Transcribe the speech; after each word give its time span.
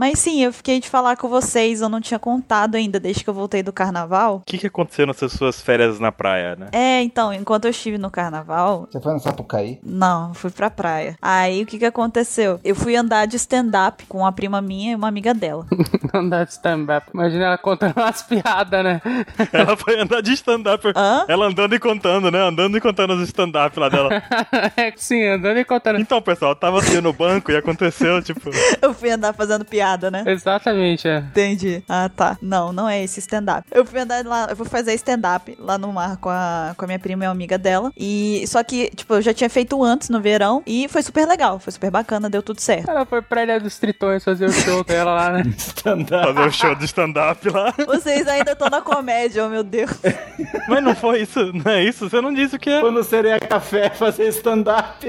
Mas 0.00 0.18
sim, 0.18 0.42
eu 0.42 0.50
fiquei 0.50 0.80
de 0.80 0.88
falar 0.88 1.14
com 1.14 1.28
vocês, 1.28 1.82
eu 1.82 1.88
não 1.90 2.00
tinha 2.00 2.18
contado 2.18 2.74
ainda 2.74 2.98
desde 2.98 3.22
que 3.22 3.28
eu 3.28 3.34
voltei 3.34 3.62
do 3.62 3.70
carnaval. 3.70 4.36
O 4.36 4.40
que, 4.46 4.56
que 4.56 4.66
aconteceu 4.66 5.06
nessas 5.06 5.30
suas 5.30 5.60
férias 5.60 6.00
na 6.00 6.10
praia, 6.10 6.56
né? 6.56 6.68
É, 6.72 7.02
então, 7.02 7.34
enquanto 7.34 7.66
eu 7.66 7.70
estive 7.70 7.98
no 7.98 8.10
carnaval. 8.10 8.88
Você 8.90 8.98
foi 8.98 9.12
no 9.12 9.20
Sapucaí? 9.20 9.78
Não, 9.84 10.32
fui 10.32 10.50
pra 10.50 10.70
praia. 10.70 11.18
Aí 11.20 11.62
o 11.62 11.66
que 11.66 11.78
que 11.78 11.84
aconteceu? 11.84 12.58
Eu 12.64 12.74
fui 12.74 12.96
andar 12.96 13.26
de 13.26 13.36
stand-up 13.36 14.06
com 14.06 14.20
uma 14.20 14.32
prima 14.32 14.62
minha 14.62 14.92
e 14.92 14.94
uma 14.94 15.06
amiga 15.06 15.34
dela. 15.34 15.66
andar 16.14 16.46
de 16.46 16.52
stand-up. 16.52 17.06
Imagina 17.12 17.44
ela 17.44 17.58
contando 17.58 17.94
umas 17.94 18.22
piadas, 18.22 18.82
né? 18.82 19.02
Ela 19.52 19.76
foi 19.76 20.00
andar 20.00 20.22
de 20.22 20.32
stand-up. 20.32 20.82
Ela 21.28 21.46
andando 21.46 21.74
e 21.74 21.78
contando, 21.78 22.30
né? 22.30 22.40
Andando 22.40 22.74
e 22.74 22.80
contando 22.80 23.12
os 23.12 23.28
stand-up 23.28 23.78
lá 23.78 23.90
dela. 23.90 24.08
é, 24.78 24.92
sim, 24.96 25.22
andando 25.26 25.58
e 25.58 25.64
contando. 25.64 26.00
Então, 26.00 26.22
pessoal, 26.22 26.56
tava 26.56 26.78
assim 26.78 27.02
no 27.02 27.12
banco 27.12 27.52
e 27.52 27.56
aconteceu, 27.56 28.22
tipo. 28.22 28.48
Eu 28.80 28.94
fui 28.94 29.10
andar 29.10 29.34
fazendo 29.34 29.62
piada, 29.64 29.89
né? 30.10 30.24
Exatamente, 30.26 31.08
é. 31.08 31.18
Entendi. 31.18 31.82
Ah, 31.88 32.08
tá. 32.08 32.36
Não, 32.42 32.72
não 32.72 32.88
é 32.88 33.02
esse 33.02 33.20
stand-up. 33.20 33.66
Eu 33.70 33.84
fui 33.84 34.00
andar 34.00 34.24
lá, 34.24 34.46
eu 34.50 34.56
fui 34.56 34.66
fazer 34.66 34.94
stand-up 34.94 35.56
lá 35.58 35.78
no 35.78 35.92
mar 35.92 36.16
com 36.18 36.28
a, 36.28 36.74
com 36.76 36.84
a 36.84 36.86
minha 36.86 36.98
prima 36.98 37.24
e 37.24 37.26
uma 37.26 37.32
amiga 37.32 37.58
dela. 37.58 37.92
E 37.96 38.44
só 38.46 38.62
que, 38.62 38.90
tipo, 38.94 39.14
eu 39.14 39.22
já 39.22 39.32
tinha 39.32 39.50
feito 39.50 39.82
antes 39.82 40.08
no 40.08 40.20
verão 40.20 40.62
e 40.66 40.88
foi 40.88 41.02
super 41.02 41.26
legal, 41.26 41.58
foi 41.58 41.72
super 41.72 41.90
bacana, 41.90 42.30
deu 42.30 42.42
tudo 42.42 42.60
certo. 42.60 42.90
Ela 42.90 43.04
foi 43.04 43.22
pra 43.22 43.42
Ilha 43.42 43.60
dos 43.60 43.78
Tritões 43.78 44.24
fazer 44.24 44.46
o 44.46 44.52
show 44.52 44.84
dela 44.84 45.14
lá, 45.14 45.32
né? 45.32 45.44
Fazer 45.80 46.40
o 46.40 46.52
show 46.52 46.74
de 46.74 46.84
stand-up 46.84 47.48
lá. 47.48 47.74
Vocês 47.86 48.26
ainda 48.28 48.52
estão 48.52 48.68
na 48.68 48.80
comédia, 48.82 49.46
oh 49.46 49.48
meu 49.48 49.62
Deus. 49.62 49.90
Mas 50.68 50.82
não 50.82 50.94
foi 50.94 51.22
isso, 51.22 51.52
não 51.52 51.70
é 51.70 51.82
isso? 51.82 52.08
Você 52.08 52.20
não 52.20 52.32
disse 52.32 52.56
o 52.56 52.58
que 52.58 52.70
é. 52.70 52.80
Foi 52.80 52.90
no 52.90 53.02
Sereia 53.02 53.40
Café 53.40 53.90
fazer 53.90 54.28
stand-up. 54.28 55.06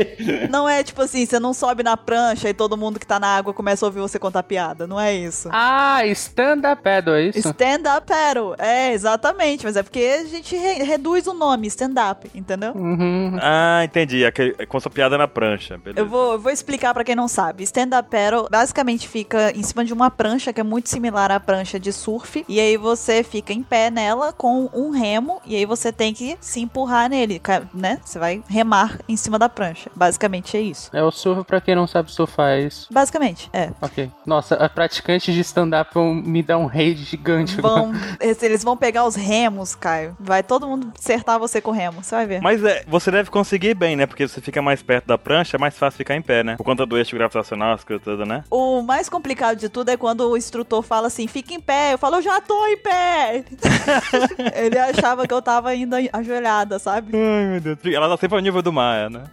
Não 0.49 0.67
é 0.67 0.83
tipo 0.83 1.01
assim, 1.01 1.25
você 1.25 1.39
não 1.39 1.53
sobe 1.53 1.83
na 1.83 1.97
prancha 1.97 2.49
e 2.49 2.53
todo 2.53 2.77
mundo 2.77 2.99
que 2.99 3.05
tá 3.05 3.19
na 3.19 3.27
água 3.27 3.53
começa 3.53 3.85
a 3.85 3.87
ouvir 3.87 3.99
você 3.99 4.17
contar 4.17 4.43
piada, 4.43 4.70
não 4.87 4.99
é 4.99 5.13
isso. 5.13 5.49
Ah, 5.51 6.05
stand-up 6.07 6.81
paddle, 6.83 7.15
é 7.15 7.23
isso? 7.23 7.39
Stand 7.39 7.83
up 7.97 8.07
paddle. 8.07 8.55
É, 8.57 8.91
exatamente. 8.93 9.63
Mas 9.65 9.75
é 9.75 9.83
porque 9.83 9.99
a 9.99 10.25
gente 10.25 10.55
re- 10.55 10.83
reduz 10.83 11.27
o 11.27 11.33
nome, 11.33 11.67
stand-up, 11.67 12.29
entendeu? 12.33 12.71
Uhum. 12.73 13.37
Ah, 13.41 13.81
entendi. 13.83 14.25
Aquele, 14.25 14.53
com 14.65 14.79
sua 14.79 14.91
piada 14.91 15.17
na 15.17 15.27
prancha. 15.27 15.77
Beleza. 15.77 15.99
Eu 15.99 16.07
vou, 16.07 16.33
eu 16.33 16.39
vou 16.39 16.51
explicar 16.51 16.93
pra 16.93 17.03
quem 17.03 17.15
não 17.15 17.27
sabe. 17.27 17.63
Stand-up 17.63 18.09
paddle 18.09 18.47
basicamente 18.49 19.07
fica 19.07 19.51
em 19.55 19.63
cima 19.63 19.83
de 19.85 19.93
uma 19.93 20.09
prancha 20.11 20.51
que 20.53 20.59
é 20.59 20.63
muito 20.63 20.89
similar 20.89 21.31
à 21.31 21.39
prancha 21.39 21.79
de 21.79 21.91
surf. 21.91 22.43
E 22.47 22.59
aí 22.59 22.77
você 22.77 23.23
fica 23.23 23.53
em 23.53 23.63
pé 23.63 23.89
nela 23.89 24.33
com 24.33 24.69
um 24.73 24.89
remo. 24.91 25.41
E 25.45 25.55
aí 25.55 25.65
você 25.65 25.91
tem 25.91 26.13
que 26.13 26.37
se 26.39 26.59
empurrar 26.61 27.09
nele, 27.09 27.41
né? 27.73 27.99
Você 28.03 28.17
vai 28.19 28.43
remar 28.47 28.99
em 29.07 29.15
cima 29.17 29.37
da 29.39 29.49
prancha. 29.49 29.89
Basicamente 29.95 30.55
é 30.57 30.61
isso. 30.61 30.89
É 30.93 31.03
o 31.03 31.11
surf 31.11 31.43
pra 31.45 31.59
quem 31.61 31.75
não 31.75 31.87
sabe 31.87 32.11
surfar, 32.11 32.51
é 32.51 32.61
isso. 32.61 32.87
Basicamente, 32.91 33.49
é. 33.53 33.71
Ok. 33.81 34.09
Nossa, 34.25 34.55
praticantes 34.69 35.33
de 35.33 35.41
stand-up 35.41 35.91
vão 35.93 36.13
me 36.13 36.43
dar 36.43 36.57
um 36.57 36.65
rage 36.65 37.03
gigante. 37.03 37.59
Vão, 37.59 37.93
eles 38.19 38.41
eles 38.43 38.63
vão 38.63 38.77
pegar 38.77 39.05
os 39.05 39.15
remos, 39.15 39.75
Caio. 39.75 40.15
Vai 40.19 40.43
todo 40.43 40.67
mundo 40.67 40.91
acertar 40.97 41.39
você 41.39 41.61
com 41.61 41.71
o 41.71 41.73
remo. 41.73 42.03
Você 42.03 42.15
vai 42.15 42.25
ver. 42.25 42.41
Mas 42.41 42.63
é, 42.63 42.83
você 42.87 43.09
deve 43.09 43.29
conseguir 43.29 43.73
bem, 43.73 43.95
né? 43.95 44.05
Porque 44.05 44.27
você 44.27 44.41
fica 44.41 44.61
mais 44.61 44.81
perto 44.81 45.07
da 45.07 45.17
prancha, 45.17 45.57
é 45.57 45.59
mais 45.59 45.77
fácil 45.77 45.97
ficar 45.97 46.15
em 46.15 46.21
pé, 46.21 46.43
né? 46.43 46.55
Por 46.57 46.63
conta 46.63 46.85
do 46.85 46.97
eixo 46.97 47.15
gravitacional, 47.15 47.73
as 47.73 47.83
coisas 47.83 48.03
todas, 48.03 48.27
né? 48.27 48.43
O 48.49 48.81
mais 48.81 49.09
complicado 49.09 49.57
de 49.57 49.69
tudo 49.69 49.89
é 49.89 49.97
quando 49.97 50.29
o 50.29 50.37
instrutor 50.37 50.81
fala 50.81 51.07
assim, 51.07 51.27
fica 51.27 51.53
em 51.53 51.59
pé. 51.59 51.93
Eu 51.93 51.97
falo, 51.97 52.17
eu 52.17 52.21
já 52.21 52.39
tô 52.41 52.67
em 52.67 52.77
pé. 52.77 53.43
Ele 54.55 54.77
achava 54.77 55.27
que 55.27 55.33
eu 55.33 55.41
tava 55.41 55.69
ainda 55.69 55.97
ajoelhada, 56.13 56.79
sabe? 56.79 57.11
Ai, 57.15 57.45
meu 57.45 57.61
Deus. 57.61 57.77
Ela 57.85 58.09
tá 58.09 58.17
sempre 58.17 58.37
ao 58.37 58.41
nível 58.41 58.61
do 58.61 58.71
mar, 58.71 59.09
né? 59.09 59.23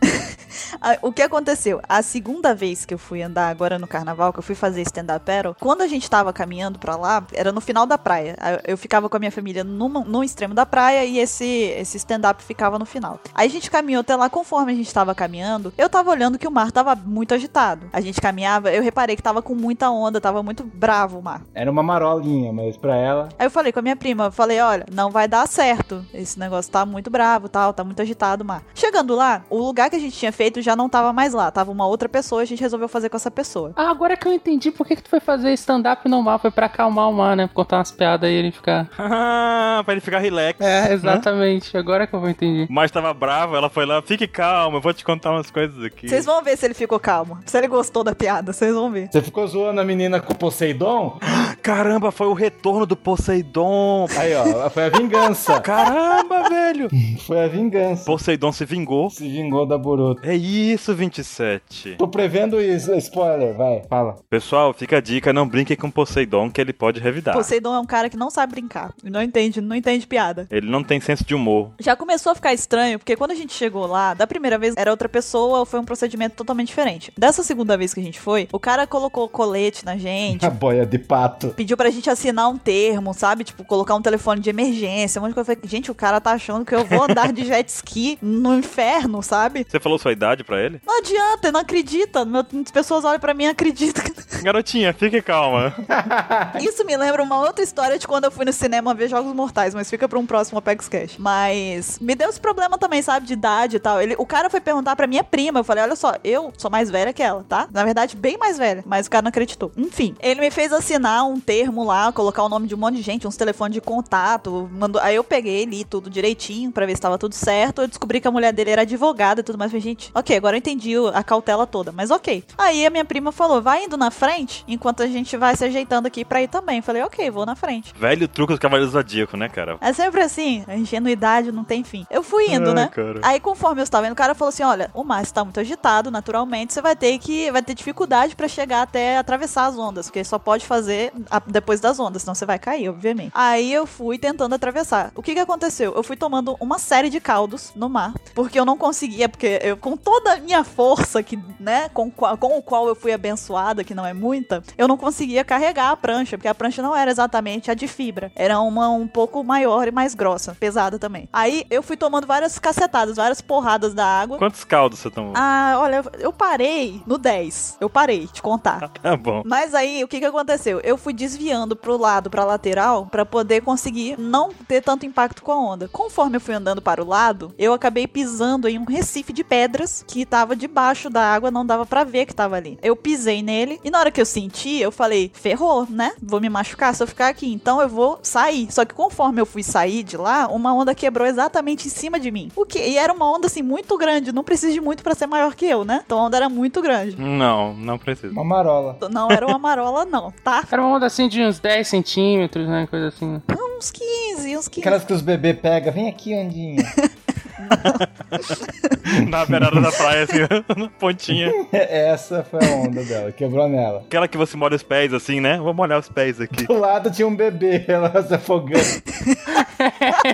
Ah, 0.80 0.96
O 1.02 1.12
que 1.12 1.22
aconteceu? 1.22 1.80
A 1.88 2.02
segunda 2.02 2.54
vez 2.54 2.84
que 2.84 2.94
eu 2.94 2.98
fui 2.98 3.22
andar 3.22 3.48
agora 3.48 3.78
no 3.78 3.86
carnaval, 3.86 4.32
que 4.32 4.38
eu 4.38 4.42
fui 4.42 4.54
fazer 4.54 4.82
stand-up 4.82 5.24
paddle, 5.24 5.54
quando 5.60 5.82
a 5.82 5.86
gente 5.86 6.08
tava 6.08 6.32
caminhando 6.32 6.78
pra 6.78 6.96
lá, 6.96 7.24
era 7.32 7.52
no 7.52 7.60
final 7.60 7.86
da 7.86 7.98
praia. 7.98 8.36
Ah, 8.40 8.60
Eu 8.66 8.76
ficava 8.76 9.08
com 9.08 9.16
a 9.16 9.20
minha 9.20 9.32
família 9.32 9.64
numa, 9.64 10.00
num 10.00 10.22
extremo 10.22 10.54
da 10.54 10.64
praia 10.66 11.04
e 11.04 11.18
esse, 11.18 11.44
esse 11.44 11.96
stand-up 11.96 12.42
ficava 12.42 12.78
no 12.78 12.84
final. 12.86 13.18
Aí 13.34 13.48
a 13.48 13.50
gente 13.50 13.70
caminhou 13.70 14.00
até 14.00 14.14
lá, 14.16 14.28
conforme 14.30 14.72
a 14.72 14.74
gente 14.74 14.92
tava 14.92 15.14
caminhando, 15.14 15.72
eu 15.76 15.88
tava 15.88 16.10
olhando 16.10 16.38
que 16.38 16.46
o 16.46 16.50
mar 16.50 16.70
tava 16.72 16.94
muito 16.94 17.34
agitado. 17.34 17.88
A 17.92 18.00
gente 18.00 18.20
caminhava, 18.20 18.70
eu 18.72 18.82
reparei 18.82 19.16
que 19.16 19.22
tava 19.22 19.42
com 19.42 19.54
muita 19.54 19.90
onda, 19.90 20.20
tava 20.20 20.42
muito 20.42 20.64
bravo 20.64 21.18
o 21.18 21.22
mar. 21.22 21.42
Era 21.54 21.70
uma 21.70 21.82
marolinha, 21.82 22.52
mas 22.52 22.76
pra 22.76 22.96
ela. 22.96 23.28
Aí 23.38 23.46
eu 23.46 23.50
falei 23.50 23.72
com 23.72 23.78
a 23.78 23.82
minha 23.82 23.96
prima, 23.96 24.24
eu 24.26 24.32
falei, 24.32 24.60
olha, 24.60 24.86
não 24.92 25.10
vai 25.10 25.26
dar 25.28 25.46
certo. 25.48 26.04
Esse 26.12 26.38
negócio 26.38 26.70
tá 26.70 26.84
muito 26.86 27.10
bravo, 27.10 27.48
tal, 27.48 27.72
tá 27.72 27.82
muito 27.84 28.00
agitado 28.00 28.44
o 28.44 28.46
mar. 28.46 28.62
Chegando 28.74 29.14
lá, 29.14 29.44
o 29.50 29.58
lugar 29.58 29.90
que 29.90 29.96
a 29.96 30.00
gente 30.00 30.16
tinha 30.16 30.27
feito 30.32 30.60
já 30.62 30.74
não 30.74 30.88
tava 30.88 31.12
mais 31.12 31.32
lá, 31.32 31.50
tava 31.50 31.70
uma 31.70 31.86
outra 31.86 32.08
pessoa, 32.08 32.42
a 32.42 32.44
gente 32.44 32.60
resolveu 32.60 32.88
fazer 32.88 33.08
com 33.08 33.16
essa 33.16 33.30
pessoa. 33.30 33.72
Ah, 33.76 33.90
agora 33.90 34.16
que 34.16 34.26
eu 34.26 34.32
entendi 34.32 34.70
por 34.70 34.86
que, 34.86 34.96
que 34.96 35.02
tu 35.02 35.10
foi 35.10 35.20
fazer 35.20 35.52
stand-up 35.54 36.08
no 36.08 36.22
mar. 36.22 36.38
Foi 36.38 36.50
pra 36.50 36.66
acalmar 36.66 37.08
o 37.08 37.12
mar, 37.12 37.36
né? 37.36 37.48
Contar 37.52 37.78
umas 37.78 37.90
piadas 37.90 38.28
e 38.28 38.32
ele 38.32 38.52
ficar. 38.52 38.88
Ah, 38.98 39.82
pra 39.84 39.94
ele 39.94 40.00
ficar 40.00 40.18
relax. 40.18 40.60
É, 40.60 40.92
exatamente. 40.92 41.76
Agora 41.76 42.06
que 42.06 42.14
eu 42.14 42.20
vou 42.20 42.28
entender. 42.28 42.66
Mas 42.70 42.90
tava 42.90 43.12
bravo, 43.12 43.56
ela 43.56 43.68
foi 43.68 43.86
lá, 43.86 44.00
fique 44.02 44.26
calma, 44.26 44.78
eu 44.78 44.80
vou 44.80 44.92
te 44.92 45.04
contar 45.04 45.30
umas 45.30 45.50
coisas 45.50 45.82
aqui. 45.84 46.08
Vocês 46.08 46.24
vão 46.24 46.42
ver 46.42 46.56
se 46.56 46.66
ele 46.66 46.74
ficou 46.74 46.98
calmo. 46.98 47.38
Se 47.46 47.56
ele 47.56 47.68
gostou 47.68 48.04
da 48.04 48.14
piada, 48.14 48.52
vocês 48.52 48.74
vão 48.74 48.90
ver. 48.90 49.08
Você 49.10 49.22
ficou 49.22 49.46
zoando 49.46 49.80
a 49.80 49.84
menina 49.84 50.20
com 50.20 50.32
o 50.32 50.36
Poseidon? 50.36 51.18
Caramba, 51.62 52.10
foi 52.10 52.26
o 52.26 52.32
retorno 52.32 52.86
do 52.86 52.96
Poseidon. 52.96 54.06
Aí, 54.16 54.34
ó, 54.34 54.70
foi 54.70 54.84
a 54.84 54.88
vingança. 54.88 55.60
Caramba, 55.60 56.48
velho. 56.48 56.88
Foi 57.26 57.44
a 57.44 57.48
vingança. 57.48 58.04
Poseidon 58.04 58.52
se 58.52 58.64
vingou. 58.64 59.10
Se 59.10 59.28
vingou 59.28 59.66
da 59.66 59.76
Boruto. 59.76 60.17
É 60.22 60.34
isso, 60.34 60.94
27. 60.94 61.94
Tô 61.96 62.08
prevendo 62.08 62.60
is- 62.60 62.88
spoiler, 62.88 63.54
vai, 63.54 63.82
fala. 63.88 64.16
Pessoal, 64.28 64.72
fica 64.72 64.96
a 64.98 65.00
dica, 65.00 65.32
não 65.32 65.46
brinque 65.46 65.76
com 65.76 65.90
Poseidon, 65.90 66.50
que 66.50 66.60
ele 66.60 66.72
pode 66.72 67.00
revidar. 67.00 67.34
Poseidon 67.34 67.74
é 67.74 67.78
um 67.80 67.84
cara 67.86 68.10
que 68.10 68.16
não 68.16 68.28
sabe 68.28 68.52
brincar. 68.52 68.92
Não 69.02 69.22
entende, 69.22 69.60
não 69.60 69.76
entende 69.76 70.06
piada. 70.06 70.46
Ele 70.50 70.68
não 70.68 70.82
tem 70.82 71.00
senso 71.00 71.24
de 71.24 71.34
humor. 71.34 71.70
Já 71.78 71.94
começou 71.94 72.32
a 72.32 72.34
ficar 72.34 72.52
estranho, 72.52 72.98
porque 72.98 73.16
quando 73.16 73.30
a 73.30 73.34
gente 73.34 73.52
chegou 73.52 73.86
lá, 73.86 74.12
da 74.14 74.26
primeira 74.26 74.58
vez 74.58 74.74
era 74.76 74.90
outra 74.90 75.08
pessoa, 75.08 75.64
foi 75.64 75.78
um 75.80 75.84
procedimento 75.84 76.34
totalmente 76.36 76.68
diferente. 76.68 77.12
Dessa 77.16 77.42
segunda 77.42 77.76
vez 77.76 77.94
que 77.94 78.00
a 78.00 78.02
gente 78.02 78.18
foi, 78.18 78.48
o 78.52 78.58
cara 78.58 78.86
colocou 78.86 79.28
colete 79.28 79.84
na 79.84 79.96
gente, 79.96 80.44
A 80.46 80.50
boia 80.50 80.84
de 80.84 80.98
pato. 80.98 81.50
pediu 81.50 81.76
pra 81.76 81.90
gente 81.90 82.10
assinar 82.10 82.48
um 82.48 82.58
termo, 82.58 83.14
sabe? 83.14 83.44
Tipo, 83.44 83.64
colocar 83.64 83.94
um 83.94 84.02
telefone 84.02 84.40
de 84.40 84.50
emergência, 84.50 85.20
um 85.20 85.22
monte 85.22 85.30
de 85.30 85.34
coisa. 85.36 85.56
Gente, 85.64 85.90
o 85.90 85.94
cara 85.94 86.20
tá 86.20 86.32
achando 86.32 86.64
que 86.64 86.74
eu 86.74 86.84
vou 86.84 87.04
andar 87.04 87.32
de 87.32 87.44
jet 87.44 87.68
ski 87.68 88.18
no 88.20 88.54
inferno, 88.58 89.22
sabe? 89.22 89.64
Você 89.68 89.78
falou 89.78 89.97
sua 89.98 90.12
idade 90.12 90.44
pra 90.44 90.60
ele? 90.62 90.80
Não 90.86 90.98
adianta, 90.98 91.52
não 91.52 91.60
acredita. 91.60 92.26
As 92.64 92.70
pessoas 92.70 93.04
olham 93.04 93.20
pra 93.20 93.34
mim 93.34 93.44
e 93.44 93.48
acreditam. 93.48 94.04
Garotinha, 94.42 94.92
fique 94.92 95.20
calma. 95.20 95.74
Isso 96.60 96.84
me 96.84 96.96
lembra 96.96 97.22
uma 97.22 97.40
outra 97.40 97.62
história 97.62 97.98
de 97.98 98.06
quando 98.06 98.24
eu 98.24 98.30
fui 98.30 98.44
no 98.44 98.52
cinema 98.52 98.94
ver 98.94 99.08
Jogos 99.08 99.32
Mortais, 99.34 99.74
mas 99.74 99.90
fica 99.90 100.08
pra 100.08 100.18
um 100.18 100.26
próximo 100.26 100.58
Apex 100.58 100.88
Cash. 100.88 101.16
Mas 101.18 101.98
me 101.98 102.14
deu 102.14 102.28
esse 102.28 102.40
problema 102.40 102.78
também, 102.78 103.02
sabe? 103.02 103.26
De 103.26 103.32
idade 103.32 103.76
e 103.76 103.80
tal. 103.80 104.00
Ele, 104.00 104.14
o 104.18 104.26
cara 104.26 104.48
foi 104.48 104.60
perguntar 104.60 104.94
pra 104.96 105.06
minha 105.06 105.24
prima. 105.24 105.60
Eu 105.60 105.64
falei, 105.64 105.82
olha 105.84 105.96
só, 105.96 106.14
eu 106.22 106.52
sou 106.56 106.70
mais 106.70 106.90
velha 106.90 107.12
que 107.12 107.22
ela, 107.22 107.44
tá? 107.48 107.68
Na 107.72 107.84
verdade, 107.84 108.16
bem 108.16 108.36
mais 108.38 108.58
velha. 108.58 108.82
Mas 108.86 109.06
o 109.06 109.10
cara 109.10 109.22
não 109.22 109.28
acreditou. 109.28 109.72
Enfim, 109.76 110.14
ele 110.20 110.40
me 110.40 110.50
fez 110.50 110.72
assinar 110.72 111.26
um 111.26 111.40
termo 111.40 111.84
lá, 111.84 112.12
colocar 112.12 112.42
o 112.42 112.48
nome 112.48 112.66
de 112.66 112.74
um 112.74 112.78
monte 112.78 112.96
de 112.96 113.02
gente, 113.02 113.26
uns 113.26 113.36
telefones 113.36 113.74
de 113.74 113.80
contato. 113.80 114.68
Mandou, 114.72 115.00
aí 115.02 115.16
eu 115.16 115.24
peguei, 115.24 115.64
li 115.64 115.84
tudo 115.84 116.10
direitinho 116.10 116.70
pra 116.70 116.86
ver 116.86 116.94
se 116.94 117.00
tava 117.02 117.18
tudo 117.18 117.34
certo. 117.34 117.82
Eu 117.82 117.88
descobri 117.88 118.20
que 118.20 118.28
a 118.28 118.30
mulher 118.30 118.52
dele 118.52 118.70
era 118.70 118.82
advogada 118.82 119.40
e 119.40 119.44
tudo 119.44 119.58
mais. 119.58 119.72
Eu 119.72 119.80
Falei, 119.80 119.87
gente, 119.88 120.10
ok, 120.14 120.36
agora 120.36 120.56
eu 120.56 120.58
entendi 120.58 120.92
a 121.14 121.22
cautela 121.22 121.66
toda, 121.66 121.92
mas 121.92 122.10
ok. 122.10 122.44
Aí 122.56 122.84
a 122.86 122.90
minha 122.90 123.04
prima 123.04 123.32
falou, 123.32 123.60
vai 123.62 123.84
indo 123.84 123.96
na 123.96 124.10
frente, 124.10 124.64
enquanto 124.68 125.02
a 125.02 125.06
gente 125.06 125.36
vai 125.36 125.56
se 125.56 125.64
ajeitando 125.64 126.06
aqui 126.06 126.24
pra 126.24 126.42
ir 126.42 126.48
também. 126.48 126.78
Eu 126.78 126.82
Falei, 126.82 127.02
ok, 127.02 127.30
vou 127.30 127.44
na 127.44 127.54
frente. 127.54 127.92
Velho 127.96 128.26
truque 128.28 128.52
do 128.54 128.58
Cavaleiro 128.58 128.90
Zodíaco, 128.90 129.36
né, 129.36 129.48
cara? 129.48 129.76
É 129.80 129.92
sempre 129.92 130.20
assim, 130.22 130.64
a 130.66 130.76
ingenuidade 130.76 131.52
não 131.52 131.64
tem 131.64 131.84
fim. 131.84 132.06
Eu 132.10 132.22
fui 132.22 132.52
indo, 132.52 132.72
né? 132.74 132.88
cara. 132.88 133.20
Aí 133.22 133.38
conforme 133.40 133.80
eu 133.80 133.84
estava 133.84 134.06
indo, 134.06 134.12
o 134.12 134.16
cara 134.16 134.34
falou 134.34 134.48
assim: 134.48 134.62
olha, 134.62 134.90
o 134.94 135.04
mar 135.04 135.22
está 135.22 135.44
muito 135.44 135.60
agitado, 135.60 136.10
naturalmente, 136.10 136.72
você 136.72 136.80
vai 136.82 136.96
ter 136.96 137.18
que. 137.18 137.50
vai 137.50 137.62
ter 137.62 137.74
dificuldade 137.74 138.34
pra 138.36 138.48
chegar 138.48 138.82
até 138.82 139.16
atravessar 139.18 139.66
as 139.66 139.78
ondas, 139.78 140.06
porque 140.06 140.24
só 140.24 140.38
pode 140.38 140.64
fazer 140.66 141.12
a- 141.30 141.42
depois 141.46 141.80
das 141.80 141.98
ondas, 142.00 142.22
senão 142.22 142.34
você 142.34 142.44
vai 142.46 142.58
cair, 142.58 142.88
obviamente. 142.88 143.32
Aí 143.34 143.72
eu 143.72 143.86
fui 143.86 144.18
tentando 144.18 144.54
atravessar. 144.54 145.10
O 145.14 145.22
que 145.22 145.34
que 145.34 145.40
aconteceu? 145.40 145.92
Eu 145.94 146.02
fui 146.02 146.16
tomando 146.16 146.56
uma 146.60 146.78
série 146.78 147.10
de 147.10 147.20
caldos 147.20 147.72
no 147.74 147.88
mar, 147.88 148.12
porque 148.34 148.58
eu 148.58 148.64
não 148.64 148.76
conseguia, 148.76 149.28
porque 149.28 149.58
eu, 149.62 149.76
com 149.78 149.96
toda 149.96 150.34
a 150.34 150.36
minha 150.40 150.64
força, 150.64 151.22
que, 151.22 151.38
né, 151.58 151.88
com, 151.90 152.10
com 152.10 152.58
o 152.58 152.62
qual 152.62 152.88
eu 152.88 152.94
fui 152.94 153.12
abençoada, 153.12 153.84
que 153.84 153.94
não 153.94 154.04
é 154.04 154.12
muita, 154.12 154.62
eu 154.76 154.88
não 154.88 154.96
conseguia 154.96 155.44
carregar 155.44 155.90
a 155.90 155.96
prancha, 155.96 156.36
porque 156.36 156.48
a 156.48 156.54
prancha 156.54 156.82
não 156.82 156.94
era 156.96 157.10
exatamente 157.10 157.70
a 157.70 157.74
de 157.74 157.86
fibra, 157.88 158.30
era 158.34 158.58
uma 158.60 158.88
um 158.90 159.06
pouco 159.06 159.42
maior 159.44 159.86
e 159.88 159.90
mais 159.90 160.14
grossa, 160.14 160.56
pesada 160.58 160.98
também. 160.98 161.28
Aí 161.32 161.64
eu 161.70 161.82
fui 161.82 161.96
tomando 161.96 162.26
várias 162.26 162.58
cacetadas, 162.58 163.16
várias 163.16 163.40
porradas 163.40 163.94
da 163.94 164.04
água. 164.04 164.38
Quantos 164.38 164.64
caldos 164.64 164.98
você 164.98 165.10
tomou? 165.10 165.32
Ah, 165.36 165.76
olha, 165.78 166.02
eu- 166.18 166.32
parei 166.32 167.02
no 167.06 167.18
10. 167.18 167.76
Eu 167.80 167.90
parei 167.90 168.28
de 168.32 168.40
contar. 168.42 168.90
Tá 169.02 169.16
bom. 169.16 169.42
Mas 169.44 169.74
aí, 169.74 170.02
o 170.04 170.08
que 170.08 170.18
que 170.18 170.24
aconteceu? 170.26 170.80
Eu 170.80 170.96
fui 170.98 171.12
desviando 171.12 171.74
pro 171.76 171.96
lado, 171.96 172.28
pra 172.30 172.44
lateral, 172.44 173.06
pra 173.06 173.24
poder 173.24 173.60
conseguir 173.62 174.18
não 174.18 174.50
ter 174.66 174.80
tanto 174.82 175.06
impacto 175.06 175.42
com 175.42 175.52
a 175.52 175.56
onda. 175.56 175.88
Conforme 175.88 176.36
eu 176.36 176.40
fui 176.40 176.54
andando 176.54 176.80
para 176.82 177.02
o 177.02 177.06
lado, 177.06 177.54
eu 177.58 177.72
acabei 177.72 178.06
pisando 178.06 178.68
em 178.68 178.78
um 178.78 178.84
recife 178.84 179.32
de 179.32 179.42
pedras 179.68 180.04
que 180.06 180.24
tava 180.24 180.56
debaixo 180.56 181.10
da 181.10 181.22
água, 181.22 181.50
não 181.50 181.64
dava 181.64 181.84
pra 181.84 182.02
ver 182.02 182.24
que 182.24 182.34
tava 182.34 182.56
ali. 182.56 182.78
Eu 182.82 182.96
pisei 182.96 183.42
nele 183.42 183.78
e 183.84 183.90
na 183.90 184.00
hora 184.00 184.10
que 184.10 184.20
eu 184.20 184.24
senti, 184.24 184.80
eu 184.80 184.90
falei, 184.90 185.30
ferrou, 185.34 185.86
né? 185.88 186.12
Vou 186.22 186.40
me 186.40 186.48
machucar 186.48 186.94
se 186.94 187.02
eu 187.02 187.06
ficar 187.06 187.28
aqui. 187.28 187.52
Então 187.52 187.80
eu 187.80 187.88
vou 187.88 188.18
sair. 188.22 188.72
Só 188.72 188.84
que 188.84 188.94
conforme 188.94 189.40
eu 189.40 189.46
fui 189.46 189.62
sair 189.62 190.02
de 190.02 190.16
lá, 190.16 190.48
uma 190.48 190.74
onda 190.74 190.94
quebrou 190.94 191.26
exatamente 191.26 191.86
em 191.86 191.90
cima 191.90 192.18
de 192.18 192.30
mim. 192.30 192.50
O 192.56 192.64
que? 192.64 192.78
E 192.78 192.96
era 192.96 193.12
uma 193.12 193.30
onda 193.30 193.46
assim 193.46 193.62
muito 193.62 193.96
grande. 193.98 194.32
Não 194.32 194.42
precisa 194.42 194.72
de 194.72 194.80
muito 194.80 195.02
pra 195.02 195.14
ser 195.14 195.26
maior 195.26 195.54
que 195.54 195.66
eu, 195.66 195.84
né? 195.84 196.02
Então 196.04 196.18
a 196.18 196.24
onda 196.24 196.36
era 196.36 196.48
muito 196.48 196.80
grande. 196.80 197.16
Não, 197.20 197.74
não 197.74 197.98
precisa. 197.98 198.32
Uma 198.32 198.44
marola. 198.44 198.98
Não 199.10 199.30
era 199.30 199.46
uma 199.46 199.58
marola, 199.58 200.04
não, 200.04 200.32
tá? 200.42 200.64
Era 200.70 200.82
uma 200.82 200.96
onda 200.96 201.06
assim 201.06 201.28
de 201.28 201.42
uns 201.42 201.58
10 201.58 201.88
centímetros, 201.88 202.68
né? 202.68 202.86
Coisa 202.88 203.08
assim. 203.08 203.40
Uns 203.76 203.90
15, 203.90 204.56
uns 204.56 204.68
15. 204.68 204.80
Aquelas 204.80 205.04
que 205.04 205.12
os 205.12 205.22
bebês 205.22 205.58
pegam. 205.60 205.92
Vem 205.92 206.08
aqui, 206.08 206.34
ondinha. 206.34 206.84
Na 209.28 209.44
beirada 209.44 209.80
da 209.80 209.90
praia, 209.90 210.24
assim, 210.24 210.38
na 210.76 210.88
pontinha. 210.88 211.50
Essa 211.72 212.44
foi 212.44 212.60
a 212.62 212.76
onda 212.76 213.02
dela. 213.04 213.32
Quebrou 213.32 213.68
nela. 213.68 214.02
Aquela 214.06 214.28
que 214.28 214.36
você 214.36 214.56
molha 214.56 214.76
os 214.76 214.82
pés, 214.82 215.12
assim, 215.12 215.40
né? 215.40 215.58
Vou 215.58 215.72
molhar 215.72 215.98
os 215.98 216.08
pés 216.08 216.40
aqui. 216.40 216.66
Do 216.66 216.78
lado 216.78 217.10
tinha 217.10 217.26
um 217.26 217.34
bebê, 217.34 217.84
ela 217.88 218.22
se 218.22 218.34
afogando. 218.34 218.84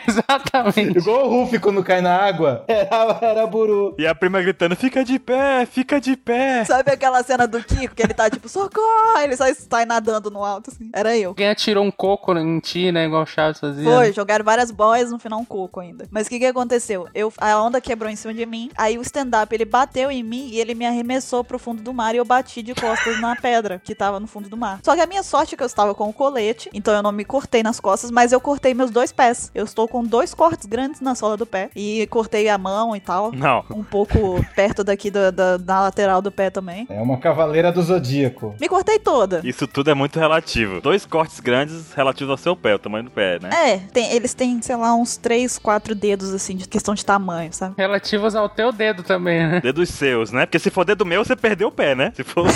Exatamente. 0.09 0.99
Igual 0.99 1.26
o 1.26 1.44
Ruff 1.44 1.59
quando 1.59 1.85
cai 1.85 2.00
na 2.00 2.17
água. 2.17 2.65
Era, 2.67 3.19
era 3.23 3.47
buru. 3.47 3.94
E 3.99 4.06
a 4.06 4.15
prima 4.15 4.41
gritando, 4.43 4.75
fica 4.75 5.05
de 5.05 5.19
pé, 5.19 5.67
fica 5.67 6.00
de 6.00 6.17
pé. 6.17 6.65
Sabe 6.65 6.93
aquela 6.93 7.23
cena 7.23 7.47
do 7.47 7.62
Kiko 7.62 7.94
que 7.94 8.03
ele 8.03 8.15
tá 8.15 8.29
tipo, 8.29 8.49
socorro! 8.49 9.19
Ele 9.23 9.37
só 9.37 9.44
sai 9.55 9.85
nadando 9.85 10.31
no 10.31 10.44
alto, 10.44 10.71
assim. 10.71 10.91
Era 10.93 11.17
eu. 11.17 11.31
Alguém 11.31 11.49
atirou 11.49 11.85
um 11.85 11.91
coco 11.91 12.37
em 12.37 12.59
ti, 12.59 12.91
né? 12.91 13.06
Igual 13.06 13.23
o 13.23 13.26
Chaves 13.26 13.61
fazia. 13.61 13.85
Foi, 13.85 14.12
jogaram 14.12 14.44
várias 14.44 14.71
boias, 14.71 15.11
no 15.11 15.19
final 15.19 15.38
um 15.38 15.44
coco 15.44 15.81
ainda. 15.81 16.06
Mas 16.11 16.26
o 16.26 16.31
que 16.31 16.38
que 16.38 16.47
aconteceu? 16.47 17.06
Eu, 17.14 17.32
a 17.38 17.61
onda 17.62 17.81
quebrou 17.81 18.11
em 18.11 18.16
cima 18.16 18.34
de 18.34 18.44
mim, 18.44 18.70
aí 18.76 18.99
o 18.99 19.02
stand-up 19.02 19.55
ele 19.55 19.64
bateu 19.64 20.11
em 20.11 20.22
mim 20.22 20.49
e 20.50 20.61
ele 20.61 20.75
me 20.75 20.84
arremessou 20.87 21.44
pro 21.44 21.58
fundo 21.58 21.82
do 21.82 21.93
mar 21.94 22.14
e 22.14 22.19
eu 22.19 22.25
bati 22.25 22.62
de 22.62 22.75
costas 22.75 23.20
na 23.20 23.37
pedra 23.37 23.81
que 23.82 23.94
tava 23.94 24.19
no 24.19 24.26
fundo 24.26 24.49
do 24.49 24.56
mar. 24.56 24.81
Só 24.82 24.94
que 24.94 25.00
a 25.00 25.06
minha 25.06 25.22
sorte 25.22 25.55
é 25.55 25.56
que 25.56 25.62
eu 25.62 25.66
estava 25.66 25.94
com 25.94 26.08
o 26.08 26.12
colete, 26.12 26.69
então 26.75 26.93
eu 26.94 27.02
não 27.02 27.12
me 27.12 27.25
cortei 27.25 27.62
nas 27.62 27.78
costas, 27.81 28.11
mas 28.11 28.32
eu 28.32 28.40
cortei 28.40 28.75
meus 28.75 28.90
dois 28.90 29.12
pés. 29.12 29.50
Eu 29.55 29.64
estou 29.64 29.87
com 29.87 30.02
dois 30.05 30.34
cortes 30.34 30.66
grandes 30.66 31.00
na 31.00 31.14
sola 31.14 31.37
do 31.37 31.46
pé 31.46 31.70
e 31.76 32.06
cortei 32.08 32.49
a 32.49 32.58
mão 32.58 32.94
e 32.96 33.00
tal. 33.00 33.31
Não. 33.32 33.64
Um 33.70 33.84
pouco 33.84 34.44
perto 34.55 34.82
daqui 34.82 35.11
da, 35.11 35.31
da, 35.31 35.56
da 35.56 35.81
lateral 35.82 36.20
do 36.20 36.32
pé 36.32 36.50
também. 36.50 36.87
É 36.90 37.00
uma 37.00 37.19
cavaleira 37.19 37.70
do 37.72 37.82
zodíaco. 37.82 38.55
Me 38.61 38.69
cortei 38.69 38.99
toda. 38.99 39.40
Isso 39.44 39.66
tudo 39.66 39.90
é 39.90 39.94
muito 39.94 40.19
relativo. 40.19 40.81
Dois 40.81 41.05
cortes 41.06 41.40
grandes 41.40 41.93
relativos 41.94 42.31
ao 42.31 42.37
seu 42.37 42.56
pé, 42.56 42.75
o 42.75 42.78
tamanho 42.78 43.05
do 43.05 43.11
pé, 43.11 43.38
né? 43.40 43.50
É, 43.52 43.76
tem- 43.78 44.12
eles 44.12 44.34
têm, 44.34 44.61
sei 44.62 44.76
lá, 44.76 44.94
uns 44.94 45.16
3, 45.16 45.58
4 45.58 45.94
dedos, 45.94 46.32
assim, 46.34 46.56
de 46.56 46.66
questão 46.69 46.94
de 46.94 47.04
tamanho, 47.05 47.53
sabe? 47.53 47.75
Relativos 47.79 48.35
ao 48.35 48.49
teu 48.49 48.73
dedo 48.73 49.03
também, 49.03 49.47
né? 49.47 49.61
Dedos 49.61 49.89
seus, 49.91 50.33
né? 50.33 50.47
Porque 50.47 50.59
se 50.59 50.71
for 50.71 50.85
dedo 50.85 51.05
meu, 51.06 51.25
você 51.25 51.37
perdeu 51.37 51.69
o 51.69 51.73
pé, 51.73 51.95
né? 51.95 52.12
Se 52.15 52.25
for. 52.25 52.47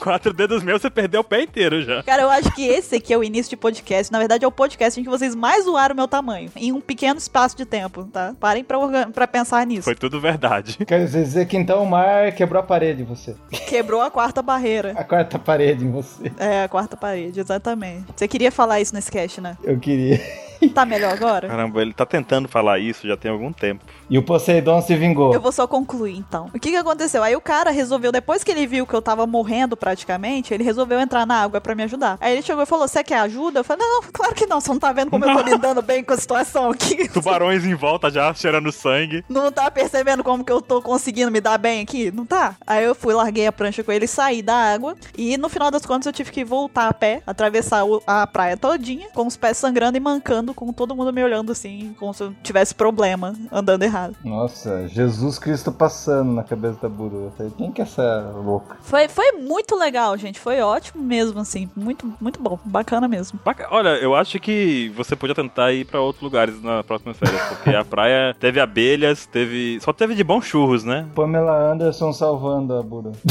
Quatro 0.00 0.32
dedos 0.32 0.62
meus, 0.62 0.80
você 0.80 0.88
perdeu 0.88 1.20
o 1.20 1.24
pé 1.24 1.42
inteiro 1.42 1.82
já. 1.82 2.02
Cara, 2.02 2.22
eu 2.22 2.30
acho 2.30 2.50
que 2.54 2.66
esse 2.66 2.96
aqui 2.96 3.12
é 3.12 3.18
o 3.18 3.22
início 3.22 3.50
de 3.50 3.56
podcast. 3.56 4.10
Na 4.10 4.18
verdade, 4.18 4.44
é 4.44 4.48
o 4.48 4.52
podcast 4.52 4.98
em 4.98 5.04
que 5.04 5.10
vocês 5.10 5.34
mais 5.34 5.64
zoaram 5.66 5.92
o 5.92 5.96
meu 5.96 6.08
tamanho. 6.08 6.50
Em 6.56 6.72
um 6.72 6.80
pequeno 6.80 7.18
espaço 7.18 7.54
de 7.54 7.66
tempo, 7.66 8.04
tá? 8.04 8.34
Parem 8.40 8.64
pra, 8.64 8.78
organ- 8.78 9.10
pra 9.10 9.26
pensar 9.26 9.66
nisso. 9.66 9.82
Foi 9.82 9.94
tudo 9.94 10.18
verdade. 10.18 10.78
Quer 10.86 11.04
dizer 11.04 11.46
que 11.46 11.56
então 11.56 11.82
o 11.82 11.86
mar 11.86 12.32
quebrou 12.32 12.60
a 12.60 12.62
parede 12.64 13.02
em 13.02 13.04
você. 13.04 13.36
Quebrou 13.68 14.00
a 14.00 14.10
quarta 14.10 14.40
barreira. 14.40 14.94
A 14.96 15.04
quarta 15.04 15.38
parede 15.38 15.84
em 15.84 15.90
você. 15.90 16.32
É, 16.38 16.64
a 16.64 16.68
quarta 16.68 16.96
parede, 16.96 17.38
exatamente. 17.38 18.06
Você 18.16 18.26
queria 18.26 18.50
falar 18.50 18.80
isso 18.80 18.94
nesse 18.94 19.10
cast, 19.10 19.38
né? 19.40 19.58
Eu 19.62 19.78
queria. 19.78 20.18
Tá 20.74 20.86
melhor 20.86 21.12
agora? 21.12 21.48
Caramba, 21.48 21.82
ele 21.82 21.92
tá 21.92 22.06
tentando 22.06 22.48
falar 22.48 22.78
isso 22.78 23.06
já 23.06 23.16
tem 23.16 23.30
algum 23.30 23.52
tempo. 23.52 23.84
E 24.08 24.16
o 24.16 24.22
Poseidon 24.22 24.80
se 24.80 24.94
vingou. 24.94 25.34
Eu 25.34 25.40
vou 25.40 25.52
só 25.52 25.66
concluir, 25.66 26.16
então. 26.16 26.48
O 26.54 26.60
que 26.60 26.70
que 26.70 26.76
aconteceu? 26.76 27.22
Aí 27.22 27.34
o 27.34 27.40
cara 27.40 27.70
resolveu, 27.70 28.12
depois 28.12 28.44
que 28.44 28.50
ele 28.50 28.66
viu 28.66 28.86
que 28.86 28.94
eu 28.94 29.02
tava 29.02 29.26
morrendo 29.26 29.76
praticamente, 29.76 30.54
ele 30.54 30.62
resolveu 30.62 31.00
entrar 31.00 31.26
na 31.26 31.42
água 31.42 31.60
pra 31.60 31.74
me 31.74 31.82
ajudar. 31.82 32.16
Aí 32.20 32.32
ele 32.32 32.42
chegou 32.42 32.62
e 32.62 32.66
falou, 32.66 32.86
você 32.86 33.02
quer 33.02 33.18
ajuda? 33.20 33.60
Eu 33.60 33.64
falei, 33.64 33.86
não, 33.86 34.02
claro 34.12 34.34
que 34.34 34.46
não, 34.46 34.60
você 34.60 34.70
não 34.70 34.78
tá 34.78 34.92
vendo 34.92 35.10
como 35.10 35.24
eu 35.24 35.34
tô 35.34 35.42
lidando 35.42 35.82
bem 35.82 36.04
com 36.04 36.12
a 36.14 36.16
situação 36.16 36.70
aqui? 36.70 37.08
Tubarões 37.12 37.64
em 37.64 37.74
volta 37.74 38.10
já, 38.10 38.32
cheirando 38.32 38.70
sangue. 38.72 39.24
Não 39.28 39.50
tá 39.50 39.70
percebendo 39.70 40.22
como 40.22 40.44
que 40.44 40.52
eu 40.52 40.60
tô 40.60 40.80
conseguindo 40.80 41.30
me 41.30 41.40
dar 41.40 41.58
bem 41.58 41.82
aqui? 41.82 42.10
Não 42.10 42.24
tá? 42.24 42.54
Aí 42.66 42.84
eu 42.84 42.94
fui, 42.94 43.14
larguei 43.14 43.46
a 43.46 43.52
prancha 43.52 43.82
com 43.82 43.92
ele, 43.92 44.06
saí 44.06 44.42
da 44.42 44.54
água. 44.54 44.94
E 45.16 45.36
no 45.36 45.48
final 45.48 45.70
das 45.70 45.84
contas 45.84 46.06
eu 46.06 46.12
tive 46.12 46.30
que 46.30 46.44
voltar 46.44 46.88
a 46.88 46.94
pé, 46.94 47.22
atravessar 47.26 47.82
a 48.06 48.26
praia 48.26 48.56
todinha, 48.56 49.08
com 49.14 49.26
os 49.26 49.36
pés 49.36 49.56
sangrando 49.56 49.96
e 49.96 50.00
mancando, 50.00 50.49
com 50.54 50.72
todo 50.72 50.94
mundo 50.94 51.12
me 51.12 51.22
olhando 51.22 51.52
assim, 51.52 51.94
como 51.98 52.12
se 52.14 52.22
eu 52.22 52.34
tivesse 52.42 52.74
problema 52.74 53.34
andando 53.52 53.82
errado. 53.82 54.16
Nossa, 54.24 54.86
Jesus 54.88 55.38
Cristo 55.38 55.70
passando 55.72 56.32
na 56.32 56.42
cabeça 56.42 56.78
da 56.82 56.88
Buru. 56.88 57.24
Eu 57.24 57.32
falei, 57.36 57.52
quem 57.56 57.72
que 57.72 57.80
é 57.80 57.84
essa 57.84 58.32
louca? 58.44 58.76
Foi, 58.82 59.08
foi 59.08 59.32
muito 59.32 59.76
legal, 59.76 60.16
gente. 60.16 60.38
Foi 60.40 60.60
ótimo 60.60 61.02
mesmo, 61.02 61.38
assim. 61.40 61.68
Muito, 61.76 62.12
muito 62.20 62.40
bom. 62.40 62.58
Bacana 62.64 63.06
mesmo. 63.08 63.38
Baca- 63.44 63.68
Olha, 63.70 63.90
eu 64.00 64.14
acho 64.14 64.38
que 64.40 64.92
você 64.96 65.14
podia 65.16 65.34
tentar 65.34 65.72
ir 65.72 65.84
pra 65.86 66.00
outros 66.00 66.22
lugares 66.22 66.62
na 66.62 66.82
próxima 66.84 67.14
férias, 67.14 67.40
porque 67.48 67.70
a 67.70 67.84
praia 67.84 68.34
teve 68.38 68.60
abelhas, 68.60 69.26
teve. 69.26 69.78
Só 69.80 69.92
teve 69.92 70.14
de 70.14 70.24
bons 70.24 70.44
churros, 70.44 70.84
né? 70.84 71.06
Pamela 71.14 71.72
Anderson 71.72 72.12
salvando 72.12 72.74
a 72.76 72.82
Buru. 72.82 73.12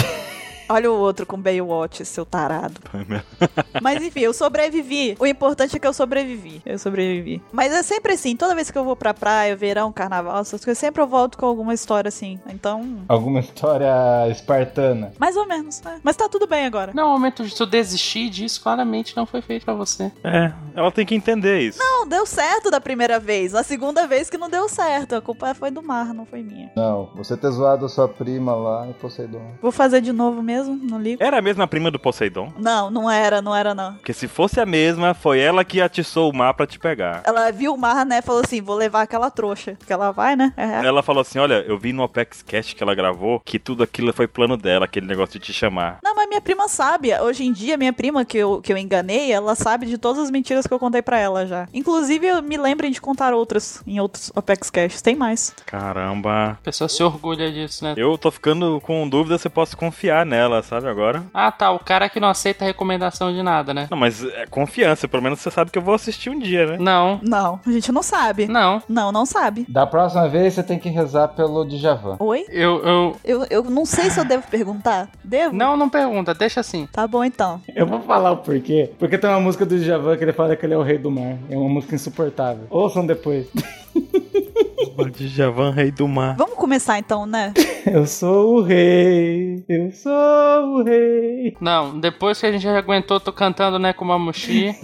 Olha 0.69 0.91
o 0.91 0.95
outro 0.95 1.25
com 1.25 1.39
Baywatch, 1.39 2.05
seu 2.05 2.25
tarado. 2.25 2.79
Mas 3.81 4.01
enfim, 4.03 4.19
eu 4.21 4.33
sobrevivi. 4.33 5.15
O 5.19 5.25
importante 5.25 5.75
é 5.75 5.79
que 5.79 5.87
eu 5.87 5.93
sobrevivi. 5.93 6.61
Eu 6.65 6.77
sobrevivi. 6.77 7.41
Mas 7.51 7.73
é 7.73 7.81
sempre 7.83 8.13
assim, 8.13 8.35
toda 8.35 8.53
vez 8.55 8.69
que 8.69 8.77
eu 8.77 8.83
vou 8.83 8.95
pra 8.95 9.13
praia, 9.13 9.55
verão, 9.55 9.91
carnaval, 9.91 10.39
essas 10.41 10.63
coisas, 10.63 10.77
sempre 10.77 11.01
eu 11.01 11.07
volto 11.07 11.37
com 11.37 11.45
alguma 11.45 11.73
história 11.73 12.07
assim. 12.09 12.39
Então, 12.47 12.99
Alguma 13.07 13.39
história 13.39 13.89
espartana. 14.29 15.11
mais 15.19 15.35
ou 15.35 15.47
menos, 15.47 15.81
né? 15.81 15.99
Mas 16.03 16.15
tá 16.15 16.27
tudo 16.29 16.47
bem 16.47 16.65
agora. 16.65 16.91
Não, 16.93 17.07
o 17.09 17.11
momento 17.13 17.43
de 17.43 17.55
tu 17.55 17.65
desistir 17.65 18.29
disso 18.29 18.61
claramente 18.61 19.15
não 19.15 19.25
foi 19.25 19.41
feito 19.41 19.65
pra 19.65 19.73
você. 19.73 20.11
É, 20.23 20.51
ela 20.75 20.91
tem 20.91 21.05
que 21.05 21.15
entender 21.15 21.59
isso. 21.61 21.79
Não, 21.79 22.07
deu 22.07 22.25
certo 22.25 22.69
da 22.69 22.79
primeira 22.79 23.19
vez. 23.19 23.55
A 23.55 23.63
segunda 23.63 24.07
vez 24.07 24.29
que 24.29 24.37
não 24.37 24.49
deu 24.49 24.67
certo. 24.69 25.15
A 25.15 25.21
culpa 25.21 25.53
foi 25.53 25.71
do 25.71 25.81
mar, 25.81 26.13
não 26.13 26.25
foi 26.25 26.41
minha. 26.43 26.71
Não, 26.75 27.09
você 27.15 27.35
ter 27.35 27.49
zoado 27.51 27.85
a 27.85 27.89
sua 27.89 28.07
prima 28.07 28.53
lá 28.55 28.85
no 28.85 28.93
Poseidon. 28.93 29.41
Vou 29.61 29.71
fazer 29.71 30.01
de 30.01 30.11
novo 30.11 30.41
mesmo, 30.41 30.58
não 30.67 31.01
ligo. 31.01 31.23
Era 31.23 31.39
a 31.39 31.41
mesma 31.41 31.67
prima 31.67 31.91
do 31.91 31.99
Poseidon? 31.99 32.51
Não, 32.57 32.89
não 32.89 33.09
era, 33.09 33.41
não 33.41 33.55
era 33.55 33.73
não. 33.73 33.93
Porque 33.95 34.13
se 34.13 34.27
fosse 34.27 34.59
a 34.59 34.65
mesma, 34.65 35.13
foi 35.13 35.39
ela 35.39 35.63
que 35.63 35.81
atiçou 35.81 36.29
o 36.29 36.35
mar 36.35 36.53
pra 36.53 36.67
te 36.67 36.79
pegar. 36.79 37.21
Ela 37.25 37.51
viu 37.51 37.73
o 37.73 37.77
mar, 37.77 38.05
né? 38.05 38.21
Falou 38.21 38.41
assim: 38.43 38.61
vou 38.61 38.75
levar 38.75 39.01
aquela 39.01 39.29
trouxa. 39.29 39.77
Que 39.85 39.93
ela 39.93 40.11
vai, 40.11 40.35
né? 40.35 40.53
É. 40.57 40.85
Ela 40.85 41.03
falou 41.03 41.21
assim: 41.21 41.39
Olha, 41.39 41.63
eu 41.67 41.77
vi 41.77 41.93
no 41.93 42.03
Apex 42.03 42.41
Cash 42.41 42.73
que 42.73 42.83
ela 42.83 42.95
gravou 42.95 43.39
que 43.39 43.59
tudo 43.59 43.83
aquilo 43.83 44.13
foi 44.13 44.27
plano 44.27 44.57
dela, 44.57 44.85
aquele 44.85 45.05
negócio 45.07 45.39
de 45.39 45.45
te 45.45 45.53
chamar. 45.53 45.99
Não, 46.03 46.15
mas 46.15 46.27
minha 46.27 46.41
prima 46.41 46.67
sabe. 46.67 47.13
Hoje 47.19 47.45
em 47.45 47.51
dia, 47.51 47.77
minha 47.77 47.93
prima 47.93 48.25
que 48.25 48.37
eu, 48.37 48.61
que 48.61 48.71
eu 48.71 48.77
enganei, 48.77 49.31
ela 49.31 49.55
sabe 49.55 49.85
de 49.85 49.97
todas 49.97 50.23
as 50.23 50.31
mentiras 50.31 50.65
que 50.65 50.73
eu 50.73 50.79
contei 50.79 51.01
pra 51.01 51.19
ela 51.19 51.45
já. 51.45 51.67
Inclusive, 51.73 52.27
eu 52.27 52.41
me 52.41 52.57
lembrem 52.57 52.91
de 52.91 53.01
contar 53.01 53.33
outras 53.33 53.81
em 53.85 53.99
outros 53.99 54.31
Apex 54.35 54.69
Cash. 54.69 55.01
Tem 55.01 55.15
mais. 55.15 55.53
Caramba. 55.65 56.51
A 56.51 56.63
pessoa 56.63 56.87
se 56.87 57.01
orgulha 57.03 57.51
disso, 57.51 57.83
né? 57.83 57.93
Eu 57.97 58.17
tô 58.17 58.31
ficando 58.31 58.79
com 58.81 59.07
dúvida 59.07 59.37
se 59.37 59.47
eu 59.47 59.51
posso 59.51 59.75
confiar 59.77 60.25
nela, 60.25 60.48
sabe 60.63 60.87
agora? 60.87 61.23
Ah, 61.33 61.51
tá. 61.51 61.71
O 61.71 61.79
cara 61.79 62.09
que 62.09 62.19
não 62.19 62.27
aceita 62.29 62.65
recomendação 62.65 63.33
de 63.33 63.41
nada, 63.41 63.73
né? 63.73 63.87
Não, 63.89 63.97
mas 63.97 64.23
é 64.23 64.45
confiança, 64.47 65.07
pelo 65.07 65.23
menos 65.23 65.39
você 65.39 65.51
sabe 65.51 65.71
que 65.71 65.77
eu 65.77 65.81
vou 65.81 65.93
assistir 65.95 66.29
um 66.29 66.39
dia, 66.39 66.65
né? 66.65 66.77
Não. 66.79 67.19
Não, 67.23 67.59
a 67.65 67.71
gente 67.71 67.91
não 67.91 68.03
sabe. 68.03 68.47
Não. 68.47 68.81
Não, 68.87 69.11
não 69.11 69.25
sabe. 69.25 69.65
Da 69.69 69.85
próxima 69.85 70.27
vez 70.27 70.53
você 70.53 70.63
tem 70.63 70.79
que 70.79 70.89
rezar 70.89 71.29
pelo 71.29 71.65
Djavan. 71.65 72.17
Oi? 72.19 72.45
Eu, 72.49 72.83
eu. 72.85 73.15
Eu, 73.23 73.47
eu 73.49 73.63
não 73.63 73.85
sei 73.85 74.09
se 74.09 74.19
eu 74.19 74.25
devo 74.25 74.47
perguntar. 74.47 75.09
Devo? 75.23 75.55
Não, 75.55 75.77
não 75.77 75.89
pergunta, 75.89 76.33
deixa 76.33 76.59
assim. 76.59 76.87
Tá 76.91 77.07
bom 77.07 77.23
então. 77.23 77.61
Eu 77.75 77.85
vou 77.85 78.01
falar 78.01 78.31
o 78.31 78.37
porquê. 78.37 78.91
Porque 78.97 79.17
tem 79.17 79.29
uma 79.29 79.39
música 79.39 79.65
do 79.65 79.77
Djavan 79.77 80.17
que 80.17 80.23
ele 80.23 80.33
fala 80.33 80.55
que 80.55 80.65
ele 80.65 80.73
é 80.73 80.77
o 80.77 80.83
rei 80.83 80.97
do 80.97 81.11
mar. 81.11 81.37
É 81.49 81.57
uma 81.57 81.69
música 81.69 81.95
insuportável. 81.95 82.65
Ouçam 82.69 83.05
depois. 83.05 83.47
Djavan, 85.15 85.71
rei 85.71 85.91
do 85.91 86.07
mar. 86.07 86.35
Vamos 86.37 86.55
começar 86.55 86.99
então, 86.99 87.25
né? 87.25 87.53
Eu 87.85 88.05
sou 88.05 88.57
o 88.57 88.61
rei, 88.61 89.63
eu 89.67 89.91
sou 89.91 90.11
o 90.11 90.83
rei. 90.83 91.55
Não, 91.61 91.97
depois 91.97 92.39
que 92.39 92.45
a 92.45 92.51
gente 92.51 92.61
já 92.61 92.77
aguentou, 92.77 93.19
tô 93.19 93.31
cantando, 93.31 93.79
né, 93.79 93.93
com 93.93 94.03
uma 94.03 94.19
mochi. 94.19 94.75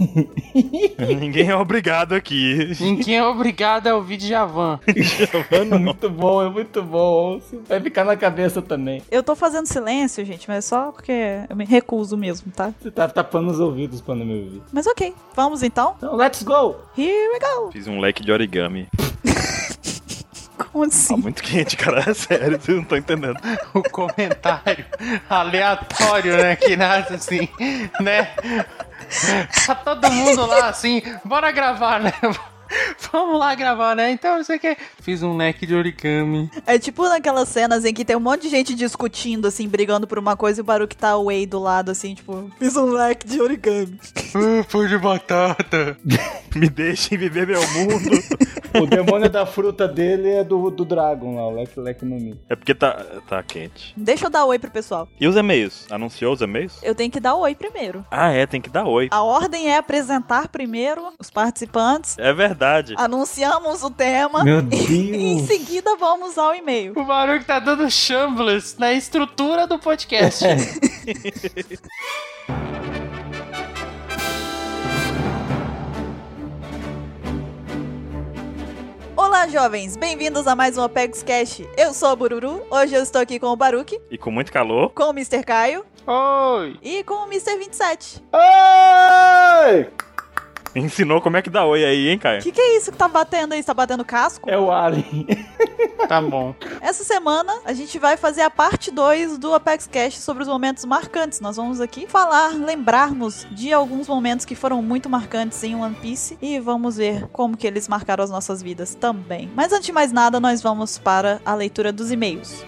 Ninguém 1.20 1.50
é 1.50 1.54
obrigado 1.54 2.14
aqui. 2.14 2.72
Ninguém 2.80 3.18
é 3.18 3.24
obrigado 3.24 3.86
a 3.86 3.94
ouvir 3.94 4.16
Djavan. 4.16 4.80
É 4.86 5.78
muito 5.78 6.10
bom, 6.10 6.42
é 6.42 6.48
muito 6.48 6.82
bom. 6.82 7.38
Vai 7.68 7.80
ficar 7.80 8.04
na 8.04 8.16
cabeça 8.16 8.62
também. 8.62 9.02
Eu 9.10 9.22
tô 9.22 9.36
fazendo 9.36 9.66
silêncio, 9.66 10.24
gente, 10.24 10.48
mas 10.48 10.64
só 10.64 10.90
porque 10.90 11.12
eu 11.48 11.54
me 11.54 11.66
recuso 11.66 12.16
mesmo, 12.16 12.50
tá? 12.50 12.72
Você 12.80 12.90
tá 12.90 13.06
tapando 13.06 13.50
os 13.50 13.60
ouvidos 13.60 14.00
pra 14.00 14.14
não 14.14 14.24
me 14.24 14.40
ouvir. 14.40 14.62
Mas 14.72 14.86
ok, 14.86 15.14
vamos 15.34 15.62
então. 15.62 15.94
Então, 15.98 16.16
let's 16.16 16.42
go! 16.42 16.76
Here 16.96 17.28
we 17.32 17.38
go. 17.38 17.70
Fiz 17.70 17.86
um 17.86 18.00
leque 18.00 18.24
de 18.24 18.32
origami. 18.32 18.88
Tá 20.82 21.14
assim? 21.14 21.16
muito 21.16 21.42
quente, 21.42 21.76
cara. 21.76 22.04
É 22.10 22.14
sério, 22.14 22.60
vocês 22.60 22.76
não 22.76 22.82
estão 22.82 22.98
entendendo. 22.98 23.36
o 23.74 23.82
comentário 23.82 24.84
aleatório, 25.28 26.36
né? 26.36 26.56
Que 26.56 26.76
nasce 26.76 27.14
assim, 27.14 27.48
né? 28.00 28.30
Tá 29.66 29.74
todo 29.74 30.10
mundo 30.10 30.46
lá 30.46 30.68
assim, 30.68 31.02
bora 31.24 31.50
gravar, 31.52 32.00
né? 32.00 32.12
Vamos 33.12 33.38
lá 33.38 33.54
gravar, 33.54 33.94
né? 33.94 34.10
Então, 34.10 34.42
você 34.42 34.58
quer? 34.58 34.76
Fiz 35.00 35.22
um 35.22 35.36
leque 35.36 35.66
de 35.66 35.74
origami. 35.74 36.50
É 36.66 36.78
tipo 36.78 37.08
naquelas 37.08 37.48
cenas 37.48 37.84
em 37.84 37.94
que 37.94 38.04
tem 38.04 38.16
um 38.16 38.20
monte 38.20 38.42
de 38.42 38.48
gente 38.48 38.74
discutindo, 38.74 39.46
assim, 39.46 39.68
brigando 39.68 40.06
por 40.06 40.18
uma 40.18 40.36
coisa 40.36 40.60
e 40.60 40.62
o 40.62 40.64
Baruque 40.64 40.96
tá 40.96 41.10
away 41.10 41.46
do 41.46 41.58
lado, 41.58 41.90
assim, 41.90 42.14
tipo, 42.14 42.50
fiz 42.58 42.76
um 42.76 42.86
leque 42.92 43.26
de 43.26 43.40
origami. 43.40 43.98
Uh, 44.34 44.64
pão 44.70 44.86
de 44.86 44.98
batata. 44.98 45.96
Me 46.54 46.68
deixem 46.70 47.18
viver 47.18 47.46
meu 47.46 47.60
mundo. 47.72 48.10
O 48.80 48.86
demônio 48.86 49.28
da 49.28 49.44
fruta 49.44 49.86
dele 49.86 50.30
é 50.30 50.44
do, 50.44 50.70
do 50.70 50.84
Dragon 50.84 51.34
lá, 51.36 51.48
o 51.48 51.54
Leque 51.54 51.78
Leque 51.78 52.04
no 52.04 52.16
Mi. 52.16 52.40
é 52.48 52.56
porque 52.56 52.74
tá, 52.74 53.04
tá 53.28 53.42
quente. 53.42 53.92
Deixa 53.96 54.26
eu 54.26 54.30
dar 54.30 54.44
oi 54.46 54.58
pro 54.58 54.70
pessoal. 54.70 55.06
E 55.20 55.26
os 55.28 55.36
e-mails? 55.36 55.86
Anunciou 55.90 56.32
os 56.32 56.40
e-mails? 56.40 56.78
Eu 56.82 56.94
tenho 56.94 57.10
que 57.10 57.20
dar 57.20 57.34
oi 57.34 57.54
primeiro. 57.54 58.04
Ah, 58.10 58.30
é, 58.30 58.46
tem 58.46 58.60
que 58.60 58.70
dar 58.70 58.84
oi. 58.86 59.08
A 59.10 59.22
ordem 59.22 59.68
é 59.68 59.76
apresentar 59.76 60.48
primeiro 60.48 61.12
os 61.18 61.30
participantes, 61.30 62.16
É 62.18 62.32
verdade. 62.32 62.94
Anunciamos 63.06 63.82
o 63.84 63.90
tema 63.90 64.42
Meu 64.42 64.58
e 64.58 64.62
em 65.14 65.36
Deus! 65.36 65.46
seguida 65.48 65.96
vamos 65.96 66.36
ao 66.36 66.54
e-mail. 66.54 66.92
O 66.96 67.04
Baruch 67.04 67.44
tá 67.44 67.58
dando 67.60 67.88
shambles 67.88 68.76
na 68.78 68.92
estrutura 68.92 69.64
do 69.66 69.78
podcast. 69.78 70.44
Olá, 79.16 79.48
jovens! 79.48 79.96
Bem-vindos 79.96 80.46
a 80.46 80.54
mais 80.54 80.76
um 80.78 80.82
Apex 80.82 81.22
Cash. 81.22 81.62
Eu 81.76 81.92
sou 81.94 82.08
a 82.10 82.16
Bururu. 82.16 82.62
Hoje 82.70 82.94
eu 82.94 83.02
estou 83.02 83.20
aqui 83.20 83.38
com 83.38 83.46
o 83.48 83.56
Baruque, 83.56 84.00
E 84.10 84.18
com 84.18 84.30
muito 84.30 84.52
calor. 84.52 84.90
com 84.90 85.04
o 85.04 85.10
Mr. 85.10 85.42
Caio 85.44 85.84
Oi! 86.06 86.78
e 86.82 87.02
com 87.04 87.14
o 87.14 87.26
Mr. 87.26 87.56
27. 87.58 88.22
Ai! 88.32 89.88
Ensinou 90.86 91.22
como 91.22 91.38
é 91.38 91.42
que 91.42 91.48
dá 91.48 91.64
oi 91.64 91.84
aí, 91.84 92.08
hein, 92.08 92.18
Caio? 92.18 92.40
O 92.40 92.42
que, 92.42 92.52
que 92.52 92.60
é 92.60 92.76
isso 92.76 92.92
que 92.92 92.98
tá 92.98 93.08
batendo 93.08 93.54
aí? 93.54 93.62
Você 93.62 93.66
tá 93.66 93.74
batendo 93.74 94.04
casco? 94.04 94.48
É 94.50 94.58
o 94.58 94.70
Alien. 94.70 95.26
Tá 96.06 96.20
bom. 96.20 96.54
Essa 96.80 97.02
semana 97.02 97.52
a 97.64 97.72
gente 97.72 97.98
vai 97.98 98.16
fazer 98.16 98.42
a 98.42 98.50
parte 98.50 98.92
2 98.92 99.38
do 99.38 99.52
Apex 99.54 99.88
Cash 99.90 100.18
sobre 100.18 100.44
os 100.44 100.48
momentos 100.48 100.84
marcantes. 100.84 101.40
Nós 101.40 101.56
vamos 101.56 101.80
aqui 101.80 102.06
falar, 102.06 102.54
lembrarmos 102.54 103.44
de 103.50 103.72
alguns 103.72 104.06
momentos 104.06 104.46
que 104.46 104.54
foram 104.54 104.80
muito 104.80 105.08
marcantes 105.08 105.64
em 105.64 105.74
One 105.74 105.96
Piece 105.96 106.38
e 106.40 106.60
vamos 106.60 106.96
ver 106.96 107.26
como 107.32 107.56
que 107.56 107.66
eles 107.66 107.88
marcaram 107.88 108.22
as 108.22 108.30
nossas 108.30 108.62
vidas 108.62 108.94
também. 108.94 109.50
Mas 109.56 109.72
antes 109.72 109.86
de 109.86 109.92
mais 109.92 110.12
nada, 110.12 110.38
nós 110.38 110.62
vamos 110.62 110.96
para 110.96 111.40
a 111.44 111.54
leitura 111.54 111.90
dos 111.90 112.12
e-mails. 112.12 112.64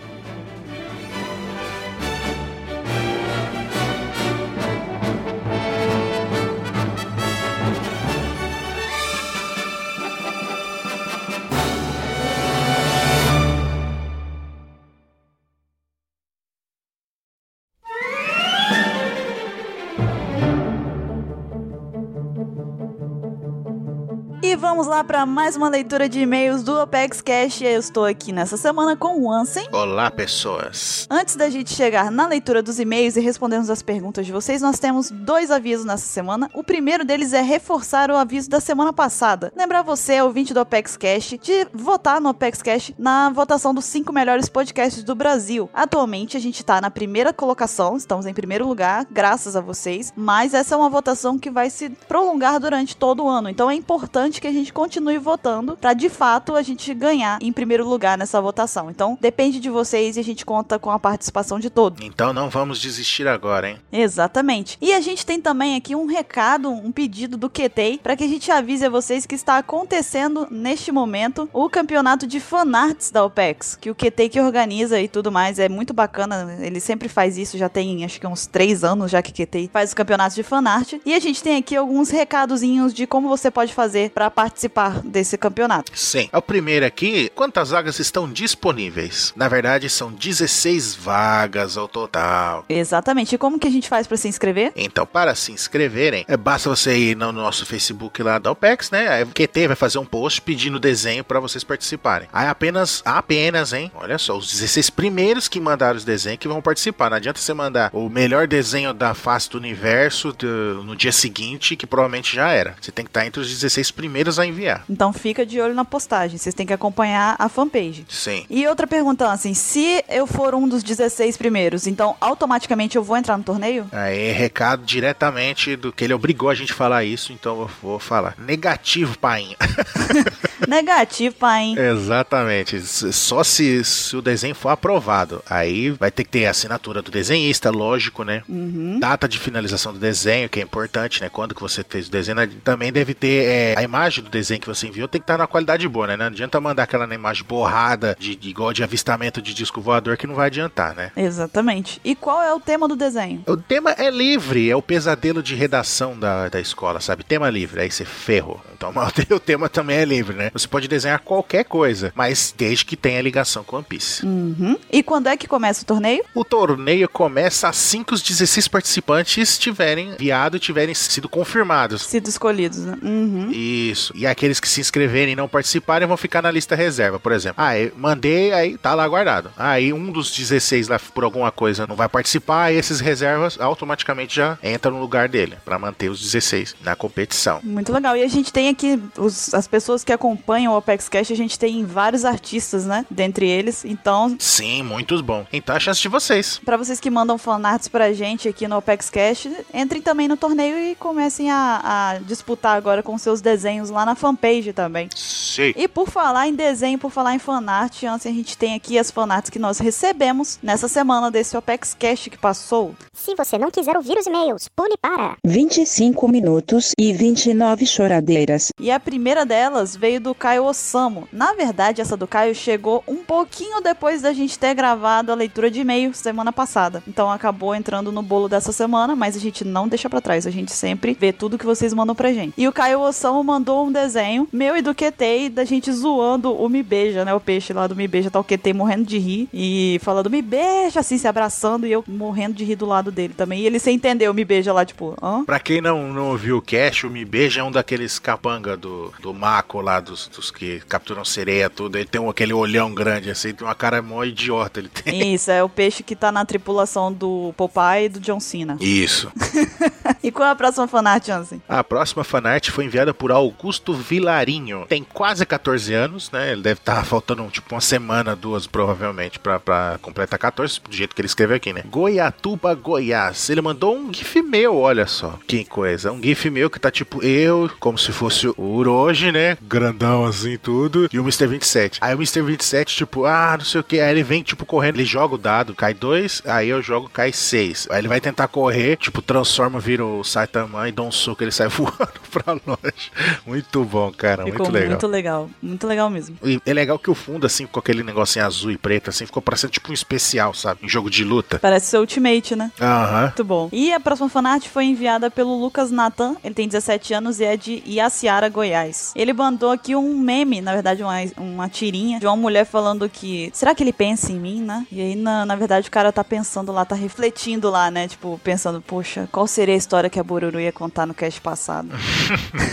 Vamos 24.79 24.95
lá 24.95 25.03
para 25.03 25.27
mais 25.27 25.57
uma 25.57 25.69
leitura 25.69 26.09
de 26.09 26.21
e-mails 26.21 26.63
do 26.63 26.79
Apex 26.79 27.21
Cash. 27.21 27.63
Eu 27.63 27.81
estou 27.81 28.05
aqui 28.05 28.31
nessa 28.31 28.57
semana 28.57 28.97
com 28.97 29.21
o 29.21 29.29
Ansem. 29.29 29.67
Olá, 29.73 30.09
pessoas. 30.09 31.05
Antes 31.11 31.35
da 31.35 31.51
gente 31.51 31.75
chegar 31.75 32.13
na 32.13 32.29
leitura 32.29 32.63
dos 32.63 32.79
e-mails 32.79 33.17
e 33.17 33.21
respondermos 33.21 33.71
as 33.71 33.83
perguntas 33.83 34.25
de 34.25 34.31
vocês, 34.31 34.63
nós 34.63 34.79
temos 34.79 35.11
dois 35.11 35.51
avisos 35.51 35.85
nessa 35.85 36.07
semana. 36.07 36.49
O 36.55 36.63
primeiro 36.63 37.05
deles 37.05 37.33
é 37.33 37.41
reforçar 37.41 38.09
o 38.09 38.15
aviso 38.15 38.49
da 38.49 38.61
semana 38.61 38.93
passada. 38.93 39.53
Lembrar 39.57 39.83
você, 39.83 40.23
ouvinte 40.23 40.55
do 40.55 40.61
Apex 40.61 40.97
Cash, 40.97 41.35
de 41.43 41.67
votar 41.75 42.21
no 42.21 42.29
Apex 42.29 42.63
Cash 42.63 42.93
na 42.97 43.31
votação 43.31 43.75
dos 43.75 43.85
cinco 43.85 44.13
melhores 44.13 44.49
podcasts 44.49 45.03
do 45.03 45.17
Brasil. 45.17 45.69
Atualmente 45.75 46.37
a 46.37 46.41
gente 46.41 46.65
tá 46.65 46.81
na 46.81 46.89
primeira 46.89 47.33
colocação, 47.33 47.97
estamos 47.97 48.27
em 48.27 48.33
primeiro 48.33 48.65
lugar, 48.65 49.05
graças 49.11 49.57
a 49.57 49.61
vocês, 49.61 50.13
mas 50.15 50.55
essa 50.55 50.77
é 50.77 50.79
uma 50.79 50.89
votação 50.89 51.37
que 51.37 51.51
vai 51.51 51.69
se 51.69 51.91
prolongar 52.07 52.61
durante 52.61 52.97
todo 52.97 53.25
o 53.25 53.29
ano. 53.29 53.49
Então 53.49 53.69
é 53.69 53.75
importante 53.75 54.41
que 54.41 54.47
a 54.47 54.53
gente 54.53 54.68
continue 54.73 55.19
votando 55.19 55.77
para 55.77 55.93
de 55.93 56.09
fato 56.09 56.55
a 56.55 56.63
gente 56.63 56.93
ganhar 56.95 57.39
em 57.41 57.53
primeiro 57.53 57.89
lugar 57.89 58.19
nessa 58.19 58.41
votação. 58.41 58.91
Então 58.91 59.19
depende 59.21 59.61
de 59.61 59.71
vocês 59.71 60.17
e 60.17 60.21
a 60.21 60.25
gente 60.25 60.45
conta 60.45 60.79
com 60.79 60.91
a 60.91 60.99
participação 60.99 61.59
de 61.59 61.71
todos. 61.71 62.05
Então 62.05 62.33
não 62.33 62.49
vamos 62.49 62.81
desistir 62.81 63.27
agora, 63.27 63.71
hein? 63.71 63.79
Exatamente. 63.93 64.79
E 64.81 64.93
a 64.93 65.01
gente 65.01 65.25
tem 65.25 65.41
também 65.41 65.77
aqui 65.77 65.95
um 65.97 66.07
recado, 66.07 66.71
um 66.71 66.93
pedido 66.93 67.37
do 67.37 67.51
QT 67.51 68.01
para 68.03 68.17
que 68.17 68.25
a 68.25 68.29
gente 68.29 68.51
avise 68.51 68.85
a 68.85 68.91
vocês 68.91 69.27
que 69.27 69.35
está 69.35 69.59
acontecendo 69.59 70.47
neste 70.51 70.93
momento 70.93 71.49
o 71.53 71.69
campeonato 71.69 72.27
de 72.27 72.41
fanarts 72.41 73.11
da 73.11 73.25
OPEX, 73.25 73.77
que 73.77 73.91
o 73.91 73.95
QT 73.95 74.29
que 74.29 74.41
organiza 74.41 75.01
e 75.01 75.09
tudo 75.09 75.33
mais 75.33 75.59
é 75.59 75.69
muito 75.69 75.93
bacana. 75.93 76.57
Ele 76.61 76.81
sempre 76.81 77.09
faz 77.09 77.37
isso, 77.37 77.59
já 77.59 77.69
tem 77.69 78.05
acho 78.05 78.21
que 78.21 78.27
uns 78.27 78.47
três 78.47 78.85
anos 78.85 79.11
já 79.11 79.23
que 79.23 79.31
o 79.31 79.35
QT 79.35 79.71
faz 79.73 79.91
os 79.91 79.95
campeonatos 79.95 80.35
de 80.35 80.43
fanart. 80.43 80.95
E 81.05 81.15
a 81.15 81.21
gente 81.21 81.43
tem 81.43 81.57
aqui 81.57 81.75
alguns 81.75 82.11
recadozinhos 82.11 82.93
de 82.93 83.07
como 83.07 83.29
você 83.29 83.51
pode 83.51 83.75
fazer 83.75 84.11
para 84.11 84.31
participar 84.31 84.58
desse 85.05 85.37
campeonato. 85.37 85.93
Sim. 85.95 86.29
É 86.33 86.39
o 86.39 86.43
primeiro 86.43 86.85
aqui. 86.87 87.31
Quantas 87.35 87.71
vagas 87.71 87.99
estão 87.99 88.31
disponíveis? 88.33 89.33
Na 89.37 89.49
verdade, 89.49 89.89
são 89.89 90.11
16 90.11 90.95
vagas 90.95 91.77
ao 91.77 91.87
total. 91.87 92.65
Exatamente. 92.69 93.35
E 93.35 93.39
como 93.39 93.59
que 93.59 93.69
a 93.69 93.71
gente 93.71 93.89
faz 93.89 94.07
para 94.07 94.17
se 94.17 94.29
inscrever? 94.29 94.73
Então, 94.75 95.07
para 95.07 95.35
se 95.35 95.53
inscreverem, 95.53 96.25
é, 96.29 96.37
basta 96.37 96.69
você 96.69 96.97
ir 96.97 97.17
no 97.17 97.31
nosso 97.33 97.65
Facebook 97.67 98.23
lá 98.23 98.39
da 98.39 98.51
OPEX, 98.51 98.91
né? 98.91 99.23
O 99.25 99.27
QT 99.29 99.67
vai 99.69 99.77
fazer 99.77 99.99
um 99.99 100.05
post 100.07 100.41
pedindo 100.43 100.79
desenho 100.81 101.23
para 101.23 101.41
vocês 101.41 101.63
participarem. 101.65 102.29
Aí 102.33 102.47
apenas, 102.49 103.03
apenas, 103.05 103.73
hein? 103.73 103.91
Olha 103.95 104.19
só, 104.19 104.37
os 104.37 104.51
16 104.51 104.91
primeiros 104.91 105.49
que 105.49 105.61
mandaram 105.61 105.97
os 105.97 106.05
desenhos 106.05 106.39
que 106.39 106.49
vão 106.49 106.63
participar. 106.63 107.11
Não 107.11 107.17
adianta 107.17 107.39
você 107.41 107.53
mandar 107.55 107.91
o 107.93 108.09
melhor 108.09 108.47
desenho 108.47 108.93
da 108.95 109.15
face 109.15 109.51
do 109.51 109.59
universo 109.59 110.33
do- 110.33 110.83
no 110.85 110.97
dia 110.97 111.13
seguinte, 111.13 111.77
que 111.77 111.87
provavelmente 111.87 112.35
já 112.35 112.49
era. 112.51 112.75
Você 112.81 112.91
tem 112.91 113.05
que 113.05 113.11
estar 113.11 113.27
entre 113.27 113.41
os 113.41 113.49
16 113.49 113.91
primeiros 113.91 114.39
a 114.39 114.47
enviar. 114.49 114.85
Então 114.89 115.13
fica 115.13 115.45
de 115.45 115.61
olho 115.61 115.75
na 115.75 115.85
postagem. 115.85 116.39
Vocês 116.39 116.55
têm 116.55 116.67
que 116.67 116.73
acompanhar 116.73 117.37
a 117.39 117.49
fanpage. 117.49 118.07
Sim. 118.09 118.45
E 118.49 118.67
outra 118.67 118.87
pergunta, 118.87 119.31
assim, 119.31 119.55
se 119.55 120.05
eu 120.09 120.27
for 120.27 120.55
um 120.55 120.69
dos 120.69 120.83
16 120.83 121.37
primeiros, 121.37 121.87
então 121.87 122.17
automaticamente 122.21 122.97
eu 122.97 123.03
vou 123.03 123.17
entrar 123.17 123.37
no 123.37 123.45
torneio? 123.45 123.87
Aí, 123.93 124.33
recado 124.33 124.85
diretamente 124.85 125.77
do 125.77 125.93
que 125.93 126.05
ele 126.05 126.15
obrigou 126.15 126.51
a 126.51 126.55
gente 126.55 126.73
a 126.73 126.77
falar 126.77 127.05
isso, 127.05 127.33
então 127.33 127.61
eu 127.63 127.71
vou 127.83 127.99
falar. 127.99 128.35
Negativo, 128.39 129.19
painha. 129.19 129.57
Negativo, 130.69 131.35
pai, 131.37 131.63
hein? 131.65 131.77
Exatamente. 131.79 132.81
Só 132.81 133.45
se, 133.45 133.85
se 133.85 134.17
o 134.17 134.23
desenho 134.23 134.55
for 134.55 134.71
aprovado. 134.71 135.43
Aí 135.49 135.91
vai 135.91 136.11
ter 136.11 136.25
que 136.25 136.31
ter 136.31 136.47
a 136.47 136.51
assinatura 136.51 137.01
do 137.03 137.11
desenhista, 137.11 137.71
lógico, 137.71 138.25
né? 138.25 138.43
Uhum. 138.49 138.99
Data 138.99 139.29
de 139.29 139.39
finalização 139.39 139.93
do 139.93 139.99
desenho, 139.99 140.49
que 140.49 140.61
é 140.61 140.63
importante, 140.63 141.21
né? 141.21 141.29
Quando 141.29 141.55
que 141.55 141.61
você 141.61 141.85
fez 141.89 142.09
o 142.09 142.11
desenho. 142.11 142.37
né? 142.37 142.49
Também 142.65 142.93
deve 142.93 143.15
ter 143.15 143.45
é, 143.47 143.75
a 143.79 143.83
imagem 143.83 144.25
do 144.25 144.31
desenho 144.31 144.61
que 144.61 144.67
você 144.67 144.87
enviou, 144.89 145.07
tem 145.09 145.21
que 145.21 145.25
estar 145.25 145.39
na 145.39 145.47
qualidade 145.47 145.87
boa, 145.89 146.07
né? 146.07 146.17
Não 146.17 146.27
adianta 146.27 146.61
mandar 146.61 146.85
aquela 146.85 147.13
imagem 147.15 147.45
borrada, 147.45 148.17
de, 148.19 148.35
de- 148.35 148.49
igual 148.51 148.73
de 148.73 148.83
avistamento 148.83 149.41
de 149.41 149.55
disco 149.55 149.81
voador, 149.81 150.17
que 150.17 150.27
não 150.27 150.35
vai 150.35 150.47
adiantar, 150.47 150.95
né? 150.95 151.13
Exatamente. 151.17 152.01
E 152.05 152.15
qual 152.15 152.43
é 152.43 152.53
o 152.53 152.61
tema 152.61 152.89
do 152.89 152.97
desenho? 152.97 153.43
O 153.47 153.57
tema 153.57 153.93
é 153.93 154.11
livre, 154.11 154.71
é 154.71 154.75
o 154.77 154.83
pesadelo 154.83 155.43
de 155.43 155.55
redação 155.55 156.19
da, 156.19 156.49
da 156.49 156.61
escola, 156.61 157.01
sabe? 157.01 157.23
Tema 157.25 157.49
livre, 157.51 157.81
aí 157.81 157.91
você 157.91 158.05
ferrou. 158.05 158.61
Então 158.75 158.93
o 159.31 159.41
tema 159.41 159.69
também 159.69 159.97
é 159.99 160.05
livre, 160.05 160.37
né? 160.37 160.48
Você 160.53 160.67
pode 160.69 160.89
desenhar 160.89 161.21
qualquer 161.21 161.65
coisa, 161.65 162.13
mas 162.15 162.55
desde 162.57 162.85
que 162.85 162.97
tenha 162.97 163.21
ligação 163.23 163.63
com 163.65 163.77
One 163.77 163.85
Piece. 163.89 164.25
Uhum. 164.25 164.77
E 164.91 165.03
quando 165.03 165.27
é 165.29 165.37
que 165.37 165.47
começa 165.47 165.83
o 165.83 165.87
torneio? 165.87 166.25
O 166.35 166.45
torneio 166.45 167.09
começa 167.09 167.69
assim 167.69 168.03
que 168.03 168.15
os 168.15 168.23
16 168.23 168.69
participantes 168.69 169.59
tiverem 169.59 170.11
enviado 170.11 170.57
e 170.57 170.61
tiverem 170.61 170.95
sido 170.95 171.29
confirmados. 171.29 172.03
Sido 172.03 172.29
escolhidos, 172.29 172.79
né? 172.79 172.99
Uhum. 173.03 173.51
Isso. 173.53 174.13
E 174.17 174.27
aqueles 174.27 174.61
que 174.61 174.69
se 174.69 174.81
inscreverem 174.81 175.33
e 175.33 175.37
não 175.37 175.49
participarem 175.49 176.07
vão 176.09 176.17
ficar 176.17 176.43
na 176.43 176.51
lista 176.51 176.75
reserva. 176.75 177.19
Por 177.21 177.33
exemplo, 177.33 177.63
ah, 177.63 177.73
mandei, 177.97 178.53
aí 178.53 178.77
tá 178.79 178.95
lá 178.95 179.07
guardado. 179.07 179.51
Aí 179.57 179.93
um 179.93 180.11
dos 180.11 180.31
16 180.37 180.89
lá 180.89 180.99
por 180.99 181.25
alguma 181.25 181.51
coisa 181.51 181.87
não 181.87 181.97
vai 181.97 182.09
participar, 182.09 182.65
aí 182.65 182.77
esses 182.77 183.01
reservas 183.01 183.59
automaticamente 183.61 184.37
já 184.37 184.59
entram 184.63 184.93
no 184.93 185.01
lugar 185.01 185.29
dele, 185.29 185.57
pra 185.65 185.79
manter 185.79 186.09
os 186.11 186.21
16 186.21 186.75
na 186.83 186.95
competição. 186.97 187.61
Muito 187.63 187.93
legal. 187.93 188.17
E 188.17 188.23
a 188.23 188.29
gente 188.29 188.53
tem 188.53 188.69
aqui 188.69 189.01
os- 189.17 189.53
as 189.55 189.67
pessoas 189.67 190.05
que 190.05 190.13
acompanham 190.13 190.38
o 190.47 190.77
Apex 190.77 191.09
Cash, 191.09 191.31
a 191.31 191.35
gente 191.35 191.59
tem 191.59 191.85
vários 191.85 192.25
artistas, 192.25 192.85
né? 192.85 193.05
Dentre 193.11 193.49
eles. 193.49 193.85
Então, 193.85 194.37
Sim, 194.39 194.83
muitos 194.83 195.21
bons. 195.21 195.47
Então 195.53 195.75
a 195.75 195.81
chance 195.81 196.01
de 196.01 196.09
vocês. 196.09 196.61
Pra 196.65 196.77
vocês 196.77 197.01
que 197.01 197.11
mandam 197.11 197.39
fanarts 197.39 197.89
pra 197.89 198.13
gente 198.13 198.49
aqui 198.49 198.67
no 198.67 198.77
Apex 198.77 199.11
Cash, 199.11 199.49
entrem 199.73 200.03
também 200.03 200.29
no 200.29 200.37
torneio 200.37 200.79
e 200.79 200.95
comecem 200.95 201.51
a, 201.51 201.81
a 201.85 202.19
disputar 202.21 202.77
agora 202.77 203.03
com 203.03 203.17
seus 203.19 203.41
desenhos 203.41 203.91
lá 203.91 204.05
na 204.05 204.15
fanpage 204.15 204.73
também. 204.73 205.09
Sim. 205.15 205.59
sei. 205.59 205.75
E 205.77 205.89
por 205.89 206.09
falar 206.09 206.49
em 206.49 206.55
desenho, 206.55 206.99
por 206.99 207.11
falar 207.11 207.35
em 207.35 207.39
fanart, 207.39 208.03
Ansem, 208.05 208.33
a 208.33 208.35
gente 208.35 208.57
tem 208.57 208.75
aqui 208.75 208.99
as 208.99 209.11
fanarts 209.11 209.51
que 209.51 209.59
nós 209.59 209.79
recebemos 209.79 210.59
nessa 210.63 210.89
semana 210.89 211.31
desse 211.31 211.57
Opex 211.57 211.95
Cash 211.99 212.29
que 212.29 212.39
passou. 212.39 212.95
Se 213.13 213.35
você 213.35 213.59
não 213.59 213.71
quiser 213.71 213.97
ouvir 213.97 214.17
os 214.17 214.27
e-mails, 214.27 214.69
pule 214.75 214.95
para 215.01 215.37
25 215.45 216.29
minutos 216.29 216.93
e 216.99 217.13
29 217.13 217.87
choradeiras. 217.87 218.71
E 218.81 218.91
a 218.91 219.01
primeira 219.01 219.45
delas 219.45 219.97
veio 219.97 220.21
do 220.21 220.28
Caio 220.35 220.65
Osamu. 220.65 221.29
Na 221.33 221.53
verdade, 221.53 222.01
essa 222.01 222.17
do 222.17 222.27
Caio 222.27 222.55
chegou 222.55 223.03
um 223.07 223.17
pouquinho 223.17 223.81
depois 223.81 224.23
da 224.23 224.33
gente 224.33 224.59
ter 224.59 224.75
gravado 224.75 225.33
a 225.33 225.35
leitura 225.35 225.71
de 225.71 225.81
e-mail 225.81 226.13
semana 226.15 226.53
passada. 226.53 227.03
Então 227.07 227.31
acabou 227.31 227.75
entrando 227.75 228.13
no 228.13 228.23
bolo 228.23 228.49
dessa 228.49 228.73
semana, 228.73 229.15
mas 229.15 229.37
a 229.37 229.41
gente 229.41 229.65
não 229.65 229.89
deixa 229.89 230.09
pra 230.09 230.21
trás. 230.21 230.47
A 230.47 230.51
gente 230.51 230.73
sempre 230.73 231.17
vê 231.19 231.33
tudo 231.33 231.59
que 231.59 231.67
vocês 231.67 231.93
mandam 231.93 232.15
pra 232.15 232.33
gente. 232.33 232.55
E 232.57 232.67
o 232.67 232.73
Caio 232.73 233.01
Osamu 233.01 233.43
mandou 233.43 233.87
um 233.87 233.93
desenho 233.93 234.49
meu 234.53 234.77
e 234.77 234.83
do 234.83 234.95
QT 234.95 235.51
da 235.51 235.65
gente 235.65 235.93
zoando 235.93 236.53
o 236.55 236.69
Me 236.69 236.83
Beija, 236.83 237.25
né? 237.25 237.35
O 237.35 237.41
peixe 237.41 237.73
lá 237.73 237.87
do 237.87 237.97
Me 237.97 238.09
Beija, 238.09 238.31
tá 238.31 238.41
o 238.41 238.45
QT 238.45 238.73
morrendo 238.73 239.05
de 239.05 239.19
rir 239.19 239.49
e 239.53 239.99
falando 240.03 240.31
Me 240.31 240.43
Beija, 240.43 241.01
assim, 241.01 241.19
se 241.19 241.29
abraçando 241.29 241.87
e 241.87 241.93
eu 241.93 242.05
morrendo 242.07 242.55
de 242.55 242.65
rir 242.65 242.77
do 242.77 242.87
lado 242.87 243.11
dele 243.11 243.35
também. 243.35 243.61
E 243.61 243.67
ele 243.67 243.79
sem 243.79 243.97
entender 243.97 244.29
o 244.29 244.35
Me 244.35 244.45
Beija 244.45 244.73
lá, 244.73 244.85
tipo, 244.85 245.17
hã? 245.23 245.45
Pra 245.45 245.61
quem 245.61 245.81
não, 245.81 246.13
não 246.13 246.31
ouviu 246.31 246.59
o 246.59 246.63
cast, 246.63 247.07
o 247.07 247.11
Me 247.11 247.25
Beija 247.25 247.61
é 247.61 247.65
um 247.65 247.71
daqueles 247.71 248.19
capanga 248.19 248.77
do, 248.77 249.13
do 249.21 249.33
Mako 249.33 249.81
lá, 249.81 250.01
dos, 250.19 250.29
dos 250.29 250.51
que 250.51 250.81
capturam 250.89 251.25
sereia, 251.25 251.71
tudo. 251.71 251.97
Ele 251.97 252.07
tem 252.07 252.21
um, 252.21 252.29
aquele 252.29 252.53
olhão 252.53 252.93
grande, 252.93 253.31
assim, 253.31 253.55
tem 253.55 253.67
uma 253.67 253.75
cara 253.75 254.03
mó 254.03 254.25
idiota. 254.25 254.81
Ele 254.81 254.89
tem. 254.89 255.35
Isso, 255.35 255.51
é 255.51 255.63
o 255.63 255.69
peixe 255.69 256.03
que 256.03 256.17
tá 256.17 256.33
na 256.33 256.45
tripulação 256.45 257.13
do 257.13 257.55
Popeye 257.57 258.07
e 258.07 258.09
do 258.09 258.21
John 258.21 258.41
Cena. 258.41 258.77
Isso. 258.81 259.31
E 260.23 260.33
qual 260.33 260.49
é 260.49 260.53
a 260.53 260.57
próxima 260.57 260.89
fanart, 260.89 261.27
Jansen? 261.27 261.63
A 261.69 261.85
próxima 261.85 262.25
fanart 262.25 262.71
foi 262.71 262.85
enviada 262.85 263.15
por 263.15 263.31
Augusto 263.31 263.95
Vilarinho. 263.95 264.85
Tem 264.89 265.05
quase 265.05 265.47
14 265.47 265.95
anos, 265.95 266.31
né? 266.31 266.53
Ele 266.53 266.63
deve 266.63 266.81
estar 266.81 267.05
faltando 267.05 267.47
tipo 267.51 267.75
uma 267.75 267.81
semana, 267.81 268.35
duas, 268.35 268.67
provavelmente, 268.67 269.39
pra, 269.39 269.61
pra 269.61 269.99
completar 270.03 270.39
14, 270.39 270.81
do 270.81 270.95
jeito 270.95 271.15
que 271.15 271.21
ele 271.21 271.27
escreveu 271.27 271.57
aqui, 271.57 271.73
né? 271.73 271.83
Goiatuba, 271.87 272.75
Goiás. 272.75 273.49
Ele 273.49 273.61
mandou 273.63 273.97
um 273.97 274.13
GIF 274.13 274.43
meu, 274.43 274.77
olha 274.77 275.07
só. 275.07 275.39
Que 275.47 275.65
coisa. 275.65 276.13
Um 276.13 276.23
GIF 276.23 276.51
meu 276.51 276.69
que 276.69 276.81
tá 276.81 276.91
tipo 276.91 277.23
eu, 277.23 277.71
como 277.79 277.97
se 277.97 278.13
fosse 278.13 278.49
o 278.49 278.55
Uroji, 278.59 279.31
né? 279.31 279.57
Grandão 279.63 280.08
assim, 280.27 280.57
tudo. 280.57 281.09
E 281.13 281.19
o 281.19 281.23
Mr. 281.23 281.47
27. 281.47 281.99
Aí 282.01 282.15
o 282.15 282.19
Mr. 282.19 282.43
27, 282.43 282.95
tipo, 282.95 283.25
ah, 283.25 283.57
não 283.59 283.65
sei 283.65 283.81
o 283.81 283.85
que. 283.85 284.01
Aí 284.01 284.11
ele 284.11 284.23
vem, 284.23 284.43
tipo, 284.43 284.65
correndo. 284.65 284.97
Ele 284.97 285.05
joga 285.05 285.35
o 285.35 285.39
dado, 285.39 285.75
cai 285.75 285.95
dois. 285.95 286.43
Aí 286.45 286.69
eu 286.69 286.83
jogo, 286.83 287.09
cai 287.09 287.33
seis. 287.33 287.87
Aí 287.91 288.01
ele 288.01 288.09
vai 288.09 288.21
tentar 288.21 288.49
correr, 288.49 288.97
tipo, 288.97 289.23
transforma, 289.23 289.79
vira 289.79 290.05
o 290.05 290.25
Saitama 290.25 290.89
e 290.89 290.93
dá 290.93 291.03
um 291.03 291.13
soco. 291.13 291.43
Ele 291.43 291.51
sai 291.51 291.69
voando 291.71 292.21
pra 292.31 292.53
longe. 292.53 293.11
Muito 293.47 293.85
bom, 293.85 294.13
cara. 294.13 294.45
Ficou 294.45 294.61
muito 294.61 294.73
legal. 294.73 294.91
muito 294.91 295.07
legal. 295.07 295.51
Muito 295.63 295.87
legal 295.87 296.11
mesmo. 296.11 296.37
E 296.45 296.61
é 296.65 296.73
legal 296.73 296.99
que 296.99 297.11
o 297.11 297.15
fundo, 297.15 297.47
assim, 297.47 297.67
com 297.67 297.79
aquele 297.79 298.03
negocinho 298.03 298.45
azul 298.45 298.71
e 298.71 298.79
preto, 298.79 299.11
assim, 299.11 299.27
ficou 299.27 299.43
parecendo 299.43 299.73
tipo 299.73 299.91
um 299.91 299.95
especial, 299.95 300.55
sabe? 300.55 300.81
Um 300.85 300.89
jogo 300.89 301.11
de 301.11 301.25
luta. 301.25 301.59
Parece 301.59 301.87
ser 301.87 301.99
Ultimate, 301.99 302.57
né? 302.57 302.71
Aham. 302.81 303.23
Muito 303.23 303.45
bom. 303.45 303.69
E 303.73 303.93
a 303.93 304.01
próxima 304.01 304.29
fanart 304.29 304.67
foi 304.67 304.85
enviada 304.85 305.31
pelo 305.31 305.59
Lucas 305.59 305.91
Nathan. 305.91 306.37
Ele 306.43 306.55
tem 306.55 306.69
17 306.69 307.15
anos 307.15 307.41
e 307.41 307.45
é 307.45 307.57
de 307.57 307.83
Iaciara, 307.87 308.49
Goiás. 308.49 309.13
Ele 309.15 309.33
mandou 309.33 309.71
aqui 309.71 309.95
um 309.99 310.19
meme, 310.19 310.61
na 310.61 310.73
verdade, 310.73 311.03
uma, 311.03 311.15
uma 311.37 311.69
tirinha 311.69 312.19
de 312.19 312.27
uma 312.27 312.37
mulher 312.37 312.65
falando 312.65 313.09
que. 313.09 313.51
Será 313.53 313.75
que 313.75 313.83
ele 313.83 313.93
pensa 313.93 314.33
em 314.33 314.39
mim, 314.39 314.63
né? 314.63 314.87
E 314.91 315.01
aí, 315.01 315.15
na, 315.15 315.45
na 315.45 315.57
verdade, 315.57 315.89
o 315.89 315.91
cara 315.91 316.13
tá 316.13 316.25
pensando 316.25 316.73
lá, 316.73 316.85
tá 316.85 316.95
refletindo 316.95 317.71
lá, 317.71 317.91
né? 317.91 318.09
Tipo, 318.09 318.41
pensando, 318.43 318.81
poxa, 318.81 319.29
qual 319.31 319.47
seria 319.47 319.75
a 319.75 319.79
história 319.79 320.11
que 320.11 320.19
a 320.19 320.25
Bururu 320.25 320.61
ia 320.61 320.73
contar 320.73 321.07
no 321.07 321.15
cast 321.15 321.41
passado? 321.41 321.89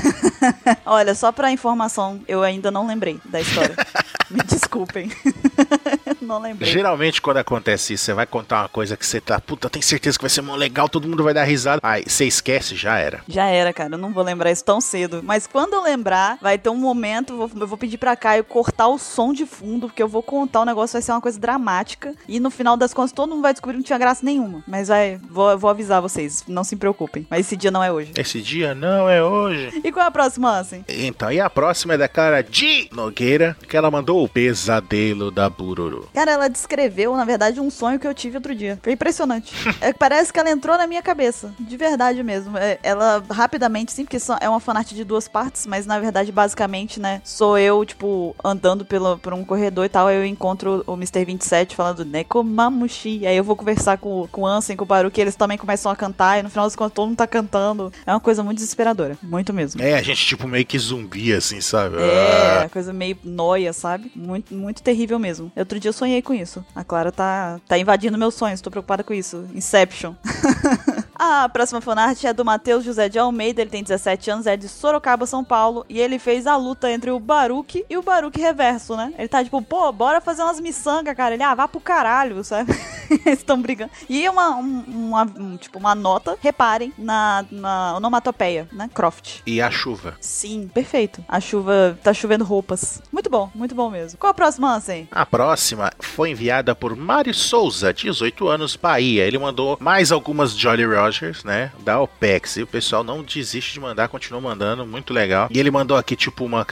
Olha, 0.86 1.16
só 1.16 1.32
pra 1.32 1.52
informação, 1.52 2.22
eu 2.28 2.44
ainda 2.44 2.70
não 2.72 2.88
lembrei 2.88 3.20
da 3.26 3.42
história. 3.42 3.76
Me 4.30 4.42
desculpem. 4.44 5.12
não 6.22 6.40
lembrei. 6.40 6.72
Geralmente, 6.72 7.22
quando 7.22 7.38
acontece 7.38 7.94
isso, 7.94 8.06
você 8.06 8.14
vai 8.14 8.26
contar 8.26 8.62
uma 8.64 8.70
coisa 8.70 8.96
que 8.98 9.06
você 9.06 9.20
tá, 9.22 9.40
puta, 9.40 9.70
tem 9.70 9.82
certeza 9.82 10.18
que 10.18 10.24
vai 10.24 10.30
ser 10.30 10.42
mó 10.42 10.56
legal, 10.56 10.88
todo 10.90 11.08
mundo 11.08 11.24
vai 11.24 11.34
dar 11.34 11.44
risada. 11.44 11.80
Aí 11.84 12.04
você 12.08 12.26
esquece, 12.26 12.76
já 12.76 12.98
era. 12.98 13.22
Já 13.28 13.46
era, 13.46 13.72
cara. 13.74 13.94
Eu 13.96 13.98
não 13.98 14.12
vou 14.14 14.24
lembrar 14.24 14.52
isso 14.52 14.64
tão 14.64 14.80
cedo. 14.82 15.22
Mas 15.24 15.48
quando 15.48 15.74
eu 15.74 15.82
lembrar, 15.84 16.38
vai 16.42 16.58
ter 16.58 16.70
um 16.70 16.76
momento. 16.78 17.36
vou- 17.36 17.50
Eu 17.60 17.68
vou 17.68 17.78
pedir 17.78 17.98
pra 17.98 18.16
Caio 18.16 18.44
cortar 18.44 18.88
o 18.88 18.98
som 18.98 19.34
de 19.34 19.46
fundo, 19.46 19.88
porque 19.88 20.02
eu 20.04 20.08
vou 20.08 20.22
contar 20.24 20.62
o 20.62 20.66
negócio, 20.66 20.94
vai 20.94 21.02
ser 21.02 21.12
uma 21.12 21.22
coisa 21.22 21.40
dramática. 21.40 22.14
E 22.28 22.40
no 22.40 22.50
final 22.52 22.76
das 22.78 22.94
contas, 22.94 23.12
todo 23.12 23.30
mundo 23.30 23.42
vai 23.42 23.54
descobrir 23.54 23.76
que 23.76 23.80
não 23.80 23.86
tinha 23.86 23.98
graça 24.00 24.26
nenhuma. 24.26 24.64
Mas 24.68 24.88
vai, 24.90 25.20
vou, 25.30 25.58
vou 25.58 25.70
avisar 25.70 26.02
vocês. 26.02 26.44
Não 26.48 26.64
se 26.64 26.76
preocupem. 26.76 27.26
Mas 27.30 27.42
esse 27.46 27.56
dia 27.58 27.72
não 27.72 27.84
é 27.84 27.92
hoje. 27.92 28.12
Esse 28.16 28.42
dia 28.42 28.76
não 28.76 29.10
é 29.10 29.24
hoje. 29.24 29.82
E 29.84 29.92
qual 29.92 30.04
é 30.06 30.08
a 30.08 30.12
próxima, 30.12 30.60
Ansem? 30.60 30.84
Então, 30.88 31.32
e 31.32 31.40
a 31.40 31.50
próxima 31.50 31.94
é 31.94 31.98
da 31.98 32.08
cara 32.08 32.42
de 32.42 32.88
Nogueira, 32.92 33.56
que 33.68 33.76
ela 33.76 33.90
mandou 33.90 34.24
o 34.24 34.30
pesadelo 34.30 35.32
da 35.32 35.50
Bururu. 35.50 35.95
Cara, 36.14 36.32
ela 36.32 36.48
descreveu, 36.50 37.16
na 37.16 37.26
verdade, 37.26 37.60
um 37.60 37.70
sonho 37.70 38.00
que 38.00 38.08
eu 38.08 38.14
tive 38.14 38.38
outro 38.38 38.54
dia. 38.56 38.80
Foi 38.82 38.94
impressionante. 38.94 39.54
É, 39.82 39.92
parece 39.94 40.32
que 40.34 40.40
ela 40.40 40.50
entrou 40.50 40.78
na 40.78 40.88
minha 40.88 41.02
cabeça. 41.02 41.54
De 41.60 41.78
verdade 41.78 42.24
mesmo. 42.24 42.58
É, 42.58 42.80
ela, 42.82 43.24
rapidamente, 43.30 43.92
sim, 43.92 44.04
porque 44.06 44.18
é 44.40 44.50
uma 44.50 44.60
fanart 44.60 44.92
de 44.94 45.04
duas 45.04 45.28
partes, 45.28 45.68
mas 45.68 45.86
na 45.86 46.00
verdade, 46.00 46.32
basicamente, 46.32 47.00
né, 47.00 47.22
sou 47.24 47.58
eu, 47.60 47.84
tipo, 47.86 48.36
andando 48.44 48.84
pelo, 48.86 49.18
por 49.20 49.34
um 49.34 49.44
corredor 49.44 49.86
e 49.86 49.90
tal, 49.90 50.08
aí 50.08 50.16
eu 50.16 50.26
encontro 50.26 50.84
o 50.88 50.94
Mr. 50.94 51.26
27 51.26 51.76
falando 51.76 52.06
Nekomamushi. 52.06 53.26
Aí 53.28 53.36
eu 53.38 53.44
vou 53.44 53.56
conversar 53.56 53.98
com, 53.98 54.28
com 54.32 54.42
o 54.42 54.48
Ansem, 54.48 54.76
com 54.78 54.84
o 54.84 54.88
Baruch, 54.88 55.20
e 55.20 55.22
eles 55.22 55.36
também 55.36 55.58
começam 55.58 55.92
a 55.92 55.96
cantar, 55.96 56.40
e 56.40 56.44
no 56.44 56.50
final 56.50 56.66
das 56.66 56.76
contas 56.76 56.94
todo 56.94 57.08
mundo 57.08 57.18
tá 57.18 57.28
cantando. 57.28 57.92
É 58.06 58.12
uma 58.12 58.20
coisa 58.20 58.44
muito 58.44 58.58
desesperadora. 58.58 59.18
Muito 59.22 59.54
mesmo. 59.54 59.82
É, 59.82 59.94
a 59.96 60.02
gente 60.02 60.26
tipo 60.26 60.48
meio 60.48 60.66
que 60.66 60.78
zumbi, 60.80 61.34
assim, 61.34 61.62
sabe? 61.62 61.98
É, 61.98 62.64
Ah. 62.66 62.70
coisa 62.70 62.94
meio 62.94 63.18
noia, 63.24 63.74
sabe? 63.74 64.12
Muito, 64.16 64.54
muito 64.54 64.82
terrível 64.82 65.20
mesmo. 65.20 65.52
Outro 65.56 65.80
dia 65.80 65.85
eu 65.88 65.94
sonhei 65.94 66.22
com 66.22 66.34
isso. 66.34 66.66
A 66.76 66.84
Clara 66.84 67.12
tá, 67.12 67.60
tá 67.68 67.78
invadindo 67.78 68.18
meus 68.18 68.36
sonhos, 68.36 68.62
tô 68.62 68.70
preocupada 68.70 69.04
com 69.04 69.14
isso. 69.14 69.46
Inception. 69.54 70.14
A 71.28 71.50
próxima 71.50 71.82
fanart 71.82 72.24
é 72.24 72.32
do 72.32 72.46
Matheus 72.46 72.84
José 72.84 73.10
de 73.10 73.18
Almeida, 73.18 73.60
ele 73.60 73.70
tem 73.72 73.82
17 73.82 74.30
anos, 74.30 74.46
é 74.46 74.56
de 74.56 74.68
Sorocaba, 74.70 75.26
São 75.26 75.44
Paulo, 75.44 75.84
e 75.90 76.00
ele 76.00 76.20
fez 76.20 76.46
a 76.46 76.56
luta 76.56 76.92
entre 76.92 77.10
o 77.10 77.20
Baruque 77.20 77.84
e 77.90 77.98
o 77.98 78.04
Baruque 78.04 78.40
Reverso, 78.40 78.96
né? 78.96 79.12
Ele 79.18 79.28
tá 79.28 79.44
tipo, 79.44 79.60
pô, 79.60 79.92
bora 79.92 80.22
fazer 80.22 80.44
umas 80.44 80.60
miçangas, 80.60 81.16
cara. 81.16 81.34
Ele, 81.34 81.42
ah, 81.42 81.56
vá 81.56 81.68
pro 81.68 81.80
caralho, 81.80 82.44
sabe? 82.44 82.72
Eles 83.26 83.40
estão 83.40 83.60
brigando. 83.60 83.90
E 84.08 84.28
uma, 84.30 84.56
um- 84.58 84.84
uma, 84.88 85.24
um, 85.24 85.58
tipo, 85.58 85.80
uma 85.80 85.96
nota, 85.96 86.38
reparem, 86.42 86.94
na, 86.98 87.44
na 87.52 87.96
onomatopeia, 87.98 88.68
né? 88.72 88.88
Croft. 88.94 89.42
E 89.48 89.60
a 89.62 89.72
chuva. 89.72 90.16
Sim, 90.22 90.70
perfeito. 90.72 91.26
A 91.28 91.40
chuva 91.40 91.98
tá 92.04 92.14
chovendo 92.14 92.44
roupas. 92.44 93.02
Muito 93.12 93.30
bom, 93.32 93.50
muito 93.56 93.74
bom 93.74 93.90
mesmo. 93.90 94.20
Qual 94.20 94.30
a 94.30 94.34
próxima, 94.34 94.76
Ansem? 94.76 95.08
A 95.12 95.26
próxima 95.26 95.92
foi 96.00 96.30
enviada 96.30 96.76
por 96.76 96.96
Mário 96.96 97.34
Souza, 97.34 97.92
18 97.92 98.48
anos, 98.48 98.76
Bahia. 98.76 99.24
Ele 99.26 99.40
mandou 99.40 99.76
mais 99.82 100.12
algumas 100.12 100.56
Jolly 100.56 100.86
Rogers, 101.16 101.44
né? 101.44 101.72
Da 101.84 102.00
OPEX. 102.00 102.58
E 102.58 102.64
o 102.64 102.68
pessoal 102.68 103.04
não 103.04 103.24
desiste 103.24 103.74
de 103.74 103.80
mandar, 103.80 104.08
continua 104.08 104.42
mandando, 104.42 104.86
muito 104.86 105.14
legal. 105.14 105.48
E 105.50 105.60
ele 105.60 105.72
mandou 105.72 105.98
aqui, 105.98 106.16
tipo, 106.16 106.46
uma 106.46 106.66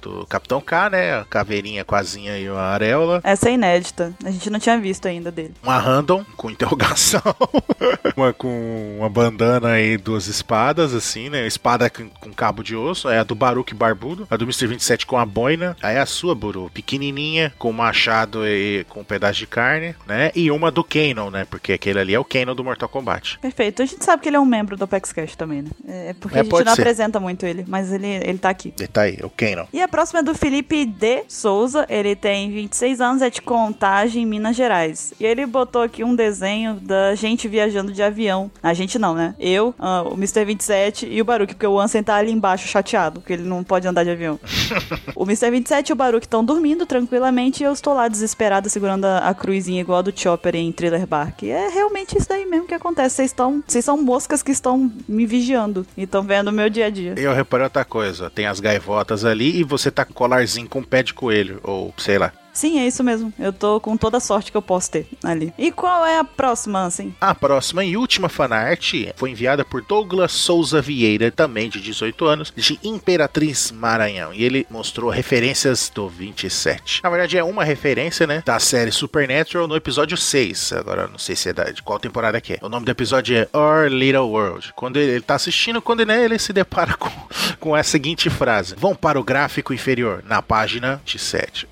do 0.00 0.26
Capitão 0.26 0.60
K, 0.60 0.90
né? 0.90 1.18
A 1.18 1.24
caveirinha 1.24 1.84
com 1.84 1.94
a 1.94 1.98
asinha 1.98 2.38
e 2.38 2.48
uma 2.48 2.60
areola. 2.60 3.20
Essa 3.24 3.50
é 3.50 3.54
inédita. 3.54 4.14
A 4.24 4.30
gente 4.30 4.48
não 4.50 4.58
tinha 4.58 4.78
visto 4.78 5.06
ainda 5.06 5.30
dele. 5.30 5.54
Uma 5.62 5.78
random 5.78 6.24
com 6.36 6.50
interrogação. 6.50 7.22
uma 8.16 8.32
com 8.32 8.96
uma 8.98 9.08
bandana 9.08 9.80
e 9.80 9.96
duas 9.96 10.26
espadas, 10.26 10.94
assim, 10.94 11.28
né? 11.28 11.46
Espada 11.46 11.90
com, 11.90 12.08
com 12.08 12.32
cabo 12.32 12.62
de 12.62 12.76
osso. 12.76 13.08
É 13.08 13.18
a 13.18 13.24
do 13.24 13.34
Baruque 13.34 13.74
Barbudo. 13.74 14.26
A 14.30 14.36
do 14.36 14.44
Mr. 14.44 14.66
27 14.66 15.06
com 15.06 15.18
a 15.18 15.26
boina. 15.26 15.76
Aí 15.82 15.98
a 15.98 16.06
sua, 16.06 16.34
Buru, 16.34 16.70
pequenininha, 16.72 17.52
com 17.58 17.72
machado 17.72 18.46
e 18.46 18.84
com 18.88 19.00
um 19.00 19.04
pedaço 19.04 19.38
de 19.38 19.46
carne, 19.46 19.94
né? 20.06 20.30
E 20.34 20.50
uma 20.50 20.70
do 20.70 20.84
Kanon, 20.84 21.30
né? 21.30 21.44
Porque 21.44 21.72
aquele 21.72 21.98
ali 21.98 22.14
é 22.14 22.18
o 22.18 22.24
Kanon 22.24 22.54
do 22.54 22.64
Mortal 22.64 22.88
Kombat. 22.88 23.38
Perfeito. 23.38 23.69
A 23.78 23.84
gente 23.84 24.04
sabe 24.04 24.22
que 24.22 24.28
ele 24.28 24.36
é 24.36 24.40
um 24.40 24.44
membro 24.44 24.76
do 24.76 24.84
Apex 24.84 25.12
Cash 25.12 25.36
também, 25.36 25.62
né? 25.62 25.70
É 25.86 26.12
porque 26.14 26.38
É, 26.38 26.40
a 26.40 26.44
gente 26.44 26.52
não 26.64 26.74
ser. 26.74 26.80
apresenta 26.80 27.20
muito 27.20 27.44
ele, 27.46 27.64
mas 27.68 27.92
ele, 27.92 28.06
ele 28.06 28.38
tá 28.38 28.50
aqui. 28.50 28.72
E 28.80 28.86
tá 28.86 29.02
aí, 29.02 29.18
o 29.22 29.30
Kanon. 29.30 29.66
E 29.72 29.80
a 29.80 29.88
próxima 29.88 30.20
é 30.20 30.22
do 30.22 30.34
Felipe 30.34 30.84
D. 30.84 31.24
Souza. 31.28 31.86
Ele 31.88 32.14
tem 32.16 32.50
26 32.50 33.00
anos, 33.00 33.22
é 33.22 33.30
de 33.30 33.42
Contagem, 33.42 34.24
Minas 34.26 34.56
Gerais. 34.56 35.12
E 35.20 35.24
ele 35.24 35.46
botou 35.46 35.82
aqui 35.82 36.02
um 36.02 36.14
desenho 36.14 36.74
da 36.74 37.14
gente 37.14 37.46
viajando 37.48 37.92
de 37.92 38.02
avião. 38.02 38.50
A 38.62 38.72
gente 38.74 38.98
não, 38.98 39.14
né? 39.14 39.34
Eu, 39.38 39.74
ah, 39.78 40.02
o 40.02 40.14
Mr. 40.14 40.44
27 40.44 41.06
e 41.06 41.20
o 41.20 41.24
Baruque, 41.24 41.54
porque 41.54 41.66
o 41.66 41.78
Ansem 41.78 42.02
tá 42.02 42.16
ali 42.16 42.32
embaixo 42.32 42.66
chateado, 42.68 43.20
porque 43.20 43.32
ele 43.34 43.42
não 43.42 43.62
pode 43.62 43.86
andar 43.86 44.04
de 44.04 44.10
avião. 44.10 44.38
o 45.14 45.24
Mr. 45.24 45.50
27 45.50 45.90
e 45.90 45.92
o 45.92 45.96
Baruque 45.96 46.26
estão 46.26 46.44
dormindo 46.44 46.86
tranquilamente 46.86 47.62
e 47.62 47.66
eu 47.66 47.72
estou 47.72 47.94
lá 47.94 48.08
desesperada 48.08 48.68
segurando 48.68 49.04
a, 49.04 49.18
a 49.28 49.34
cruzinha 49.34 49.80
igual 49.80 49.98
a 49.98 50.02
do 50.02 50.12
Chopper 50.18 50.56
em 50.56 50.72
Thriller 50.72 51.06
Bark. 51.06 51.42
E 51.42 51.50
é 51.50 51.68
realmente 51.68 52.16
isso 52.16 52.28
daí 52.28 52.46
mesmo 52.46 52.66
que 52.66 52.74
acontece. 52.74 53.16
Vocês 53.16 53.30
estão. 53.30 53.59
Vocês 53.66 53.84
são 53.84 54.00
moscas 54.00 54.42
que 54.42 54.52
estão 54.52 54.90
me 55.08 55.26
vigiando 55.26 55.86
e 55.96 56.02
estão 56.02 56.22
vendo 56.22 56.48
o 56.48 56.52
meu 56.52 56.68
dia 56.68 56.86
a 56.86 56.90
dia. 56.90 57.14
Eu 57.16 57.34
reparei 57.34 57.64
outra 57.64 57.84
coisa. 57.84 58.30
Tem 58.30 58.46
as 58.46 58.60
gaivotas 58.60 59.24
ali 59.24 59.58
e 59.58 59.64
você 59.64 59.90
tá 59.90 60.04
com 60.04 60.12
colarzinho 60.12 60.68
com 60.68 60.82
pé 60.82 61.02
de 61.02 61.14
coelho. 61.14 61.60
Ou, 61.62 61.94
sei 61.96 62.18
lá. 62.18 62.32
Sim, 62.52 62.78
é 62.80 62.86
isso 62.86 63.02
mesmo. 63.02 63.32
Eu 63.38 63.52
tô 63.52 63.80
com 63.80 63.96
toda 63.96 64.16
a 64.16 64.20
sorte 64.20 64.50
que 64.50 64.56
eu 64.56 64.62
posso 64.62 64.90
ter 64.90 65.06
ali. 65.22 65.52
E 65.56 65.70
qual 65.70 66.04
é 66.04 66.18
a 66.18 66.24
próxima, 66.24 66.84
assim? 66.84 67.14
A 67.20 67.34
próxima 67.34 67.84
e 67.84 67.96
última 67.96 68.28
fanart 68.28 68.92
foi 69.16 69.30
enviada 69.30 69.64
por 69.64 69.82
Douglas 69.82 70.32
Souza 70.32 70.80
Vieira, 70.80 71.30
também 71.30 71.68
de 71.68 71.80
18 71.80 72.24
anos, 72.24 72.52
de 72.56 72.78
Imperatriz 72.82 73.70
Maranhão. 73.70 74.32
E 74.34 74.44
ele 74.44 74.66
mostrou 74.70 75.10
referências 75.10 75.90
do 75.94 76.08
27. 76.08 77.02
Na 77.02 77.10
verdade, 77.10 77.38
é 77.38 77.44
uma 77.44 77.64
referência, 77.64 78.26
né? 78.26 78.42
Da 78.44 78.58
série 78.58 78.90
Supernatural 78.90 79.68
no 79.68 79.76
episódio 79.76 80.16
6. 80.16 80.72
Agora, 80.72 81.06
não 81.06 81.18
sei 81.18 81.36
se 81.36 81.48
é 81.48 81.52
da, 81.52 81.64
de 81.64 81.82
qual 81.82 81.98
temporada 81.98 82.40
que 82.40 82.54
é. 82.54 82.58
O 82.62 82.68
nome 82.68 82.84
do 82.84 82.90
episódio 82.90 83.36
é 83.36 83.48
Our 83.56 83.88
Little 83.88 84.28
World. 84.28 84.72
Quando 84.74 84.96
ele, 84.96 85.12
ele 85.12 85.20
tá 85.20 85.34
assistindo, 85.34 85.80
quando 85.80 86.04
né, 86.04 86.24
ele 86.24 86.38
se 86.38 86.52
depara 86.52 86.94
com, 86.94 87.10
com 87.58 87.74
a 87.74 87.82
seguinte 87.82 88.28
frase: 88.28 88.74
Vão 88.76 88.94
para 88.94 89.20
o 89.20 89.24
gráfico 89.24 89.72
inferior, 89.72 90.22
na 90.26 90.42
página 90.42 91.00
27. 91.04 91.68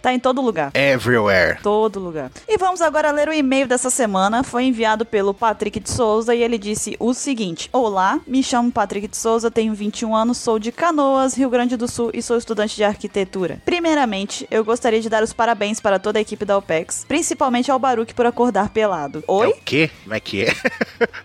Tá 0.00 0.11
em 0.12 0.18
todo 0.18 0.40
lugar. 0.40 0.70
Everywhere. 0.74 1.58
Todo 1.62 1.98
lugar. 2.00 2.30
E 2.48 2.56
vamos 2.58 2.80
agora 2.80 3.10
ler 3.10 3.28
o 3.28 3.32
e-mail 3.32 3.66
dessa 3.66 3.90
semana. 3.90 4.42
Foi 4.42 4.64
enviado 4.64 5.04
pelo 5.04 5.34
Patrick 5.34 5.80
de 5.80 5.90
Souza 5.90 6.34
e 6.34 6.42
ele 6.42 6.58
disse 6.58 6.96
o 6.98 7.12
seguinte: 7.14 7.68
Olá, 7.72 8.20
me 8.26 8.42
chamo 8.42 8.70
Patrick 8.70 9.08
de 9.08 9.16
Souza, 9.16 9.50
tenho 9.50 9.74
21 9.74 10.14
anos, 10.14 10.38
sou 10.38 10.58
de 10.58 10.72
Canoas, 10.72 11.34
Rio 11.34 11.50
Grande 11.50 11.76
do 11.76 11.88
Sul 11.88 12.10
e 12.12 12.22
sou 12.22 12.36
estudante 12.36 12.76
de 12.76 12.84
arquitetura. 12.84 13.60
Primeiramente, 13.64 14.46
eu 14.50 14.64
gostaria 14.64 15.00
de 15.00 15.08
dar 15.08 15.22
os 15.22 15.32
parabéns 15.32 15.80
para 15.80 15.98
toda 15.98 16.18
a 16.18 16.22
equipe 16.22 16.44
da 16.44 16.56
OPEX, 16.56 17.04
principalmente 17.06 17.70
ao 17.70 17.78
Baruque 17.78 18.14
por 18.14 18.26
acordar 18.26 18.70
pelado. 18.70 19.20
É 19.26 19.32
Oi? 19.32 19.48
o 19.48 19.54
quê? 19.64 19.90
Como 20.02 20.14
é 20.14 20.20
que 20.20 20.44
é? 20.44 20.54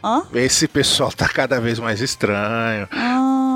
Hã? 0.03 0.23
Esse 0.33 0.67
pessoal 0.67 1.11
tá 1.11 1.27
cada 1.27 1.59
vez 1.59 1.79
mais 1.79 2.01
estranho. 2.01 2.87
Ah, 2.91 3.46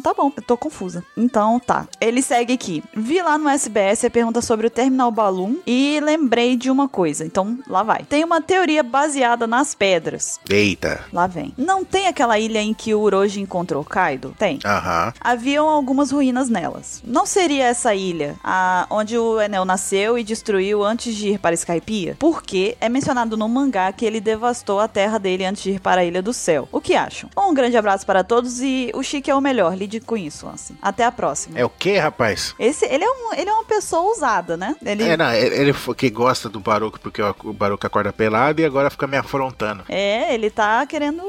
tá 0.00 0.14
bom, 0.14 0.32
eu 0.36 0.42
tô 0.42 0.56
confusa. 0.56 1.04
Então 1.16 1.58
tá. 1.58 1.86
Ele 2.00 2.22
segue 2.22 2.52
aqui. 2.54 2.82
Vi 2.94 3.20
lá 3.22 3.38
no 3.38 3.48
SBS 3.48 4.04
a 4.04 4.10
pergunta 4.10 4.40
sobre 4.40 4.66
o 4.66 4.70
Terminal 4.70 5.10
Balloon 5.10 5.56
e 5.66 6.00
lembrei 6.02 6.56
de 6.56 6.70
uma 6.70 6.88
coisa. 6.88 7.24
Então 7.24 7.58
lá 7.66 7.82
vai. 7.82 8.04
Tem 8.04 8.24
uma 8.24 8.40
teoria 8.40 8.82
baseada 8.82 9.46
nas 9.46 9.74
pedras. 9.74 10.38
Eita. 10.48 11.04
Lá 11.12 11.26
vem. 11.26 11.52
Não 11.56 11.84
tem 11.84 12.06
aquela 12.06 12.38
ilha 12.38 12.60
em 12.60 12.74
que 12.74 12.94
o 12.94 13.00
Uroji 13.00 13.40
encontrou 13.40 13.84
Kaido? 13.84 14.34
Tem. 14.38 14.58
Aham. 14.64 15.12
Haviam 15.20 15.68
algumas 15.68 16.10
ruínas 16.10 16.48
nelas. 16.48 17.02
Não 17.04 17.26
seria 17.26 17.66
essa 17.66 17.94
ilha 17.94 18.36
a 18.42 18.86
onde 18.90 19.16
o 19.16 19.40
Enel 19.40 19.64
nasceu 19.64 20.18
e 20.18 20.24
destruiu 20.24 20.84
antes 20.84 21.14
de 21.14 21.30
ir 21.30 21.38
para 21.38 21.54
Skypiea? 21.54 22.16
Porque 22.18 22.76
é 22.80 22.88
mencionado 22.88 23.36
no 23.36 23.48
mangá 23.48 23.90
que 23.92 24.04
ele 24.04 24.20
devastou 24.20 24.80
a 24.80 24.88
terra 24.88 25.18
dele 25.18 25.44
antes 25.44 25.62
de 25.62 25.72
ir 25.72 25.80
para 25.80 26.00
a 26.00 26.04
Ilha 26.04 26.22
do 26.22 26.32
Céu. 26.32 26.68
O 26.72 26.80
que 26.80 26.94
acham? 26.94 27.30
Um 27.36 27.54
grande 27.54 27.76
abraço 27.76 28.04
para 28.04 28.24
todos 28.24 28.60
e 28.60 28.90
o 28.94 29.02
Chique 29.02 29.30
é 29.30 29.34
o 29.34 29.40
melhor. 29.40 29.74
Lide 29.88 30.00
com 30.00 30.16
isso, 30.16 30.46
assim. 30.48 30.76
Até 30.82 31.04
a 31.04 31.10
próxima. 31.10 31.58
É 31.58 31.64
o 31.64 31.70
quê, 31.70 31.96
rapaz? 31.98 32.54
Esse, 32.58 32.84
ele 32.84 33.02
é, 33.04 33.08
um, 33.10 33.32
ele 33.34 33.48
é 33.48 33.52
uma 33.52 33.64
pessoa 33.64 34.02
ousada, 34.02 34.54
né? 34.56 34.76
Ele, 34.84 35.02
É, 35.02 35.16
não, 35.16 35.32
ele 35.32 35.56
ele 35.68 35.74
que 35.96 36.10
gosta 36.10 36.48
do 36.48 36.60
Baruco 36.60 37.00
porque 37.00 37.22
o 37.22 37.52
Baruco 37.54 37.86
acorda 37.86 38.12
pelado 38.12 38.60
e 38.60 38.64
agora 38.66 38.90
fica 38.90 39.06
me 39.06 39.16
afrontando. 39.16 39.84
é, 39.88 40.34
ele 40.34 40.50
tá 40.50 40.84
querendo 40.86 41.22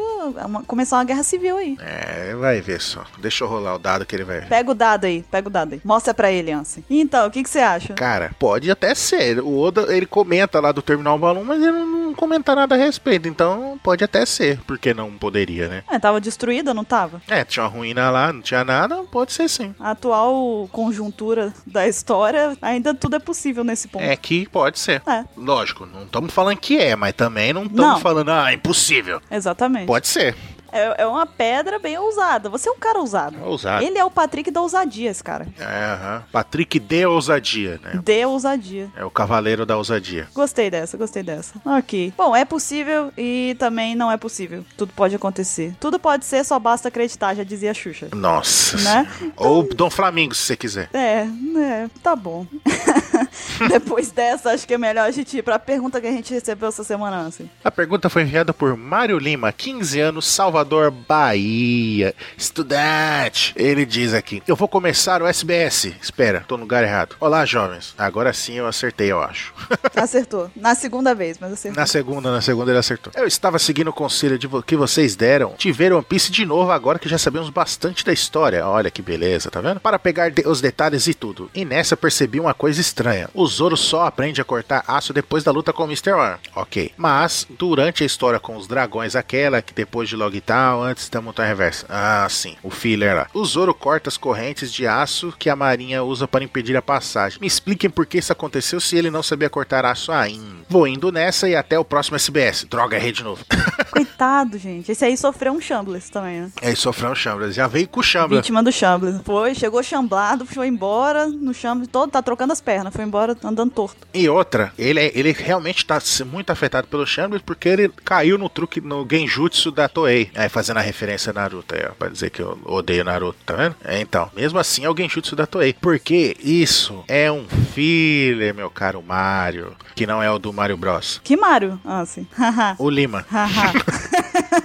uma- 0.45 0.63
começar 0.63 0.97
uma 0.97 1.05
guerra 1.05 1.23
civil 1.23 1.57
aí. 1.57 1.77
É, 1.79 2.35
vai 2.35 2.59
ver 2.59 2.81
só. 2.81 3.03
Deixa 3.19 3.43
eu 3.45 3.47
rolar 3.47 3.75
o 3.75 3.79
dado 3.79 4.05
que 4.05 4.13
ele 4.15 4.25
vai. 4.25 4.41
Pega 4.41 4.71
o 4.71 4.75
dado 4.75 5.05
aí, 5.05 5.23
pega 5.31 5.47
o 5.47 5.51
dado 5.51 5.73
aí. 5.73 5.81
Mostra 5.85 6.13
pra 6.13 6.29
ele, 6.31 6.51
Ansem. 6.51 6.83
Então, 6.89 7.27
o 7.27 7.31
que, 7.31 7.41
que 7.43 7.49
você 7.49 7.59
acha? 7.59 7.93
Cara, 7.93 8.31
pode 8.37 8.69
até 8.69 8.93
ser. 8.93 9.39
O 9.39 9.57
Oda, 9.59 9.95
ele 9.95 10.05
comenta 10.05 10.59
lá 10.59 10.71
do 10.73 10.81
Terminal 10.81 11.17
Balloon, 11.17 11.43
mas 11.45 11.61
ele 11.61 11.71
não 11.71 12.13
comenta 12.13 12.53
nada 12.53 12.75
a 12.75 12.77
respeito. 12.77 13.27
Então, 13.29 13.79
pode 13.81 14.03
até 14.03 14.25
ser. 14.25 14.59
Porque 14.67 14.93
não 14.93 15.11
poderia, 15.11 15.67
né? 15.69 15.83
É, 15.89 15.97
tava 15.97 16.19
destruída, 16.19 16.73
não 16.73 16.83
tava? 16.83 17.21
É, 17.27 17.43
tinha 17.45 17.63
uma 17.63 17.69
ruína 17.69 18.09
lá, 18.09 18.33
não 18.33 18.41
tinha 18.49 18.63
nada, 18.63 19.03
pode 19.03 19.31
ser 19.31 19.47
sim. 19.47 19.75
A 19.79 19.91
atual 19.91 20.67
conjuntura 20.71 21.53
da 21.65 21.87
história, 21.87 22.57
ainda 22.61 22.93
tudo 22.95 23.15
é 23.15 23.19
possível 23.19 23.63
nesse 23.63 23.87
ponto. 23.87 24.03
É 24.03 24.15
que 24.15 24.47
pode 24.49 24.79
ser. 24.79 25.03
É. 25.07 25.23
Lógico, 25.37 25.85
não 25.85 26.03
estamos 26.03 26.33
falando 26.33 26.57
que 26.57 26.77
é, 26.77 26.95
mas 26.95 27.13
também 27.13 27.53
não 27.53 27.63
estamos 27.63 28.01
falando, 28.01 28.29
ah, 28.29 28.51
impossível. 28.51 29.21
Exatamente. 29.29 29.85
Pode 29.85 30.07
ser. 30.07 30.35
É, 30.71 31.03
é 31.03 31.07
uma 31.07 31.25
pedra 31.25 31.79
bem 31.79 31.97
ousada. 31.97 32.49
Você 32.49 32.69
é 32.69 32.71
um 32.71 32.79
cara 32.79 32.99
ousado. 32.99 33.37
É 33.37 33.45
ousado. 33.45 33.83
Ele 33.83 33.97
é 33.97 34.05
o 34.05 34.11
Patrick 34.11 34.51
da 34.51 34.61
ousadia, 34.61 35.09
esse 35.09 35.23
cara. 35.23 35.47
É, 35.59 35.63
aham. 35.63 36.23
Patrick 36.31 36.79
de 36.79 37.05
ousadia, 37.05 37.79
né? 37.83 37.99
De 38.03 38.25
ousadia. 38.25 38.89
É 38.95 39.03
o 39.03 39.09
cavaleiro 39.09 39.65
da 39.65 39.77
ousadia. 39.77 40.27
Gostei 40.33 40.69
dessa, 40.69 40.97
gostei 40.97 41.23
dessa. 41.23 41.53
Ok. 41.65 42.13
Bom, 42.17 42.35
é 42.35 42.45
possível 42.45 43.11
e 43.17 43.55
também 43.59 43.95
não 43.95 44.11
é 44.11 44.17
possível. 44.17 44.65
Tudo 44.77 44.93
pode 44.95 45.15
acontecer. 45.15 45.73
Tudo 45.79 45.99
pode 45.99 46.25
ser, 46.25 46.43
só 46.43 46.59
basta 46.59 46.87
acreditar, 46.87 47.35
já 47.35 47.43
dizia 47.43 47.71
a 47.71 47.73
Xuxa. 47.73 48.09
Nossa. 48.13 48.77
Né? 48.77 49.07
Senhora. 49.17 49.33
Ou 49.37 49.63
Dom 49.63 49.89
Flamingo, 49.89 50.35
se 50.35 50.43
você 50.43 50.57
quiser. 50.57 50.89
É, 50.93 51.27
é, 51.57 51.87
tá 52.03 52.15
bom. 52.15 52.45
Depois 53.69 54.11
dessa, 54.11 54.51
acho 54.51 54.67
que 54.67 54.73
é 54.73 54.77
melhor 54.77 55.07
a 55.07 55.11
gente 55.11 55.37
ir 55.37 55.43
pra 55.43 55.57
pergunta 55.59 55.99
que 55.99 56.07
a 56.07 56.11
gente 56.11 56.33
recebeu 56.33 56.69
essa 56.69 56.83
semana, 56.83 57.25
assim. 57.27 57.49
A 57.63 57.71
pergunta 57.71 58.09
foi 58.09 58.21
enviada 58.23 58.53
por 58.53 58.75
Mário 58.77 59.17
Lima, 59.17 59.51
15 59.51 59.99
anos, 59.99 60.27
Salvador, 60.27 60.91
Bahia. 60.91 62.13
Estudante. 62.37 63.53
Ele 63.55 63.85
diz 63.85 64.13
aqui: 64.13 64.41
Eu 64.47 64.55
vou 64.55 64.67
começar 64.67 65.21
o 65.21 65.27
SBS. 65.27 65.93
Espera, 66.01 66.43
tô 66.47 66.55
no 66.57 66.63
lugar 66.63 66.83
errado. 66.83 67.15
Olá, 67.19 67.45
jovens. 67.45 67.93
Agora 67.97 68.33
sim 68.33 68.53
eu 68.55 68.67
acertei, 68.67 69.11
eu 69.11 69.21
acho. 69.21 69.53
Acertou. 69.95 70.49
Na 70.55 70.75
segunda 70.75 71.13
vez, 71.13 71.37
mas 71.39 71.53
acertou. 71.53 71.79
Na 71.79 71.85
segunda, 71.85 72.31
na 72.31 72.41
segunda 72.41 72.71
ele 72.71 72.79
acertou. 72.79 73.11
Eu 73.15 73.25
estava 73.27 73.59
seguindo 73.59 73.89
o 73.89 73.93
conselho 73.93 74.37
de 74.37 74.47
vo- 74.47 74.63
que 74.63 74.75
vocês 74.75 75.15
deram 75.15 75.53
de 75.57 75.71
ver 75.71 75.91
One 75.93 76.03
Piece 76.03 76.31
de 76.31 76.45
novo 76.45 76.71
agora 76.71 76.97
que 76.99 77.09
já 77.09 77.17
sabemos 77.17 77.49
bastante 77.49 78.05
da 78.05 78.13
história. 78.13 78.65
Olha 78.65 78.89
que 78.91 79.01
beleza, 79.01 79.49
tá 79.51 79.59
vendo? 79.61 79.79
Para 79.79 79.99
pegar 79.99 80.29
de- 80.31 80.47
os 80.47 80.61
detalhes 80.61 81.07
e 81.07 81.13
tudo. 81.13 81.49
E 81.53 81.65
nessa 81.65 81.97
percebi 81.97 82.39
uma 82.39 82.53
coisa 82.53 82.79
estranha. 82.79 83.08
O 83.33 83.45
Zoro 83.47 83.77
só 83.77 84.05
aprende 84.05 84.41
a 84.41 84.43
cortar 84.43 84.83
aço 84.87 85.13
depois 85.13 85.43
da 85.43 85.51
luta 85.51 85.73
com 85.73 85.83
o 85.83 85.85
Mr. 85.85 86.11
One. 86.11 86.37
Ok. 86.55 86.91
Mas, 86.97 87.47
durante 87.49 88.03
a 88.03 88.05
história 88.05 88.39
com 88.39 88.55
os 88.55 88.67
dragões, 88.67 89.15
aquela 89.15 89.61
que 89.61 89.73
depois 89.73 90.09
de 90.09 90.15
Logtown, 90.15 90.83
antes 90.83 91.09
da 91.09 91.21
montanha 91.21 91.49
reversa. 91.49 91.85
Ah, 91.89 92.27
sim. 92.29 92.55
O 92.63 92.69
filler 92.69 93.15
lá. 93.15 93.27
O 93.33 93.43
Zoro 93.45 93.73
corta 93.73 94.09
as 94.09 94.17
correntes 94.17 94.71
de 94.71 94.85
aço 94.87 95.33
que 95.37 95.49
a 95.49 95.55
marinha 95.55 96.03
usa 96.03 96.27
para 96.27 96.43
impedir 96.43 96.75
a 96.75 96.81
passagem. 96.81 97.39
Me 97.39 97.47
expliquem 97.47 97.89
por 97.89 98.05
que 98.05 98.17
isso 98.17 98.31
aconteceu 98.31 98.79
se 98.79 98.97
ele 98.97 99.09
não 99.09 99.23
sabia 99.23 99.49
cortar 99.49 99.85
aço 99.85 100.11
ainda. 100.11 100.59
Vou 100.69 100.87
indo 100.87 101.11
nessa 101.11 101.49
e 101.49 101.55
até 101.55 101.77
o 101.79 101.85
próximo 101.85 102.15
SBS. 102.15 102.65
Droga, 102.69 102.95
errei 102.95 103.11
de 103.11 103.23
novo. 103.23 103.43
Coitado, 103.91 104.57
gente. 104.57 104.91
Esse 104.91 105.05
aí 105.05 105.17
sofreu 105.17 105.51
um 105.53 105.59
Chambliss 105.59 106.09
também, 106.09 106.41
né? 106.41 106.51
Aí 106.61 106.75
sofreu 106.75 107.11
um 107.11 107.15
Chambras. 107.15 107.55
Já 107.55 107.67
veio 107.67 107.87
com 107.87 107.99
o 107.99 108.03
Chambras. 108.03 108.39
Vítima 108.39 108.61
do 108.61 108.71
Chambliss. 108.71 109.21
Foi, 109.23 109.55
chegou 109.55 109.81
chamblado, 109.81 110.45
foi 110.45 110.67
embora 110.67 111.27
no 111.27 111.53
Chambliss 111.53 111.89
todo, 111.91 112.11
tá 112.11 112.21
trocando 112.21 112.53
as 112.53 112.61
pernas, 112.61 112.93
foi 112.99 113.05
embora 113.05 113.33
andando 113.45 113.71
torto. 113.71 113.95
E 114.13 114.27
outra, 114.27 114.73
ele, 114.77 114.99
é- 114.99 115.11
ele 115.17 115.31
realmente 115.31 115.85
tá 115.85 115.99
muito 116.25 116.49
afetado 116.49 116.85
pelo 116.87 117.07
Chambers 117.07 117.41
porque 117.41 117.69
ele 117.69 117.89
caiu 118.03 118.37
no 118.37 118.49
truque, 118.49 118.81
no 118.81 119.07
genjutsu 119.09 119.71
da 119.71 119.87
Toei. 119.87 120.29
Aí 120.35 120.49
fazendo 120.49 120.77
a 120.77 120.81
referência 120.81 121.29
a 121.29 121.33
Naruto 121.33 121.73
aí, 121.75 121.81
ó, 121.89 121.93
pra 121.93 122.09
dizer 122.09 122.29
que 122.29 122.41
eu 122.41 122.59
odeio 122.65 123.05
Naruto, 123.05 123.37
tá 123.45 123.55
vendo? 123.55 123.75
É, 123.85 124.01
então, 124.01 124.29
mesmo 124.35 124.59
assim 124.59 124.83
é 124.83 124.89
o 124.89 124.95
genjutsu 124.97 125.33
da 125.33 125.45
Toei. 125.47 125.73
Porque 125.79 126.35
isso 126.43 127.05
é 127.07 127.31
um 127.31 127.45
filler, 127.73 128.53
meu 128.53 128.69
caro 128.69 129.01
Mario, 129.01 129.73
que 129.95 130.05
não 130.05 130.21
é 130.21 130.29
o 130.29 130.37
do 130.37 130.51
Mario 130.51 130.75
Bros. 130.75 131.21
Que 131.23 131.37
Mario? 131.37 131.79
Ah, 131.85 132.05
sim. 132.05 132.27
O 132.77 132.89
Lima. 132.89 133.25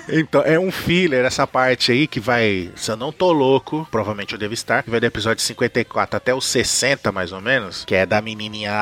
Então, 0.09 0.42
é 0.44 0.59
um 0.59 0.70
filler 0.70 1.24
essa 1.24 1.46
parte 1.46 1.90
aí 1.90 2.07
que 2.07 2.20
vai, 2.20 2.70
se 2.76 2.90
eu 2.90 2.96
não 2.96 3.11
tô 3.11 3.33
louco, 3.33 3.87
provavelmente 3.90 4.33
eu 4.35 4.38
devo 4.38 4.52
estar, 4.54 4.83
que 4.83 4.90
vai 4.90 5.00
do 5.00 5.04
episódio 5.07 5.42
54 5.42 6.16
até 6.16 6.35
o 6.35 6.40
60 6.40 7.11
mais 7.11 7.33
ou 7.33 7.40
menos, 7.40 7.85
que 7.85 7.94
é 7.94 8.04
da 8.07 8.20
menininha 8.20 8.72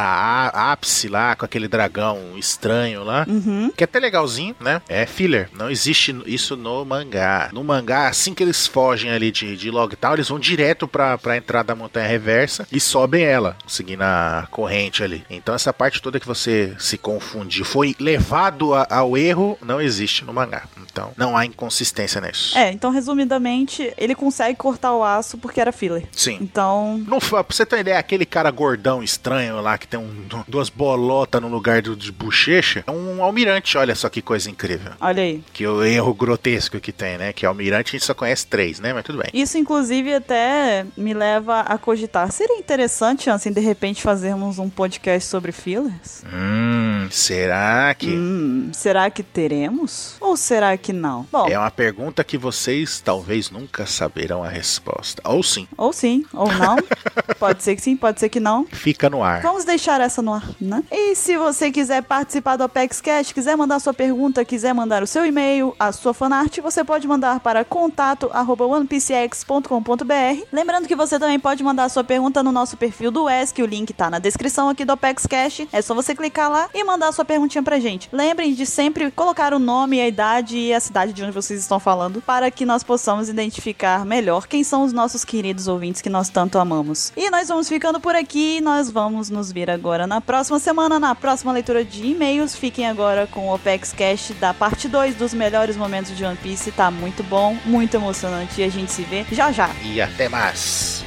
ápice 0.53 1.09
lá, 1.09 1.35
com 1.37 1.45
aquele 1.45 1.69
dragão 1.69 2.19
estranho 2.37 3.05
lá, 3.05 3.25
Uhum. 3.29 3.71
que 3.77 3.83
é 3.83 3.87
até 3.87 3.99
legalzinho, 4.01 4.55
né? 4.61 4.83
É 4.89 5.07
filler, 5.07 5.49
não 5.57 5.71
existe 5.71 6.15
isso 6.27 6.57
no 6.57 6.85
mangá. 6.85 7.49
No 7.53 7.63
mangá, 7.65 8.09
assim 8.09 8.35
que 8.35 8.43
eles 8.43 8.67
fogem 8.67 9.11
ali 9.11 9.31
de, 9.31 9.57
de 9.57 9.71
Logtown, 9.71 10.15
eles 10.15 10.29
vão 10.29 10.39
direto 10.39 10.87
pra, 10.89 11.17
pra 11.17 11.37
entrada 11.37 11.69
da 11.69 11.75
montanha 11.75 12.07
reversa 12.09 12.67
e 12.73 12.81
sobem 12.81 13.23
ela, 13.25 13.57
seguindo 13.67 14.03
a 14.03 14.47
corrente 14.51 15.03
ali. 15.03 15.25
Então 15.31 15.55
essa 15.55 15.73
parte 15.73 16.03
toda 16.03 16.19
que 16.21 16.27
você 16.27 16.75
se 16.79 16.99
confundiu, 16.99 17.65
foi 17.65 17.95
levado 17.99 18.75
a- 18.75 18.87
ao 18.91 19.17
erro, 19.17 19.57
não 19.63 19.81
existe 19.81 20.25
no 20.25 20.33
mangá. 20.33 20.65
Então 20.91 21.02
não 21.17 21.37
há 21.37 21.45
inconsistência 21.47 22.21
nisso. 22.21 22.57
É, 22.57 22.71
então 22.73 22.91
resumidamente, 22.91 23.93
ele 23.97 24.15
consegue 24.15 24.57
cortar 24.59 24.95
o 24.95 25.03
aço 25.05 25.39
porque 25.39 25.61
era 25.61 25.73
filler. 25.73 26.05
Sim. 26.13 26.39
Então, 26.41 26.99
Não, 27.07 27.21
fa- 27.21 27.43
pra 27.45 27.55
você 27.57 27.65
ter 27.67 27.77
uma 27.77 27.81
ideia, 27.81 27.99
aquele 27.99 28.27
cara 28.27 28.51
gordão 28.51 29.03
estranho 29.03 29.61
lá 29.61 29.79
que 29.79 29.87
tem 29.89 29.99
um- 29.99 30.27
duas 30.49 30.69
bolotas 30.69 31.41
no 31.41 31.49
lugar 31.49 31.83
do, 31.83 31.97
de 31.97 32.11
bochecha 32.13 32.85
é 32.87 32.91
um 32.91 33.23
almirante. 33.23 33.77
Olha 33.79 33.95
só 33.95 34.09
que 34.09 34.21
coisa 34.23 34.51
incrível. 34.51 34.93
olha 35.01 35.23
aí. 35.23 35.43
Que 35.53 35.67
o 35.67 35.83
erro 35.85 36.13
grotesco 36.15 36.81
que 36.81 36.93
tem, 36.93 37.17
né? 37.19 37.33
Que 37.33 37.47
almirante 37.47 37.91
a 37.91 37.93
gente 37.99 38.05
só 38.07 38.15
conhece 38.15 38.47
três, 38.47 38.81
né? 38.81 38.93
Mas 38.93 39.05
tudo 39.05 39.19
bem. 39.19 39.29
Isso, 39.33 39.57
inclusive, 39.59 40.13
até 40.15 40.85
me 40.97 41.15
leva 41.15 41.61
a 41.61 41.79
cogitar. 41.79 42.31
Seria 42.33 42.59
interessante, 42.59 43.31
assim, 43.31 43.53
de 43.53 43.61
repente, 43.61 44.03
fazermos 44.03 44.59
um 44.59 44.69
podcast 44.69 45.29
sobre 45.29 45.53
fillers? 45.53 46.23
Hum. 46.33 47.03
Hum, 47.05 47.09
será 47.11 47.95
que. 47.95 48.09
Hum, 48.11 48.71
será 48.73 49.09
que 49.11 49.23
teremos? 49.23 50.17
Ou 50.21 50.37
será 50.37 50.77
que 50.77 50.82
não? 50.91 51.27
Bom, 51.31 51.47
É 51.47 51.59
uma 51.59 51.71
pergunta 51.71 52.25
que 52.25 52.39
vocês 52.39 52.99
talvez 53.05 53.51
nunca 53.51 53.85
saberão 53.85 54.43
a 54.43 54.49
resposta. 54.49 55.21
Ou 55.27 55.43
sim, 55.43 55.69
ou 55.77 55.93
sim, 55.93 56.25
ou 56.33 56.51
não. 56.51 56.77
pode 57.39 57.63
ser 57.63 57.77
que 57.77 57.83
sim, 57.83 57.95
pode 57.95 58.19
ser 58.19 58.31
que 58.31 58.41
não. 58.41 58.65
fica 58.73 59.11
no 59.11 59.23
ar. 59.23 59.43
Vamos 59.43 59.67
deixar 59.67 60.01
essa 60.01 60.23
no 60.23 60.33
ar, 60.33 60.49
né? 60.59 60.83
E 60.91 61.15
se 61.15 61.37
você 61.37 61.71
quiser 61.71 62.03
participar 62.03 62.57
do 62.57 62.65
Apex 62.65 63.03
Cash, 63.03 63.33
quiser 63.33 63.55
mandar 63.57 63.81
sua 63.81 63.93
pergunta, 63.93 64.43
quiser 64.47 64.73
mandar 64.73 65.03
o 65.03 65.07
seu 65.07 65.27
e-mail, 65.27 65.75
a 65.79 65.93
sua 65.93 66.15
fanart, 66.15 66.59
você 66.61 66.83
pode 66.83 67.07
mandar 67.07 67.41
para 67.41 67.63
contato@onepcx.com.br. 67.65 70.47
Lembrando 70.53 70.89
que 70.89 70.97
você 70.97 71.19
também 71.19 71.39
pode 71.39 71.63
mandar 71.63 71.89
sua 71.89 72.05
pergunta 72.05 72.43
no 72.43 72.53
nosso 72.53 72.77
perfil 72.77 73.11
do 73.11 73.29
ESC, 73.29 73.63
o 73.63 73.67
link 73.67 73.93
tá 73.93 74.09
na 74.09 74.19
descrição 74.19 74.69
aqui 74.69 74.85
do 74.85 74.93
Apex 74.93 75.27
Cash. 75.27 75.63
É 75.73 75.83
só 75.83 75.95
você 75.95 76.15
clicar 76.15 76.51
lá 76.51 76.69
e 76.73 76.83
mandar 76.85 77.13
sua 77.13 77.25
perguntinha 77.25 77.63
pra 77.63 77.79
gente. 77.79 78.09
Lembrem 78.13 78.55
de 78.55 78.65
sempre 78.65 79.11
colocar 79.11 79.53
o 79.53 79.59
nome, 79.59 80.01
a 80.01 80.09
idade 80.09 80.57
e 80.57 80.72
a 80.75 80.81
cidade 80.81 81.13
de 81.13 81.23
onde 81.23 81.33
vocês 81.33 81.61
estão 81.61 81.79
falando, 81.79 82.21
para 82.23 82.51
que 82.51 82.65
nós 82.65 82.83
possamos 82.83 83.29
identificar 83.29 84.05
melhor 84.05 84.47
quem 84.47 84.65
são 84.65 84.83
os 84.83 84.93
nossos 84.93 85.25
queridos 85.25 85.69
ouvintes 85.69 86.03
que 86.03 86.11
nós 86.11 86.29
tanto 86.29 86.59
amamos. 86.59 87.13
E 87.17 87.31
nós 87.31 87.49
vamos 87.49 87.69
ficando 87.69 88.01
por 88.01 88.15
aqui, 88.15 88.61
nós 88.61 88.91
vamos 88.91 89.31
nos 89.31 89.53
ver 89.53 89.71
agora 89.71 90.07
na 90.07 90.21
próxima 90.21 90.59
semana, 90.59 90.99
na 90.99 91.15
próxima 91.15 91.53
leitura 91.53 91.85
de 91.85 92.07
e-mails. 92.07 92.55
Fiquem 92.55 92.89
agora 92.89 93.27
com 93.27 93.49
o 93.49 93.55
Opex 93.55 93.93
Cast 93.93 94.35
da 94.35 94.53
parte 94.55 94.89
2 94.89 95.15
dos 95.17 95.35
melhores 95.35 95.77
momentos 95.77 96.17
de 96.17 96.25
One 96.25 96.37
Piece. 96.37 96.73
Tá 96.73 96.91
muito 96.91 97.23
bom, 97.23 97.57
muito 97.65 97.95
emocionante 97.97 98.61
e 98.61 98.65
a 98.65 98.69
gente 98.69 98.93
se 98.93 99.03
vê 99.03 99.25
já 99.31 99.53
já. 99.53 99.71
E 99.83 100.01
até 100.01 100.29
mais. 100.29 101.05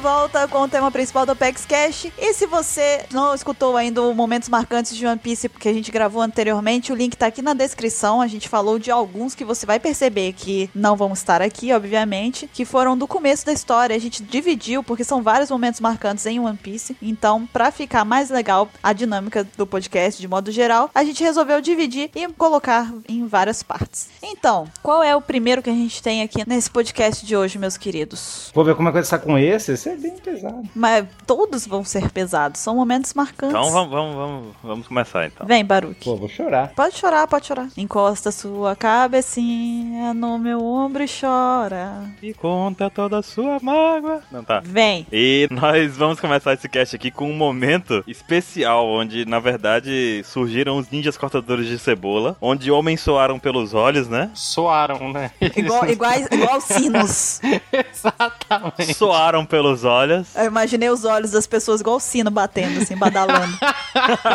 Volta 0.00 0.48
com 0.48 0.62
o 0.62 0.68
tema 0.68 0.90
principal 0.90 1.26
do 1.26 1.32
Apex 1.32 1.66
Cash. 1.66 2.06
E 2.18 2.32
se 2.32 2.46
você 2.46 3.04
não 3.12 3.34
escutou 3.34 3.76
ainda 3.76 4.00
o 4.02 4.14
Momentos 4.14 4.48
Marcantes 4.48 4.96
de 4.96 5.06
One 5.06 5.18
Piece 5.18 5.46
que 5.50 5.68
a 5.68 5.74
gente 5.74 5.92
gravou 5.92 6.22
anteriormente, 6.22 6.90
o 6.90 6.94
link 6.96 7.16
tá 7.16 7.26
aqui 7.26 7.42
na 7.42 7.52
descrição. 7.52 8.22
A 8.22 8.26
gente 8.26 8.48
falou 8.48 8.78
de 8.78 8.90
alguns 8.90 9.34
que 9.34 9.44
você 9.44 9.66
vai 9.66 9.78
perceber 9.78 10.32
que 10.32 10.70
não 10.74 10.96
vão 10.96 11.12
estar 11.12 11.42
aqui, 11.42 11.70
obviamente, 11.74 12.48
que 12.50 12.64
foram 12.64 12.96
do 12.96 13.06
começo 13.06 13.44
da 13.44 13.52
história. 13.52 13.94
A 13.94 13.98
gente 13.98 14.22
dividiu 14.22 14.82
porque 14.82 15.04
são 15.04 15.22
vários 15.22 15.50
momentos 15.50 15.80
marcantes 15.80 16.24
em 16.24 16.40
One 16.40 16.56
Piece. 16.56 16.96
Então, 17.02 17.46
pra 17.52 17.70
ficar 17.70 18.04
mais 18.06 18.30
legal 18.30 18.70
a 18.82 18.94
dinâmica 18.94 19.46
do 19.54 19.66
podcast 19.66 20.18
de 20.18 20.26
modo 20.26 20.50
geral, 20.50 20.90
a 20.94 21.04
gente 21.04 21.22
resolveu 21.22 21.60
dividir 21.60 22.10
e 22.14 22.26
colocar 22.28 22.90
em 23.06 23.26
várias 23.26 23.62
partes. 23.62 24.08
Então, 24.22 24.66
qual 24.82 25.02
é 25.02 25.14
o 25.14 25.20
primeiro 25.20 25.60
que 25.60 25.68
a 25.68 25.74
gente 25.74 26.02
tem 26.02 26.22
aqui 26.22 26.42
nesse 26.48 26.70
podcast 26.70 27.26
de 27.26 27.36
hoje, 27.36 27.58
meus 27.58 27.76
queridos? 27.76 28.50
Vou 28.54 28.64
ver 28.64 28.74
como 28.74 28.88
é 28.88 28.92
que 28.92 28.98
estar 28.98 29.18
com 29.18 29.36
esse. 29.36 29.72
Esse 29.72 29.89
é 29.90 29.96
bem 29.96 30.16
pesado. 30.16 30.62
Mas 30.74 31.06
todos 31.26 31.66
vão 31.66 31.84
ser 31.84 32.10
pesados, 32.10 32.60
são 32.60 32.76
momentos 32.76 33.14
marcantes. 33.14 33.56
Então 33.56 33.70
vamos, 33.70 33.90
vamos, 33.90 34.14
vamos, 34.14 34.56
vamos 34.62 34.86
começar 34.86 35.26
então. 35.26 35.46
Vem, 35.46 35.64
Baruque. 35.64 36.04
Pô, 36.04 36.16
vou 36.16 36.28
chorar. 36.28 36.72
Pode 36.74 36.96
chorar, 36.96 37.26
pode 37.26 37.46
chorar. 37.46 37.68
Encosta 37.76 38.30
sua 38.30 38.76
cabecinha 38.76 40.14
no 40.14 40.38
meu 40.38 40.64
ombro 40.64 41.02
e 41.02 41.06
chora. 41.08 42.10
E 42.22 42.32
conta 42.34 42.90
toda 42.90 43.18
a 43.18 43.22
sua 43.22 43.58
mágoa. 43.60 44.22
Não 44.30 44.44
tá. 44.44 44.60
Vem. 44.64 45.06
E 45.12 45.48
nós 45.50 45.96
vamos 45.96 46.20
começar 46.20 46.54
esse 46.54 46.68
cast 46.68 46.94
aqui 46.96 47.10
com 47.10 47.30
um 47.30 47.36
momento 47.36 48.04
especial, 48.06 48.86
onde 48.88 49.24
na 49.24 49.38
verdade 49.38 50.22
surgiram 50.24 50.78
os 50.78 50.90
ninjas 50.90 51.16
cortadores 51.16 51.66
de 51.66 51.78
cebola, 51.78 52.36
onde 52.40 52.70
homens 52.70 53.00
soaram 53.00 53.38
pelos 53.38 53.74
olhos, 53.74 54.08
né? 54.08 54.30
Soaram, 54.34 55.12
né? 55.12 55.30
Igual, 55.56 55.88
igual, 55.88 56.12
igual 56.30 56.60
sinos. 56.60 57.40
Exatamente. 57.72 58.94
Soaram 58.94 59.44
pelos 59.44 59.79
olhos. 59.84 60.28
Eu 60.34 60.46
imaginei 60.46 60.90
os 60.90 61.04
olhos 61.04 61.30
das 61.30 61.46
pessoas 61.46 61.80
igual 61.80 62.00
sino 62.00 62.30
batendo, 62.30 62.80
assim, 62.80 62.96
badalando. 62.96 63.58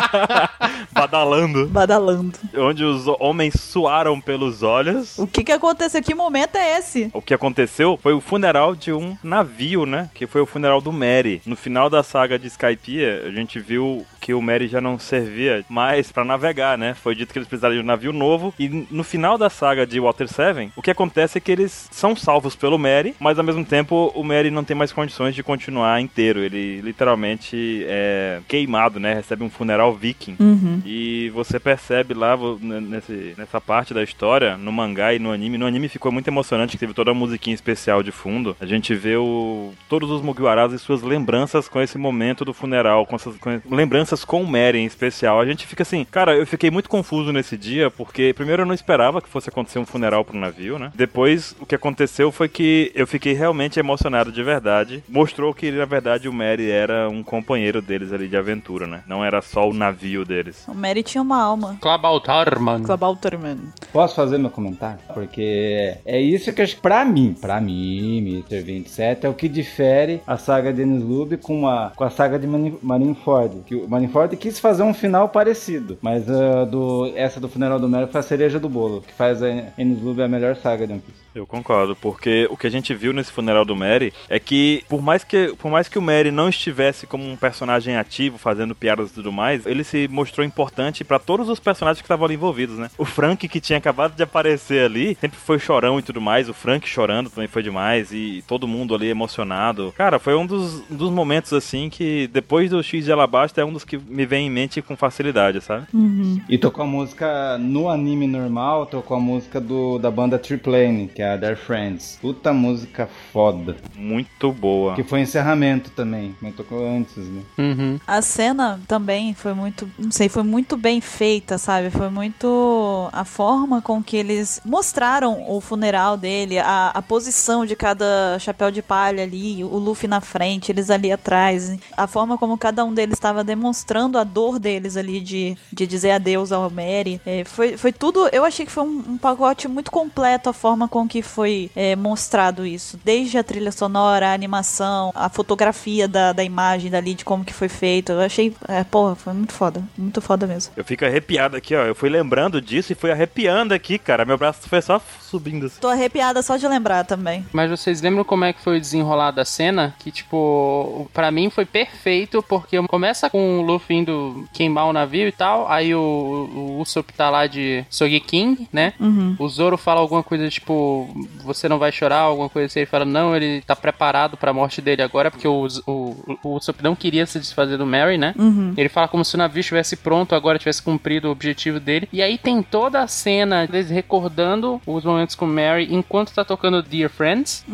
badalando. 0.92 1.66
badalando. 1.68 2.38
Onde 2.56 2.84
os 2.84 3.06
homens 3.20 3.54
suaram 3.60 4.20
pelos 4.20 4.62
olhos. 4.62 5.18
O 5.18 5.26
que 5.26 5.44
que 5.44 5.52
aconteceu? 5.52 6.02
Que 6.02 6.14
momento 6.14 6.56
é 6.56 6.78
esse? 6.78 7.10
O 7.12 7.22
que 7.22 7.34
aconteceu 7.34 7.98
foi 8.02 8.12
o 8.12 8.20
funeral 8.20 8.74
de 8.74 8.92
um 8.92 9.16
navio, 9.22 9.86
né? 9.86 10.10
Que 10.14 10.26
foi 10.26 10.40
o 10.40 10.46
funeral 10.46 10.80
do 10.80 10.92
Mary. 10.92 11.42
No 11.46 11.56
final 11.56 11.88
da 11.90 12.02
saga 12.02 12.38
de 12.38 12.46
Skypiea, 12.46 13.24
a 13.26 13.30
gente 13.30 13.58
viu 13.58 14.04
que 14.26 14.34
o 14.34 14.42
Mary 14.42 14.66
já 14.66 14.80
não 14.80 14.98
servia 14.98 15.64
mais 15.68 16.10
pra 16.10 16.24
navegar, 16.24 16.76
né? 16.76 16.94
Foi 16.94 17.14
dito 17.14 17.32
que 17.32 17.38
eles 17.38 17.46
precisaram 17.46 17.76
de 17.76 17.80
um 17.80 17.84
navio 17.84 18.12
novo. 18.12 18.52
E 18.58 18.68
no 18.90 19.04
final 19.04 19.38
da 19.38 19.48
saga 19.48 19.86
de 19.86 20.00
Water 20.00 20.26
7, 20.26 20.72
o 20.74 20.82
que 20.82 20.90
acontece 20.90 21.38
é 21.38 21.40
que 21.40 21.52
eles 21.52 21.88
são 21.92 22.16
salvos 22.16 22.56
pelo 22.56 22.76
Mary, 22.76 23.14
mas 23.20 23.38
ao 23.38 23.44
mesmo 23.44 23.64
tempo 23.64 24.10
o 24.16 24.24
Mary 24.24 24.50
não 24.50 24.64
tem 24.64 24.76
mais 24.76 24.92
condições 24.92 25.32
de 25.32 25.44
continuar 25.44 26.00
inteiro. 26.00 26.40
Ele 26.40 26.80
literalmente 26.80 27.84
é 27.88 28.40
queimado, 28.48 28.98
né? 28.98 29.14
Recebe 29.14 29.44
um 29.44 29.48
funeral 29.50 29.94
viking. 29.94 30.34
Uhum. 30.40 30.82
E 30.84 31.30
você 31.30 31.60
percebe 31.60 32.12
lá 32.12 32.36
nesse, 32.60 33.34
nessa 33.38 33.60
parte 33.60 33.94
da 33.94 34.02
história, 34.02 34.56
no 34.56 34.72
mangá 34.72 35.14
e 35.14 35.20
no 35.20 35.30
anime. 35.30 35.56
No 35.56 35.66
anime 35.66 35.88
ficou 35.88 36.10
muito 36.10 36.26
emocionante, 36.26 36.72
que 36.72 36.78
teve 36.78 36.94
toda 36.94 37.12
a 37.12 37.14
musiquinha 37.14 37.54
especial 37.54 38.02
de 38.02 38.10
fundo. 38.10 38.56
A 38.60 38.66
gente 38.66 38.92
vê 38.92 39.16
o, 39.16 39.72
todos 39.88 40.10
os 40.10 40.20
Mugiwaras 40.20 40.72
e 40.72 40.78
suas 40.80 41.02
lembranças 41.02 41.68
com 41.68 41.80
esse 41.80 41.96
momento 41.96 42.44
do 42.44 42.52
funeral, 42.52 43.06
com 43.06 43.14
essas 43.14 43.36
com- 43.36 43.60
lembranças 43.70 44.15
com 44.24 44.42
o 44.42 44.46
Mary 44.46 44.78
em 44.78 44.86
especial. 44.86 45.40
A 45.40 45.46
gente 45.46 45.66
fica 45.66 45.82
assim, 45.82 46.04
cara, 46.04 46.36
eu 46.36 46.46
fiquei 46.46 46.70
muito 46.70 46.88
confuso 46.88 47.32
nesse 47.32 47.56
dia, 47.56 47.90
porque 47.90 48.32
primeiro 48.34 48.62
eu 48.62 48.66
não 48.66 48.74
esperava 48.74 49.20
que 49.20 49.28
fosse 49.28 49.48
acontecer 49.48 49.78
um 49.78 49.86
funeral 49.86 50.24
pro 50.24 50.38
navio, 50.38 50.78
né? 50.78 50.92
Depois, 50.94 51.54
o 51.60 51.66
que 51.66 51.74
aconteceu 51.74 52.30
foi 52.32 52.48
que 52.48 52.90
eu 52.94 53.06
fiquei 53.06 53.32
realmente 53.32 53.78
emocionado 53.78 54.32
de 54.32 54.42
verdade. 54.42 55.02
Mostrou 55.08 55.52
que, 55.54 55.70
na 55.70 55.84
verdade, 55.84 56.28
o 56.28 56.32
Mary 56.32 56.70
era 56.70 57.08
um 57.08 57.22
companheiro 57.22 57.80
deles 57.82 58.12
ali 58.12 58.28
de 58.28 58.36
aventura, 58.36 58.86
né? 58.86 59.02
Não 59.06 59.24
era 59.24 59.40
só 59.42 59.68
o 59.68 59.74
navio 59.74 60.24
deles. 60.24 60.64
O 60.68 60.74
Mary 60.74 61.02
tinha 61.02 61.22
uma 61.22 61.40
alma. 61.40 61.76
Klabautarman. 61.80 62.82
Klabauterman. 62.82 63.58
Posso 63.92 64.14
fazer 64.14 64.38
meu 64.38 64.50
comentário? 64.50 65.00
Porque 65.12 65.96
é 66.04 66.20
isso 66.20 66.52
que 66.52 66.60
eu 66.60 66.64
acho 66.64 66.76
que 66.76 66.82
pra 66.82 67.04
mim, 67.04 67.34
pra 67.40 67.60
mim, 67.60 68.18
Mr. 68.18 68.60
27, 68.62 69.26
é 69.26 69.28
o 69.28 69.34
que 69.34 69.48
difere 69.48 70.20
a 70.26 70.36
saga 70.36 70.72
de 70.72 70.82
Ennis 70.82 71.02
Lube 71.02 71.36
com 71.36 71.68
a, 71.68 71.92
com 71.94 72.04
a 72.04 72.10
saga 72.10 72.38
de 72.38 72.46
Marineford. 72.46 73.62
Que 73.66 73.74
o 73.74 73.88
Marineford 73.88 74.05
quis 74.36 74.58
fazer 74.58 74.82
um 74.82 74.94
final 74.94 75.28
parecido, 75.28 75.98
mas 76.00 76.28
ah, 76.30 76.64
do, 76.64 77.12
essa 77.14 77.40
do 77.40 77.48
funeral 77.48 77.78
do 77.78 77.88
Mero 77.88 78.08
foi 78.08 78.20
a 78.20 78.22
cereja 78.22 78.58
do 78.58 78.68
bolo, 78.68 79.02
que 79.02 79.12
faz 79.12 79.42
a 79.42 79.48
Ennis 79.78 80.00
Lube 80.00 80.22
a 80.22 80.28
melhor 80.28 80.56
saga 80.56 80.86
de 80.86 80.92
One 80.92 81.02
Piece. 81.02 81.25
Eu 81.36 81.46
concordo, 81.46 81.94
porque 81.94 82.48
o 82.50 82.56
que 82.56 82.66
a 82.66 82.70
gente 82.70 82.94
viu 82.94 83.12
nesse 83.12 83.30
funeral 83.30 83.62
do 83.62 83.76
Mary 83.76 84.10
é 84.26 84.38
que 84.40 84.82
por 84.88 85.02
mais 85.02 85.22
que 85.22 85.54
por 85.58 85.70
mais 85.70 85.86
que 85.86 85.98
o 85.98 86.02
Mary 86.02 86.30
não 86.30 86.48
estivesse 86.48 87.06
como 87.06 87.28
um 87.28 87.36
personagem 87.36 87.96
ativo 87.96 88.38
fazendo 88.38 88.74
piadas 88.74 89.10
e 89.10 89.14
tudo 89.14 89.30
mais, 89.30 89.66
ele 89.66 89.84
se 89.84 90.08
mostrou 90.08 90.46
importante 90.46 91.04
pra 91.04 91.18
todos 91.18 91.50
os 91.50 91.60
personagens 91.60 92.00
que 92.00 92.06
estavam 92.06 92.24
ali 92.24 92.34
envolvidos, 92.34 92.78
né? 92.78 92.88
O 92.96 93.04
Frank 93.04 93.46
que 93.46 93.60
tinha 93.60 93.78
acabado 93.78 94.16
de 94.16 94.22
aparecer 94.22 94.84
ali, 94.84 95.14
sempre 95.20 95.38
foi 95.38 95.58
chorão 95.58 95.98
e 95.98 96.02
tudo 96.02 96.22
mais, 96.22 96.48
o 96.48 96.54
Frank 96.54 96.88
chorando 96.88 97.28
também 97.28 97.48
foi 97.48 97.62
demais 97.62 98.12
e 98.12 98.42
todo 98.48 98.66
mundo 98.66 98.94
ali 98.94 99.08
emocionado. 99.08 99.92
Cara, 99.94 100.18
foi 100.18 100.34
um 100.34 100.46
dos, 100.46 100.90
um 100.90 100.96
dos 100.96 101.10
momentos 101.10 101.52
assim 101.52 101.90
que 101.90 102.28
depois 102.28 102.70
do 102.70 102.82
X 102.82 103.04
de 103.04 103.12
Alabasta 103.12 103.60
é 103.60 103.64
um 103.64 103.72
dos 103.72 103.84
que 103.84 103.98
me 103.98 104.24
vem 104.24 104.46
em 104.46 104.50
mente 104.50 104.80
com 104.80 104.96
facilidade, 104.96 105.60
sabe? 105.60 105.86
Uhum. 105.92 106.40
E 106.48 106.56
tocou 106.56 106.82
a 106.82 106.86
música 106.86 107.58
no 107.58 107.90
anime 107.90 108.26
normal, 108.26 108.86
tocou 108.86 109.18
a 109.18 109.20
música 109.20 109.60
do, 109.60 109.98
da 109.98 110.10
banda 110.10 110.38
Triplane, 110.38 111.08
que 111.08 111.22
é 111.22 111.25
a 111.34 111.38
Their 111.38 111.56
Friends. 111.56 112.18
Puta 112.20 112.52
música 112.52 113.08
foda. 113.32 113.76
Muito 113.94 114.52
boa. 114.52 114.94
Que 114.94 115.02
foi 115.02 115.20
encerramento 115.20 115.90
também, 115.90 116.34
mas 116.40 116.54
tocou 116.54 116.86
antes, 116.86 117.16
né? 117.16 117.42
Uhum. 117.58 118.00
A 118.06 118.22
cena 118.22 118.80
também 118.86 119.34
foi 119.34 119.54
muito, 119.54 119.88
não 119.98 120.10
sei, 120.10 120.28
foi 120.28 120.42
muito 120.42 120.76
bem 120.76 121.00
feita, 121.00 121.58
sabe? 121.58 121.90
Foi 121.90 122.08
muito 122.08 123.08
a 123.12 123.24
forma 123.24 123.80
com 123.82 124.02
que 124.02 124.16
eles 124.16 124.60
mostraram 124.64 125.44
o 125.48 125.60
funeral 125.60 126.16
dele, 126.16 126.58
a, 126.58 126.90
a 126.94 127.02
posição 127.02 127.64
de 127.64 127.76
cada 127.76 128.38
chapéu 128.38 128.70
de 128.70 128.82
palha 128.82 129.22
ali, 129.22 129.62
o 129.64 129.78
Luffy 129.78 130.08
na 130.08 130.20
frente, 130.20 130.70
eles 130.70 130.90
ali 130.90 131.12
atrás, 131.12 131.76
a 131.96 132.06
forma 132.06 132.38
como 132.38 132.58
cada 132.58 132.84
um 132.84 132.92
deles 132.92 133.14
estava 133.14 133.42
demonstrando 133.42 134.18
a 134.18 134.24
dor 134.24 134.58
deles 134.58 134.96
ali 134.96 135.20
de, 135.20 135.56
de 135.72 135.86
dizer 135.86 136.12
adeus 136.12 136.52
ao 136.52 136.68
Mary. 136.70 137.20
É, 137.24 137.44
foi, 137.44 137.76
foi 137.76 137.92
tudo. 137.92 138.28
Eu 138.32 138.44
achei 138.44 138.66
que 138.66 138.72
foi 138.72 138.84
um, 138.84 139.04
um 139.08 139.18
pacote 139.18 139.68
muito 139.68 139.90
completo 139.90 140.48
a 140.48 140.52
forma 140.52 140.88
com 140.88 141.06
que 141.08 141.15
foi 141.22 141.70
é, 141.74 141.94
mostrado 141.96 142.66
isso. 142.66 142.98
Desde 143.04 143.38
a 143.38 143.44
trilha 143.44 143.72
sonora, 143.72 144.28
a 144.28 144.34
animação, 144.34 145.12
a 145.14 145.28
fotografia 145.28 146.08
da, 146.08 146.32
da 146.32 146.44
imagem 146.44 146.90
dali, 146.90 147.14
de 147.14 147.24
como 147.24 147.44
que 147.44 147.52
foi 147.52 147.68
feito. 147.68 148.12
Eu 148.12 148.20
achei. 148.20 148.54
É, 148.68 148.84
porra, 148.84 149.14
foi 149.14 149.32
muito 149.32 149.52
foda. 149.52 149.82
Muito 149.96 150.20
foda 150.20 150.46
mesmo. 150.46 150.72
Eu 150.76 150.84
fico 150.84 151.04
arrepiado 151.04 151.56
aqui, 151.56 151.74
ó. 151.74 151.82
Eu 151.82 151.94
fui 151.94 152.08
lembrando 152.08 152.60
disso 152.60 152.92
e 152.92 152.94
fui 152.94 153.10
arrepiando 153.10 153.74
aqui, 153.74 153.98
cara. 153.98 154.24
Meu 154.24 154.38
braço 154.38 154.68
foi 154.68 154.80
só 154.82 155.00
subindo. 155.20 155.66
assim. 155.66 155.80
Tô 155.80 155.88
arrepiada 155.88 156.42
só 156.42 156.56
de 156.56 156.66
lembrar 156.66 157.04
também. 157.04 157.44
Mas 157.52 157.70
vocês 157.70 158.00
lembram 158.00 158.24
como 158.24 158.44
é 158.44 158.52
que 158.52 158.62
foi 158.62 158.78
o 158.78 158.80
desenrolar 158.80 159.30
da 159.30 159.44
cena? 159.44 159.94
Que, 159.98 160.10
tipo, 160.10 161.08
pra 161.12 161.30
mim 161.30 161.50
foi 161.50 161.64
perfeito, 161.64 162.42
porque 162.42 162.80
começa 162.86 163.28
com 163.28 163.58
o 163.58 163.62
Luffy 163.62 163.96
indo 163.96 164.46
queimar 164.52 164.86
o 164.86 164.92
navio 164.92 165.28
e 165.28 165.32
tal, 165.32 165.68
aí 165.68 165.94
o, 165.94 165.98
o 166.00 166.80
Usopp 166.80 167.12
tá 167.12 167.28
lá 167.28 167.46
de 167.46 167.84
Sogeking, 167.90 168.68
né? 168.72 168.92
O 169.38 169.48
Zoro 169.48 169.76
fala 169.76 170.00
alguma 170.00 170.22
coisa 170.22 170.48
tipo, 170.48 170.95
você 171.42 171.68
não 171.68 171.78
vai 171.78 171.92
chorar, 171.92 172.20
alguma 172.20 172.48
coisa 172.48 172.66
assim. 172.66 172.80
Ele 172.80 172.86
fala, 172.86 173.04
não, 173.04 173.34
ele 173.34 173.62
tá 173.62 173.74
preparado 173.74 174.36
pra 174.36 174.52
morte 174.52 174.80
dele 174.80 175.02
agora, 175.02 175.30
porque 175.30 175.48
o, 175.48 175.66
o, 175.86 176.38
o 176.42 176.56
Usopp 176.56 176.82
não 176.82 176.94
queria 176.94 177.26
se 177.26 177.38
desfazer 177.38 177.76
do 177.76 177.86
Mary, 177.86 178.18
né? 178.18 178.34
Ele 178.76 178.88
fala 178.88 179.08
como 179.08 179.24
se 179.24 179.34
o 179.34 179.38
navio 179.38 179.60
estivesse 179.60 179.96
pronto, 179.96 180.34
agora 180.34 180.58
tivesse 180.58 180.82
cumprido 180.82 181.28
o 181.28 181.30
objetivo 181.30 181.80
dele. 181.80 182.08
E 182.12 182.22
aí 182.22 182.38
tem 182.38 182.62
toda 182.62 183.02
a 183.02 183.06
cena 183.06 183.66
deles 183.66 183.90
recordando 183.90 184.80
os 184.86 185.04
momentos 185.04 185.34
com 185.34 185.46
Mary 185.46 185.88
enquanto 185.90 186.32
tá 186.34 186.44
tocando 186.44 186.82
Dear 186.82 187.10
Friends. 187.10 187.64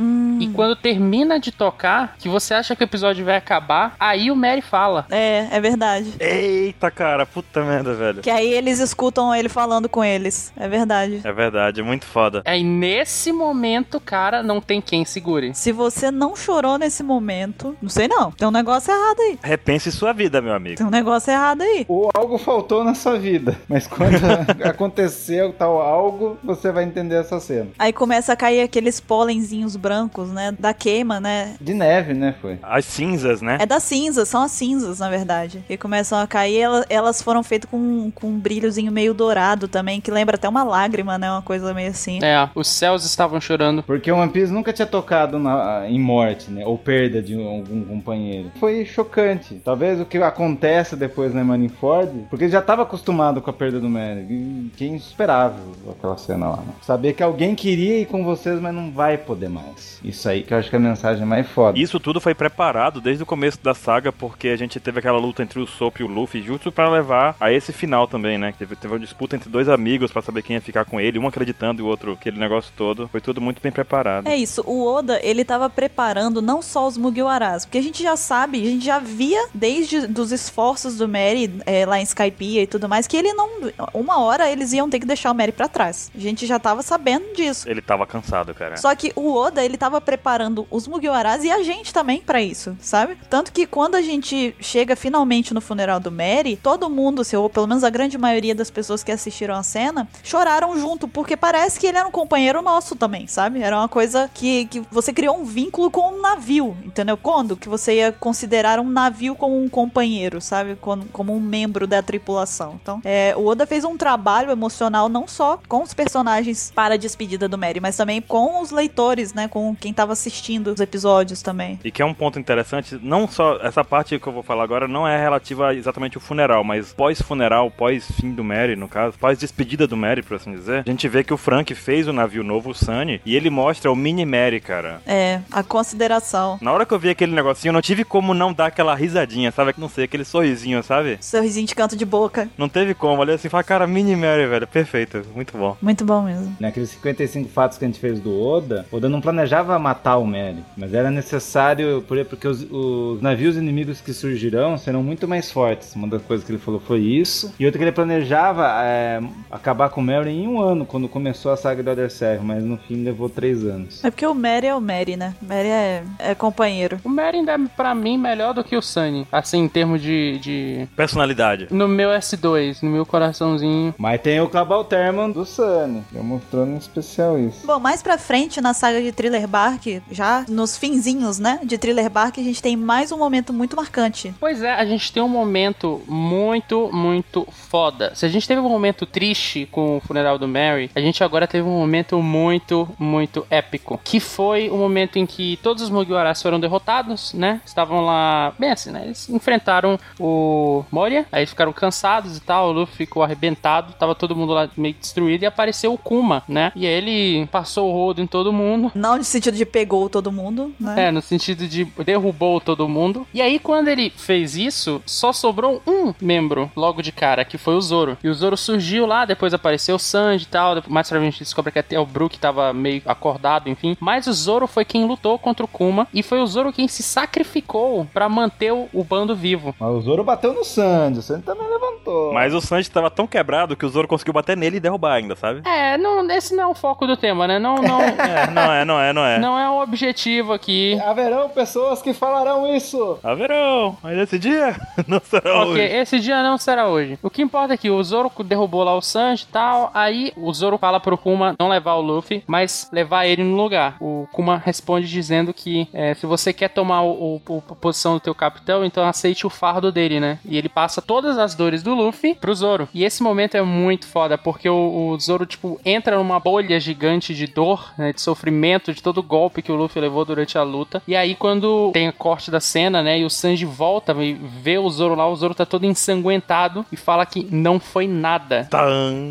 E 0.40 0.48
quando 0.48 0.76
termina 0.76 1.38
de 1.38 1.52
tocar, 1.52 2.16
que 2.18 2.28
você 2.28 2.54
acha 2.54 2.74
que 2.74 2.82
o 2.82 2.85
episódio 2.85 3.24
vai 3.24 3.37
acabar, 3.37 3.94
aí 3.98 4.30
o 4.30 4.37
Mary 4.37 4.62
fala. 4.62 5.06
É, 5.11 5.48
é 5.50 5.61
verdade. 5.61 6.12
Eita, 6.18 6.90
cara, 6.90 7.26
puta 7.26 7.62
merda, 7.64 7.94
velho. 7.94 8.22
Que 8.22 8.30
aí 8.30 8.52
eles 8.52 8.78
escutam 8.78 9.35
ele 9.35 9.48
falando 9.48 9.88
com 9.88 10.04
eles. 10.04 10.52
É 10.56 10.68
verdade. 10.68 11.20
É 11.22 11.32
verdade, 11.32 11.80
é 11.80 11.82
muito 11.82 12.04
foda. 12.04 12.42
Aí 12.44 12.62
nesse 12.62 13.12
momento, 13.31 14.01
cara, 14.01 14.42
não 14.42 14.61
tem 14.61 14.81
quem 14.81 15.05
segure. 15.05 15.53
Se 15.55 15.72
você 15.72 16.11
não 16.11 16.35
chorou 16.37 16.79
nesse 16.79 17.03
momento, 17.03 17.77
não 17.83 17.90
sei 17.90 18.09
não. 18.09 18.31
Tem 18.31 18.46
um 18.46 18.51
negócio 18.53 18.92
errado 18.92 19.20
aí. 19.20 19.38
Repense 19.42 19.90
sua 19.92 20.12
vida, 20.12 20.40
meu 20.40 20.55
amigo. 20.55 20.77
Tem 20.77 20.87
um 20.87 20.90
negócio 20.90 21.31
errado 21.33 21.62
aí. 21.62 21.85
Ou 21.88 22.11
algo 22.14 22.38
faltou 22.38 22.83
na 22.85 22.94
sua 22.94 23.18
vida. 23.18 23.59
Mas 23.68 23.87
quando 23.87 24.16
aconteceu 24.64 25.53
tal 25.53 25.81
algo, 25.81 26.38
você 26.42 26.70
vai 26.72 26.85
entender 26.85 27.16
essa 27.16 27.38
cena. 27.40 27.68
Aí 27.79 27.92
começa 27.92 28.33
a 28.33 28.37
cair 28.37 28.62
aqueles 28.62 29.01
pólenzinhos 29.01 29.77
brancos, 29.77 30.29
né? 30.31 30.53
Da 30.59 30.72
queima, 30.72 31.20
né? 31.20 31.55
De 31.61 31.75
neve, 31.75 32.14
né, 32.14 32.35
foi? 32.40 32.59
As 32.62 32.85
cinzas, 32.85 33.40
né? 33.42 33.59
É 33.61 33.66
das 33.66 33.83
cinzas, 33.83 34.29
são 34.29 34.42
as 34.42 34.53
cinzas, 34.53 34.98
na 34.98 35.09
verdade. 35.09 35.64
Que 35.66 35.77
começam 35.77 36.18
a 36.18 36.27
cair, 36.27 36.61
ela- 36.61 36.87
elas 36.88 37.20
foram 37.22 37.42
feitas 37.42 37.70
com, 37.70 38.11
com 38.14 38.29
um 38.29 38.38
brilhozinho 38.38 38.90
meio 38.92 39.14
dourado 39.14 39.68
também, 39.68 40.01
que 40.01 40.11
lembra 40.11 40.37
até 40.37 40.48
uma 40.48 40.62
lágrima, 40.62 41.18
né? 41.18 41.31
Uma 41.31 41.42
coisa 41.42 41.72
meio 41.75 41.90
assim. 41.90 42.18
É, 42.22 42.48
os 42.55 42.68
céus 42.68 43.02
estavam 43.05 43.41
chorando. 43.41 43.83
Porque 43.83 44.11
o 44.11 44.17
One 44.17 44.31
Piece 44.33 44.53
nunca 44.53 44.73
tinha 44.73 44.87
tocado 44.87 45.38
na- 45.38 45.85
em 45.88 45.99
morte, 45.99 46.51
né? 46.51 46.65
Ou 46.65 46.77
perda 46.79 47.23
de 47.23 47.35
algum 47.35 47.85
companheiro. 47.85 48.51
Foi 48.59 48.85
chocante. 48.85 49.61
Talvez 49.65 50.01
o 50.01 50.05
que 50.05 50.19
acontece 50.19 50.97
depois 50.97 51.35
na 51.35 51.43
Marineford, 51.45 52.27
porque 52.31 52.45
ele 52.45 52.53
já 52.53 52.59
estava 52.61 52.83
acostumado 52.83 53.41
com 53.41 53.51
a 53.51 53.53
perda 53.53 53.81
do 53.81 53.88
Merry. 53.88 54.23
E 54.31 54.71
Que 54.77 54.85
é 54.85 54.88
insuperável 54.88 55.62
aquela 55.91 56.17
cena 56.17 56.49
lá, 56.49 56.57
né? 56.57 56.73
Saber 56.83 57.12
que 57.12 57.23
alguém 57.23 57.55
queria 57.55 58.01
ir 58.01 58.07
com 58.07 58.25
vocês, 58.25 58.61
mas 58.61 58.75
não 58.75 58.91
vai 58.91 59.17
poder 59.19 59.49
mais. 59.49 60.01
Isso 60.05 60.29
aí 60.29 60.43
que 60.43 60.53
eu 60.53 60.59
acho 60.59 60.69
que 60.71 60.77
é 60.77 60.79
a 60.79 60.83
mensagem 60.83 61.25
mais 61.25 61.47
foda. 61.49 61.79
Isso 61.79 62.01
tudo 62.01 62.21
foi 62.21 62.35
preparado 62.35 63.01
desde 63.01 63.23
o 63.23 63.27
começo 63.27 63.59
da 63.62 63.75
saga, 63.75 64.11
porque 64.12 64.49
a 64.49 64.57
gente 64.57 64.81
teve 64.81 64.99
aquela 64.99 65.19
luta 65.19 65.43
entre 65.43 65.61
o 65.61 65.67
Sop 65.67 66.01
e 66.01 66.05
o 66.05 66.09
Luffy, 66.09 66.43
justo 66.43 66.73
pra 66.73 66.88
levar 66.91 67.37
a 67.41 67.53
esse 67.53 67.73
final 67.73 68.07
também, 68.07 68.38
né? 68.38 68.53
Teve, 68.59 68.75
teve 68.77 68.93
uma 68.95 69.01
disputa 69.01 69.37
entre 69.37 69.49
dois 69.49 69.69
amigos 69.69 70.11
pra 70.11 70.23
saber 70.23 70.43
quem 70.43 70.55
ia 70.55 70.61
ficar 70.61 70.85
com 70.85 71.01
ele, 71.01 71.19
um 71.19 71.27
acreditando 71.27 71.81
e 71.81 71.85
o 71.85 71.87
outro, 71.87 72.12
aquele 72.12 72.38
negócio 72.38 72.73
todo. 72.77 72.91
Foi 73.09 73.20
tudo 73.20 73.40
muito 73.40 73.61
bem 73.61 73.72
preparado. 73.72 74.26
É 74.26 74.37
isso, 74.37 74.62
o 74.66 74.85
Oda, 74.85 75.20
ele 75.22 75.44
tava 75.44 75.68
preparando 75.68 76.40
não 76.42 76.62
só 76.62 76.87
os 76.87 76.96
Mugiwaras, 76.96 77.64
porque 77.64 77.78
a 77.78 77.83
gente 77.83 78.02
já 78.02 78.16
sabe, 78.16 78.62
a 78.62 78.70
gente 78.70 78.85
já 78.85 78.98
via 78.98 79.48
desde 79.55 80.07
dos 80.07 80.33
esforços 80.33 80.96
do 80.96 81.09
Mary 81.09 81.61
é, 81.66 81.87
lá 81.87 81.98
em 81.98 82.02
Skypiea 82.02 82.62
e 82.62 82.66
tudo 82.66 82.88
mais, 82.88 83.07
que 83.07 83.16
ele 83.16 83.33
não, 83.33 83.48
uma 83.94 84.20
hora 84.20 84.50
eles 84.50 84.72
iam 84.72 84.88
ter 84.88 85.00
que 85.00 85.07
deixar 85.07 85.31
o 85.31 85.35
Mary 85.35 85.52
pra 85.52 85.68
trás. 85.68 86.11
A 86.14 86.18
gente 86.18 86.46
já 86.46 86.59
tava 86.59 86.83
sabendo 86.83 87.35
disso. 87.35 87.68
Ele 87.68 87.81
tava 87.81 88.07
cansado, 88.07 88.55
cara. 88.55 88.76
Só 88.76 88.94
que 88.94 89.12
o 89.14 89.35
Oda, 89.35 89.64
ele 89.64 89.76
tava 89.76 90.00
preparando 90.00 90.66
os 90.70 90.87
Mugiwaras 90.87 91.44
e 91.44 91.50
a 91.50 91.62
gente 91.62 91.92
também 91.92 92.20
pra 92.20 92.42
isso, 92.42 92.76
sabe? 92.81 93.16
Tanto 93.31 93.52
que 93.52 93.66
quando 93.66 93.94
a 93.94 94.02
gente 94.02 94.55
chega 94.61 94.96
finalmente 94.96 95.55
no 95.55 95.61
funeral 95.61 96.00
do 96.00 96.11
Mary, 96.11 96.57
todo 96.57 96.90
mundo, 96.90 97.22
ou 97.37 97.50
pelo 97.50 97.66
menos 97.66 97.85
a 97.85 97.90
grande 97.90 98.18
maioria 98.18 98.55
das 98.55 98.70
pessoas 98.70 99.02
que 99.02 99.12
assistiram 99.12 99.55
a 99.55 99.62
cena, 99.62 100.09
choraram 100.22 100.78
junto, 100.78 101.07
porque 101.07 101.37
parece 101.37 101.78
que 101.78 101.87
ele 101.87 101.98
era 101.98 102.09
um 102.09 102.11
companheiro 102.11 102.62
nosso 102.62 102.82
também, 102.97 103.27
sabe? 103.27 103.62
Era 103.62 103.79
uma 103.79 103.88
coisa 103.88 104.31
que, 104.33 104.66
que 104.66 104.83
você 104.90 105.12
criou 105.12 105.38
um 105.38 105.45
vínculo 105.45 105.90
com 105.90 106.12
um 106.12 106.21
navio, 106.21 106.77
entendeu? 106.85 107.16
Quando 107.16 107.57
que 107.57 107.68
você 107.68 107.97
ia 107.97 108.12
considerar 108.12 108.79
um 108.81 108.88
navio 108.88 109.35
como 109.35 109.62
um 109.62 109.68
companheiro, 109.68 110.40
sabe? 110.40 110.77
Como, 110.77 111.05
como 111.07 111.35
um 111.35 111.40
membro 111.40 111.87
da 111.87 112.03
tripulação. 112.03 112.79
Então, 112.83 113.01
é, 113.05 113.35
o 113.37 113.47
Oda 113.47 113.66
fez 113.66 113.85
um 113.85 113.97
trabalho 113.97 114.51
emocional 114.51 115.09
não 115.09 115.27
só 115.27 115.59
com 115.68 115.83
os 115.83 115.95
personagens 115.95 116.73
para 116.75 116.95
a 116.95 116.97
despedida 116.97 117.49
do 117.49 117.59
Mary, 117.59 117.81
mas 117.81 117.97
também 117.97 118.21
com 118.21 118.61
os 118.61 118.71
leitores, 118.71 119.33
né? 119.33 119.49
Com 119.49 119.75
quem 119.75 119.92
tava 119.92 120.12
assistindo 120.12 120.68
os 120.68 120.81
episódios 120.81 121.42
também. 121.42 121.79
E 121.85 121.90
que 121.90 122.03
é 122.03 122.05
um 122.05 122.14
ponto 122.14 122.38
interessante, 122.38 122.99
não 123.03 123.29
só 123.29 123.57
essa 123.57 123.85
parte 123.85 124.18
que 124.18 124.27
eu 124.27 124.33
vou 124.33 124.42
falar 124.42 124.64
agora 124.64 124.88
não 124.88 125.07
é 125.07 125.21
relativa 125.21 125.75
exatamente 125.75 126.16
o 126.16 126.21
funeral, 126.21 126.64
mas 126.64 126.92
pós-funeral, 126.92 127.71
pós-fim 127.71 128.33
do 128.33 128.45
Mary, 128.45 128.77
no 128.77 128.88
caso, 128.88 129.18
pós-despedida 129.18 129.87
do 129.87 129.97
Mary, 129.97 130.23
por 130.23 130.37
assim 130.37 130.53
dizer, 130.53 130.85
a 130.87 130.90
gente 130.90 131.09
vê 131.09 131.25
que 131.25 131.35
o 131.35 131.37
Frank 131.37 131.75
fez 131.75 132.09
o 132.09 132.12
navio 132.12 132.42
novo, 132.42 132.71
Sunny, 132.74 133.20
e 133.24 133.35
ele 133.37 133.50
mostra 133.50 133.90
o 133.90 133.96
mini 133.96 134.24
Mary, 134.24 134.61
cara. 134.61 135.00
É, 135.06 135.40
a 135.50 135.62
consideração. 135.62 136.58
Na 136.61 136.72
hora 136.72 136.87
que 136.87 136.92
eu 136.94 136.98
vi 136.98 137.11
aquele 137.11 137.32
negocinho, 137.35 137.70
eu 137.70 137.74
não 137.74 137.82
tive 137.82 138.04
como 138.04 138.32
não 138.35 138.52
dar 138.52 138.66
aquela 138.66 138.94
risadinha, 138.94 139.50
sabe? 139.52 139.74
Não 139.78 139.88
sei, 139.88 140.04
aquele 140.04 140.24
sorrisinho, 140.24 140.82
sabe? 140.82 141.18
Sorrisinho 141.20 141.66
de 141.66 141.74
canto 141.74 141.96
de 141.96 142.04
boca. 142.04 142.48
Não 142.56 142.68
teve 142.68 142.94
como. 142.94 143.20
Olhei 143.20 143.35
assim 143.35 143.46
e 143.48 143.50
falei, 143.50 143.64
cara, 143.64 143.87
mini 143.87 144.16
Mary, 144.16 144.46
velho. 144.46 144.66
Perfeito. 144.66 145.22
Muito 145.35 145.56
bom. 145.56 145.76
Muito 145.82 146.04
bom 146.04 146.22
mesmo. 146.22 146.56
Naqueles 146.61 146.90
55 146.90 147.48
fatos 147.48 147.78
que 147.78 147.85
a 147.85 147.88
gente 147.88 148.00
fez 148.00 148.18
do 148.20 148.40
Oda, 148.40 148.87
Oda 148.90 149.08
não 149.08 149.20
planejava 149.20 149.78
matar 149.78 150.16
o 150.18 150.26
Merry, 150.26 150.62
mas 150.76 150.94
era 150.94 151.11
necessário, 151.11 152.02
por- 152.06 152.24
porque 152.24 152.46
os, 152.46 152.66
os 152.70 153.20
navios 153.20 153.56
inimigos 153.56 154.00
que 154.00 154.12
surgirão 154.12 154.76
serão 154.78 155.02
muito 155.02 155.26
mais 155.28 155.50
fortes. 155.50 155.94
Uma 155.94 156.08
das 156.08 156.22
coisas 156.22 156.44
que 156.46 156.52
ele 156.52 156.58
falou 156.58 156.80
foi 156.80 157.00
isso. 157.00 157.52
E 157.58 157.64
outra 157.66 157.78
que 157.78 157.85
ele 157.85 157.92
planejava 157.92 158.66
é, 158.85 159.20
acabar 159.50 159.88
com 159.90 160.00
o 160.00 160.04
Merry 160.04 160.30
em 160.30 160.46
um 160.48 160.61
ano, 160.61 160.85
quando 160.87 161.08
começou 161.08 161.52
a 161.52 161.56
saga 161.56 161.82
do 161.82 161.90
Other 161.90 162.11
Seven, 162.11 162.44
mas 162.44 162.62
no 162.62 162.77
fim 162.77 163.05
levou 163.05 163.29
três 163.29 163.64
anos. 163.64 164.05
É 164.05 164.11
porque 164.11 164.27
o 164.27 164.35
Mary 164.35 164.66
é 164.66 164.75
o 164.75 164.81
Mary, 164.81 165.16
né? 165.16 165.35
Mary 165.40 165.68
é, 165.68 166.05
é 166.18 166.35
companheiro. 166.35 167.01
O 167.05 167.09
Mary 167.09 167.38
ainda 167.38 167.53
é, 167.53 167.59
pra 167.77 167.94
mim, 167.94 168.18
melhor 168.18 168.55
do 168.55 168.64
que 168.64 168.77
o 168.77 168.83
Sunny. 168.83 169.27
Assim, 169.31 169.59
em 169.59 169.68
termos 169.68 170.01
de, 170.01 170.38
de... 170.38 170.88
Personalidade. 170.96 171.68
No 171.70 171.88
meu 171.88 172.11
S2, 172.11 172.83
no 172.83 172.90
meu 172.90 173.07
coraçãozinho. 173.07 173.94
Mas 173.98 174.20
tem 174.20 174.40
o 174.40 174.48
Cabal 174.48 174.85
Terman 174.85 175.31
do 175.31 175.44
Sunny, 175.44 176.03
já 176.12 176.22
mostrou 176.22 176.66
em 176.66 176.77
especial 176.77 177.38
isso. 177.38 177.66
Bom, 177.66 177.79
mais 177.79 178.03
pra 178.03 178.18
frente 178.18 178.61
na 178.61 178.75
saga 178.75 179.01
de 179.03 179.12
Thriller 179.12 179.46
Bark, 179.46 180.03
já 180.11 180.44
nos 180.48 180.77
finzinhos, 180.77 181.38
né, 181.38 181.61
de 181.62 181.79
Thriller 181.79 182.11
Bark, 182.11 182.38
a 182.38 182.42
gente 182.42 182.62
tem 182.62 182.77
mais 182.77 183.12
um 183.12 183.18
momento 183.18 183.53
muito 183.53 183.77
marcante. 183.77 184.35
Pois 184.38 184.62
é, 184.62 184.72
a 184.72 184.85
gente 184.85 185.12
tem 185.12 185.22
um 185.22 185.29
momento 185.29 186.03
muito, 186.07 186.90
muito 186.92 187.46
foda. 187.51 188.12
Se 188.14 188.27
a 188.27 188.29
gente 188.29 188.46
teve 188.46 188.61
um 188.61 188.68
momento 188.68 189.07
triste 189.07 189.68
com 189.70 189.96
o 189.96 190.01
funeral 190.01 190.38
do 190.38 190.48
Mary, 190.48 190.90
a 190.94 191.01
gente 191.01 191.22
agora 191.25 191.46
teve 191.46 191.66
um 191.66 191.79
momento 191.79 192.20
muito, 192.22 192.52
muito 192.99 193.47
épico. 193.51 194.01
Que 194.03 194.21
foi 194.21 194.69
o 194.71 194.77
momento 194.77 195.19
em 195.19 195.27
que 195.27 195.59
todos 195.62 195.83
os 195.83 195.91
Mugiwaras 195.91 196.43
foram 196.43 196.59
derrotados, 196.61 197.33
né? 197.33 197.61
Estavam 197.65 198.05
lá, 198.05 198.53
bem 198.59 198.71
assim, 198.71 198.91
né? 198.91 199.03
Eles 199.05 199.29
enfrentaram 199.29 199.99
o 200.19 200.85
Moria, 200.91 201.27
aí 201.33 201.47
ficaram 201.47 201.73
cansados 201.73 202.37
e 202.37 202.41
tal, 202.41 202.69
o 202.69 202.73
Luffy 202.73 202.97
ficou 202.97 203.23
arrebentado, 203.23 203.93
tava 203.95 204.15
todo 204.15 204.37
mundo 204.37 204.53
lá 204.53 204.69
meio 204.77 204.95
destruído 204.95 205.43
e 205.43 205.47
apareceu 205.47 205.93
o 205.93 205.99
Kuma, 205.99 206.43
né? 206.49 206.73
E 206.75 206.87
aí 206.87 206.93
ele 206.93 207.47
passou 207.47 207.91
o 207.91 207.93
rodo 207.93 208.21
em 208.21 208.27
todo 208.27 208.53
mundo, 208.53 208.91
Não 208.95 209.17
no 209.17 209.25
sentido 209.25 209.57
de 209.57 209.65
pegou 209.65 210.09
todo 210.09 210.31
mundo, 210.31 210.73
né? 210.79 211.09
é, 211.09 211.11
no 211.11 211.21
sentido 211.23 211.67
de 211.67 211.85
derrubou 212.05 212.61
todo 212.61 212.88
mundo. 212.88 213.27
E 213.33 213.41
aí, 213.41 213.59
quando 213.59 213.88
ele 213.88 214.11
fez 214.17 214.57
isso, 214.57 215.03
só 215.07 215.33
sobrou 215.33 215.83
um 215.87 216.15
membro 216.21 216.71
logo 216.77 217.03
de 217.03 217.12
cara, 217.12 217.45
que 217.45 217.59
foi 217.59 217.75
o 217.75 217.81
Zoro. 217.81 218.17
E 218.23 218.29
o 218.29 218.35
Zoro 218.35 218.57
surgiu 218.57 219.07
lá, 219.07 219.25
depois 219.25 219.55
apareceu 219.55 219.97
o 219.97 219.99
Sanji 219.99 220.45
e 220.45 220.49
tal. 220.49 220.83
Mais 220.88 221.09
pra 221.09 221.19
frente 221.19 221.33
gente 221.33 221.45
descobre 221.45 221.73
que 221.73 221.79
até 221.79 221.99
o 221.99 222.07
Brook 222.07 222.38
tava 222.42 222.72
meio 222.72 223.00
acordado, 223.07 223.68
enfim. 223.70 223.96
Mas 224.00 224.26
o 224.26 224.33
Zoro 224.33 224.66
foi 224.66 224.85
quem 224.85 225.07
lutou 225.07 225.38
contra 225.38 225.64
o 225.64 225.68
Kuma. 225.68 226.07
E 226.12 226.22
foi 226.22 226.40
o 226.40 226.46
Zoro 226.46 226.72
quem 226.72 226.88
se 226.88 227.02
sacrificou 227.02 228.07
pra 228.12 228.28
manter 228.28 228.72
o, 228.72 228.88
o 228.92 229.02
bando 229.05 229.35
vivo. 229.35 229.74
Mas 229.78 229.90
o 229.90 230.00
Zoro 230.02 230.24
bateu 230.24 230.52
no 230.52 230.64
Sandy, 230.64 231.18
o 231.20 231.22
Sandy 231.22 231.42
também 231.44 231.66
levantou. 231.68 232.33
Mas 232.33 232.52
o 232.55 232.61
Sanji 232.61 232.90
tava 232.90 233.11
tão 233.11 233.26
quebrado 233.26 233.76
que 233.76 233.87
o 233.87 233.88
Zoro 233.88 234.09
conseguiu 234.09 234.35
bater 234.35 234.57
nele 234.57 234.76
e 234.76 234.81
derrubar 234.81 235.14
ainda, 235.14 235.35
sabe? 235.37 235.62
É, 235.64 235.96
não, 235.96 236.28
esse 236.31 236.55
não 236.55 236.64
é 236.64 236.66
o 236.66 236.74
foco 236.74 237.07
do 237.07 237.16
tema, 237.16 237.46
né? 237.46 237.59
Não, 237.59 237.76
não, 237.76 238.00
É, 238.02 238.50
não 238.50 238.72
é, 238.72 238.85
não 238.85 239.00
é, 239.00 239.12
não 239.12 239.24
é. 239.24 239.38
não 239.38 239.59
é 239.59 239.68
o 239.70 239.81
objetivo 239.83 240.52
aqui. 240.52 240.98
Haverão 241.05 241.48
pessoas 241.48 242.02
que 242.02 242.12
falarão 242.12 242.74
isso. 242.74 243.18
Haverão, 243.22 243.96
mas 244.02 244.18
esse 244.18 244.38
dia 244.38 244.76
não 245.07 245.20
será 245.22 245.62
Ok, 245.62 245.72
hoje. 245.72 245.81
esse 245.83 246.18
dia 246.20 246.42
não 246.42 246.59
será 246.59 246.88
hoje. 246.88 247.18
O 247.22 247.31
que 247.31 247.42
importa 247.42 247.74
é 247.74 247.76
que 247.76 247.90
o 247.90 248.02
Zoro 248.02 248.31
derrubou 248.44 248.83
lá 248.85 248.94
o 248.94 249.02
Sanji 249.02 249.44
e 249.48 249.52
tal. 249.52 249.90
Aí 249.94 250.33
o 250.37 250.52
Zoro 250.52 250.78
fala 250.78 250.98
pro 251.00 251.16
Kuma 251.18 251.55
não 251.59 251.68
levar 251.68 251.94
o 251.94 252.00
Luffy, 252.00 252.21
mas 252.46 252.88
levar 252.92 253.26
ele 253.26 253.42
no 253.42 253.56
lugar. 253.56 253.96
O 254.00 254.26
Kuma 254.32 254.56
responde 254.64 255.06
dizendo 255.08 255.52
que 255.52 255.88
é, 255.92 256.14
se 256.14 256.26
você 256.26 256.52
quer 256.52 256.68
tomar 256.68 257.02
o, 257.02 257.40
o- 257.48 257.62
a 257.70 257.75
posição 257.75 258.14
do 258.14 258.20
teu 258.20 258.35
capitão, 258.35 258.85
então 258.85 259.04
aceite 259.04 259.46
o 259.46 259.50
fardo 259.50 259.90
dele, 259.92 260.20
né? 260.20 260.38
E 260.44 260.56
ele 260.56 260.68
passa 260.68 261.00
todas 261.02 261.38
as 261.38 261.54
dores 261.54 261.83
do 261.83 261.94
Luffy 261.94 262.35
pro 262.35 262.54
Zoro. 262.54 262.88
E 262.94 263.04
esse 263.04 263.23
momento 263.23 263.56
é 263.56 263.62
muito 263.62 264.06
foda, 264.06 264.37
porque 264.38 264.68
o, 264.68 265.10
o 265.14 265.20
Zoro, 265.20 265.44
tipo, 265.46 265.81
entra 265.85 266.16
numa 266.16 266.38
bolha 266.40 266.79
gigante 266.81 267.35
de 267.35 267.46
dor, 267.46 267.92
né? 267.98 268.12
De 268.12 268.20
sofrimento, 268.20 268.92
de 268.92 269.02
todo 269.02 269.18
o 269.18 269.23
golpe 269.23 269.62
que 269.62 269.73
o 269.73 269.75
Luffy 269.77 270.00
levou 270.00 270.25
durante 270.25 270.56
a 270.58 270.62
luta. 270.62 271.02
E 271.06 271.14
aí, 271.16 271.35
quando 271.35 271.90
tem 271.92 272.08
a 272.08 272.12
corte 272.12 272.50
da 272.50 272.60
cena, 272.60 273.02
né? 273.02 273.18
E 273.18 273.25
o 273.25 273.31
Sanji 273.31 273.64
volta 273.64 274.12
e 274.23 274.35
vê 274.35 274.79
o 274.79 274.88
Zoro 274.90 275.14
lá, 275.14 275.29
o 275.29 275.37
Zoro 275.37 275.54
tá 275.54 275.64
todo 275.66 275.85
ensanguentado 275.87 276.85
e 276.92 276.96
fala 276.96 277.25
que 277.27 277.46
não 277.50 277.81
foi 277.81 278.06
nada. 278.06 278.66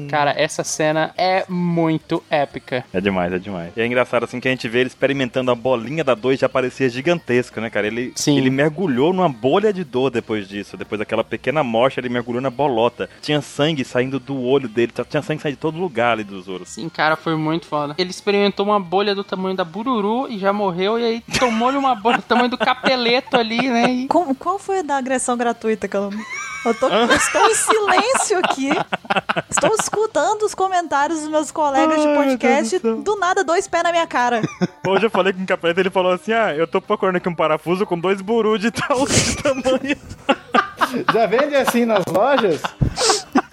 Cara, 0.10 0.34
essa 0.38 0.64
cena 0.64 1.14
é 1.18 1.46
muito 1.48 2.24
épica. 2.30 2.81
É 2.94 3.02
demais, 3.02 3.32
é 3.34 3.40
demais. 3.40 3.72
E 3.76 3.82
é 3.82 3.86
engraçado 3.86 4.24
assim 4.24 4.40
que 4.40 4.48
a 4.48 4.52
gente 4.52 4.68
vê 4.68 4.80
ele 4.80 4.88
experimentando 4.88 5.52
a 5.52 5.56
bolinha 5.56 6.04
da 6.04 6.14
dor 6.16 6.34
e 6.34 6.38
já 6.38 6.48
parecia 6.50 6.90
gigantesca, 6.90 7.60
né, 7.62 7.70
cara? 7.70 7.88
Ele, 7.88 8.14
Sim. 8.16 8.38
ele 8.38 8.50
mergulhou 8.50 9.14
numa 9.14 9.30
bolha 9.30 9.72
de 9.74 9.84
dor 9.84 10.10
depois 10.10 10.48
disso. 10.48 10.78
Depois 10.78 11.00
daquela 11.00 11.24
pequena 11.24 11.64
morte, 11.64 12.00
ele 12.00 12.10
mergulhou 12.10 12.42
na 12.42 12.50
bolota. 12.50 13.10
Tinha 13.22 13.42
sangue 13.42 13.84
saindo 13.84 14.20
do 14.20 14.42
olho 14.42 14.68
dele, 14.68 14.92
tinha 15.10 15.22
sangue 15.22 15.42
saindo 15.42 15.56
de 15.56 15.62
todo 15.62 15.78
lugar 15.80 16.14
ali 16.14 16.24
do 16.24 16.42
Zoro. 16.42 16.66
Sim, 16.66 16.90
cara, 16.90 17.16
foi 17.16 17.36
muito 17.36 17.66
foda. 17.66 17.96
Ele 17.98 18.10
experimentou 18.10 18.66
uma 18.66 18.80
bolha 18.80 19.14
do 19.16 19.24
tamanho 19.24 19.56
da 19.56 19.64
Bururu 19.64 20.28
e 20.30 20.38
já 20.38 20.52
morreu, 20.54 21.00
e 21.00 21.04
aí 21.06 21.24
tomou-lhe 21.40 21.78
uma 21.78 21.96
bolha 21.96 22.18
do 22.20 22.24
tamanho 22.24 22.50
do 22.50 22.58
capeleto 22.58 23.38
ali, 23.38 23.70
né? 23.70 23.92
E 23.92 24.08
Como- 24.08 24.36
qual 24.36 24.58
foi 24.60 24.80
a 24.80 24.82
da 24.82 24.98
agressão 24.98 25.38
gratuita 25.38 25.88
que 25.88 25.96
eu 25.96 26.10
não... 26.10 26.20
Eu, 26.64 26.76
tô, 26.76 26.88
eu 26.88 27.12
estou 27.12 27.48
em 27.48 27.56
silêncio 27.56 28.38
aqui. 28.40 28.70
Estou 29.50 29.74
escutando 29.76 30.44
os 30.44 30.54
comentários 30.54 31.22
dos 31.22 31.30
meus 31.30 31.52
colegas 31.52 32.00
de 32.00 32.08
Ai, 32.08 32.14
meu 32.14 32.24
podcast. 32.24 32.80
Do. 32.80 32.96
Do 32.98 33.16
nada, 33.16 33.44
dois 33.44 33.68
pés 33.68 33.84
na 33.84 33.92
minha 33.92 34.06
cara. 34.06 34.42
Hoje 34.88 35.08
eu 35.08 35.10
falei 35.10 35.34
com 35.34 35.42
o 35.42 35.46
capeta 35.46 35.80
ele 35.80 35.90
falou 35.90 36.12
assim: 36.12 36.34
Ah, 36.34 36.56
eu 36.56 36.68
tô 36.68 36.80
procurando 36.80 37.16
aqui 37.16 37.28
um 37.28 37.36
parafuso 37.36 37.86
com 37.86 38.00
dois 38.00 38.22
burus 38.22 38.60
de 38.60 38.70
tal 38.70 39.06
de 39.08 39.36
tamanho. 39.38 39.98
Já 41.12 41.26
vende 41.26 41.56
assim 41.56 41.86
nas 41.86 42.06
lojas? 42.06 42.62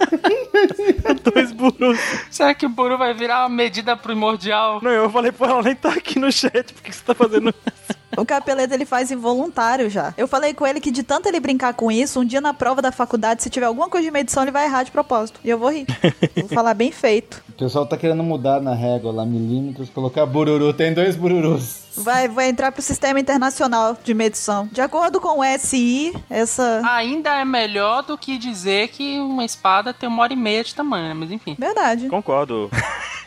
dois 1.33 1.53
burus. 1.53 1.99
será 2.31 2.55
que 2.55 2.67
o 2.67 2.69
Buru 2.69 2.99
vai 2.99 3.15
virar 3.15 3.41
uma 3.41 3.49
medida 3.49 3.97
primordial? 3.97 4.81
Não, 4.83 4.91
eu 4.91 5.09
falei, 5.11 5.33
pô, 5.33 5.45
ela 5.45 5.63
nem 5.63 5.75
tá 5.75 5.91
aqui 5.91 6.19
no 6.19 6.31
chat, 6.33 6.73
por 6.73 6.83
que 6.83 6.93
você 6.93 7.03
tá 7.05 7.15
fazendo 7.15 7.51
isso? 7.51 7.98
O 8.17 8.25
capeleto 8.25 8.75
ele 8.75 8.85
faz 8.85 9.11
involuntário 9.11 9.91
já. 9.91 10.15
Eu 10.17 10.27
falei 10.27 10.55
com 10.55 10.67
ele 10.67 10.81
que 10.81 10.91
de 10.91 11.03
tanto 11.03 11.29
ele 11.29 11.41
brincar 11.41 11.75
com 11.75 11.91
isso, 11.91 12.21
um 12.21 12.25
dia 12.25 12.41
na 12.41 12.55
prova 12.55 12.81
da 12.81 12.91
faculdade, 12.91 13.43
se 13.43 13.51
tiver 13.51 13.67
alguma 13.67 13.89
coisa 13.89 14.07
de 14.07 14.11
medição, 14.11 14.43
ele 14.43 14.53
vai 14.53 14.65
errar 14.65 14.83
de 14.83 14.91
propósito. 14.91 15.41
E 15.45 15.51
eu 15.51 15.59
vou 15.59 15.71
rir. 15.71 15.87
vou 16.37 16.49
falar 16.49 16.75
bem 16.75 16.91
feito. 16.91 17.43
O 17.49 17.53
pessoal 17.53 17.87
tá 17.87 17.97
querendo 17.97 18.23
mudar 18.23 18.61
na 18.61 18.75
régua 18.75 19.13
lá, 19.13 19.27
milímetros, 19.27 19.91
colocar 19.91 20.25
bururu. 20.25 20.73
Tem 20.73 20.95
dois 20.95 21.17
bururus. 21.17 21.89
Vai, 21.97 22.29
vai 22.29 22.49
entrar 22.49 22.71
pro 22.71 22.81
sistema 22.81 23.19
internacional 23.19 23.97
de 24.03 24.15
medição. 24.15 24.69
De 24.71 24.81
acordo 24.81 25.21
com 25.21 25.41
o 25.41 25.59
SI, 25.59 26.15
essa. 26.31 26.81
Ainda 26.85 27.41
é 27.41 27.45
melhor 27.45 28.03
do 28.05 28.17
que 28.17 28.39
dizer 28.39 28.89
que 28.89 29.19
uma 29.19 29.45
espada 29.45 29.93
tem 29.93 30.09
uma 30.09 30.23
hora 30.23 30.33
e 30.33 30.37
meia 30.37 30.63
de 30.63 30.75
tamanho, 30.75 31.09
né? 31.09 31.15
mas 31.15 31.33
enfim. 31.33 31.57
Verdade. 31.59 32.09
Concordo. 32.09 32.71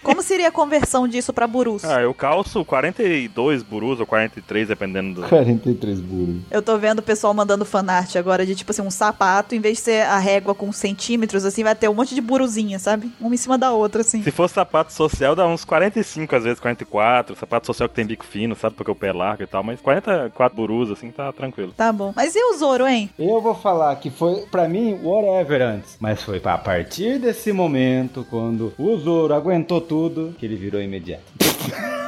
Como 0.03 0.23
seria 0.23 0.47
a 0.47 0.51
conversão 0.51 1.07
disso 1.07 1.31
pra 1.31 1.45
burus? 1.45 1.85
Ah, 1.85 2.01
eu 2.01 2.13
calço 2.13 2.65
42 2.65 3.61
burus 3.61 3.99
ou 3.99 4.05
43, 4.05 4.70
dependendo 4.71 5.21
do. 5.21 5.27
43 5.27 5.99
burros. 5.99 6.41
Eu 6.49 6.61
tô 6.61 6.77
vendo 6.77 6.99
o 6.99 7.03
pessoal 7.03 7.33
mandando 7.33 7.65
fanart 7.65 8.15
agora 8.15 8.45
de 8.45 8.55
tipo 8.55 8.71
assim, 8.71 8.81
um 8.81 8.91
sapato, 8.91 9.53
em 9.53 9.59
vez 9.59 9.77
de 9.77 9.83
ser 9.83 10.01
a 10.05 10.17
régua 10.17 10.55
com 10.55 10.71
centímetros, 10.71 11.45
assim, 11.45 11.63
vai 11.63 11.75
ter 11.75 11.89
um 11.89 11.93
monte 11.93 12.15
de 12.15 12.21
buruzinha, 12.21 12.79
sabe? 12.79 13.11
Uma 13.19 13.33
em 13.33 13.37
cima 13.37 13.57
da 13.57 13.71
outra, 13.71 14.01
assim. 14.01 14.23
Se 14.23 14.31
fosse 14.31 14.53
sapato 14.53 14.93
social, 14.93 15.35
dá 15.35 15.47
uns 15.47 15.65
45, 15.65 16.35
às 16.35 16.43
vezes 16.43 16.59
44. 16.59 17.35
Sapato 17.35 17.67
social 17.67 17.89
que 17.89 17.95
tem 17.95 18.05
bico 18.05 18.25
fino, 18.25 18.55
sabe? 18.55 18.75
Porque 18.75 18.91
o 18.91 18.95
pé 18.95 19.07
é 19.07 19.13
largo 19.13 19.43
e 19.43 19.47
tal. 19.47 19.63
Mas 19.63 19.81
44 19.81 20.55
burus, 20.55 20.89
assim, 20.91 21.11
tá 21.11 21.31
tranquilo. 21.31 21.73
Tá 21.75 21.91
bom. 21.91 22.13
Mas 22.15 22.35
e 22.35 22.39
o 22.39 22.57
Zoro, 22.57 22.87
hein? 22.87 23.09
Eu 23.19 23.41
vou 23.41 23.55
falar 23.55 23.95
que 23.97 24.09
foi, 24.09 24.45
pra 24.51 24.67
mim, 24.67 24.99
whatever 25.03 25.61
antes. 25.61 25.97
Mas 25.99 26.21
foi 26.21 26.41
a 26.43 26.57
partir 26.57 27.19
desse 27.19 27.51
momento, 27.51 28.25
quando 28.29 28.73
o 28.77 28.97
Zoro 28.97 29.33
aguentou 29.33 29.81
tudo, 29.81 30.35
que 30.37 30.45
ele 30.45 30.55
virou 30.55 30.81
imediato. 30.81 31.23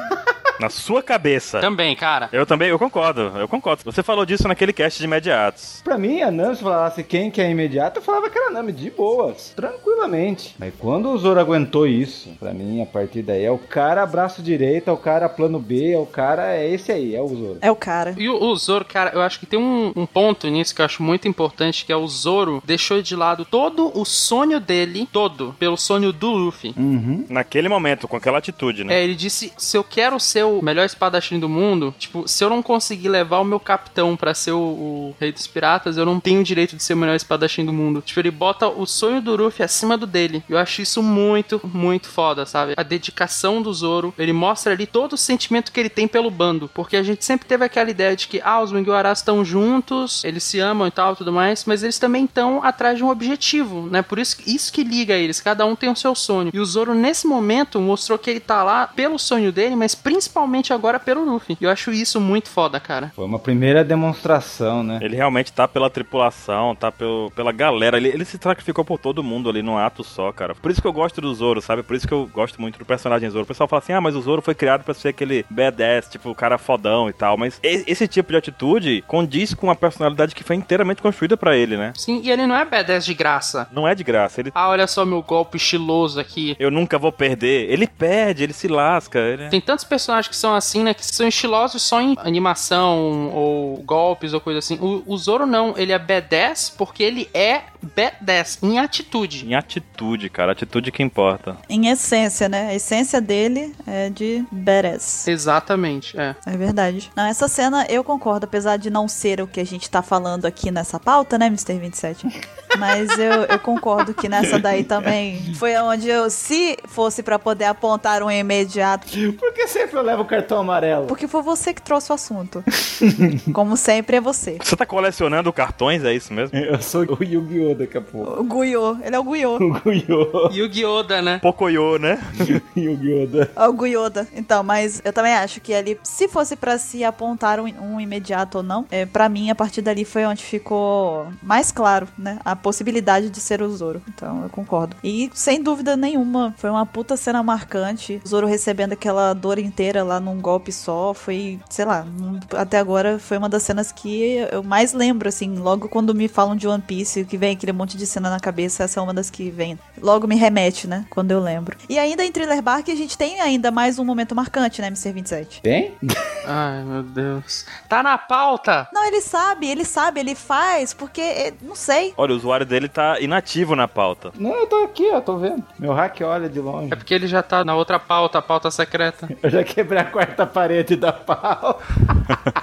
Na 0.60 0.70
sua 0.70 1.01
cabeça. 1.01 1.60
Também, 1.60 1.95
cara. 1.95 2.30
Eu 2.32 2.45
também, 2.45 2.70
eu 2.70 2.80
concordo, 2.80 3.32
eu 3.38 3.47
concordo. 3.47 3.84
Você 3.86 4.04
falou 4.04 4.26
disso 4.26 4.47
naquele 4.47 4.74
cast 4.74 4.99
de 4.99 5.06
imediatos. 5.06 5.82
Pra 5.84 5.97
mim, 5.97 6.22
a 6.22 6.32
Nami, 6.32 6.56
se 6.56 6.64
falasse 6.64 7.04
quem 7.04 7.32
que 7.32 7.41
é 7.41 7.49
imediato, 7.49 7.99
eu 7.99 8.04
falava 8.04 8.30
que 8.30 8.38
era 8.38 8.51
Nami, 8.51 8.72
de 8.72 8.89
boas, 8.89 9.54
tranquilamente. 9.56 10.56
Mas 10.58 10.74
quando 10.78 11.10
o 11.10 11.18
Zoro 11.18 11.39
aguentou 11.39 11.88
isso, 11.88 12.30
pra 12.39 12.54
mim, 12.54 12.82
a 12.82 12.86
partir 12.86 13.22
daí, 13.22 13.43
é 13.43 13.51
o 13.51 13.58
cara 13.58 14.06
braço 14.06 14.41
direito, 14.41 14.89
é 14.89 14.93
o 14.93 14.97
cara 14.97 15.28
plano 15.28 15.60
B, 15.60 15.91
é 15.91 15.97
o 15.97 16.06
cara, 16.06 16.56
é 16.56 16.70
esse 16.70 16.91
aí, 16.91 17.16
é 17.16 17.22
o 17.22 17.28
Zoro. 17.28 17.58
É 17.62 17.72
o 17.72 17.76
cara. 17.76 18.16
E 18.18 18.30
o, 18.30 18.41
o 18.41 18.56
Zoro, 18.56 18.86
cara, 18.86 19.12
eu 19.14 19.22
acho 19.22 19.39
que 19.39 19.45
tem 19.45 19.60
um, 19.60 19.91
um 19.95 20.06
ponto 20.06 20.47
nisso 20.47 20.76
que 20.76 20.82
eu 20.82 20.86
acho 20.86 21.01
muito 21.01 21.28
importante, 21.28 21.86
que 21.86 21.91
é 21.91 21.95
o 21.95 22.08
Zoro 22.08 22.62
deixou 22.66 23.01
de 23.01 23.16
lado 23.16 23.45
todo 23.45 23.91
o 23.97 24.06
sonho 24.06 24.60
dele, 24.60 25.08
todo, 25.12 25.56
pelo 25.60 25.78
sonho 25.78 26.12
do 26.14 26.32
Luffy. 26.32 26.74
Uhum. 26.78 27.26
Naquele 27.30 27.68
momento, 27.68 28.08
com 28.08 28.18
aquela 28.18 28.38
atitude, 28.38 28.84
né? 28.84 28.95
É, 28.95 29.04
ele 29.04 29.16
disse: 29.16 29.51
se 29.58 29.78
eu 29.78 29.84
quero 29.84 30.20
ser 30.20 30.43
o 30.44 30.62
melhor 30.62 30.86
espadachim 30.86 31.39
do 31.39 31.50
mundo, 31.50 31.94
tipo, 31.98 32.28
se 32.28 32.44
eu 32.44 32.50
não 32.50 32.62
conseguir 32.62 33.10
levar 33.10 33.39
o 33.39 33.46
meu 33.46 33.60
capitão 33.60 34.16
pra 34.16 34.34
ser 34.34 34.52
o, 34.52 34.60
o 34.60 35.16
rei 35.20 35.32
dos 35.32 35.48
piratas, 35.48 35.98
eu 35.98 36.06
não 36.06 36.20
tenho 36.20 36.44
direito 36.44 36.76
de 36.76 36.84
ser 36.84 36.94
o 36.94 36.98
melhor 36.98 37.16
espadachim 37.16 37.66
do 37.66 37.74
mundo. 37.74 38.02
Tipo, 38.02 38.20
ele 38.20 38.32
bota 38.32 38.68
o 38.68 38.86
sonho 38.86 39.22
do 39.22 39.36
Luffy 39.36 39.64
acima 39.64 39.98
do 39.98 40.06
dele. 40.06 40.44
Eu 40.50 40.58
acho 40.58 40.82
isso 40.82 41.02
muito, 41.02 41.62
muito 41.64 42.08
foda, 42.08 42.46
sabe? 42.46 42.74
A 42.78 42.84
dedicação 42.84 43.62
do 43.62 43.74
Zoro, 43.74 44.14
ele 44.18 44.34
mostra 44.34 44.74
ali 44.74 44.86
todo 44.86 45.14
o 45.14 45.18
sentimento 45.18 45.72
que 45.72 45.80
ele 45.80 45.89
tem 45.89 46.08
pelo 46.08 46.30
bando. 46.30 46.70
Porque 46.74 46.96
a 46.96 47.04
gente 47.04 47.24
sempre 47.24 47.48
teve 47.48 47.66
aquela 47.66 47.89
ideia 47.89 48.16
de 48.16 48.28
que, 48.28 48.41
ah, 48.44 48.62
os 48.62 48.72
Mugiwaras 48.72 49.20
estão 49.20 49.44
juntos, 49.44 50.24
eles 50.24 50.44
se 50.44 50.60
amam 50.60 50.88
e 50.88 50.91
tal, 50.91 51.16
tudo 51.16 51.32
mais, 51.32 51.66
mas 51.66 51.84
eles 51.84 52.00
também 52.00 52.26
estão 52.26 52.64
atrás 52.64 52.98
de 52.98 53.04
um 53.04 53.10
objetivo, 53.10 53.88
né? 53.89 54.02
Por 54.02 54.20
isso, 54.20 54.38
isso 54.46 54.72
que 54.72 54.84
liga 54.84 55.14
eles, 55.14 55.41
cada 55.41 55.66
um 55.66 55.76
tem 55.76 55.89
o 55.89 55.96
seu 55.96 56.16
sonho. 56.16 56.52
E 56.54 56.60
o 56.60 56.66
Zoro, 56.66 56.94
nesse 56.94 57.28
momento, 57.28 57.80
mostrou 57.80 58.18
que 58.18 58.30
ele 58.30 58.39
tá 58.39 58.64
lá 58.64 58.88
pelo 58.88 59.18
sonho 59.18 59.52
dele, 59.52 59.76
mas 59.76 59.96
principalmente 59.96 60.33
agora 60.74 61.00
pelo 61.00 61.24
Luffy. 61.24 61.58
E 61.60 61.64
eu 61.64 61.70
acho 61.70 61.92
isso 61.92 62.20
muito 62.20 62.50
foda, 62.50 62.80
cara. 62.80 63.12
Foi 63.16 63.26
uma 63.26 63.40
primeira 63.40 63.84
demonstração, 63.84 64.84
né? 64.84 65.00
Ele 65.02 65.16
realmente 65.16 65.52
tá 65.52 65.68
pela 65.68 65.90
tripulação, 65.90 66.76
tá 66.76 66.92
pelo, 66.92 67.32
pela 67.32 67.52
galera. 67.52 67.98
Ele, 67.98 68.10
ele 68.10 68.26
se 68.26 68.38
sacrificou 68.42 68.86
por 68.86 68.98
todo 69.00 69.24
mundo 69.24 69.50
ali 69.50 69.62
num 69.62 69.78
ato 69.78 70.04
só, 70.04 70.32
cara. 70.32 70.56
Por 70.56 70.72
isso 70.72 70.82
que 70.82 70.88
eu 70.88 70.94
gosto 70.94 71.22
do 71.22 71.34
Zoro, 71.34 71.62
sabe? 71.62 71.84
Por 71.84 71.96
isso 71.96 72.08
que 72.08 72.14
eu 72.14 72.30
gosto 72.34 72.60
muito 72.62 72.80
do 72.80 72.86
personagem 72.86 73.30
Zoro. 73.30 73.44
O 73.44 73.48
pessoal 73.48 73.68
fala 73.68 73.82
assim, 73.82 73.94
ah, 73.94 74.02
mas 74.02 74.16
o 74.16 74.22
Zoro 74.22 74.42
foi 74.42 74.56
criado 74.56 74.84
pra 74.84 74.94
ser 74.94 75.10
aquele 75.10 75.46
badass, 75.50 76.10
tipo, 76.10 76.30
o 76.30 76.36
cara 76.36 76.58
fodão 76.58 77.10
e 77.10 77.14
tal. 77.14 77.38
Mas 77.38 77.60
esse 77.64 78.08
tipo 78.08 78.32
de 78.32 78.38
atitude 78.38 79.04
condiz 79.08 79.54
com 79.54 79.68
uma 79.68 79.76
personalidade 79.76 80.36
que 80.36 80.44
foi 80.44 80.56
inteiramente 80.56 81.02
construída 81.02 81.38
pra 81.38 81.56
ele, 81.56 81.78
né? 81.78 81.94
Sim, 81.96 82.22
e 82.24 82.32
ele 82.32 82.46
não 82.46 82.56
é 82.56 82.66
badass 82.66 83.06
de 83.06 83.14
graça. 83.14 83.68
Não 83.72 83.88
é 83.88 83.96
de 83.96 84.04
graça. 84.04 84.42
Ele. 84.42 84.52
Ah, 84.54 84.70
olha 84.70 84.88
só 84.88 85.06
meu 85.06 85.22
golpe 85.22 85.58
estiloso 85.58 86.20
aqui. 86.20 86.56
Eu 86.60 86.72
nunca 86.72 86.98
vou 86.98 87.12
perder. 87.12 87.72
Ele 87.72 87.88
perde, 87.88 88.44
ele 88.44 88.54
se 88.54 88.68
lasca. 88.68 89.20
Ele... 89.20 89.44
é 89.44 89.50
Tem 89.50 89.62
tantos 89.62 89.86
personagens 89.86 90.23
que 90.30 90.36
são 90.36 90.56
assim, 90.56 90.84
né? 90.84 90.94
Que 90.94 91.06
são 91.06 91.28
estilosos 91.28 91.82
só 91.82 92.02
em 92.02 92.16
animação 92.20 93.32
ou 93.34 93.78
golpes 93.78 94.34
ou 94.34 94.42
coisa 94.42 94.60
assim. 94.60 94.78
O, 94.82 95.04
o 95.06 95.18
Zoro 95.18 95.46
não, 95.46 95.74
ele 95.78 95.92
é 95.92 96.00
badass 96.00 96.70
porque 96.70 97.04
ele 97.04 97.30
é 97.34 97.64
badass 97.96 98.60
em 98.62 98.80
atitude. 98.80 99.46
Em 99.46 99.56
atitude, 99.56 100.30
cara. 100.30 100.52
Atitude 100.54 100.92
que 100.92 101.04
importa. 101.04 101.58
Em 101.70 101.88
essência, 101.90 102.48
né? 102.50 102.70
A 102.70 102.76
essência 102.76 103.20
dele 103.22 103.74
é 103.86 104.10
de 104.10 104.44
badass. 104.52 105.28
Exatamente, 105.28 106.20
é. 106.20 106.36
É 106.46 106.58
verdade. 106.58 107.12
Não, 107.16 107.26
essa 107.26 107.48
cena 107.48 107.86
eu 107.90 108.04
concordo, 108.04 108.46
apesar 108.46 108.78
de 108.78 108.90
não 108.90 109.08
ser 109.08 109.42
o 109.42 109.48
que 109.48 109.60
a 109.60 109.66
gente 109.66 109.90
tá 109.90 110.02
falando 110.02 110.46
aqui 110.46 110.72
nessa 110.72 111.00
pauta, 111.00 111.38
né, 111.38 111.48
Mr. 111.48 111.78
27? 111.80 112.28
Mas 112.78 113.18
eu, 113.20 113.44
eu 113.44 113.60
concordo 113.60 114.16
que 114.16 114.28
nessa 114.28 114.58
daí 114.58 114.84
também 114.84 115.54
foi 115.56 115.76
onde 115.78 116.10
eu, 116.10 116.28
se 116.30 116.76
fosse 116.88 117.22
pra 117.22 117.38
poder 117.38 117.66
apontar 117.66 118.24
um 118.24 118.32
imediato, 118.32 119.06
Por 119.38 119.54
que 119.54 119.68
sempre 119.68 119.98
eu 119.98 120.02
levo 120.02 120.24
o 120.24 120.26
cartão 120.26 120.58
amarelo? 120.60 121.06
porque 121.06 121.28
foi 121.28 121.44
você 121.44 121.72
que 121.72 121.82
trouxe 121.82 122.12
o 122.12 122.16
assunto. 122.16 122.64
Como 123.54 123.78
sempre 123.78 124.18
é 124.18 124.22
você. 124.22 124.58
Você 124.60 124.76
tá 124.76 124.88
colecionando 124.88 125.54
cartões, 125.54 126.04
é 126.04 126.14
isso 126.16 126.34
mesmo? 126.34 126.58
Eu 126.58 126.82
sou 126.82 127.02
o 127.04 127.24
Yu-Gi-Oh! 127.24 127.73
Guiô 127.74 127.76
daqui 127.76 127.98
a 127.98 128.02
pouco. 128.02 128.42
O 128.42 128.44
Guiô, 128.44 128.98
ele 129.04 129.16
é 129.16 129.20
o 129.20 129.24
Guiô. 129.24 129.58
O 129.84 129.90
Guiô. 129.90 130.50
E 130.52 130.62
o 130.62 130.70
Gyoda, 130.70 131.22
né? 131.22 131.40
Pocoyo, 131.40 131.98
né? 131.98 132.20
E 132.76 132.88
o 132.88 132.96
Guioda. 132.96 133.52
É 133.56 133.68
o 133.68 133.74
Guioda. 133.74 134.28
Então, 134.36 134.64
mas 134.64 135.02
eu 135.04 135.12
também 135.12 135.34
acho 135.34 135.60
que 135.60 135.74
ali, 135.74 136.00
se 136.04 136.28
fosse 136.28 136.56
pra 136.56 136.78
se 136.78 137.04
apontar 137.04 137.60
um, 137.60 137.66
um 137.66 138.00
imediato 138.00 138.60
ou 138.60 138.64
não, 138.64 138.86
é, 138.90 139.06
para 139.06 139.28
mim, 139.28 139.50
a 139.50 139.56
partir 139.56 139.82
dali 139.82 140.06
foi 140.06 140.26
onde 140.26 140.44
ficou 140.44 141.28
mais 141.42 141.72
claro, 141.72 142.08
né? 142.18 142.40
A 142.46 142.56
possibilidade 142.56 143.30
de 143.30 143.40
ser 143.40 143.62
o 143.62 143.70
Zoro. 143.76 144.02
Então, 144.08 144.44
eu 144.44 144.50
concordo. 144.50 144.96
E, 145.04 145.30
sem 145.34 145.62
dúvida 145.62 145.96
nenhuma, 145.96 146.54
foi 146.58 146.70
uma 146.70 146.86
puta 146.86 147.18
cena 147.18 147.44
marcante. 147.44 148.22
O 148.24 148.28
Zoro 148.28 148.48
recebendo 148.48 148.94
aquela 148.94 149.34
dor 149.34 149.60
inteira 149.60 150.04
lá 150.04 150.20
num 150.20 150.40
golpe 150.40 150.72
só. 150.72 151.14
Foi, 151.14 151.60
sei 151.70 151.86
lá, 151.86 152.06
até 152.54 152.78
agora 152.78 153.20
foi 153.20 153.38
uma 153.38 153.50
das 153.50 153.64
cenas 153.64 153.92
que 153.92 154.46
eu 154.52 154.64
mais 154.64 154.94
lembro, 154.94 155.30
assim. 155.30 155.58
Logo 155.58 155.88
quando 155.88 156.14
me 156.14 156.28
falam 156.28 156.56
de 156.56 156.68
One 156.68 156.84
Piece, 156.86 157.26
que 157.26 157.38
vem 157.38 157.52
aquele 157.64 157.72
monte 157.72 157.97
de 157.97 158.05
cena 158.05 158.30
na 158.30 158.39
cabeça, 158.39 158.84
essa 158.84 158.99
é 158.99 159.03
uma 159.03 159.14
das 159.14 159.30
que 159.30 159.49
vem. 159.49 159.80
Logo 160.01 160.28
me 160.28 160.36
remete, 160.36 160.88
né? 160.88 161.05
Quando 161.09 161.32
eu 161.32 161.39
lembro. 161.39 161.78
E 161.88 161.97
ainda 161.97 162.24
em 162.24 162.32
Thriller 162.32 162.61
Bark, 162.61 162.89
a 162.89 162.95
gente 162.95 163.18
tem 163.18 163.39
ainda 163.39 163.72
mais 163.72 163.97
um 163.97 164.03
momento 164.03 164.36
marcante, 164.36 164.82
né, 164.82 164.88
Mr. 164.88 165.14
27? 165.14 165.61
Tem? 165.61 165.93
Ai, 166.45 166.84
meu 166.84 167.03
Deus. 167.03 167.66
Tá 167.88 168.03
na 168.03 168.18
pauta! 168.18 168.88
Não, 168.93 169.05
ele 169.05 169.22
sabe, 169.22 169.68
ele 169.68 169.86
sabe, 169.86 170.20
ele 170.20 170.36
faz, 170.36 170.93
porque, 170.93 171.22
é, 171.22 171.53
não 171.61 171.76
sei. 171.76 172.14
Olha, 172.18 172.34
o 172.34 172.36
usuário 172.36 172.66
dele 172.66 172.89
tá 172.89 173.20
inativo 173.22 173.76
na 173.76 173.88
pauta. 173.88 174.32
Não, 174.38 174.53
eu 174.53 174.68
tô 174.68 174.84
aqui, 174.84 175.09
ó, 175.11 175.22
tô 175.22 175.38
vendo. 175.38 175.64
Meu 175.80 175.93
hack 175.93 176.20
olha 176.22 176.49
de 176.49 176.59
longe. 176.59 176.91
É 176.91 176.95
porque 176.95 177.14
ele 177.14 177.28
já 177.28 177.41
tá 177.41 177.64
na 177.64 177.76
outra 177.76 177.97
pauta, 177.97 178.39
a 178.39 178.41
pauta 178.41 178.70
secreta. 178.70 179.30
Eu 179.41 179.49
já 179.49 179.64
quebrei 179.64 179.99
a 179.99 180.05
quarta 180.05 180.45
parede 180.45 180.95
da 180.95 181.11
pau. 181.11 181.82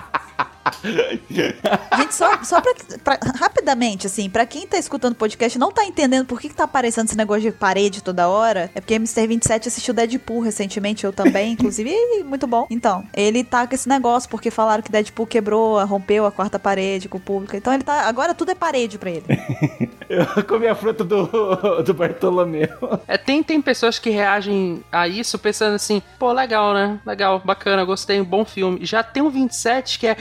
Gente, 1.31 2.15
só, 2.15 2.43
só 2.43 2.61
pra, 2.61 2.73
pra- 3.05 3.19
rapidamente, 3.39 4.07
assim, 4.07 4.29
pra 4.29 4.47
quem 4.47 4.67
tá 4.67 4.79
escutando 4.79 5.13
o 5.13 5.17
podcast 5.17 5.57
e 5.57 5.61
não 5.61 5.71
tá 5.71 5.85
entendendo 5.85 6.27
por 6.27 6.41
que, 6.41 6.49
que 6.49 6.55
tá 6.55 6.65
aparecendo 6.65 7.07
esse 7.07 7.17
negócio 7.17 7.43
de 7.43 7.53
parede 7.53 8.03
toda 8.03 8.29
hora, 8.29 8.71
é 8.75 8.81
porque 8.81 8.95
Mr. 8.95 9.27
27 9.27 9.69
assistiu 9.69 9.95
Deadpool 9.95 10.41
recentemente, 10.41 11.05
eu 11.05 11.13
também, 11.13 11.53
inclusive, 11.55 11.91
e 11.91 12.23
muito 12.25 12.47
bom. 12.47 12.67
Então, 12.71 13.05
ele 13.15 13.45
tá 13.45 13.67
com 13.67 13.75
esse 13.75 13.89
negócio, 13.89 14.29
porque 14.29 14.51
falaram 14.51 14.83
que 14.83 14.91
Deadpool 14.91 15.27
quebrou, 15.27 15.85
rompeu 15.85 16.27
a 16.27 16.33
quarta 16.33 16.59
parede 16.59 17.09
com 17.09 17.19
o 17.19 17.21
público. 17.21 17.57
Então 17.57 17.73
ele 17.73 17.83
tá. 17.83 18.07
Agora 18.07 18.35
tudo 18.35 18.51
é 18.51 18.55
parede 18.55 18.99
pra 18.99 19.11
ele. 19.11 19.25
Eu 20.11 20.43
comi 20.45 20.67
a 20.67 20.75
fruta 20.75 21.05
do, 21.05 21.83
do 21.85 21.95
Bartolomeu. 21.95 22.69
É, 23.07 23.17
tem, 23.17 23.45
tem 23.45 23.63
pessoas 23.63 23.97
que 23.97 24.11
reagem 24.11 24.83
a 24.91 25.07
isso 25.07 25.39
pensando 25.39 25.77
assim, 25.77 26.03
pô, 26.19 26.33
legal, 26.33 26.75
né? 26.75 26.99
Legal, 27.07 27.41
bacana, 27.45 27.85
gostei, 27.85 28.21
um 28.21 28.25
bom 28.25 28.45
filme. 28.45 28.85
Já 28.85 29.05
tem 29.05 29.23
um 29.23 29.31
27 29.31 30.01
que 30.01 30.09
é 30.09 30.17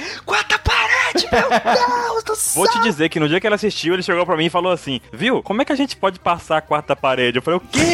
quarta 0.50 0.60
parede, 0.60 1.28
meu 1.32 1.50
Deus 1.50 2.24
do 2.24 2.36
céu! 2.36 2.64
Vou 2.64 2.72
te 2.72 2.82
dizer 2.82 3.10
que 3.10 3.20
no 3.20 3.30
dia 3.30 3.40
que 3.40 3.48
ele 3.48 3.56
assistiu, 3.56 3.94
ele 3.94 4.02
chegou 4.02 4.26
pra 4.26 4.36
mim 4.36 4.46
e 4.46 4.50
falou 4.50 4.72
assim: 4.72 5.00
Viu, 5.14 5.44
como 5.44 5.62
é 5.62 5.66
que 5.66 5.72
a 5.72 5.76
gente 5.76 5.96
pode 5.96 6.20
passar 6.20 6.58
a 6.58 6.62
quarta 6.62 6.96
parede? 6.96 7.38
Eu 7.38 7.42
falei: 7.42 7.60
O 7.60 7.62
quê? 7.62 7.80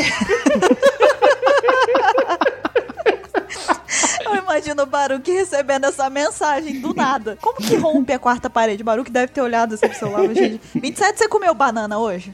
Eu 4.36 4.44
imagino 4.44 4.84
o 4.84 4.86
Baruque 4.86 5.32
recebendo 5.32 5.86
essa 5.86 6.10
mensagem 6.10 6.80
do 6.80 6.94
nada. 6.94 7.38
Como 7.42 7.58
que 7.58 7.76
rompe 7.76 8.14
a 8.14 8.20
quarta 8.20 8.50
parede? 8.50 8.82
O 8.82 8.86
Baruque 8.86 9.12
deve 9.12 9.32
ter 9.32 9.42
olhado 9.42 9.74
assim 9.76 9.88
pro 9.88 9.98
celular. 9.98 10.24
mas, 10.28 10.38
Gente, 10.38 10.62
27, 10.76 11.20
você 11.20 11.28
comeu 11.28 11.54
banana 11.54 11.98
hoje? 11.98 12.34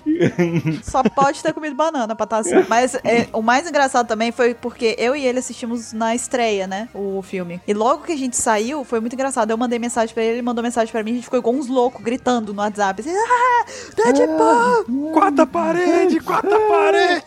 Só 0.83 1.03
pode 1.03 1.41
ter 1.41 1.53
comido 1.53 1.75
banana 1.75 2.15
pra 2.15 2.23
estar 2.23 2.37
assim. 2.37 2.65
Mas 2.67 2.95
é, 2.95 3.27
o 3.33 3.41
mais 3.41 3.67
engraçado 3.67 4.07
também 4.07 4.31
foi 4.31 4.53
porque 4.53 4.95
eu 4.97 5.15
e 5.15 5.25
ele 5.25 5.39
assistimos 5.39 5.93
na 5.93 6.15
estreia, 6.15 6.67
né? 6.67 6.89
O 6.93 7.21
filme. 7.21 7.61
E 7.67 7.73
logo 7.73 8.03
que 8.03 8.11
a 8.13 8.17
gente 8.17 8.37
saiu, 8.37 8.83
foi 8.83 8.99
muito 8.99 9.13
engraçado. 9.13 9.51
Eu 9.51 9.57
mandei 9.57 9.79
mensagem 9.79 10.13
pra 10.13 10.23
ele, 10.23 10.35
ele 10.35 10.41
mandou 10.41 10.63
mensagem 10.63 10.91
pra 10.91 11.03
mim. 11.03 11.11
A 11.11 11.15
gente 11.15 11.23
ficou 11.23 11.39
igual 11.39 11.55
uns 11.55 11.67
loucos 11.67 12.01
gritando 12.03 12.53
no 12.53 12.61
WhatsApp. 12.61 13.01
Assim, 13.01 13.11
ah, 13.11 13.65
Deadpool! 13.95 15.11
quarta 15.13 15.45
parede, 15.45 16.19
quarta 16.19 16.59
parede! 16.67 17.23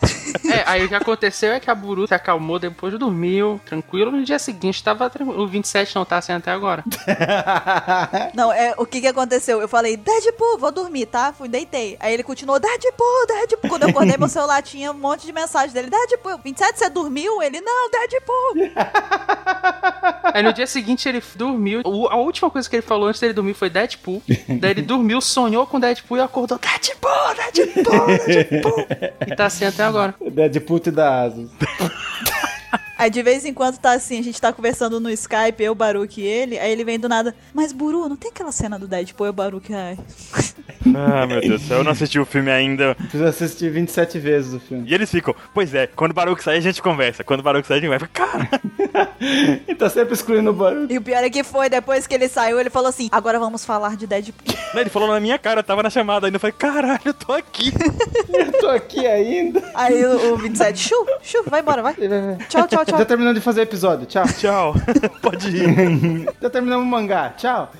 É, 0.51 0.63
aí 0.65 0.85
o 0.85 0.89
que 0.89 0.95
aconteceu 0.95 1.53
é 1.53 1.59
que 1.59 1.69
a 1.69 1.75
Buru 1.75 2.07
se 2.07 2.13
acalmou, 2.13 2.59
depois 2.59 2.97
dormiu, 2.97 3.59
tranquilo. 3.65 4.11
No 4.11 4.23
dia 4.23 4.39
seguinte 4.39 4.64
tava 4.73 5.09
tranquilo. 5.09 5.41
O 5.43 5.47
27 5.47 5.95
não 5.95 6.05
tá 6.05 6.17
assim 6.17 6.31
até 6.33 6.51
agora. 6.51 6.83
Não, 8.33 8.51
é, 8.51 8.73
o 8.77 8.85
que 8.85 9.01
que 9.01 9.07
aconteceu? 9.07 9.61
Eu 9.61 9.67
falei, 9.67 9.95
Deadpool, 9.97 10.57
vou 10.57 10.71
dormir, 10.71 11.05
tá? 11.05 11.33
Fui, 11.33 11.47
deitei. 11.47 11.95
Aí 11.99 12.13
ele 12.13 12.23
continuou, 12.23 12.59
Deadpool, 12.59 13.27
Deadpool. 13.27 13.69
Quando 13.69 13.83
eu 13.83 13.89
acordei, 13.89 14.17
meu 14.17 14.27
celular 14.29 14.61
tinha 14.61 14.91
um 14.91 14.95
monte 14.95 15.25
de 15.25 15.31
mensagem 15.31 15.71
dele. 15.73 15.89
Deadpool, 15.89 16.39
27, 16.43 16.77
você 16.79 16.89
dormiu? 16.89 17.41
Ele, 17.41 17.61
não, 17.61 17.89
Deadpool. 17.89 18.71
Aí 20.33 20.43
no 20.43 20.53
dia 20.53 20.67
seguinte 20.67 21.07
ele 21.07 21.21
dormiu. 21.35 21.81
O- 21.85 22.07
a 22.07 22.15
última 22.15 22.49
coisa 22.49 22.69
que 22.69 22.75
ele 22.75 22.83
falou 22.83 23.07
antes 23.07 23.21
dele 23.21 23.33
dormir 23.33 23.53
foi 23.53 23.69
Deadpool. 23.69 24.21
Daí 24.59 24.71
ele 24.71 24.81
dormiu, 24.81 25.21
sonhou 25.21 25.65
com 25.65 25.79
Deadpool 25.79 26.17
e 26.17 26.21
acordou 26.21 26.59
Deadpool, 26.59 27.11
Deadpool, 27.53 28.07
Deadpool. 28.25 28.85
E 29.27 29.35
tá 29.35 29.45
assim 29.45 29.65
até 29.65 29.83
agora. 29.83 30.13
Deadpool 30.31 30.79
te 30.79 30.91
dá 30.91 31.21
asas. 31.23 31.49
Aí 32.97 33.09
de 33.09 33.21
vez 33.21 33.45
em 33.45 33.53
quando 33.53 33.77
tá 33.77 33.91
assim, 33.91 34.19
a 34.19 34.23
gente 34.23 34.39
tá 34.39 34.53
conversando 34.53 34.99
no 34.99 35.09
Skype, 35.09 35.61
eu, 35.63 35.75
Baruque 35.75 36.21
e 36.21 36.27
ele. 36.27 36.57
Aí 36.57 36.71
ele 36.71 36.83
vem 36.83 36.99
do 36.99 37.09
nada, 37.09 37.35
mas 37.53 37.71
Buru, 37.71 38.07
não 38.07 38.15
tem 38.15 38.31
aquela 38.31 38.51
cena 38.51 38.79
do 38.79 38.87
Deadpool? 38.87 39.27
Eu, 39.27 39.33
Baruque, 39.33 39.73
ai. 39.73 39.97
Ah, 40.95 41.25
meu 41.25 41.41
Deus 41.41 41.61
do 41.61 41.67
céu, 41.67 41.77
eu 41.79 41.83
não 41.83 41.91
assisti 41.91 42.19
o 42.19 42.25
filme 42.25 42.51
ainda. 42.51 42.93
Preciso 42.93 43.25
assistir 43.25 43.71
27 43.71 44.19
vezes 44.19 44.53
o 44.53 44.59
filme. 44.59 44.87
E 44.87 44.93
eles 44.93 45.09
ficam, 45.09 45.35
pois 45.51 45.73
é, 45.73 45.87
quando 45.87 46.11
o 46.11 46.13
Baruch 46.13 46.43
sair, 46.43 46.59
a 46.59 46.61
gente 46.61 46.79
conversa. 46.79 47.23
Quando 47.23 47.39
o 47.39 47.43
Baruch 47.43 47.67
sair, 47.67 47.77
a 47.77 47.81
gente 47.81 47.89
vai. 47.89 48.07
Cara, 48.13 48.47
E 49.67 49.75
tá 49.75 49.89
sempre 49.89 50.13
excluindo 50.13 50.49
o 50.49 50.53
barulho. 50.53 50.91
E 50.91 50.97
o 50.97 51.01
pior 51.01 51.23
é 51.23 51.29
que 51.29 51.43
foi, 51.43 51.69
depois 51.69 52.07
que 52.07 52.13
ele 52.13 52.27
saiu, 52.27 52.59
ele 52.59 52.69
falou 52.69 52.89
assim, 52.89 53.09
agora 53.11 53.39
vamos 53.39 53.65
falar 53.65 53.95
de 53.95 54.07
Deadpool. 54.07 54.55
né, 54.73 54.81
ele 54.81 54.89
falou 54.89 55.09
na 55.09 55.19
minha 55.19 55.37
cara, 55.37 55.59
eu 55.59 55.63
tava 55.63 55.83
na 55.83 55.89
chamada 55.89 56.27
ainda. 56.27 56.35
Eu 56.35 56.39
falei, 56.39 56.55
caralho, 56.57 57.01
eu 57.05 57.13
tô 57.13 57.33
aqui. 57.33 57.73
Eu 58.33 58.51
tô 58.53 58.69
aqui 58.69 59.05
ainda. 59.05 59.63
Aí 59.73 60.03
o, 60.05 60.33
o 60.33 60.37
27, 60.37 60.77
chu, 60.77 61.07
chu, 61.21 61.43
vai 61.47 61.61
embora, 61.61 61.81
vai. 61.81 61.95
Tchau, 62.49 62.67
tchau, 62.67 62.84
tchau. 62.85 62.99
Já 62.99 63.05
terminamos 63.05 63.39
de 63.39 63.43
fazer 63.43 63.61
episódio. 63.61 64.05
Tchau. 64.05 64.25
Tchau, 64.39 64.75
pode 65.21 65.49
ir. 65.49 66.29
Já 66.41 66.49
terminamos 66.49 66.85
o 66.85 66.89
mangá. 66.89 67.33
Tchau. 67.37 67.71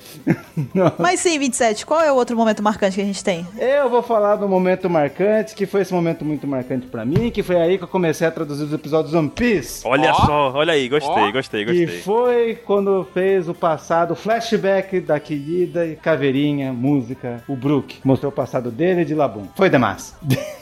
Mas 0.98 1.20
sim, 1.20 1.38
27, 1.38 1.84
qual 1.86 2.00
é 2.00 2.10
o 2.10 2.14
outro 2.14 2.36
momento 2.36 2.62
marcante 2.62 2.96
que 2.96 3.02
a 3.02 3.04
gente 3.04 3.22
tem? 3.22 3.46
Eu 3.58 3.88
vou 3.88 4.02
falar 4.02 4.36
do 4.36 4.48
momento 4.48 4.88
marcante, 4.88 5.54
que 5.54 5.66
foi 5.66 5.82
esse 5.82 5.92
momento 5.92 6.24
muito 6.24 6.46
marcante 6.46 6.86
pra 6.86 7.04
mim, 7.04 7.30
que 7.30 7.42
foi 7.42 7.56
aí 7.56 7.78
que 7.78 7.84
eu 7.84 7.88
comecei 7.88 8.26
a 8.26 8.30
traduzir 8.30 8.64
os 8.64 8.72
episódios 8.72 9.14
One 9.14 9.28
Piece. 9.30 9.82
Olha 9.86 10.10
Ó. 10.12 10.26
só, 10.26 10.52
olha 10.54 10.72
aí, 10.72 10.88
gostei, 10.88 11.12
Ó. 11.12 11.32
gostei, 11.32 11.62
E 11.62 11.64
gostei. 11.64 12.00
foi 12.02 12.54
quando 12.64 13.06
fez 13.12 13.48
o 13.48 13.54
passado, 13.54 14.12
o 14.12 14.16
flashback 14.16 15.00
da 15.00 15.20
querida 15.20 15.86
e 15.86 15.96
caveirinha, 15.96 16.72
música, 16.72 17.42
o 17.48 17.54
Brook. 17.56 17.98
Mostrou 18.04 18.30
o 18.30 18.34
passado 18.34 18.70
dele 18.70 19.02
e 19.02 19.04
de 19.04 19.14
Labum. 19.14 19.46
Foi 19.56 19.68
demais. 19.70 20.14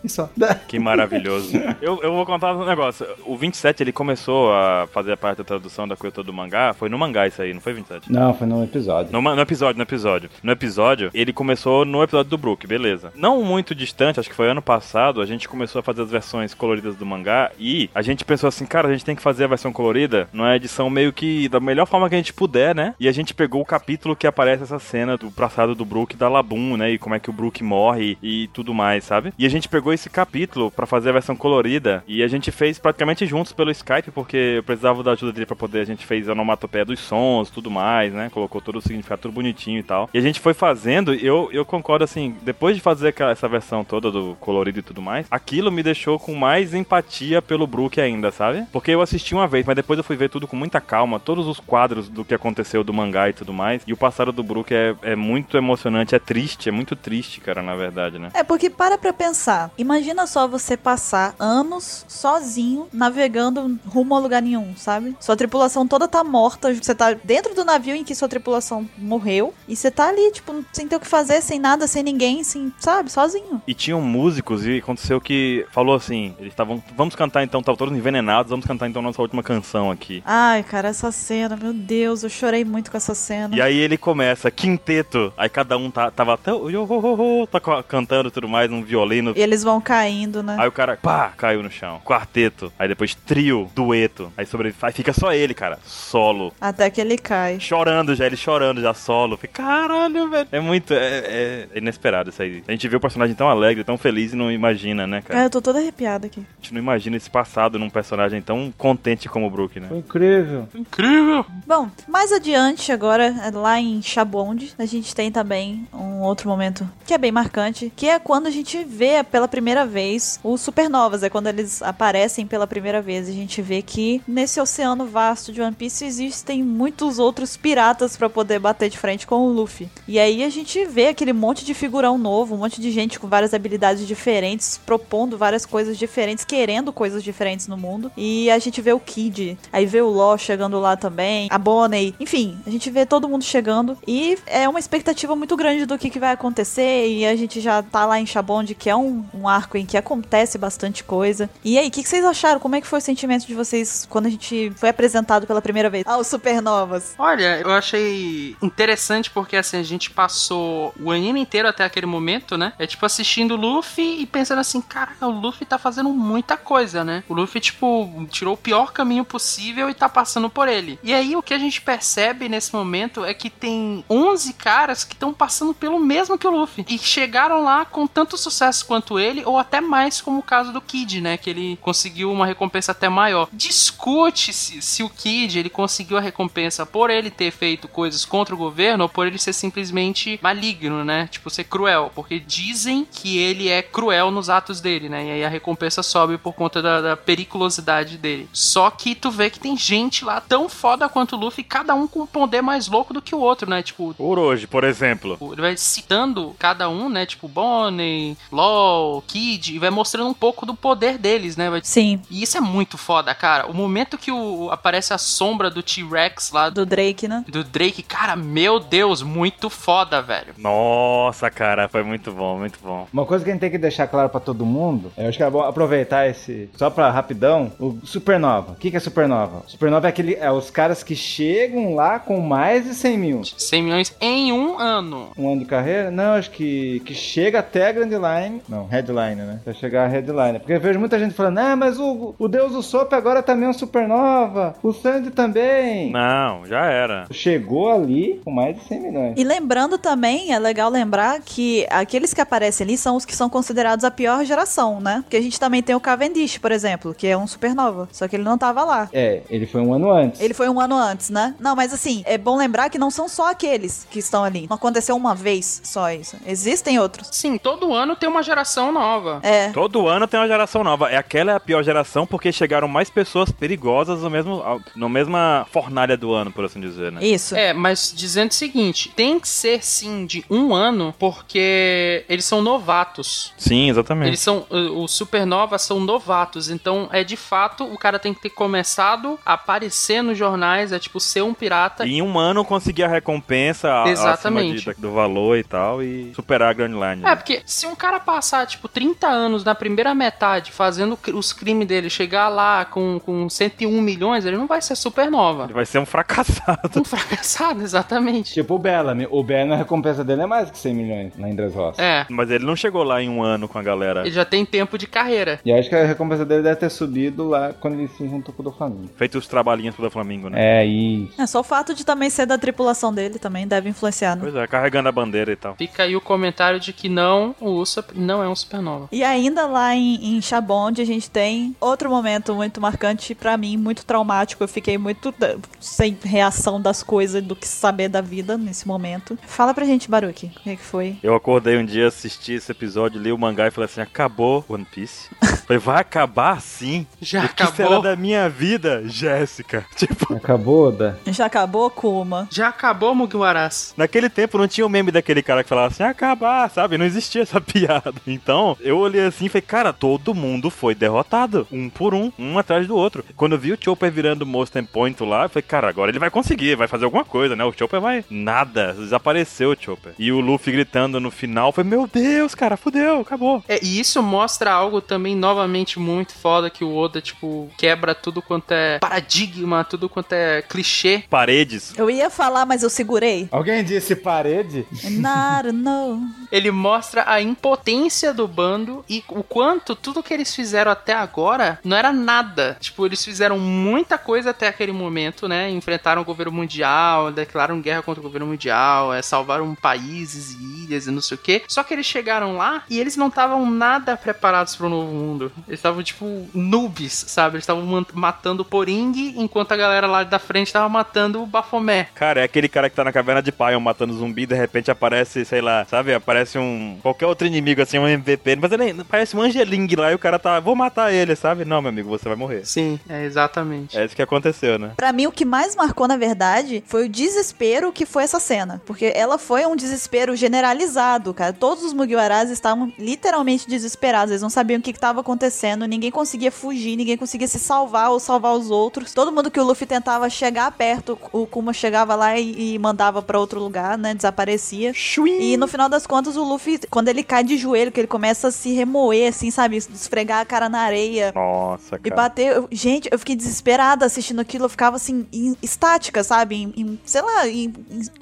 Só. 0.07 0.29
Que 0.69 0.79
maravilhoso. 0.79 1.51
eu, 1.81 2.01
eu 2.03 2.13
vou 2.13 2.27
contar 2.27 2.55
um 2.55 2.65
negócio. 2.65 3.07
O 3.25 3.37
27, 3.37 3.83
ele 3.83 3.93
começou 3.93 4.34
a 4.53 4.87
fazer 4.93 5.12
a 5.12 5.16
parte 5.16 5.39
da 5.39 5.45
tradução 5.45 5.87
da 5.87 5.97
coisa 5.97 6.22
do 6.22 6.32
mangá. 6.32 6.72
Foi 6.72 6.89
no 6.89 6.99
mangá 6.99 7.26
isso 7.26 7.43
aí, 7.43 7.53
não 7.53 7.61
foi 7.61 7.72
27? 7.72 8.11
Não, 8.11 8.35
foi 8.35 8.47
no 8.47 8.62
episódio. 8.62 9.12
No, 9.12 9.20
no 9.20 9.41
episódio, 9.41 9.76
no 9.76 9.82
episódio. 9.82 10.30
No 10.43 10.53
episódio, 10.53 11.11
ele 11.14 11.32
começou 11.32 11.85
no 11.85 12.03
episódio 12.03 12.30
do 12.30 12.39
Brook, 12.39 12.66
beleza. 12.66 13.12
Não 13.14 13.43
muito 13.43 13.74
distante, 13.74 14.20
acho 14.20 14.28
que 14.28 14.35
foi 14.35 14.49
ano 14.49 14.62
passado, 14.62 15.20
a 15.20 15.26
gente 15.26 15.49
começou 15.49 15.80
a 15.80 15.82
fazer 15.82 16.03
as 16.03 16.11
versões 16.11 16.55
coloridas 16.55 16.97
do 16.97 17.07
mangá 17.07 17.51
e 17.59 17.91
a 17.95 18.03
gente 18.03 18.24
pensou 18.24 18.49
assim, 18.49 18.66
cara, 18.66 18.89
a 18.89 18.93
gente 18.93 19.05
tem 19.05 19.16
que 19.16 19.22
fazer 19.22 19.45
a 19.45 19.49
versão 19.49 19.72
colorida 19.72 20.28
numa 20.32 20.55
edição 20.55 20.89
meio 20.91 21.12
que 21.12 21.49
da 21.49 21.61
melhor 21.61 21.87
forma 21.87 22.09
que 22.09 22.14
a 22.14 22.18
gente 22.18 22.32
puder, 22.32 22.74
né? 22.74 22.95
E 22.99 23.09
a 23.09 23.12
gente 23.12 23.35
pegou 23.35 23.61
o 23.61 23.64
capítulo 23.64 24.16
que 24.16 24.26
aparece 24.26 24.62
essa 24.62 24.78
cena 24.78 25.16
do 25.16 25.30
passado 25.30 25.74
do 25.74 25.85
Brook 25.85 26.16
da 26.16 26.28
Labum, 26.28 26.76
né? 26.76 26.91
E 26.93 26.99
como 26.99 27.14
é 27.14 27.20
que 27.20 27.30
o 27.30 27.32
Brook 27.32 27.62
morre 27.62 28.18
e 28.22 28.49
tudo 28.49 28.74
mais, 28.74 29.05
sabe? 29.05 29.32
E 29.39 29.47
a 29.47 29.49
gente 29.51 29.68
pegou 29.68 29.93
esse 29.93 30.09
capítulo 30.09 30.70
pra 30.70 30.87
fazer 30.87 31.11
a 31.11 31.12
versão 31.12 31.37
colorida 31.37 32.03
e 32.07 32.22
a 32.22 32.28
gente 32.28 32.51
fez 32.51 32.78
praticamente 32.78 33.26
juntos 33.26 33.53
pelo 33.53 33.70
Skype, 33.70 34.11
porque 34.25 34.55
eu 34.57 34.62
precisava 34.62 35.03
da 35.03 35.12
ajuda 35.12 35.33
dele 35.33 35.45
pra 35.45 35.55
poder, 35.55 35.81
a 35.81 35.85
gente 35.85 36.07
fez 36.07 36.31
a 36.31 36.33
onomatopeia 36.33 36.83
dos 36.83 36.99
sons, 36.99 37.51
tudo 37.51 37.70
mais, 37.70 38.11
né? 38.11 38.31
Colocou 38.33 38.59
todo 38.59 38.77
o 38.77 38.81
significado, 38.81 39.20
tudo 39.20 39.35
bonitinho 39.35 39.79
e 39.79 39.83
tal. 39.83 40.09
E 40.14 40.18
a 40.18 40.20
gente 40.22 40.41
foi 40.41 40.55
fazendo, 40.55 41.12
eu, 41.12 41.51
eu 41.53 41.62
concordo 41.62 42.05
assim, 42.05 42.35
depois 42.41 42.75
de 42.75 42.81
fazer 42.81 43.14
essa 43.20 43.47
versão 43.47 43.85
toda 43.85 44.11
do 44.11 44.35
colorido 44.41 44.79
e 44.79 44.83
tudo 44.83 45.03
mais, 45.03 45.27
aquilo 45.31 45.70
me 45.70 45.83
deixou 45.83 46.18
com 46.18 46.35
mais 46.35 46.72
empatia 46.72 47.43
pelo 47.43 47.66
Brook 47.66 48.01
ainda, 48.01 48.33
sabe? 48.33 48.64
Porque 48.72 48.93
eu 48.93 49.03
assisti 49.03 49.35
uma 49.35 49.47
vez, 49.47 49.66
mas 49.66 49.77
depois 49.77 49.99
eu 49.99 50.05
fui 50.05 50.16
ver 50.16 50.31
tudo 50.31 50.49
com 50.49 50.57
muita 50.57 50.81
calma, 50.81 51.20
todos 51.20 51.47
os 51.47 51.61
quadros 51.61 52.09
do 52.09 52.25
que 52.25 52.35
aconteceu 52.35 52.83
do 52.83 52.95
mangá 52.95 53.29
e 53.29 53.35
tudo 53.35 53.53
mais. 53.53 53.83
E 53.87 53.93
o 53.93 53.97
passado 53.97 54.33
do 54.33 54.43
Brook 54.43 54.75
é, 54.75 54.97
é 55.03 55.14
muito 55.14 55.59
emocionante, 55.59 56.14
é 56.14 56.18
triste, 56.18 56.70
é 56.70 56.72
muito 56.72 56.97
triste, 56.97 57.43
cara, 57.43 57.62
na 57.62 57.77
verdade, 57.77 58.18
né? 58.18 58.31
É, 58.33 58.43
porque 58.43 58.70
para 58.70 58.97
pra 58.97 59.12
pensar. 59.12 59.70
Imagina 59.77 60.27
só 60.27 60.49
você 60.49 60.79
passar 60.79 61.35
anos 61.39 62.07
sozinho 62.09 62.89
navegando 62.91 63.79
rumo 63.87 64.14
rumo 64.15 64.17
a 64.17 64.21
lugar 64.21 64.43
nenhum, 64.43 64.75
sabe? 64.77 65.17
Sua 65.21 65.37
tripulação 65.37 65.87
toda 65.87 66.07
tá 66.07 66.23
morta, 66.23 66.73
você 66.73 66.95
tá 66.95 67.12
dentro 67.12 67.55
do 67.55 67.65
navio 67.65 67.95
em 67.95 68.05
que 68.05 68.15
sua 68.15 68.29
tripulação 68.29 68.89
morreu, 68.97 69.53
e 69.69 69.75
você 69.75 69.91
tá 69.91 70.09
ali, 70.09 70.31
tipo, 70.33 70.65
sem 70.73 70.87
ter 70.87 70.97
o 70.97 71.01
que 71.01 71.07
fazer, 71.07 71.43
sem 71.43 71.59
nada, 71.59 71.87
sem 71.87 72.03
ninguém, 72.03 72.45
sem, 72.45 72.73
sabe, 72.79 73.11
sozinho. 73.11 73.62
E 73.67 73.75
tinham 73.75 74.01
músicos 74.01 74.67
e 74.67 74.79
aconteceu 74.79 75.21
que 75.21 75.67
falou 75.71 75.95
assim, 75.95 76.35
eles 76.39 76.53
estavam, 76.53 76.83
vamos 76.97 77.15
cantar 77.15 77.43
então, 77.43 77.61
estavam 77.61 77.77
todos 77.77 77.97
envenenados, 77.97 78.51
vamos 78.51 78.67
cantar 78.67 78.89
então 78.89 79.03
nossa 79.03 79.21
última 79.21 79.43
canção 79.43 79.91
aqui. 79.91 80.23
Ai, 80.25 80.62
cara, 80.62 80.89
essa 80.89 81.11
cena, 81.11 81.57
meu 81.57 81.73
Deus, 81.73 82.23
eu 82.23 82.31
chorei 82.31 82.65
muito 82.65 82.91
com 82.91 82.97
essa 82.97 83.15
cena. 83.15 83.55
E 83.55 83.61
aí 83.61 83.77
ele 83.77 83.97
começa, 83.97 84.51
quinteto, 84.51 85.33
aí 85.37 85.49
cada 85.49 85.77
um 85.77 85.91
tá, 85.91 86.11
tava 86.11 86.35
até, 86.35 86.51
yo, 86.51 86.85
ho, 86.85 86.99
ho, 86.99 87.43
ho, 87.43 87.47
tá 87.47 87.61
cantando 87.83 88.31
tudo 88.31 88.49
mais, 88.49 88.71
um 88.71 88.83
violino. 88.83 89.33
E 89.37 89.41
eles 89.41 89.62
vão 89.62 89.81
caindo, 89.81 90.43
né? 90.43 90.57
Aí 90.59 90.69
o 90.69 90.73
cara, 90.73 90.99
pá, 91.01 91.33
caiu 91.37 91.62
no 91.62 91.71
chão. 91.71 92.01
Quarteto, 92.05 92.73
aí 92.79 92.89
depois 92.89 93.15
trio, 93.15 93.71
dueto, 93.75 94.04
aí 94.37 94.47
sobre, 94.47 94.75
aí 94.83 94.93
fica 94.93 95.13
só 95.13 95.33
ele, 95.33 95.55
cara, 95.55 95.79
solo. 95.85 96.53
Até 96.61 96.91
que 96.91 97.01
ele 97.01 97.17
cai. 97.17 97.59
Chorando 97.61 98.15
já, 98.15 98.27
ele 98.27 98.37
chorando 98.37 98.81
já 98.81 98.95
solo. 98.95 99.37
Fiquei, 99.37 99.65
Caralho, 99.65 100.31
velho. 100.31 100.49
É 100.51 100.61
muito. 100.61 100.95
É, 100.95 101.69
é 101.75 101.79
inesperado 101.79 102.31
isso 102.31 102.43
aí. 102.43 102.63
A 102.67 102.73
gente 102.73 102.89
vê 102.89 102.97
o 102.97 103.01
personagem 103.01 103.35
tão 103.35 103.49
alegre, 103.49 103.85
tão 103.85 103.99
feliz 103.99 104.33
e 104.33 104.37
não 104.37 104.51
imagina, 104.51 105.07
né, 105.07 105.23
cara? 105.23 105.41
Ah, 105.41 105.45
eu 105.45 105.51
tô 105.51 105.61
toda 105.61 105.79
arrepiada 105.79 106.27
aqui. 106.27 106.41
A 106.41 106.63
gente 106.63 106.75
não 106.75 106.81
imagina 106.81 107.17
esse 107.17 107.31
passado 107.31 107.79
num 107.79 107.91
personagem 107.91 108.41
tão 108.41 108.73
contente 108.77 109.29
como 109.29 109.47
o 109.47 109.51
Brook, 109.51 109.81
né? 109.81 109.89
Foi 109.89 109.99
incrível. 109.99 110.69
Incrível! 110.75 111.47
Bom, 111.67 111.89
mais 112.09 112.33
adiante 112.33 112.93
agora, 112.93 113.35
lá 113.53 113.81
em 113.81 114.03
Chabonde, 114.03 114.73
a 114.79 114.87
gente 114.87 115.15
tem 115.15 115.31
também 115.31 115.87
um 115.93 116.21
outro 116.21 116.49
momento 116.49 116.89
que 117.07 117.15
é 117.15 117.19
bem 117.19 117.33
marcante, 117.33 117.93
que 117.95 118.09
é 118.09 118.19
quando 118.19 118.47
a 118.47 118.51
gente 118.51 118.83
vê 118.85 119.23
pela 119.25 119.49
primeira 119.49 119.85
vez 119.87 120.41
os 120.43 120.61
supernovas, 120.61 121.23
é 121.23 121.31
quando 121.31 121.49
eles 121.49 121.83
aparecem 121.83 122.47
pela 122.47 122.67
primeira 122.67 123.01
vez. 123.01 123.29
A 123.29 123.33
gente 123.33 123.61
vê 123.63 123.83
que 123.83 123.94
nesse 124.27 124.61
oceano 124.61 125.07
vasto 125.07 125.53
de 125.53 125.61
One 125.61 125.75
Piece 125.75 126.05
existem 126.05 126.63
muitos 126.63 127.19
outros 127.19 127.57
piratas 127.57 128.17
pra 128.17 128.29
poder 128.29 128.59
bater 128.59 128.89
de 128.89 128.99
frente 128.99 129.27
com 129.27 129.47
o 129.47 129.53
Luffy. 129.53 129.89
E 130.07 130.19
aí 130.19 130.43
a 130.43 130.49
gente 130.49 130.85
vê 130.85 131.09
aquele 131.09 131.33
monte 131.33 131.65
de 131.65 131.75
figurão 131.75 132.19
novo, 132.19 132.55
um 132.55 132.59
monte 132.59 132.81
de 132.81 132.91
gente 132.91 133.19
com 133.19 133.29
várias 133.29 133.55
habilidades 133.55 134.07
diferentes, 134.07 134.79
propondo 134.85 135.39
várias 135.39 135.65
coisas 135.67 135.97
diferentes, 135.97 136.45
querendo 136.45 136.93
coisas 136.93 137.23
diferentes 137.23 137.67
no 137.67 137.77
mundo. 137.77 138.11
E 138.17 138.51
a 138.51 138.59
gente 138.59 138.81
vê 138.81 138.93
o 138.93 139.01
Kid, 139.01 139.59
aí 139.73 139.87
vê 139.87 140.01
o 140.01 140.11
Law 140.11 140.37
chegando 140.39 140.79
lá 140.81 140.97
também, 140.97 141.49
a 141.51 141.59
Bonnie, 141.59 142.15
enfim, 142.19 142.59
a 142.67 142.71
gente 142.71 142.91
vê 142.91 143.07
todo 143.07 143.29
mundo 143.29 143.45
chegando 143.45 143.97
e 144.07 144.39
é 144.47 144.69
uma 144.69 144.79
expectativa 144.79 145.35
muito 145.37 145.57
grande 145.57 145.87
do 145.87 145.99
que, 145.99 146.11
que 146.11 146.19
vai 146.19 146.33
acontecer. 146.33 147.09
E 147.09 147.27
a 147.27 147.37
gente 147.37 147.61
já 147.61 147.83
tá 147.83 148.07
lá 148.07 148.21
em 148.21 148.27
Chabonde, 148.27 148.75
que 148.75 148.91
é 148.91 148.97
um, 148.97 149.25
um 149.33 149.49
arco 149.49 149.77
em 149.77 149.87
que 149.87 149.97
acontece 149.97 150.59
bastante 150.59 151.05
coisa. 151.05 151.49
E 151.65 151.79
aí, 151.79 151.89
o 151.89 151.91
que, 151.91 152.03
que 152.03 152.09
vocês 152.09 152.25
acharam? 152.25 152.61
Como 152.61 152.77
é 152.77 152.81
que 152.81 152.87
foi 152.87 152.99
o 152.99 153.03
sentimento 153.03 153.47
de 153.47 153.55
vocês 153.55 153.84
quando 154.09 154.26
a 154.26 154.30
gente 154.30 154.72
foi 154.76 154.89
apresentado 154.89 155.47
pela 155.47 155.62
primeira 155.62 155.91
vez 155.91 156.07
aos 156.07 156.26
supernovas? 156.26 157.14
Olha, 157.18 157.61
eu 157.61 157.70
achei 157.70 158.57
interessante 158.62 159.30
porque 159.30 159.57
assim, 159.57 159.76
a 159.76 159.82
gente 159.82 160.11
passou 160.11 160.95
o 161.01 161.11
anime 161.11 161.41
inteiro 161.41 161.68
até 161.68 161.85
aquele 161.85 162.07
momento, 162.07 162.57
né? 162.57 162.72
É 162.78 162.87
tipo 162.87 163.05
assistindo 163.05 163.55
o 163.55 163.57
Luffy 163.57 164.20
e 164.20 164.26
pensando 164.26 164.61
assim, 164.61 164.80
caraca, 164.80 165.26
o 165.26 165.30
Luffy 165.30 165.66
tá 165.66 165.78
fazendo 165.78 166.11
muita 166.11 166.57
coisa, 166.57 167.05
né? 167.05 167.22
O 167.28 167.35
Luffy, 167.35 167.61
tipo, 167.61 168.26
tirou 168.30 168.55
o 168.55 168.59
pior 168.59 168.93
caminho 168.93 169.24
possível 169.24 169.89
e 169.89 169.95
tá 169.95 170.09
passando 170.09 170.49
por 170.49 170.68
ele. 170.68 170.99
E 171.03 171.12
aí 171.12 171.37
o 171.37 171.43
que 171.43 171.55
a 171.55 171.59
gente 171.59 171.80
percebe 171.80 172.49
nesse 172.49 172.74
momento 172.74 173.24
é 173.24 173.35
que 173.35 173.51
tem 173.51 174.05
11 174.09 174.53
caras 174.55 175.05
que 175.05 175.14
estão 175.14 175.32
passando 175.32 175.74
pelo 175.74 175.99
mesmo 175.99 176.39
que 176.39 176.47
o 176.47 176.51
Luffy. 176.51 176.85
E 176.89 176.99
chegaram 176.99 177.62
lá 177.62 177.85
com 177.85 178.07
tanto 178.07 178.37
sucesso 178.37 178.87
quanto 178.87 179.18
ele, 179.18 179.43
ou 179.45 179.59
até 179.59 179.80
mais, 179.80 180.20
como 180.20 180.39
o 180.39 180.43
caso 180.43 180.72
do 180.72 180.80
Kid, 180.80 181.20
né? 181.20 181.37
Que 181.37 181.51
ele 181.51 181.78
conseguiu 181.80 182.30
uma 182.30 182.47
recompensa 182.47 182.93
até 182.93 183.09
maior. 183.09 183.49
Discute-se 183.69 184.83
se 184.83 185.03
o 185.03 185.09
Kid 185.09 185.59
ele 185.59 185.71
conseguiu 185.71 186.17
a 186.19 186.21
recompensa 186.21 186.85
por 186.85 187.11
ele 187.11 187.31
ter 187.31 187.51
feito 187.51 187.89
coisas 187.89 188.25
contra 188.25 188.55
o 188.55 188.59
governo 188.59 189.05
ou 189.05 189.09
por 189.09 189.27
ele 189.27 189.39
ser 189.39 189.53
simplesmente 189.53 190.39
maligno, 190.43 191.05
né? 191.05 191.29
Tipo, 191.31 191.49
ser 191.51 191.65
cruel. 191.65 192.11
Porque 192.15 192.39
dizem 192.41 193.07
que 193.11 193.39
ele 193.39 193.69
é 193.69 193.83
cruel 193.83 194.31
nos 194.31 194.51
atos 194.51 194.81
dele, 194.81 195.09
né? 195.09 195.27
E 195.27 195.31
aí 195.33 195.45
a 195.45 195.49
recompensa 195.49 196.03
sobe 196.03 196.37
por 196.39 196.53
conta 196.55 196.83
da, 196.83 197.01
da 197.01 197.17
periculosidade 197.17 198.19
dele. 198.19 198.49
Só 198.53 198.91
que 198.91 199.15
tu 199.15 199.31
vê 199.31 199.49
que 199.49 199.61
tem 199.61 199.77
gente 199.77 200.25
lá 200.25 200.41
tão 200.41 200.69
foda 200.69 201.09
quanto 201.09 201.37
o 201.37 201.39
Luffy, 201.39 201.62
cada 201.62 201.95
um 201.95 202.07
com 202.07 202.21
um 202.23 202.27
poder 202.27 202.62
mais 202.62 202.89
louco 202.89 203.15
do 203.15 203.23
que 203.23 203.35
o 203.35 203.39
outro, 203.41 203.69
né? 203.71 203.83
Tipo, 203.83 204.15
Orochi, 204.19 204.67
por 204.67 204.83
exemplo. 204.85 205.39
ele 205.53 205.61
vai 205.61 205.77
citando 205.77 206.55
cada 206.59 206.89
um, 206.89 207.09
né? 207.09 207.27
Tipo, 207.27 207.47
Bonnie, 207.49 208.37
LOL, 208.51 209.23
Kid, 209.23 209.75
e 209.75 209.79
vai 209.79 209.91
mostrando 209.91 210.29
um 210.29 210.35
pouco 210.35 210.67
do 210.67 210.75
poder 210.75 211.19
deles, 211.19 211.57
né? 211.57 211.71
Vai- 211.71 211.81
Sim, 211.85 212.21
E 212.31 212.43
isso 212.43 212.57
é 212.57 212.61
muito 212.61 212.99
foda, 212.99 213.35
cara. 213.35 213.54
O 213.63 213.75
momento 213.75 214.19
que 214.19 214.31
o, 214.31 214.71
aparece 214.71 215.13
a 215.13 215.19
sombra 215.19 215.71
do 215.71 215.83
T-Rex 215.83 216.51
lá, 216.53 216.71
do, 216.71 216.85
Drake, 216.85 217.29
né? 217.29 217.45
do 217.49 217.65
Drake, 217.65 218.03
cara, 218.03 218.37
meu 218.37 218.81
Deus, 218.81 219.23
muito 219.23 219.71
foda, 219.71 220.21
velho. 220.21 220.55
Nossa, 220.59 221.51
cara, 221.51 221.89
foi 221.89 222.03
muito 222.03 222.33
bom, 222.33 222.59
muito 222.59 222.79
bom. 222.83 223.07
Uma 223.13 223.27
coisa 223.27 223.45
que 223.45 223.51
a 223.51 223.53
gente 223.53 223.61
tem 223.61 223.71
que 223.71 223.79
deixar 223.79 224.07
claro 224.07 224.29
pra 224.29 224.41
todo 224.41 224.67
mundo, 224.67 225.13
eu 225.17 225.29
acho 225.29 225.39
que 225.39 225.45
é 225.45 225.51
bom 225.51 225.63
aproveitar 225.63 226.29
esse, 226.29 226.69
só 226.77 226.91
pra 226.91 227.11
rapidão, 227.11 227.73
o 227.79 227.99
Supernova. 228.05 228.73
O 228.73 228.77
que, 228.77 228.91
que 228.91 228.97
é 228.97 229.01
Supernova? 229.01 229.63
Supernova 229.67 230.09
é, 230.09 230.11
aquele, 230.11 230.35
é 230.35 230.51
os 230.51 230.71
caras 230.71 231.03
que 231.03 231.15
chegam 231.15 231.95
lá 231.95 232.19
com 232.19 232.41
mais 232.41 232.85
de 232.85 232.95
100 232.95 233.19
mil. 233.19 233.43
100 233.45 233.83
milhões 233.83 234.17
em 234.21 234.53
um 234.53 234.79
ano. 234.79 235.31
Um 235.37 235.53
ano 235.53 235.61
de 235.61 235.67
carreira? 235.67 236.11
Não, 236.11 236.35
acho 236.35 236.51
que, 236.51 237.01
que 237.01 237.15
chega 237.15 237.61
até 237.61 237.89
a 237.89 237.93
Grand 237.93 238.09
Line. 238.09 238.63
Não, 238.69 238.87
Headline, 238.87 239.37
né? 239.37 239.61
Pra 239.65 239.73
chegar 239.73 240.05
a 240.05 240.09
Headline. 240.09 240.59
Porque 240.59 240.73
eu 240.73 240.81
vejo 240.81 240.99
muita 240.99 241.19
gente 241.19 241.35
falando, 241.35 241.59
ah, 241.59 241.77
mas 241.77 241.99
o, 241.99 242.35
o 242.39 242.49
Deus 242.49 242.73
do 242.73 242.83
Sop 242.83 243.13
agora 243.13 243.43
também 243.45 243.67
é 243.67 243.71
um 243.71 243.73
Supernova. 243.73 244.75
O 244.83 244.93
Sandy 244.93 245.31
também. 245.31 246.11
Não, 246.11 246.67
já 246.67 246.87
era. 246.87 247.27
Chegou 247.31 247.91
ali 247.91 248.41
com 248.45 248.51
mais 248.51 248.77
de 248.77 248.85
100 248.85 249.01
milhões. 249.01 249.35
E 249.37 249.45
lembrando 249.45 249.99
também, 249.99 250.53
é 250.53 250.59
legal 250.59 250.91
lembrar 250.91 251.41
que 251.41 251.87
aqueles 251.91 252.33
que 252.33 252.41
aparecem 252.41 252.85
ali 252.85 252.97
são 252.97 253.17
os 253.17 253.25
que 253.25 253.35
são 253.35 253.49
considerados 253.49 254.05
a 254.05 254.11
pior 254.11 254.45
geração, 254.45 255.01
né? 255.01 255.21
Porque 255.23 255.37
a 255.37 255.41
gente 255.41 255.59
também 255.61 255.83
tem 255.83 255.95
o 255.95 256.01
Cavendish, 256.01 256.59
por 256.59 256.73
exemplo, 256.73 257.15
que 257.15 257.27
é 257.27 257.37
um 257.37 257.47
supernova. 257.47 258.09
Só 258.13 258.27
que 258.27 258.37
ele 258.37 258.45
não 258.45 258.59
tava 258.59 258.85
lá. 258.85 259.09
É, 259.13 259.43
ele 259.51 259.67
foi 259.67 259.81
um 259.81 259.93
ano 259.93 260.11
antes. 260.11 260.41
Ele 260.41 260.55
foi 260.55 260.69
um 260.69 260.81
ano 260.81 260.97
antes, 260.97 261.31
né? 261.31 261.55
Não, 261.61 261.77
mas 261.77 261.93
assim, 261.93 262.23
é 262.27 262.39
bom 262.39 262.57
lembrar 262.57 262.89
que 262.89 262.99
não 262.99 263.11
são 263.11 263.29
só 263.29 263.51
aqueles 263.51 264.07
que 264.11 264.19
estão 264.19 264.45
ali. 264.45 264.67
Não 264.69 264.77
aconteceu 264.77 265.17
uma 265.17 265.35
vez 265.35 265.81
só 265.85 266.11
isso. 266.11 266.37
Existem 266.47 266.99
outros. 266.99 267.29
Sim, 267.33 267.59
todo 267.59 267.93
ano 267.93 268.17
tem 268.17 268.29
uma 268.29 268.43
geração 268.43 268.93
nova. 268.93 269.41
É. 269.43 269.71
Todo 269.71 270.09
ano 270.09 270.27
tem 270.27 270.41
uma 270.41 270.49
geração 270.49 270.83
nova. 270.83 271.11
É 271.11 271.17
aquela 271.17 271.53
é 271.53 271.55
a 271.57 271.61
pior 271.61 271.83
geração 271.83 272.27
porque 272.27 272.53
chegaram 272.53 272.89
mais 272.89 273.11
pessoas 273.11 273.34
perigosas 273.51 274.22
no 274.22 274.30
mesmo, 274.30 274.62
na 274.95 275.09
mesma 275.09 275.66
fornalha 275.72 276.16
do 276.16 276.32
ano, 276.32 276.51
por 276.53 276.64
assim 276.64 276.80
dizer, 276.80 277.11
né? 277.12 277.24
Isso. 277.24 277.57
É, 277.57 277.72
mas 277.72 278.12
dizendo 278.14 278.51
o 278.51 278.55
seguinte, 278.55 279.11
tem 279.16 279.39
que 279.41 279.49
ser 279.49 279.85
sim 279.85 280.26
de 280.26 280.45
um 280.51 280.74
ano, 280.74 281.14
porque 281.18 282.24
eles 282.28 282.45
são 282.45 282.62
novatos. 282.62 283.53
Sim, 283.57 283.89
exatamente. 283.91 284.28
Eles 284.28 284.41
são. 284.41 284.66
Os 284.70 285.12
supernovas 285.12 285.82
são 285.82 286.01
novatos. 286.01 286.68
Então, 286.70 287.09
é 287.12 287.24
de 287.24 287.37
fato, 287.37 287.85
o 287.85 287.99
cara 287.99 288.18
tem 288.18 288.32
que 288.35 288.41
ter 288.43 288.51
começado 288.51 289.39
a 289.45 289.55
aparecer 289.55 290.22
nos 290.22 290.37
jornais, 290.37 290.93
é 290.93 290.99
tipo 290.99 291.18
ser 291.20 291.43
um 291.43 291.55
pirata. 291.55 292.07
E 292.07 292.14
em 292.14 292.22
um 292.22 292.39
ano 292.39 292.64
conseguir 292.64 293.05
a 293.05 293.09
recompensa 293.09 294.03
a- 294.05 294.09
Exatamente. 294.09 294.76
acima 294.76 294.95
de- 294.95 295.01
do 295.01 295.12
valor 295.12 295.57
e 295.59 295.64
tal 295.64 296.03
e 296.03 296.32
superar 296.35 296.70
a 296.70 296.72
Grand 296.72 296.93
Line. 296.93 297.22
né? 297.22 297.32
É, 297.32 297.37
porque 297.37 297.62
se 297.66 297.87
um 297.87 297.95
cara 297.95 298.18
passar, 298.20 298.66
tipo, 298.66 298.89
30 298.89 299.28
anos 299.28 299.64
na 299.64 299.74
primeira 299.74 300.14
metade 300.14 300.70
fazendo 300.72 301.18
os 301.35 301.53
crimes 301.53 301.87
dele, 301.89 302.09
chegar 302.11 302.49
lá 302.49 302.85
com, 302.85 303.18
com 303.25 303.49
101 303.49 304.01
milhões, 304.01 304.45
ele 304.45 304.57
não 304.57 304.66
vai 304.66 304.81
ser 304.83 304.95
supernova. 304.97 305.64
Ele 305.64 305.72
vai 305.72 305.87
ser 305.87 305.99
um 305.99 306.07
fracassado. 306.07 307.01
Um 307.01 307.05
fracassado, 307.05 307.83
exatamente. 307.83 308.53
Tipo 308.53 308.75
o 308.75 308.79
Bellamy. 308.79 309.27
O 309.31 309.43
Bellamy, 309.43 309.72
a 309.72 309.77
recompensa 309.77 310.22
dele 310.25 310.43
é 310.43 310.47
mais 310.47 310.70
que 310.70 310.79
100 310.79 310.95
milhões 310.95 311.37
na 311.37 311.49
Indras 311.49 311.75
Ross. 311.75 311.99
É, 311.99 312.27
Mas 312.29 312.51
ele 312.51 312.64
não 312.64 312.77
chegou 312.77 313.03
lá 313.03 313.22
em 313.22 313.29
um 313.29 313.43
ano 313.43 313.68
com 313.68 313.79
a 313.79 313.83
galera. 313.83 314.20
ele 314.22 314.31
já 314.31 314.45
tem 314.45 314.64
tempo 314.64 314.99
de 314.99 315.07
carreira. 315.07 315.61
E 315.64 315.72
acho 315.72 315.89
que 315.89 315.95
a 315.95 316.05
recompensa 316.05 316.45
dele 316.45 316.62
deve 316.62 316.77
ter 316.77 316.91
subido 316.91 317.49
lá 317.49 317.72
quando 317.72 317.95
ele 317.99 318.09
se 318.09 318.29
juntou 318.29 318.55
com 318.55 318.62
o 318.62 318.64
do 318.64 318.72
Flamengo. 318.72 319.09
Feito 319.16 319.39
os 319.39 319.47
trabalhinhos 319.47 319.95
pro 319.95 320.11
Flamengo, 320.11 320.49
né? 320.49 320.83
É, 320.83 320.85
isso. 320.85 321.41
É 321.41 321.47
só 321.47 321.61
o 321.61 321.64
fato 321.64 321.95
de 321.95 322.05
também 322.05 322.29
ser 322.31 322.47
da 322.47 322.59
tripulação 322.59 323.12
dele 323.12 323.39
também 323.39 323.66
deve 323.66 323.89
influenciar, 323.89 324.37
né? 324.37 324.43
Pois 324.43 324.55
é, 324.55 324.66
carregando 324.66 325.09
a 325.09 325.12
bandeira 325.12 325.53
e 325.53 325.57
tal. 325.57 325.75
Fica 325.77 326.03
aí 326.03 326.16
o 326.16 326.20
comentário 326.20 326.79
de 326.81 326.93
que 326.93 327.09
não, 327.09 327.55
o 327.61 327.70
Usopp 327.70 328.12
não 328.14 328.43
é 328.43 328.49
um 328.49 328.55
supernova. 328.57 329.09
E 329.12 329.22
ainda 329.22 329.66
lá 329.66 329.95
em, 329.95 330.37
em 330.37 330.43
Chabonde 330.43 331.01
a 331.01 331.05
gente 331.07 331.31
tem 331.31 331.75
outro 331.81 332.11
momento 332.11 332.55
muito 332.55 332.81
marcante 332.81 333.14
pra 333.35 333.57
mim, 333.57 333.77
muito 333.77 334.05
traumático. 334.05 334.62
Eu 334.62 334.69
fiquei 334.69 334.99
muito 334.99 335.33
sem 335.81 336.17
reação 336.25 336.81
das 336.81 337.03
coisas 337.03 337.43
do 337.43 337.55
que 337.55 337.67
saber 337.69 338.09
da 338.09 338.21
vida 338.21 338.57
nesse 338.59 338.87
momento. 338.87 339.39
Fala 339.47 339.73
pra 339.75 339.85
gente, 339.85 340.11
Baruki, 340.11 340.47
o 340.47 340.61
que, 340.61 340.71
é 340.71 340.77
que 340.77 340.83
foi? 340.83 341.17
Eu 341.23 341.35
acordei 341.35 341.77
um 341.77 341.85
dia, 341.85 342.09
assisti 342.09 342.53
esse 342.55 342.71
episódio, 342.73 343.21
li 343.21 343.33
o 343.33 343.39
mangá 343.39 343.67
e 343.67 343.71
falei 343.71 343.87
assim: 343.87 344.01
acabou 344.01 344.65
One 344.69 344.85
Piece. 344.85 345.29
falei, 345.67 345.79
vai 345.79 346.01
acabar 346.01 346.57
assim? 346.57 347.07
Já 347.21 347.45
o 347.45 347.49
que 347.49 347.67
será 347.67 347.87
acabou? 347.89 348.03
da 348.03 348.17
minha 348.17 348.49
vida, 348.49 349.03
Jéssica? 349.07 349.85
Tipo, 349.97 350.35
Acabou, 350.35 350.91
da. 350.93 351.15
Já 351.27 351.47
acabou, 351.47 351.89
Kuma? 351.91 352.49
Já 352.51 352.69
acabou, 352.69 353.15
Mugiwaras? 353.15 353.95
naquele 353.97 354.29
tempo 354.29 354.59
não 354.59 354.69
tinha 354.69 354.87
o 354.87 354.91
meme 354.91 355.11
daquele 355.11 355.43
cara 355.43 355.62
que 355.62 355.69
falava 355.69 355.89
assim: 355.89 356.03
acabar, 356.03 356.69
sabe? 356.71 356.99
Não 356.99 357.05
existia 357.07 357.43
essa 357.43 357.61
piada. 357.62 358.15
Então, 358.27 358.77
eu 358.81 358.99
olhei 358.99 359.25
assim 359.25 359.47
e 359.47 359.49
falei, 359.49 359.62
cara, 359.62 359.93
todo 359.93 360.35
mundo 360.35 360.71
foi 360.71 360.95
derrotado. 360.95 361.67
Um 361.71 361.89
por 361.89 362.15
um, 362.15 362.33
um 362.39 362.59
atrás 362.59 362.87
do 362.87 362.97
outro. 362.97 363.04
Quando 363.37 363.53
eu 363.53 363.59
vi 363.59 363.73
o 363.73 363.79
Chopper 363.81 364.11
virando 364.11 364.47
Most 364.47 364.81
Point 364.93 365.23
lá, 365.23 365.45
eu 365.45 365.49
falei, 365.49 365.63
cara, 365.63 365.89
agora 365.89 366.11
ele 366.11 366.19
vai 366.19 366.31
conseguir, 366.31 366.77
vai 366.77 366.89
fazer 366.89 367.05
alguma 367.05 367.25
coisa, 367.25 367.55
né? 367.57 367.65
O 367.65 367.73
Chopper 367.73 368.01
vai. 368.01 368.25
Nada, 368.31 368.93
desapareceu 368.95 369.71
o 369.71 369.77
Chopper. 369.79 370.15
E 370.19 370.33
o 370.33 370.41
Luffy 370.41 370.73
gritando 370.73 371.21
no 371.21 371.31
final, 371.31 371.73
foi, 371.73 371.85
meu 371.85 372.07
Deus, 372.07 372.55
cara, 372.55 372.77
fudeu, 372.77 373.21
acabou. 373.21 373.63
É, 373.69 373.79
e 373.83 374.01
isso 374.01 374.23
mostra 374.23 374.73
algo 374.73 375.01
também 375.01 375.37
novamente 375.37 375.99
muito 375.99 376.33
foda 376.35 376.71
que 376.71 376.85
o 376.85 376.95
Oda, 376.95 377.21
tipo, 377.21 377.71
quebra 377.77 378.15
tudo 378.15 378.41
quanto 378.41 378.73
é 378.73 378.99
paradigma, 378.99 379.85
tudo 379.85 380.09
quanto 380.09 380.33
é 380.33 380.63
clichê. 380.63 381.25
Paredes. 381.29 381.93
Eu 381.97 382.11
ia 382.11 382.31
falar, 382.31 382.67
mas 382.67 382.83
eu 382.83 382.91
segurei. 382.91 383.49
Alguém 383.51 383.85
disse 383.85 384.17
parede? 384.17 384.87
Not 385.11 385.73
no. 385.73 386.23
Ele 386.51 386.71
mostra 386.71 387.25
a 387.27 387.41
impotência 387.41 388.33
do 388.33 388.47
bando 388.47 389.05
e 389.09 389.23
o 389.29 389.43
quanto 389.43 389.95
tudo 389.95 390.23
que 390.23 390.33
eles 390.33 390.55
fizeram 390.55 390.91
até 390.91 391.13
agora 391.13 391.79
não 391.85 391.97
era 391.97 392.13
nada. 392.13 392.77
Tipo, 392.81 392.94
eles 392.99 393.25
fizeram 393.25 393.59
muita 393.59 394.19
coisa 394.19 394.51
até 394.51 394.69
aquele 394.69 394.93
momento, 394.93 395.49
né? 395.49 395.71
Enfrentaram 395.71 396.23
o 396.23 396.25
governo 396.25 396.53
mundial, 396.53 397.33
declararam 397.33 397.81
guerra 397.81 398.03
contra 398.03 398.21
o 398.21 398.23
governo 398.23 398.47
mundial, 398.47 399.13
é, 399.13 399.23
salvaram 399.23 399.75
países 399.75 400.53
e 400.53 400.85
ilhas 400.85 401.07
e 401.07 401.11
não 401.11 401.21
sei 401.21 401.37
o 401.37 401.41
quê. 401.41 401.63
Só 401.69 401.83
que 401.83 401.95
eles 401.95 402.07
chegaram 402.07 402.57
lá 402.57 402.85
e 402.89 403.01
eles 403.01 403.17
não 403.17 403.29
estavam 403.29 403.69
nada 403.71 404.17
preparados 404.17 404.77
para 404.77 404.87
o 404.87 404.91
novo 404.91 405.13
mundo. 405.13 405.53
Eles 405.67 405.79
estavam, 405.79 406.03
tipo, 406.03 406.49
noobs, 406.55 407.25
sabe? 407.29 407.57
Eles 407.57 407.65
estavam 407.65 408.07
matando 408.13 408.63
o 408.63 408.65
Poring 408.65 409.35
enquanto 409.37 409.73
a 409.73 409.77
galera 409.77 410.07
lá 410.07 410.23
da 410.23 410.39
frente 410.39 410.73
tava 410.73 410.89
matando 410.89 411.43
o 411.43 411.47
Bafomé. 411.47 412.09
Cara, 412.15 412.41
é 412.41 412.45
aquele 412.45 412.69
cara 412.69 412.91
que 412.91 412.97
tá 412.97 413.05
na 413.05 413.13
caverna 413.13 413.43
de 413.43 413.53
Pion 413.53 413.81
matando 413.81 414.15
zumbi 414.15 414.45
de 414.47 414.55
repente 414.55 414.91
aparece, 414.91 415.45
sei 415.45 415.61
lá, 415.61 415.85
sabe? 415.85 416.15
Aparece 416.15 416.59
um. 416.59 416.99
qualquer 417.03 417.27
outro 417.27 417.47
inimigo, 417.47 417.83
assim, 417.83 417.99
um 417.99 418.09
MVP. 418.09 418.57
Mas 418.57 418.73
ele 418.73 419.05
parece 419.05 419.37
um 419.37 419.43
Angeling 419.43 419.89
lá 419.97 420.13
e 420.13 420.15
o 420.15 420.19
cara 420.19 420.39
tá. 420.39 420.61
Vou 420.61 420.75
matar 420.75 421.13
ele, 421.13 421.35
sabe? 421.37 421.65
Não, 421.65 421.81
meu 421.81 421.89
amigo, 421.91 422.09
você 422.09 422.29
vai 422.29 422.37
morrer. 422.37 422.65
Sim, 422.75 422.99
é 423.09 423.25
exatamente. 423.25 423.97
É 423.97 424.05
isso 424.05 424.16
que 424.16 424.22
aconteceu, 424.22 424.81
né? 424.81 424.91
Pra 424.97 425.12
mim, 425.12 425.29
o 425.29 425.33
que 425.33 425.45
mais 425.45 425.77
marcou, 425.77 426.09
na 426.09 426.16
verdade, 426.16 426.83
foi 426.89 427.07
o 427.07 427.09
desespero 427.09 427.93
que 427.93 428.05
foi 428.05 428.25
essa 428.25 428.41
cena. 428.41 428.83
Porque 428.85 429.12
ela 429.14 429.39
foi 429.39 429.64
um 429.64 429.77
desespero 429.77 430.35
generalizado, 430.35 431.33
cara. 431.33 431.53
Todos 431.53 431.85
os 431.85 431.93
Mugiwaras 431.93 432.51
estavam 432.51 432.93
literalmente 432.99 433.68
desesperados. 433.68 434.33
Eles 434.33 434.43
não 434.43 434.51
sabiam 434.51 434.81
o 434.81 434.83
que 434.83 434.91
estava 434.91 435.20
acontecendo. 435.20 435.87
Ninguém 435.87 436.11
conseguia 436.11 436.51
fugir, 436.51 436.97
ninguém 436.97 437.16
conseguia 437.16 437.47
se 437.47 437.61
salvar 437.61 438.11
ou 438.11 438.18
salvar 438.18 438.55
os 438.55 438.68
outros. 438.72 439.12
Todo 439.12 439.31
mundo 439.31 439.53
que 439.53 439.61
o 439.61 439.64
Luffy 439.64 439.87
tentava 439.87 440.29
chegar 440.29 440.72
perto, 440.72 441.16
o 441.33 441.47
Kuma 441.47 441.72
chegava 441.72 442.16
lá 442.16 442.37
e, 442.37 442.75
e 442.75 442.79
mandava 442.81 443.22
pra 443.22 443.39
outro 443.39 443.61
lugar, 443.61 443.97
né? 443.97 444.14
Desaparecia. 444.14 444.93
E 445.41 445.57
no 445.57 445.68
final 445.68 445.89
das 445.89 446.09
contas, 446.09 446.37
o 446.37 446.43
Luffy, 446.43 446.81
quando 446.91 447.07
ele 447.07 447.22
cai 447.22 447.45
de 447.45 447.57
joelho, 447.57 447.93
que 447.93 448.01
ele 448.01 448.09
começa 448.09 448.49
a 448.49 448.51
se 448.51 448.72
remoer, 448.72 449.29
assim, 449.29 449.53
sabe? 449.53 449.77
Esfregar 449.77 450.41
a 450.41 450.45
cara 450.45 450.68
na 450.68 450.81
areia. 450.81 451.31
Nossa, 451.33 451.95
E 451.97 452.11
cara. 452.11 452.16
bater. 452.16 452.64
Eu- 452.71 452.77
gente, 452.77 453.09
eu 453.11 453.19
fiquei 453.19 453.37
desesperada 453.37 454.05
assistindo 454.07 454.41
aquilo. 454.41 454.65
Eu 454.65 454.69
ficava 454.69 454.97
assim, 454.97 455.27
em- 455.33 455.57
estática, 455.62 456.23
sabe? 456.25 456.57
Em, 456.57 456.73
em- 456.77 456.99
sei 457.05 457.23
lá, 457.23 457.49
em, 457.49 457.73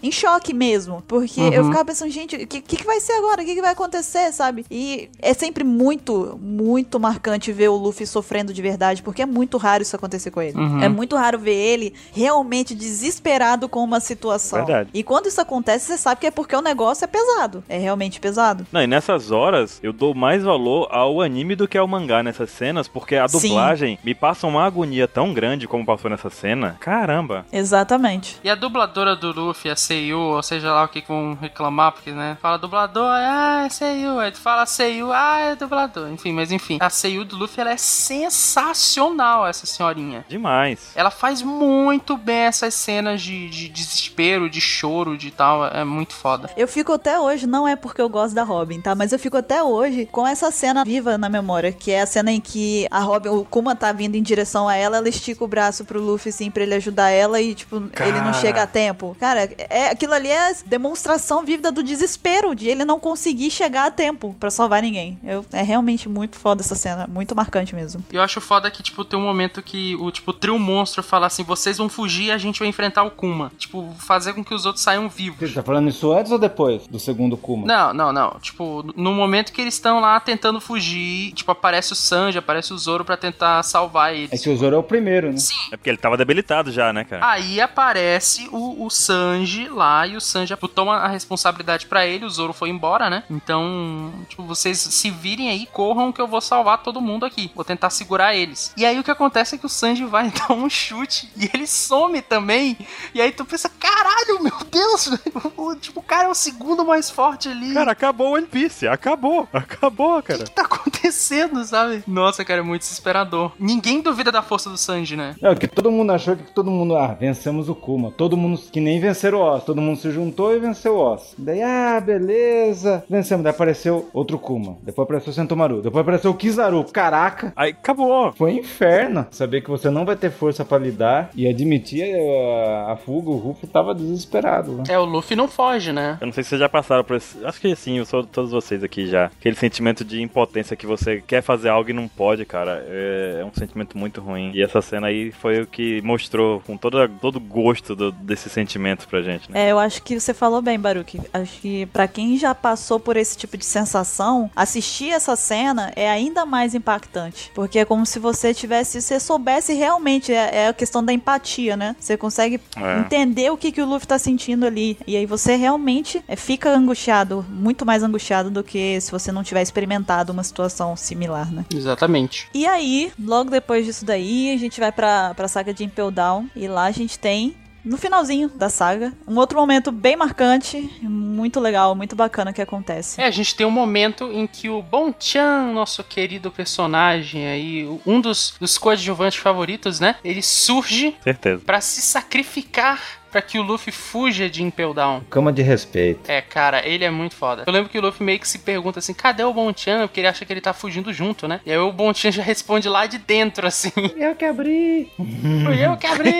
em- 0.02 0.12
choque 0.12 0.52
mesmo. 0.54 1.02
Porque 1.08 1.40
eu 1.40 1.62
Uhum. 1.62 1.68
ficava 1.68 1.84
pensando, 1.84 2.10
gente, 2.10 2.36
o 2.36 2.46
que, 2.46 2.60
que, 2.60 2.84
vai 2.84 3.00
ser 3.00 3.12
agora? 3.14 3.42
O 3.42 3.44
que, 3.44 3.54
que 3.54 3.60
vai 3.62 3.72
acontecer, 3.72 4.32
sabe? 4.32 4.64
E 4.70 5.08
é 5.20 5.32
sempre 5.34 5.64
muito, 5.64 6.38
muito 6.40 6.98
marcante 7.00 7.50
ver 7.52 7.68
o 7.68 7.76
Luffy 7.76 8.06
sofrendo 8.06 8.52
de 8.52 8.60
verdade. 8.62 9.02
Porque 9.02 9.22
é 9.22 9.26
muito 9.26 9.56
raro 9.56 9.82
isso 9.82 9.96
acontecer 9.96 10.30
com 10.30 10.40
ele. 10.42 10.56
Uhum. 10.58 10.82
É 10.82 10.88
muito 10.88 11.16
raro 11.16 11.38
ver 11.38 11.54
ele 11.54 11.94
realmente 12.12 12.74
desesperado 12.74 13.68
com 13.68 13.82
uma 13.82 14.00
situação. 14.00 14.64
Verdade. 14.64 14.90
E 14.94 15.02
quando 15.02 15.26
isso 15.26 15.40
acontece, 15.40 15.86
você 15.86 15.98
sabe 15.98 16.20
que 16.20 16.26
é 16.26 16.30
porque 16.30 16.54
o 16.54 16.60
negócio 16.62 17.04
é 17.04 17.08
pesado. 17.08 17.64
É 17.68 17.78
realmente 17.78 18.20
pesado. 18.20 18.66
Não, 18.72 18.82
e 18.82 18.86
nessas 18.86 19.30
horas 19.30 19.78
eu 19.82 19.92
dou 19.92 20.14
mais 20.14 20.42
valor 20.42 20.88
ao 20.90 21.20
anime 21.20 21.56
do 21.56 21.66
que 21.68 21.76
ao 21.78 21.86
mangá 21.88 22.22
nessas 22.22 22.50
cenas, 22.50 22.86
porque 22.88 23.16
a 23.16 23.28
Sim. 23.28 23.48
dublagem 23.48 23.98
me 24.04 24.14
passa 24.14 24.31
uma 24.48 24.64
agonia 24.64 25.06
tão 25.06 25.32
grande 25.32 25.68
como 25.68 25.84
passou 25.84 26.10
nessa 26.10 26.30
cena. 26.30 26.76
Caramba. 26.80 27.46
Exatamente. 27.52 28.38
E 28.42 28.50
a 28.50 28.54
dubladora 28.54 29.14
do 29.14 29.32
Luffy, 29.32 29.70
a 29.70 29.76
Seiyu, 29.76 30.18
ou 30.18 30.42
seja 30.42 30.72
lá 30.72 30.84
o 30.84 30.88
que 30.88 31.00
que 31.00 31.08
vão 31.08 31.36
reclamar, 31.40 31.92
porque, 31.92 32.12
né? 32.12 32.36
Fala 32.40 32.58
dublador, 32.58 33.08
ah, 33.08 33.64
é 33.66 33.68
Seiyu. 33.68 34.18
Aí 34.18 34.30
tu 34.30 34.38
fala 34.38 34.66
Seiyu, 34.66 35.12
ah, 35.12 35.38
é 35.38 35.54
dublador. 35.54 36.10
Enfim, 36.10 36.32
mas 36.32 36.50
enfim. 36.50 36.78
A 36.80 36.90
Seiyu 36.90 37.24
do 37.24 37.36
Luffy, 37.36 37.60
ela 37.60 37.72
é 37.72 37.76
sensacional, 37.76 39.46
essa 39.46 39.66
senhorinha. 39.66 40.24
Demais. 40.28 40.92
Ela 40.94 41.10
faz 41.10 41.42
muito 41.42 42.16
bem 42.16 42.42
essas 42.42 42.74
cenas 42.74 43.20
de, 43.20 43.48
de 43.48 43.68
desespero, 43.68 44.48
de 44.48 44.60
choro, 44.60 45.16
de 45.16 45.30
tal. 45.30 45.66
É 45.66 45.84
muito 45.84 46.14
foda. 46.14 46.50
Eu 46.56 46.68
fico 46.68 46.92
até 46.92 47.18
hoje, 47.18 47.46
não 47.46 47.66
é 47.66 47.76
porque 47.76 48.00
eu 48.00 48.08
gosto 48.08 48.34
da 48.34 48.42
Robin, 48.42 48.80
tá? 48.80 48.94
Mas 48.94 49.12
eu 49.12 49.18
fico 49.18 49.36
até 49.36 49.62
hoje 49.62 50.06
com 50.10 50.26
essa 50.26 50.50
cena 50.50 50.84
viva 50.84 51.18
na 51.18 51.28
memória, 51.28 51.72
que 51.72 51.90
é 51.90 52.02
a 52.02 52.06
cena 52.06 52.32
em 52.32 52.40
que 52.40 52.86
a 52.90 53.00
Robin, 53.00 53.28
o 53.28 53.44
Kuma 53.44 53.74
tá 53.74 53.92
vindo 53.92 54.14
em 54.14 54.21
direção 54.22 54.68
a 54.68 54.74
ela, 54.74 54.96
ela 54.98 55.08
estica 55.08 55.44
o 55.44 55.48
braço 55.48 55.84
pro 55.84 56.00
Luffy, 56.00 56.30
assim, 56.30 56.50
pra 56.50 56.62
ele 56.62 56.74
ajudar 56.74 57.10
ela 57.10 57.40
e, 57.40 57.54
tipo, 57.54 57.76
ele 57.76 58.18
não 58.18 58.30
Cara. 58.30 58.32
chega 58.34 58.62
a 58.62 58.66
tempo. 58.66 59.16
Cara, 59.18 59.50
é, 59.58 59.90
aquilo 59.90 60.14
ali 60.14 60.30
é 60.30 60.54
demonstração 60.64 61.44
vívida 61.44 61.70
do 61.70 61.82
desespero, 61.82 62.54
de 62.54 62.68
ele 62.68 62.84
não 62.84 62.98
conseguir 62.98 63.50
chegar 63.50 63.86
a 63.86 63.90
tempo 63.90 64.34
pra 64.38 64.50
salvar 64.50 64.82
ninguém. 64.82 65.18
Eu, 65.24 65.44
é 65.52 65.62
realmente 65.62 66.08
muito 66.08 66.36
foda 66.36 66.62
essa 66.62 66.74
cena, 66.74 67.06
muito 67.06 67.34
marcante 67.34 67.74
mesmo. 67.74 68.04
E 68.12 68.16
eu 68.16 68.22
acho 68.22 68.40
foda 68.40 68.70
que, 68.70 68.82
tipo, 68.82 69.04
tem 69.04 69.18
um 69.18 69.22
momento 69.22 69.62
que 69.62 69.96
o, 69.96 70.10
tipo, 70.10 70.32
trio 70.32 70.58
monstro 70.58 71.02
fala 71.02 71.26
assim, 71.26 71.42
vocês 71.42 71.78
vão 71.78 71.88
fugir 71.88 72.26
e 72.26 72.30
a 72.32 72.38
gente 72.38 72.58
vai 72.58 72.68
enfrentar 72.68 73.02
o 73.02 73.10
Kuma. 73.10 73.52
Tipo, 73.58 73.92
fazer 73.98 74.32
com 74.32 74.44
que 74.44 74.54
os 74.54 74.66
outros 74.66 74.82
saiam 74.82 75.08
vivos. 75.08 75.50
Você 75.50 75.54
tá 75.54 75.62
falando 75.62 75.88
isso 75.88 76.12
antes 76.12 76.32
ou 76.32 76.38
depois 76.38 76.86
do 76.86 76.98
segundo 76.98 77.36
Kuma? 77.36 77.66
Não, 77.66 77.92
não, 77.92 78.12
não. 78.12 78.36
Tipo, 78.40 78.84
no 78.96 79.12
momento 79.12 79.52
que 79.52 79.60
eles 79.60 79.74
estão 79.74 80.00
lá 80.00 80.18
tentando 80.20 80.60
fugir, 80.60 81.32
tipo, 81.32 81.50
aparece 81.50 81.92
o 81.92 81.96
Sanji, 81.96 82.38
aparece 82.38 82.72
o 82.72 82.78
Zoro 82.78 83.04
pra 83.04 83.16
tentar 83.16 83.62
salvar 83.62 84.11
eles. 84.14 84.32
É 84.32 84.42
que 84.42 84.48
o 84.48 84.56
Zoro 84.56 84.76
é 84.76 84.78
o 84.78 84.82
primeiro, 84.82 85.32
né? 85.32 85.38
É 85.72 85.76
porque 85.76 85.90
ele 85.90 85.98
tava 85.98 86.16
debilitado 86.16 86.70
já, 86.70 86.92
né, 86.92 87.04
cara? 87.04 87.30
Aí 87.30 87.60
aparece 87.60 88.48
o, 88.52 88.84
o 88.84 88.90
Sanji 88.90 89.68
lá 89.68 90.06
e 90.06 90.16
o 90.16 90.20
Sanji 90.20 90.54
tipo, 90.54 90.68
toma 90.68 90.96
a 90.96 91.08
responsabilidade 91.08 91.86
pra 91.86 92.06
ele. 92.06 92.24
O 92.24 92.30
Zoro 92.30 92.52
foi 92.52 92.68
embora, 92.68 93.10
né? 93.10 93.24
Então, 93.30 94.12
tipo, 94.28 94.44
vocês 94.44 94.78
se 94.78 95.10
virem 95.10 95.50
aí, 95.50 95.66
corram 95.66 96.12
que 96.12 96.20
eu 96.20 96.26
vou 96.26 96.40
salvar 96.40 96.82
todo 96.82 97.00
mundo 97.00 97.24
aqui. 97.26 97.50
Vou 97.54 97.64
tentar 97.64 97.90
segurar 97.90 98.34
eles. 98.34 98.72
E 98.76 98.84
aí 98.84 98.98
o 98.98 99.04
que 99.04 99.10
acontece 99.10 99.54
é 99.54 99.58
que 99.58 99.66
o 99.66 99.68
Sanji 99.68 100.04
vai 100.04 100.30
dar 100.48 100.52
um 100.52 100.68
chute 100.68 101.30
e 101.36 101.50
ele 101.52 101.66
some 101.66 102.20
também. 102.22 102.76
E 103.14 103.20
aí 103.20 103.32
tu 103.32 103.44
pensa, 103.44 103.68
caralho, 103.68 104.42
meu 104.42 104.58
Deus! 104.70 105.10
O, 105.56 105.74
tipo, 105.76 106.00
o 106.00 106.02
cara 106.02 106.24
é 106.24 106.28
o 106.28 106.34
segundo 106.34 106.84
mais 106.84 107.10
forte 107.10 107.48
ali. 107.48 107.74
Cara, 107.74 107.92
acabou 107.92 108.30
o 108.30 108.34
One 108.34 108.46
Piece. 108.46 108.86
Acabou. 108.88 109.48
Acabou, 109.52 110.18
o 110.18 110.22
cara. 110.22 110.38
que, 110.40 110.44
que 110.44 110.50
tá 110.50 110.64
acontecendo, 111.12 111.62
sabe? 111.64 112.02
Nossa, 112.06 112.44
cara, 112.44 112.60
é 112.60 112.62
muito 112.62 112.82
desesperador. 112.82 113.52
Ninguém 113.58 114.00
duvida 114.00 114.32
da 114.32 114.42
força 114.42 114.70
do 114.70 114.78
Sanji, 114.78 115.16
né? 115.16 115.36
É, 115.42 115.54
que 115.54 115.68
todo 115.68 115.90
mundo 115.90 116.12
achou 116.12 116.34
que 116.34 116.50
todo 116.52 116.70
mundo, 116.70 116.96
ah, 116.96 117.14
vencemos 117.18 117.68
o 117.68 117.74
Kuma. 117.74 118.10
Todo 118.10 118.36
mundo, 118.36 118.60
que 118.72 118.80
nem 118.80 118.98
venceram 118.98 119.38
o 119.38 119.42
Oz. 119.42 119.64
Todo 119.64 119.80
mundo 119.80 119.98
se 119.98 120.10
juntou 120.10 120.54
e 120.54 120.58
venceu 120.58 120.96
o 120.96 121.12
Oz. 121.12 121.34
Daí, 121.36 121.62
ah, 121.62 122.00
beleza. 122.00 123.04
Vencemos. 123.08 123.44
Daí 123.44 123.52
apareceu 123.52 124.08
outro 124.12 124.38
Kuma. 124.38 124.76
Depois 124.82 125.04
apareceu 125.04 125.30
o 125.30 125.34
Sentomaru. 125.34 125.82
Depois 125.82 126.02
apareceu 126.02 126.30
o 126.30 126.34
Kizaru. 126.34 126.84
Caraca. 126.84 127.52
Aí 127.54 127.70
acabou. 127.70 128.32
Foi 128.32 128.52
um 128.52 128.56
inferno. 128.56 129.26
Saber 129.30 129.60
que 129.60 129.70
você 129.70 129.90
não 129.90 130.04
vai 130.04 130.16
ter 130.16 130.30
força 130.30 130.64
pra 130.64 130.78
lidar 130.78 131.30
e 131.34 131.46
admitir 131.46 132.04
a, 132.04 132.92
a 132.92 132.96
fuga. 132.96 133.30
O 133.30 133.36
Ruffy 133.36 133.68
tava 133.68 133.94
desesperado. 133.94 134.72
Né? 134.72 134.84
É, 134.88 134.98
o 134.98 135.04
Luffy 135.04 135.36
não 135.36 135.48
foge, 135.48 135.92
né? 135.92 136.16
Eu 136.20 136.26
não 136.26 136.32
sei 136.32 136.42
se 136.42 136.50
vocês 136.50 136.60
já 136.60 136.68
passaram 136.68 137.04
por 137.04 137.16
esse. 137.16 137.44
Acho 137.44 137.60
que 137.60 137.74
sim, 137.76 137.98
eu 137.98 138.06
sou 138.06 138.24
todos 138.24 138.50
vocês 138.50 138.82
aqui 138.82 139.06
já. 139.06 139.26
Aquele 139.26 139.56
sentimento 139.56 140.04
de 140.04 140.22
impotência 140.22 140.76
que 140.76 140.86
você 140.86 141.01
quer 141.26 141.42
fazer 141.42 141.68
algo 141.68 141.90
e 141.90 141.92
não 141.92 142.08
pode, 142.08 142.44
cara. 142.44 142.84
É, 142.88 143.38
é 143.40 143.44
um 143.44 143.52
sentimento 143.54 143.96
muito 143.98 144.20
ruim. 144.20 144.50
E 144.54 144.62
essa 144.62 144.80
cena 144.82 145.06
aí 145.08 145.30
foi 145.32 145.62
o 145.62 145.66
que 145.66 146.00
mostrou 146.02 146.60
com 146.60 146.76
todo, 146.76 147.08
todo 147.20 147.38
gosto 147.40 147.94
do- 147.94 148.12
desse 148.12 148.48
sentimento 148.48 149.06
pra 149.08 149.22
gente, 149.22 149.50
né? 149.50 149.66
É, 149.68 149.72
eu 149.72 149.78
acho 149.78 150.02
que 150.02 150.18
você 150.18 150.32
falou 150.34 150.60
bem, 150.62 150.78
Baruque. 150.78 151.20
Acho 151.32 151.60
que 151.60 151.86
pra 151.86 152.06
quem 152.08 152.36
já 152.36 152.54
passou 152.54 152.98
por 153.00 153.16
esse 153.16 153.36
tipo 153.36 153.56
de 153.56 153.64
sensação, 153.64 154.50
assistir 154.56 155.10
essa 155.10 155.36
cena 155.36 155.92
é 155.96 156.08
ainda 156.10 156.44
mais 156.46 156.74
impactante. 156.74 157.50
Porque 157.54 157.78
é 157.78 157.84
como 157.84 158.04
se 158.06 158.18
você 158.18 158.52
tivesse, 158.54 159.00
você 159.00 159.18
soubesse 159.20 159.72
realmente, 159.74 160.32
é, 160.32 160.50
é 160.64 160.68
a 160.68 160.72
questão 160.72 161.04
da 161.04 161.12
empatia, 161.12 161.76
né? 161.76 161.94
Você 161.98 162.16
consegue 162.16 162.60
É. 162.76 162.98
entender 163.00 163.50
o 163.50 163.56
que, 163.56 163.70
que 163.72 163.80
o 163.80 163.86
Luffy 163.86 164.06
tá 164.06 164.18
sentindo 164.18 164.64
ali. 164.66 164.96
E 165.06 165.16
aí 165.16 165.26
você 165.26 165.56
realmente 165.56 166.22
é, 166.28 166.36
fica 166.36 166.70
angustiado, 166.70 167.44
muito 167.48 167.84
mais 167.86 168.02
angustiado 168.02 168.50
do 168.50 168.62
que 168.64 169.00
se 169.00 169.10
você 169.10 169.30
não 169.32 169.42
tiver 169.42 169.62
experimentado 169.62 170.32
uma 170.32 170.42
situação 170.42 170.81
similar, 170.96 171.50
né? 171.52 171.64
Exatamente. 171.74 172.48
E 172.54 172.66
aí, 172.66 173.12
logo 173.18 173.50
depois 173.50 173.84
disso 173.86 174.04
daí, 174.04 174.52
a 174.54 174.58
gente 174.58 174.78
vai 174.80 174.92
pra, 174.92 175.32
pra 175.34 175.48
saga 175.48 175.72
de 175.72 175.84
Impel 175.84 176.10
Down. 176.10 176.48
E 176.54 176.66
lá 176.68 176.84
a 176.84 176.90
gente 176.90 177.18
tem, 177.18 177.56
no 177.84 177.96
finalzinho 177.96 178.48
da 178.48 178.68
saga, 178.68 179.12
um 179.26 179.36
outro 179.36 179.58
momento 179.58 179.90
bem 179.90 180.14
marcante, 180.16 180.78
muito 181.02 181.58
legal, 181.58 181.94
muito 181.94 182.14
bacana 182.14 182.52
que 182.52 182.62
acontece. 182.62 183.20
É, 183.20 183.24
a 183.26 183.30
gente 183.30 183.54
tem 183.56 183.66
um 183.66 183.70
momento 183.70 184.24
em 184.32 184.46
que 184.46 184.68
o 184.68 184.82
Bonchan, 184.82 185.72
nosso 185.72 186.02
querido 186.04 186.50
personagem 186.50 187.46
aí, 187.48 188.00
um 188.06 188.20
dos, 188.20 188.54
dos 188.60 188.78
coadjuvantes 188.78 189.38
favoritos, 189.38 189.98
né? 190.00 190.16
Ele 190.24 190.42
surge 190.42 191.16
Certeza. 191.24 191.62
pra 191.64 191.80
se 191.80 192.00
sacrificar 192.02 193.00
pra 193.32 193.40
que 193.42 193.58
o 193.58 193.62
Luffy 193.62 193.90
fuja 193.92 194.48
de 194.48 194.62
Impel 194.62 194.92
Down. 194.92 195.22
Cama 195.30 195.52
de 195.52 195.62
respeito. 195.62 196.30
É, 196.30 196.42
cara, 196.42 196.86
ele 196.86 197.04
é 197.04 197.10
muito 197.10 197.34
foda. 197.34 197.64
Eu 197.66 197.72
lembro 197.72 197.88
que 197.88 197.98
o 197.98 198.02
Luffy 198.02 198.24
meio 198.24 198.38
que 198.38 198.46
se 198.46 198.58
pergunta 198.58 198.98
assim, 198.98 199.14
cadê 199.14 199.42
o 199.42 199.52
Bonchan? 199.52 200.06
Porque 200.06 200.20
ele 200.20 200.28
acha 200.28 200.44
que 200.44 200.52
ele 200.52 200.60
tá 200.60 200.74
fugindo 200.74 201.12
junto, 201.12 201.48
né? 201.48 201.60
E 201.64 201.72
aí 201.72 201.78
o 201.78 201.90
Bonchan 201.90 202.30
já 202.30 202.42
responde 202.42 202.88
lá 202.88 203.06
de 203.06 203.16
dentro, 203.18 203.66
assim. 203.66 203.90
Eu 204.16 204.36
que 204.36 204.44
abri. 204.44 205.10
Fui 205.16 205.84
eu 205.84 205.96
que 205.96 206.06
abri! 206.06 206.32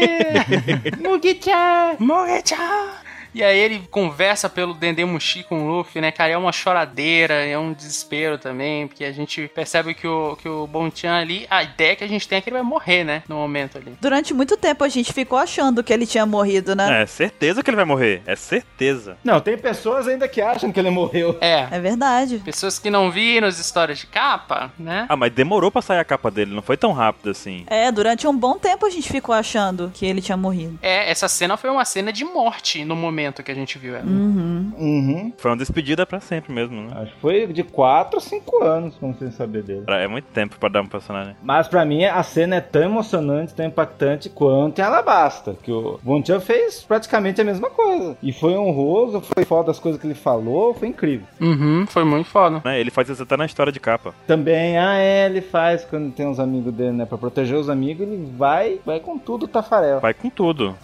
Mugi-chan! 1.03 1.97
Mugi-chan! 1.99 3.12
E 3.35 3.43
aí 3.43 3.59
ele 3.59 3.87
conversa 3.91 4.49
pelo 4.49 4.75
Dendemushi 4.75 5.43
com 5.45 5.65
o 5.65 5.69
Luffy, 5.79 6.01
né, 6.01 6.11
cara? 6.13 6.33
É 6.33 6.37
uma 6.37 6.53
choradeira, 6.53 7.35
é 7.35 7.59
um 7.59 7.73
desespero 7.73 8.37
também, 8.39 8.87
porque 8.87 9.05
a 9.05 9.13
gente 9.13 9.49
percebe 9.55 9.95
que 9.95 10.07
o, 10.07 10.37
que 10.37 10.49
o 10.49 10.67
Bonchan 10.67 11.15
ali, 11.15 11.47
a 11.49 11.63
ideia 11.63 11.97
que 11.97 12.05
a 12.05 12.09
gente 12.09 12.29
tem 12.29 12.39
é 12.39 12.41
que 12.41 12.49
ele 12.51 12.57
vai 12.57 12.63
morrer, 12.63 13.05
né, 13.05 13.23
no 13.29 13.37
momento 13.37 13.79
ali. 13.79 13.97
Durante 14.01 14.35
muito 14.35 14.57
tempo 14.57 14.85
a 14.85 14.89
gente 14.89 15.13
ficou 15.13 15.39
achando 15.39 15.83
que 15.83 15.93
ele 15.93 16.07
tinha 16.07 16.27
morrido, 16.27 16.75
né? 16.75 17.03
É, 17.03 17.07
certeza 17.07 17.63
que 17.63 17.71
ele 17.71 17.77
vai 17.77 17.85
morrer. 17.85 18.23
É 18.27 18.37
certeza. 18.37 19.17
Não, 19.25 19.41
tem 19.41 19.57
pessoas 19.57 20.07
ainda 20.07 20.29
que 20.29 20.41
acham 20.41 20.71
que 20.71 20.79
ele 20.79 20.91
morreu. 20.91 21.39
É, 21.41 21.67
É 21.71 21.81
verdade. 21.81 22.39
pessoas 22.45 22.79
que 22.79 22.91
não 22.91 23.11
viram 23.11 23.49
as 23.49 23.59
histórias 23.59 23.99
de 23.99 24.07
capa, 24.07 24.71
né? 24.79 25.07
Ah, 25.09 25.17
mas 25.17 25.33
demorou 25.33 25.71
pra 25.71 25.81
sair 25.81 25.99
a 25.99 26.05
capa 26.05 26.31
dele, 26.31 26.55
não 26.55 26.63
foi 26.63 26.77
tão 26.77 26.93
rápido 26.93 27.31
assim. 27.31 27.65
É, 27.67 27.91
durante 27.91 28.27
um 28.27 28.37
bom 28.37 28.59
tempo 28.59 28.85
a 28.87 28.91
gente 28.91 29.09
ficou 29.09 29.35
achando 29.35 29.91
que 29.95 30.05
ele 30.05 30.21
tinha 30.21 30.37
morrido. 30.37 30.79
É, 30.83 31.11
essa 31.11 31.29
cena 31.29 31.57
foi 31.57 31.71
uma 31.71 31.85
cena 31.85 32.13
de 32.13 32.25
morte 32.25 32.85
no 32.85 32.95
momento 32.95 33.22
que 33.43 33.53
a 33.53 33.55
gente 33.55 33.79
viu 33.79 33.95
ela. 33.95 34.05
Uhum. 34.05 34.73
Uhum. 34.79 35.33
Foi 35.37 35.51
uma 35.51 35.57
despedida 35.57 36.05
pra 36.05 36.19
sempre 36.19 36.53
mesmo, 36.53 36.83
né? 36.83 36.89
Acho 37.03 37.13
que 37.13 37.21
foi 37.21 37.47
de 37.47 37.63
4 37.63 38.19
a 38.19 38.21
5 38.21 38.65
anos, 38.65 38.97
como 38.97 39.15
sem 39.17 39.31
saber 39.31 39.63
dele. 39.63 39.85
É 39.89 40.09
muito 40.09 40.27
tempo 40.27 40.57
pra 40.59 40.69
dar 40.69 40.83
um 40.83 40.87
personagem. 40.87 41.37
Mas 41.43 41.69
pra 41.69 41.85
mim 41.85 42.05
a 42.05 42.23
cena 42.23 42.57
é 42.57 42.61
tão 42.61 42.83
emocionante, 42.83 43.55
tão 43.55 43.67
impactante 43.67 44.29
quanto 44.29 44.79
em 44.79 44.83
Alabasta. 44.83 45.57
Que 45.63 45.71
o 45.71 46.01
Bonchan 46.03 46.41
fez 46.41 46.83
praticamente 46.83 47.41
a 47.41 47.45
mesma 47.45 47.71
coisa. 47.71 48.17
E 48.23 48.33
foi 48.33 48.55
honroso, 48.55 49.21
foi 49.21 49.45
foda 49.45 49.71
as 49.71 49.79
coisas 49.79 50.01
que 50.01 50.07
ele 50.07 50.15
falou, 50.15 50.75
foi 50.75 50.89
incrível. 50.89 51.27
Uhum, 51.41 51.87
foi 51.87 52.05
muito 52.05 52.29
foda. 52.29 52.63
Né? 52.65 52.81
Ele 52.81 52.91
faz 52.91 53.09
isso 53.09 53.23
até 53.23 53.37
na 53.37 53.47
história 53.47 53.73
de 53.73 53.79
capa. 53.79 54.15
Também, 54.27 54.79
ah 54.79 54.97
é, 54.97 55.27
ele 55.27 55.41
faz 55.41 55.85
quando 55.85 56.13
tem 56.13 56.27
uns 56.27 56.41
amigos 56.41 56.73
dele, 56.73 56.93
né? 56.93 57.05
Pra 57.05 57.19
proteger 57.19 57.57
os 57.57 57.69
amigos, 57.69 58.07
ele 58.07 58.33
vai, 58.37 58.81
vai 58.85 59.01
com 59.01 59.19
tudo, 59.19 59.47
Tafarel. 59.47 60.01
Vai 60.01 60.15
com 60.15 60.31
tudo. 60.31 60.75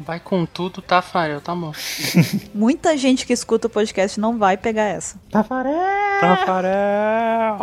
Vai 0.00 0.20
com 0.20 0.46
tudo, 0.46 0.80
Tafarel, 0.82 1.40
tá 1.40 1.54
bom. 1.54 1.72
Muita 2.54 2.96
gente 2.96 3.26
que 3.26 3.32
escuta 3.32 3.66
o 3.66 3.70
podcast 3.70 4.18
não 4.18 4.38
vai 4.38 4.56
pegar 4.56 4.84
essa. 4.84 5.18
Tafarel! 5.30 5.72
Tafarel! 6.20 7.58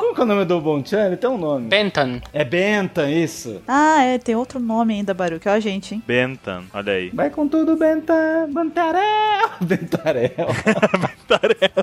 Como 0.00 0.14
que 0.14 0.20
é 0.20 0.24
o 0.24 0.26
nome 0.26 0.44
do 0.44 0.60
Bonchan? 0.60 1.06
Ele 1.06 1.16
tem 1.16 1.30
um 1.30 1.38
nome. 1.38 1.68
Benton. 1.68 2.20
É 2.32 2.44
Bentan, 2.44 3.08
isso. 3.10 3.62
Ah, 3.68 4.02
é, 4.02 4.18
tem 4.18 4.34
outro 4.34 4.58
nome 4.58 4.94
ainda, 4.94 5.14
Baruque. 5.14 5.48
Ó 5.48 5.52
a 5.52 5.60
gente, 5.60 5.94
hein? 5.94 6.02
Bentan, 6.04 6.64
olha 6.74 6.94
aí. 6.94 7.10
Vai 7.10 7.30
com 7.30 7.46
tudo, 7.46 7.76
Bentan. 7.76 8.48
Bentarel. 8.52 9.50
Bentarel. 9.60 10.48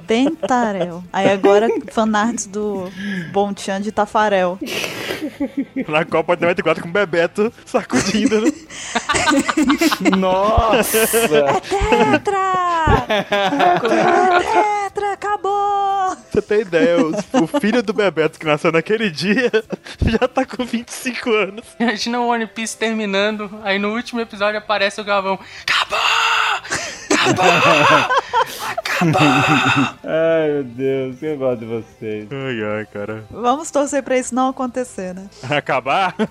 Bentarel. 0.03 1.03
Aí 1.11 1.29
agora, 1.29 1.67
fanarts 1.91 2.45
do 2.47 2.89
Bonchan 3.31 3.81
de 3.81 3.91
Tafarel. 3.91 4.59
Na 5.87 6.05
Copa 6.05 6.35
de 6.35 6.41
94 6.43 6.83
com 6.83 6.89
o 6.89 6.91
Bebeto 6.91 7.53
sacudindo, 7.65 8.41
né? 8.41 8.51
Nossa! 10.17 11.07
Tetra! 11.89 13.07
Tetra, 13.79 15.13
acabou! 15.13 16.17
Você 16.31 16.41
tem 16.41 16.61
ideia, 16.61 16.97
o, 16.99 17.11
o 17.43 17.47
filho 17.59 17.81
do 17.81 17.93
Bebeto 17.93 18.39
que 18.39 18.45
nasceu 18.45 18.71
naquele 18.71 19.09
dia 19.09 19.51
já 20.05 20.27
tá 20.27 20.45
com 20.45 20.63
25 20.65 21.31
anos. 21.31 21.65
Imagina 21.79 22.19
o 22.19 22.27
One 22.27 22.47
Piece 22.47 22.77
terminando, 22.77 23.49
aí 23.63 23.79
no 23.79 23.93
último 23.93 24.21
episódio 24.21 24.57
aparece 24.59 25.01
o 25.01 25.03
Gavão. 25.03 25.39
Acabou! 25.63 26.16
Ai, 30.03 30.51
meu 30.51 30.63
Deus, 30.63 31.21
eu 31.21 31.37
gosto 31.37 31.59
de 31.59 31.65
vocês. 31.65 32.27
Ai, 32.31 32.63
ai, 32.79 32.85
cara. 32.91 33.23
Vamos 33.29 33.69
torcer 33.69 34.01
pra 34.03 34.17
isso 34.17 34.33
não 34.33 34.49
acontecer, 34.49 35.13
né? 35.13 35.27
Acabar? 35.49 36.15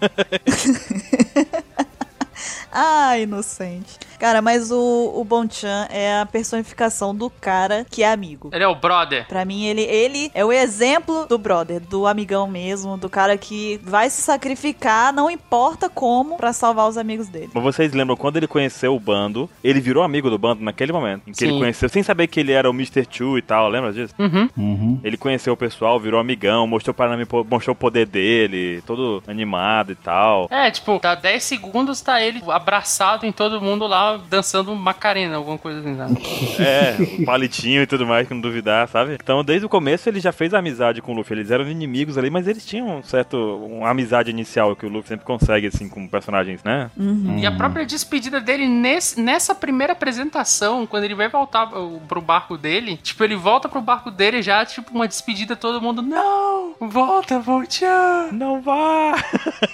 Ah, 2.79 3.19
inocente. 3.19 3.99
Cara, 4.19 4.41
mas 4.41 4.71
o, 4.71 5.13
o 5.15 5.25
Bonchan 5.25 5.87
é 5.91 6.21
a 6.21 6.27
personificação 6.27 7.15
do 7.15 7.31
cara 7.31 7.87
que 7.89 8.03
é 8.03 8.11
amigo. 8.11 8.51
Ele 8.53 8.65
é 8.65 8.69
o 8.69 8.75
brother. 8.75 9.27
Pra 9.27 9.45
mim, 9.45 9.65
ele, 9.65 9.83
ele 9.83 10.31
é 10.35 10.45
o 10.45 10.53
exemplo 10.53 11.27
do 11.27 11.39
brother, 11.39 11.81
do 11.81 12.07
amigão 12.07 12.47
mesmo, 12.47 12.97
do 12.97 13.09
cara 13.09 13.37
que 13.37 13.81
vai 13.83 14.11
se 14.11 14.23
sacrificar, 14.23 15.13
não 15.13 15.31
importa 15.31 15.89
como, 15.89 16.37
pra 16.37 16.53
salvar 16.53 16.89
os 16.89 16.97
amigos 16.97 17.29
dele. 17.29 17.51
Mas 17.53 17.63
vocês 17.63 17.93
lembram 17.93 18.17
quando 18.17 18.37
ele 18.37 18.47
conheceu 18.47 18.95
o 18.95 19.01
bando, 19.01 19.49
ele 19.63 19.81
virou 19.81 20.03
amigo 20.03 20.31
do 20.31 20.39
bando 20.39 20.63
naquele 20.63 20.93
momento. 20.93 21.23
Em 21.27 21.33
que 21.33 21.45
ele 21.45 21.53
Sim. 21.53 21.59
conheceu, 21.59 21.89
sem 21.89 22.03
saber 22.03 22.27
que 22.27 22.41
ele 22.41 22.53
era 22.53 22.69
o 22.69 22.73
Mr. 22.73 23.07
Chu 23.11 23.39
e 23.39 23.43
tal, 23.43 23.69
lembra 23.69 23.93
disso? 23.93 24.15
Uhum. 24.19 24.49
Uhum. 24.57 25.01
Ele 25.03 25.17
conheceu 25.17 25.53
o 25.53 25.57
pessoal, 25.57 25.99
virou 26.01 26.21
amigão, 26.21 26.67
mostrou 26.67 26.95
para 26.95 27.17
mim, 27.17 27.25
mostrou 27.49 27.73
o 27.73 27.77
poder 27.77 28.07
dele, 28.07 28.83
todo 28.87 29.23
animado 29.27 29.93
e 29.93 29.97
tal. 29.97 30.49
É, 30.51 30.71
tipo, 30.71 30.99
dá 31.01 31.15
10 31.15 31.43
segundos, 31.43 32.01
tá 32.01 32.21
ele 32.21 32.43
abraçado 32.49 33.27
em 33.27 33.33
todo 33.33 33.61
mundo 33.61 33.87
lá, 33.87 34.06
dançando 34.31 34.75
Macarena, 34.75 35.37
alguma 35.37 35.59
coisa 35.59 35.81
assim, 35.81 35.97
sabe? 35.97 36.17
É, 36.63 36.97
o 37.23 37.25
palitinho 37.25 37.83
e 37.83 37.87
tudo 37.87 38.07
mais, 38.07 38.27
que 38.27 38.35
não 38.35 38.41
duvidar, 38.41 38.89
sabe? 38.89 39.17
Então, 39.23 39.43
desde 39.45 39.67
o 39.67 39.69
começo, 39.69 40.09
ele 40.09 40.21
já 40.21 40.33
fez 40.33 40.55
amizade 40.55 41.03
com 41.03 41.13
o 41.13 41.15
Luffy. 41.17 41.37
Eles 41.37 41.51
eram 41.51 41.69
inimigos 41.69 42.17
ali, 42.17 42.31
mas 42.31 42.47
eles 42.47 42.65
tinham 42.65 42.99
um 42.99 43.03
certo. 43.03 43.37
uma 43.67 43.91
amizade 43.91 44.31
inicial 44.31 44.75
que 44.77 44.87
o 44.87 44.89
Luffy 44.89 45.09
sempre 45.09 45.25
consegue, 45.27 45.67
assim, 45.67 45.89
com 45.89 46.07
personagens, 46.09 46.63
né? 46.65 46.91
Uhum. 46.97 47.39
E 47.39 47.47
a 47.47 47.53
própria 47.53 47.85
despedida 47.85 48.41
dele 48.41 48.67
nesse- 48.67 49.21
nessa 49.21 49.55
primeira 49.55 49.93
apresentação, 49.93 50.87
quando 50.87 51.05
ele 51.05 51.15
vai 51.15 51.29
voltar 51.29 51.67
pro 52.09 52.21
barco 52.21 52.57
dele, 52.57 52.97
tipo, 52.99 53.23
ele 53.25 53.37
volta 53.37 53.69
pro 53.69 53.81
barco 53.81 54.11
dele 54.11 54.43
já, 54.43 54.65
tipo, 54.65 54.93
uma 54.95 55.07
despedida, 55.09 55.55
todo 55.57 55.81
mundo, 55.81 56.03
não, 56.03 56.75
volta, 56.81 57.39
Voltchan. 57.39 58.29
Não 58.33 58.61
vá! 58.61 59.15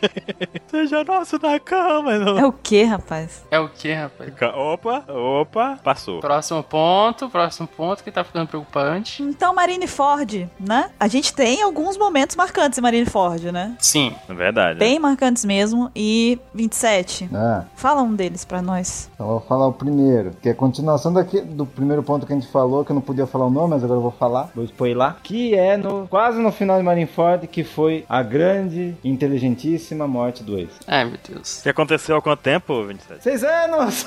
Seja 0.68 1.04
nosso 1.04 1.38
na 1.42 1.58
cama! 1.58 2.18
Não. 2.18 2.38
É 2.38 2.44
o 2.46 2.52
que, 2.52 2.82
rapaz? 2.84 3.44
É 3.50 3.58
o 3.58 3.68
que, 3.68 3.92
rapaz? 3.92 4.21
Opa, 4.54 5.04
opa, 5.08 5.78
passou. 5.82 6.20
Próximo 6.20 6.62
ponto, 6.62 7.28
próximo 7.28 7.66
ponto 7.66 8.02
que 8.04 8.10
tá 8.10 8.22
ficando 8.24 8.46
preocupante. 8.48 9.22
Então, 9.22 9.54
Marineford, 9.54 10.48
né? 10.58 10.90
A 10.98 11.08
gente 11.08 11.32
tem 11.34 11.62
alguns 11.62 11.96
momentos 11.96 12.36
marcantes 12.36 12.78
em 12.78 12.82
Marineford, 12.82 13.50
né? 13.52 13.76
Sim. 13.78 14.14
É 14.28 14.34
verdade. 14.34 14.78
Bem 14.78 14.98
marcantes 14.98 15.44
mesmo. 15.44 15.90
E 15.94 16.38
27. 16.54 17.28
Ah, 17.34 17.64
Fala 17.74 18.02
um 18.02 18.14
deles 18.14 18.44
pra 18.44 18.62
nós. 18.62 19.10
então 19.14 19.26
vou 19.26 19.40
falar 19.40 19.66
o 19.66 19.72
primeiro, 19.72 20.30
que 20.40 20.48
é 20.48 20.52
a 20.52 20.54
continuação 20.54 21.12
daqui, 21.12 21.40
do 21.40 21.66
primeiro 21.66 22.02
ponto 22.02 22.26
que 22.26 22.32
a 22.32 22.36
gente 22.36 22.50
falou, 22.50 22.84
que 22.84 22.92
eu 22.92 22.94
não 22.94 23.02
podia 23.02 23.26
falar 23.26 23.46
o 23.46 23.50
nome, 23.50 23.70
mas 23.70 23.84
agora 23.84 23.98
eu 23.98 24.02
vou 24.02 24.10
falar, 24.12 24.50
vou 24.54 24.64
spoiler, 24.64 25.14
que 25.22 25.54
é 25.54 25.76
no, 25.76 26.06
quase 26.08 26.38
no 26.38 26.52
final 26.52 26.76
de 26.78 26.82
Marineford, 26.84 27.46
que 27.48 27.64
foi 27.64 28.04
a 28.08 28.22
grande, 28.22 28.96
inteligentíssima 29.04 30.06
morte 30.06 30.42
do 30.42 30.58
Ace. 30.58 30.72
Ai, 30.86 31.04
meu 31.04 31.18
Deus. 31.28 31.60
O 31.60 31.62
que 31.64 31.68
aconteceu 31.68 32.16
há 32.16 32.22
quanto 32.22 32.40
tempo, 32.40 32.84
27? 32.84 33.22
Seis 33.22 33.42
anos! 33.44 34.06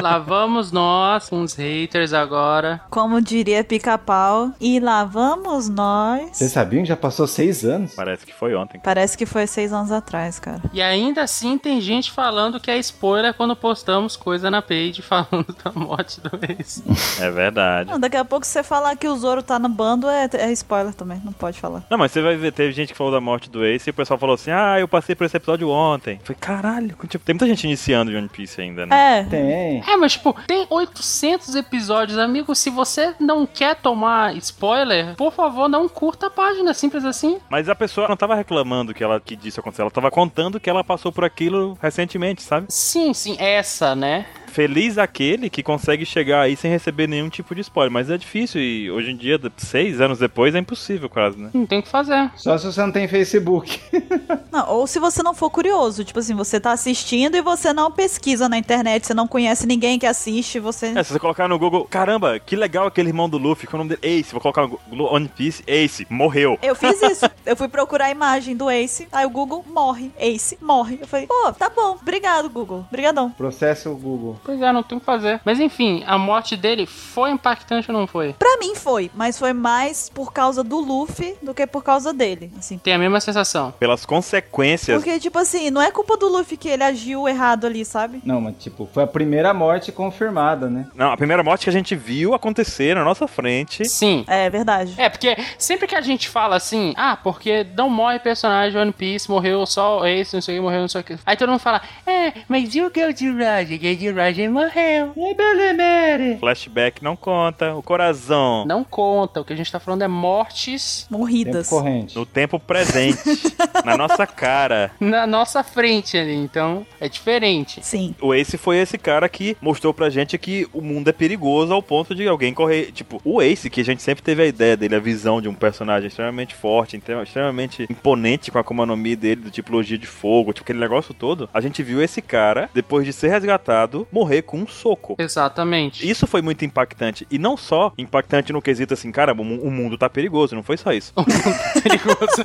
Lá 0.00 0.18
vamos 0.18 0.72
nós, 0.72 1.30
uns 1.32 1.54
haters 1.54 2.12
agora. 2.12 2.80
Como 2.90 3.20
diria 3.20 3.62
pica-pau. 3.64 4.52
E 4.60 4.80
lá 4.80 5.04
vamos 5.04 5.68
nós. 5.68 6.36
Vocês 6.36 6.52
sabiam 6.52 6.82
que 6.82 6.88
já 6.88 6.96
passou 6.96 7.26
seis 7.26 7.64
anos? 7.64 7.94
Parece 7.94 8.26
que 8.26 8.32
foi 8.32 8.54
ontem. 8.54 8.80
Parece 8.82 9.16
que 9.16 9.26
foi 9.26 9.46
seis 9.46 9.72
anos 9.72 9.92
atrás, 9.92 10.38
cara. 10.38 10.60
E 10.72 10.80
ainda 10.82 11.22
assim 11.22 11.58
tem 11.58 11.80
gente 11.80 12.10
falando 12.10 12.60
que 12.60 12.70
é 12.70 12.78
spoiler 12.78 13.34
quando 13.34 13.54
postamos 13.54 14.16
coisa 14.16 14.50
na 14.50 14.62
page 14.62 15.02
falando 15.02 15.54
da 15.62 15.72
morte 15.72 16.20
do 16.20 16.30
ex. 16.48 16.82
É 17.20 17.30
verdade. 17.30 17.90
Não, 17.90 18.00
daqui 18.00 18.16
a 18.16 18.24
pouco 18.24 18.46
se 18.46 18.52
você 18.52 18.62
falar 18.62 18.96
que 18.96 19.08
o 19.08 19.16
Zoro 19.16 19.42
tá 19.42 19.58
no 19.58 19.68
bando, 19.68 20.08
é, 20.08 20.28
é 20.32 20.52
spoiler 20.52 20.94
também. 20.94 21.20
Não 21.24 21.32
pode 21.32 21.60
falar. 21.60 21.82
Não, 21.90 21.98
mas 21.98 22.12
você 22.12 22.20
vai 22.20 22.36
ver, 22.36 22.52
teve 22.52 22.72
gente 22.72 22.92
que 22.92 22.98
falou 22.98 23.12
da 23.12 23.20
morte 23.20 23.50
do 23.50 23.64
Ace 23.64 23.88
e 23.88 23.92
o 23.92 23.94
pessoal 23.94 24.18
falou 24.18 24.34
assim: 24.34 24.50
Ah, 24.50 24.78
eu 24.78 24.88
passei 24.88 25.14
por 25.14 25.24
esse 25.24 25.36
episódio 25.36 25.68
ontem. 25.68 26.20
Falei, 26.22 26.38
caralho, 26.40 26.96
tipo, 27.08 27.24
tem 27.24 27.34
muita 27.34 27.46
gente 27.46 27.64
iniciando 27.64 28.10
de 28.10 28.16
One 28.16 28.28
Piece 28.28 28.60
ainda, 28.60 28.86
né? 28.86 28.91
É. 28.92 29.24
Tem. 29.24 29.82
É, 29.86 29.96
mas 29.96 30.12
tipo, 30.12 30.34
tem 30.46 30.66
800 30.68 31.54
episódios, 31.54 32.18
amigo. 32.18 32.54
Se 32.54 32.70
você 32.70 33.14
não 33.18 33.46
quer 33.46 33.76
tomar 33.76 34.36
spoiler, 34.36 35.14
por 35.16 35.32
favor, 35.32 35.68
não 35.68 35.88
curta 35.88 36.26
a 36.26 36.30
página, 36.30 36.74
simples 36.74 37.04
assim. 37.04 37.38
Mas 37.50 37.68
a 37.68 37.74
pessoa 37.74 38.08
não 38.08 38.16
tava 38.16 38.34
reclamando 38.34 38.94
que 38.94 39.02
ela 39.02 39.20
que 39.20 39.36
disso 39.36 39.60
aconteceu, 39.60 39.84
ela 39.84 39.90
tava 39.90 40.10
contando 40.10 40.60
que 40.60 40.68
ela 40.68 40.84
passou 40.84 41.12
por 41.12 41.24
aquilo 41.24 41.76
recentemente, 41.80 42.42
sabe? 42.42 42.66
Sim, 42.68 43.12
sim, 43.14 43.36
essa, 43.38 43.94
né? 43.94 44.26
Feliz 44.52 44.98
aquele 44.98 45.48
que 45.48 45.62
consegue 45.62 46.04
chegar 46.04 46.42
aí 46.42 46.54
sem 46.56 46.70
receber 46.70 47.08
nenhum 47.08 47.28
tipo 47.28 47.54
de 47.54 47.62
spoiler. 47.62 47.90
Mas 47.92 48.10
é 48.10 48.18
difícil 48.18 48.60
e 48.60 48.90
hoje 48.90 49.10
em 49.10 49.16
dia, 49.16 49.40
seis 49.56 50.00
anos 50.00 50.18
depois, 50.18 50.54
é 50.54 50.58
impossível 50.58 51.08
quase, 51.08 51.38
né? 51.38 51.50
Não 51.54 51.66
tem 51.66 51.78
o 51.78 51.82
que 51.82 51.88
fazer. 51.88 52.30
Só 52.36 52.56
se 52.58 52.66
você 52.66 52.80
não 52.80 52.92
tem 52.92 53.08
Facebook. 53.08 53.80
Não, 54.52 54.68
ou 54.68 54.86
se 54.86 54.98
você 54.98 55.22
não 55.22 55.32
for 55.32 55.48
curioso, 55.48 56.04
tipo 56.04 56.18
assim, 56.18 56.34
você 56.34 56.60
tá 56.60 56.72
assistindo 56.72 57.34
e 57.34 57.40
você 57.40 57.72
não 57.72 57.90
pesquisa 57.90 58.50
na 58.50 58.58
internet, 58.58 59.06
você 59.06 59.14
não 59.14 59.26
conhece 59.26 59.66
ninguém 59.66 59.98
que 59.98 60.04
assiste, 60.04 60.60
você. 60.60 60.88
É, 60.94 61.02
se 61.02 61.10
você 61.10 61.18
colocar 61.18 61.48
no 61.48 61.58
Google, 61.58 61.86
caramba, 61.86 62.38
que 62.38 62.54
legal 62.54 62.86
aquele 62.86 63.08
irmão 63.08 63.30
do 63.30 63.38
Luffy, 63.38 63.66
que 63.66 63.74
é 63.74 63.76
o 63.76 63.78
nome 63.78 63.96
dele? 63.96 64.18
Ace. 64.18 64.30
Vou 64.30 64.42
colocar 64.42 64.62
no 64.62 64.78
Google 64.90 65.14
One 65.14 65.26
Piece, 65.28 65.64
Ace, 65.66 66.06
morreu. 66.10 66.58
Eu 66.62 66.74
fiz 66.74 67.00
isso. 67.02 67.24
Eu 67.46 67.56
fui 67.56 67.66
procurar 67.66 68.06
a 68.06 68.10
imagem 68.10 68.54
do 68.54 68.70
Ace, 68.70 69.08
aí 69.10 69.24
o 69.24 69.30
Google 69.30 69.64
morre. 69.66 70.10
Ace 70.18 70.58
morre. 70.60 70.98
Eu 71.00 71.06
falei, 71.06 71.26
pô, 71.26 71.50
tá 71.52 71.70
bom. 71.70 71.96
Obrigado, 72.02 72.50
Google. 72.50 72.84
Obrigadão. 72.88 73.30
Processo 73.30 73.90
o 73.90 73.96
Google. 73.96 74.38
Pois 74.44 74.60
é, 74.60 74.72
não 74.72 74.82
tem 74.82 74.96
o 74.96 75.00
que 75.00 75.06
fazer. 75.06 75.40
Mas 75.44 75.60
enfim, 75.60 76.02
a 76.06 76.18
morte 76.18 76.56
dele 76.56 76.86
foi 76.86 77.30
impactante 77.30 77.90
ou 77.90 77.96
não 77.96 78.06
foi? 78.06 78.32
Pra 78.34 78.58
mim 78.58 78.74
foi, 78.74 79.10
mas 79.14 79.38
foi 79.38 79.52
mais 79.52 80.08
por 80.08 80.32
causa 80.32 80.62
do 80.64 80.78
Luffy 80.78 81.36
do 81.42 81.54
que 81.54 81.66
por 81.66 81.82
causa 81.82 82.12
dele, 82.12 82.50
assim. 82.58 82.78
Tem 82.78 82.94
a 82.94 82.98
mesma 82.98 83.20
sensação. 83.20 83.72
Pelas 83.78 84.04
consequências. 84.04 84.96
Porque, 84.96 85.18
tipo 85.20 85.38
assim, 85.38 85.70
não 85.70 85.80
é 85.80 85.90
culpa 85.90 86.16
do 86.16 86.28
Luffy 86.28 86.56
que 86.56 86.68
ele 86.68 86.82
agiu 86.82 87.28
errado 87.28 87.66
ali, 87.66 87.84
sabe? 87.84 88.20
Não, 88.24 88.40
mas 88.40 88.56
tipo, 88.58 88.88
foi 88.92 89.04
a 89.04 89.06
primeira 89.06 89.54
morte 89.54 89.92
confirmada, 89.92 90.68
né? 90.68 90.86
Não, 90.94 91.12
a 91.12 91.16
primeira 91.16 91.42
morte 91.42 91.64
que 91.64 91.70
a 91.70 91.72
gente 91.72 91.94
viu 91.94 92.34
acontecer 92.34 92.94
na 92.94 93.04
nossa 93.04 93.28
frente. 93.28 93.84
Sim. 93.84 94.24
É 94.26 94.50
verdade. 94.50 94.94
É, 94.96 95.08
porque 95.08 95.36
sempre 95.58 95.86
que 95.86 95.94
a 95.94 96.00
gente 96.00 96.28
fala 96.28 96.56
assim, 96.56 96.92
ah, 96.96 97.16
porque 97.16 97.66
não 97.76 97.88
morre 97.88 98.18
personagem 98.18 98.80
One 98.80 98.92
Piece, 98.92 99.30
morreu 99.30 99.64
só 99.66 100.06
esse, 100.06 100.34
não 100.34 100.42
sei 100.42 100.56
o 100.56 100.58
que, 100.58 100.62
morreu, 100.62 100.80
não 100.80 100.88
sei 100.88 101.00
o 101.00 101.04
que. 101.04 101.18
Aí 101.24 101.36
todo 101.36 101.50
mundo 101.50 101.60
fala, 101.60 101.80
é, 102.06 102.32
mas 102.48 102.74
e 102.74 102.80
o 102.80 102.90
Gold 102.90 103.30
Roger? 103.30 103.78
Gold 103.80 104.10
Roger 104.10 104.31
morreu. 104.48 105.12
E 105.16 105.34
Belemere? 105.34 106.38
Flashback 106.38 107.02
não 107.02 107.16
conta. 107.16 107.74
O 107.74 107.82
coração. 107.82 108.64
Não 108.66 108.84
conta, 108.84 109.40
o 109.40 109.44
que 109.44 109.52
a 109.52 109.56
gente 109.56 109.70
tá 109.70 109.78
falando 109.80 110.02
é 110.02 110.08
mortes 110.08 111.06
Tempo 111.08 111.18
Morridas. 111.18 111.68
corrente. 111.68 112.16
No 112.16 112.26
tempo 112.26 112.58
presente. 112.58 113.20
na 113.84 113.96
nossa 113.96 114.26
cara. 114.26 114.92
na 115.00 115.26
nossa 115.26 115.62
frente 115.62 116.16
ali, 116.16 116.34
então 116.34 116.86
é 117.00 117.08
diferente. 117.08 117.80
Sim. 117.84 118.14
O 118.20 118.34
Ace 118.34 118.56
foi 118.56 118.78
esse 118.78 118.98
cara 118.98 119.28
que 119.28 119.56
mostrou 119.60 119.92
pra 119.92 120.10
gente 120.10 120.36
que 120.38 120.66
o 120.72 120.80
mundo 120.80 121.08
é 121.08 121.12
perigoso 121.12 121.72
ao 121.72 121.82
ponto 121.82 122.14
de 122.14 122.26
alguém 122.26 122.54
correr. 122.54 122.92
Tipo, 122.92 123.20
o 123.24 123.40
Ace, 123.42 123.70
que 123.70 123.80
a 123.80 123.84
gente 123.84 124.02
sempre 124.02 124.22
teve 124.22 124.42
a 124.42 124.46
ideia 124.46 124.76
dele, 124.76 124.94
a 124.94 125.00
visão 125.00 125.40
de 125.40 125.48
um 125.48 125.54
personagem 125.54 126.08
extremamente 126.08 126.54
forte, 126.54 126.96
extremamente 126.96 127.86
imponente 127.90 128.50
com 128.50 128.58
a 128.58 128.60
Akuma 128.60 128.86
dele, 129.16 129.42
do 129.42 129.50
tipologia 129.50 129.98
de 129.98 130.06
fogo, 130.06 130.52
tipo 130.52 130.64
aquele 130.64 130.78
negócio 130.78 131.14
todo. 131.14 131.48
A 131.52 131.60
gente 131.60 131.82
viu 131.82 132.02
esse 132.02 132.22
cara, 132.22 132.70
depois 132.72 133.04
de 133.04 133.12
ser 133.12 133.28
resgatado, 133.28 134.06
morrer 134.10 134.21
com 134.42 134.58
um 134.58 134.66
soco. 134.66 135.16
Exatamente. 135.18 136.08
Isso 136.08 136.26
foi 136.26 136.42
muito 136.42 136.64
impactante. 136.64 137.26
E 137.30 137.38
não 137.38 137.56
só 137.56 137.92
impactante 137.98 138.52
no 138.52 138.62
quesito 138.62 138.94
assim, 138.94 139.10
cara, 139.10 139.32
o 139.32 139.44
mu- 139.44 139.60
o 139.62 139.70
mundo 139.70 139.98
tá 139.98 140.08
perigoso, 140.08 140.54
não 140.54 140.62
foi 140.62 140.76
só 140.76 140.92
isso. 140.92 141.12
perigoso. 141.82 142.42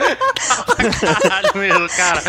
Caralho 1.22 1.52
mesmo, 1.56 1.88
cara. 1.96 2.22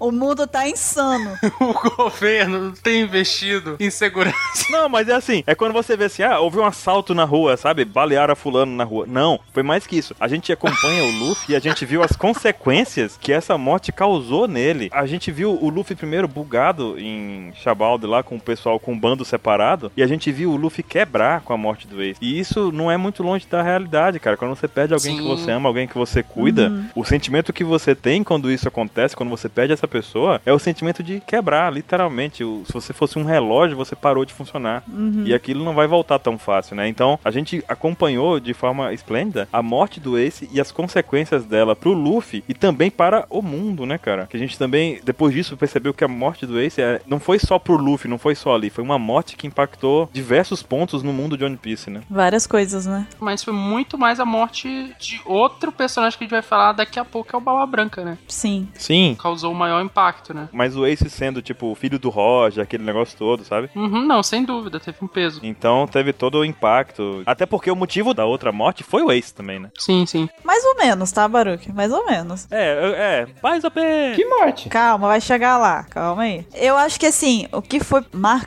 O 0.00 0.10
mundo 0.10 0.46
tá 0.46 0.68
insano. 0.68 1.36
O 1.60 1.72
governo 1.96 2.72
tem 2.82 3.02
investido 3.02 3.76
em 3.80 3.90
segurança. 3.90 4.36
Não, 4.70 4.88
mas 4.88 5.08
é 5.08 5.12
assim, 5.14 5.42
é 5.46 5.54
quando 5.54 5.72
você 5.72 5.96
vê 5.96 6.04
assim, 6.04 6.22
ah, 6.22 6.38
houve 6.40 6.58
um 6.58 6.64
assalto 6.64 7.14
na 7.14 7.24
rua, 7.24 7.56
sabe? 7.56 7.84
Balearam 7.84 8.32
a 8.32 8.36
fulano 8.36 8.74
na 8.74 8.84
rua. 8.84 9.06
Não, 9.08 9.38
foi 9.52 9.62
mais 9.62 9.86
que 9.86 9.96
isso. 9.96 10.14
A 10.20 10.28
gente 10.28 10.52
acompanha 10.52 11.04
o 11.04 11.10
Luffy 11.10 11.52
e 11.52 11.56
a 11.56 11.60
gente 11.60 11.84
viu 11.84 12.02
as 12.02 12.12
consequências 12.16 13.16
que 13.20 13.32
essa 13.32 13.56
morte 13.58 13.92
causou 13.92 14.46
nele. 14.48 14.88
A 14.92 15.06
gente 15.06 15.30
viu 15.30 15.52
o 15.60 15.68
Luffy 15.68 15.96
primeiro 15.96 16.28
bugado 16.28 16.98
em 16.98 17.52
Shabaldi 17.62 18.06
lá 18.06 18.22
com 18.22 18.36
o 18.36 18.40
pessoal 18.40 18.78
com 18.86 18.92
um 18.92 18.98
bando 18.98 19.24
separado 19.24 19.90
e 19.96 20.02
a 20.02 20.06
gente 20.06 20.30
viu 20.30 20.52
o 20.52 20.56
Luffy 20.56 20.84
quebrar 20.84 21.40
com 21.40 21.52
a 21.52 21.56
morte 21.56 21.88
do 21.88 22.00
Ace. 22.00 22.20
E 22.22 22.38
isso 22.38 22.70
não 22.70 22.88
é 22.88 22.96
muito 22.96 23.20
longe 23.24 23.44
da 23.50 23.60
realidade, 23.60 24.20
cara. 24.20 24.36
Quando 24.36 24.54
você 24.54 24.68
perde 24.68 24.94
alguém 24.94 25.16
Sim. 25.16 25.22
que 25.22 25.28
você 25.28 25.50
ama, 25.50 25.68
alguém 25.68 25.88
que 25.88 25.98
você 25.98 26.22
cuida, 26.22 26.72
o 26.94 27.04
sentimento 27.04 27.52
que 27.52 27.64
você 27.64 27.96
tem 27.96 28.22
quando 28.22 28.48
isso 28.50 28.68
acontece, 28.68 29.16
quando 29.16 29.30
você 29.30 29.48
perde 29.48 29.72
essa 29.72 29.88
pessoa, 29.88 30.40
é 30.46 30.52
o 30.52 30.58
sentimento 30.58 31.02
de 31.02 31.20
quebrar, 31.20 31.72
literalmente. 31.72 32.44
Se 32.66 32.72
você 32.72 32.92
fosse 32.92 33.18
um 33.18 33.24
relógio, 33.24 33.76
você 33.76 33.96
parou 33.96 34.24
de 34.24 34.32
funcionar. 34.32 34.84
E 35.24 35.34
aquilo 35.34 35.64
não 35.64 35.74
vai 35.74 35.88
voltar 35.88 36.20
tão 36.20 36.38
fácil, 36.38 36.76
né? 36.76 36.86
Então, 36.86 37.18
a 37.24 37.30
gente 37.32 37.64
acompanhou 37.66 38.38
de 38.38 38.54
forma 38.54 38.92
esplêndida 38.92 39.48
a 39.52 39.62
morte 39.62 39.98
do 39.98 40.16
Ace 40.16 40.48
e 40.52 40.60
as 40.60 40.70
consequências 40.70 41.44
dela 41.44 41.74
pro 41.74 41.92
Luffy 41.92 42.44
e 42.48 42.54
também 42.54 42.90
para 42.90 43.26
o 43.28 43.42
mundo, 43.42 43.84
né, 43.84 43.98
cara? 43.98 44.26
Que 44.26 44.36
a 44.36 44.40
gente 44.40 44.56
também, 44.56 45.00
depois 45.04 45.34
disso, 45.34 45.56
percebeu 45.56 45.92
que 45.92 46.04
a 46.04 46.08
morte 46.08 46.46
do 46.46 46.60
Ace 46.60 46.80
é- 46.80 47.00
não 47.06 47.18
foi 47.18 47.38
só 47.38 47.58
pro 47.58 47.76
Luffy, 47.76 48.08
não 48.08 48.18
foi 48.18 48.34
só 48.34 48.54
ali. 48.54 48.70
Foi 48.76 48.84
uma 48.84 48.98
morte 48.98 49.38
que 49.38 49.46
impactou 49.46 50.06
diversos 50.12 50.62
pontos 50.62 51.02
no 51.02 51.10
mundo 51.10 51.34
de 51.34 51.42
One 51.42 51.56
Piece, 51.56 51.88
né? 51.88 52.02
Várias 52.10 52.46
coisas, 52.46 52.84
né? 52.84 53.06
Mas 53.18 53.42
foi 53.42 53.54
muito 53.54 53.96
mais 53.96 54.20
a 54.20 54.26
morte 54.26 54.94
de 55.00 55.18
outro 55.24 55.72
personagem 55.72 56.18
que 56.18 56.24
a 56.24 56.26
gente 56.26 56.32
vai 56.32 56.42
falar 56.42 56.72
daqui 56.72 57.00
a 57.00 57.04
pouco, 57.04 57.30
que 57.30 57.34
é 57.34 57.38
o 57.38 57.40
Bala 57.40 57.64
Branca, 57.64 58.04
né? 58.04 58.18
Sim. 58.28 58.68
Sim. 58.74 59.16
Causou 59.18 59.50
o 59.50 59.54
maior 59.54 59.82
impacto, 59.82 60.34
né? 60.34 60.50
Mas 60.52 60.76
o 60.76 60.84
Ace 60.84 61.08
sendo, 61.08 61.40
tipo, 61.40 61.72
o 61.72 61.74
filho 61.74 61.98
do 61.98 62.10
Roger, 62.10 62.62
aquele 62.62 62.84
negócio 62.84 63.16
todo, 63.16 63.44
sabe? 63.44 63.70
Uhum, 63.74 64.04
não, 64.04 64.22
sem 64.22 64.44
dúvida, 64.44 64.78
teve 64.78 64.98
um 65.00 65.06
peso. 65.08 65.40
Então 65.42 65.86
teve 65.86 66.12
todo 66.12 66.40
o 66.40 66.44
impacto. 66.44 67.22
Até 67.24 67.46
porque 67.46 67.70
o 67.70 67.76
motivo 67.76 68.12
da 68.12 68.26
outra 68.26 68.52
morte 68.52 68.84
foi 68.84 69.02
o 69.02 69.10
Ace 69.10 69.32
também, 69.32 69.58
né? 69.58 69.70
Sim, 69.78 70.04
sim. 70.04 70.28
Mais 70.44 70.62
ou 70.66 70.76
menos, 70.76 71.10
tá, 71.10 71.26
Baruch? 71.26 71.72
Mais 71.72 71.90
ou 71.90 72.04
menos. 72.04 72.46
É, 72.50 73.24
é, 73.24 73.26
mais 73.42 73.64
ou 73.64 73.72
menos. 73.74 74.16
Que 74.16 74.24
morte? 74.26 74.68
Calma, 74.68 75.08
vai 75.08 75.20
chegar 75.22 75.56
lá. 75.56 75.84
Calma 75.84 76.24
aí. 76.24 76.46
Eu 76.52 76.76
acho 76.76 77.00
que 77.00 77.06
assim, 77.06 77.48
o 77.50 77.62
que 77.62 77.80
foi 77.80 78.04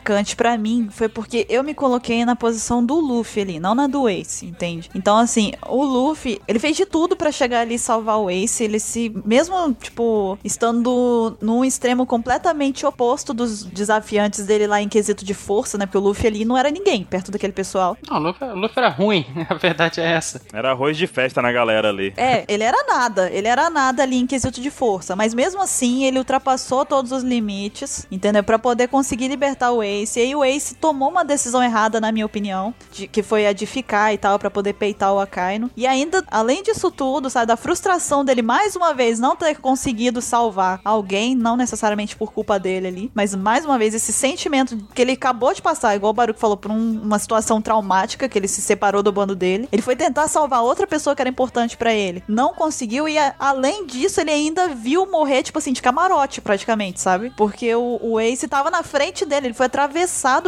marcante 0.09 0.35
pra 0.35 0.57
mim 0.57 0.89
foi 0.89 1.07
porque 1.07 1.45
eu 1.49 1.63
me 1.63 1.73
coloquei 1.73 2.25
na 2.25 2.35
posição 2.35 2.83
do 2.83 2.99
Luffy 2.99 3.43
ali, 3.43 3.59
não 3.59 3.75
na 3.75 3.85
do 3.85 4.09
Ace, 4.09 4.45
entende? 4.45 4.89
Então 4.95 5.17
assim, 5.17 5.51
o 5.67 5.83
Luffy, 5.83 6.41
ele 6.47 6.57
fez 6.57 6.75
de 6.75 6.85
tudo 6.85 7.15
pra 7.15 7.31
chegar 7.31 7.61
ali 7.61 7.75
e 7.75 7.79
salvar 7.79 8.17
o 8.17 8.29
Ace, 8.29 8.63
ele 8.63 8.79
se 8.79 9.11
mesmo 9.23 9.73
tipo 9.73 10.37
estando 10.43 11.37
num 11.39 11.63
extremo 11.63 12.05
completamente 12.05 12.85
oposto 12.85 13.33
dos 13.33 13.63
desafiantes 13.65 14.45
dele 14.45 14.65
lá 14.65 14.81
em 14.81 14.89
quesito 14.89 15.23
de 15.23 15.33
força, 15.33 15.77
né? 15.77 15.85
Porque 15.85 15.97
o 15.97 16.01
Luffy 16.01 16.27
ali 16.27 16.45
não 16.45 16.57
era 16.57 16.71
ninguém 16.71 17.03
perto 17.03 17.31
daquele 17.31 17.53
pessoal. 17.53 17.95
Não, 18.09 18.17
o 18.17 18.19
Luffy, 18.19 18.47
o 18.47 18.55
Luffy 18.55 18.77
era 18.77 18.89
ruim, 18.89 19.25
a 19.47 19.53
verdade 19.53 20.01
é 20.01 20.05
essa. 20.05 20.41
Era 20.51 20.71
arroz 20.71 20.97
de 20.97 21.05
festa 21.05 21.41
na 21.41 21.51
galera 21.51 21.89
ali. 21.89 22.13
É, 22.17 22.45
ele 22.47 22.63
era 22.63 22.83
nada, 22.87 23.29
ele 23.29 23.47
era 23.47 23.69
nada 23.69 24.01
ali 24.03 24.17
em 24.17 24.25
quesito 24.25 24.59
de 24.59 24.71
força, 24.71 25.15
mas 25.15 25.33
mesmo 25.33 25.61
assim 25.61 26.05
ele 26.05 26.17
ultrapassou 26.17 26.85
todos 26.85 27.11
os 27.11 27.21
limites, 27.21 28.07
entendeu? 28.11 28.43
Pra 28.43 28.57
poder 28.57 28.87
conseguir 28.87 29.27
libertar 29.27 29.71
o 29.71 29.83
Ace. 29.83 29.98
E 30.03 30.19
aí 30.21 30.35
o 30.35 30.43
Ace 30.43 30.75
tomou 30.75 31.09
uma 31.09 31.23
decisão 31.25 31.61
errada, 31.63 31.99
na 31.99 32.11
minha 32.11 32.25
opinião, 32.25 32.73
de, 32.91 33.07
que 33.07 33.21
foi 33.23 33.45
a 33.47 33.53
de 33.53 33.65
ficar 33.65 34.13
e 34.13 34.17
tal, 34.17 34.37
pra 34.39 34.49
poder 34.49 34.73
peitar 34.73 35.13
o 35.13 35.19
Akainu. 35.19 35.69
E 35.75 35.85
ainda, 35.87 36.23
além 36.29 36.63
disso 36.63 36.89
tudo, 36.91 37.29
sabe, 37.29 37.47
da 37.47 37.57
frustração 37.57 38.23
dele 38.23 38.41
mais 38.41 38.75
uma 38.75 38.93
vez 38.93 39.19
não 39.19 39.35
ter 39.35 39.57
conseguido 39.57 40.21
salvar 40.21 40.79
alguém, 40.83 41.35
não 41.35 41.55
necessariamente 41.57 42.15
por 42.15 42.31
culpa 42.33 42.59
dele 42.59 42.87
ali, 42.87 43.11
mas 43.13 43.33
mais 43.35 43.65
uma 43.65 43.77
vez 43.77 43.93
esse 43.93 44.13
sentimento 44.13 44.77
que 44.93 45.01
ele 45.01 45.11
acabou 45.13 45.53
de 45.53 45.61
passar, 45.61 45.95
igual 45.95 46.11
o 46.11 46.13
Baruch 46.13 46.39
falou, 46.39 46.57
por 46.57 46.71
um- 46.71 47.01
uma 47.01 47.19
situação 47.19 47.61
traumática, 47.61 48.27
que 48.29 48.37
ele 48.37 48.47
se 48.47 48.61
separou 48.61 49.01
do 49.03 49.11
bando 49.11 49.35
dele. 49.35 49.67
Ele 49.71 49.81
foi 49.81 49.95
tentar 49.95 50.27
salvar 50.27 50.61
outra 50.63 50.85
pessoa 50.87 51.15
que 51.15 51.21
era 51.21 51.29
importante 51.29 51.75
pra 51.77 51.93
ele. 51.93 52.23
Não 52.27 52.53
conseguiu 52.53 53.07
e 53.07 53.17
a- 53.17 53.35
além 53.39 53.85
disso, 53.85 54.21
ele 54.21 54.31
ainda 54.31 54.67
viu 54.69 55.09
morrer, 55.09 55.43
tipo 55.43 55.57
assim, 55.57 55.73
de 55.73 55.81
camarote 55.81 56.41
praticamente, 56.41 56.99
sabe? 57.01 57.31
Porque 57.35 57.73
o, 57.75 57.99
o 58.01 58.19
Ace 58.19 58.47
tava 58.47 58.69
na 58.69 58.83
frente 58.83 59.25
dele, 59.25 59.47
ele 59.47 59.53
foi 59.53 59.65
atravessado 59.65 59.88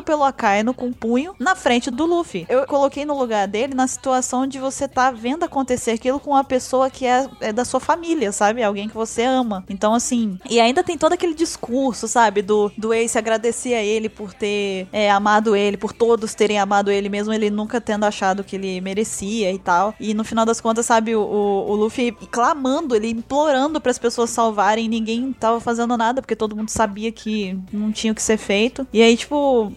pelo 0.04 0.24
Akainu 0.24 0.74
com 0.74 0.88
um 0.88 0.94
punho 0.94 1.34
na 1.40 1.56
frente 1.56 1.90
do 1.90 2.06
Luffy. 2.06 2.46
Eu 2.50 2.66
coloquei 2.66 3.06
no 3.06 3.18
lugar 3.18 3.48
dele 3.48 3.74
na 3.74 3.88
situação 3.88 4.46
de 4.46 4.60
você 4.60 4.88
tá 4.88 5.12
vendo 5.12 5.44
acontecer 5.44 5.92
aquilo 5.92 6.20
com 6.20 6.32
uma 6.32 6.44
pessoa 6.44 6.90
que 6.90 7.06
é, 7.06 7.28
é 7.40 7.54
da 7.54 7.66
sua 7.66 7.80
família, 7.80 8.32
sabe? 8.32 8.64
Alguém 8.64 8.88
que 8.88 8.96
você 8.96 9.24
ama. 9.24 9.64
Então, 9.70 9.94
assim, 9.94 10.38
e 10.50 10.60
ainda 10.60 10.84
tem 10.84 10.98
todo 10.98 11.14
aquele 11.14 11.34
discurso, 11.34 12.08
sabe? 12.08 12.42
Do, 12.42 12.72
do 12.78 12.94
Ace 12.94 13.18
agradecer 13.18 13.74
a 13.74 13.84
ele 13.84 14.10
por 14.10 14.34
ter 14.34 14.88
é, 14.92 15.10
amado 15.10 15.56
ele, 15.56 15.78
por 15.78 15.94
todos 15.94 16.34
terem 16.34 16.60
amado 16.60 16.92
ele, 16.92 17.10
mesmo 17.10 17.34
ele 17.34 17.50
nunca 17.50 17.82
tendo 17.82 18.06
achado 18.06 18.44
que 18.44 18.56
ele 18.56 18.82
merecia 18.82 19.52
e 19.52 19.60
tal. 19.60 19.94
E 20.00 20.14
no 20.14 20.24
final 20.24 20.46
das 20.46 20.62
contas, 20.62 20.86
sabe, 20.86 21.16
o, 21.16 21.22
o, 21.22 21.72
o 21.72 21.76
Luffy 21.76 22.12
clamando, 22.32 22.96
ele 22.96 23.10
implorando 23.10 23.80
para 23.80 23.92
as 23.92 24.00
pessoas 24.00 24.30
salvarem, 24.30 24.88
ninguém 24.88 25.34
tava 25.34 25.60
fazendo 25.60 25.98
nada, 25.98 26.22
porque 26.22 26.36
todo 26.36 26.56
mundo 26.56 26.70
sabia 26.70 27.12
que 27.12 27.58
não 27.72 27.92
tinha 27.92 28.12
o 28.12 28.16
que 28.16 28.22
ser 28.22 28.38
feito. 28.38 28.88
E 28.92 29.02
aí, 29.02 29.16
tipo, 29.16 29.31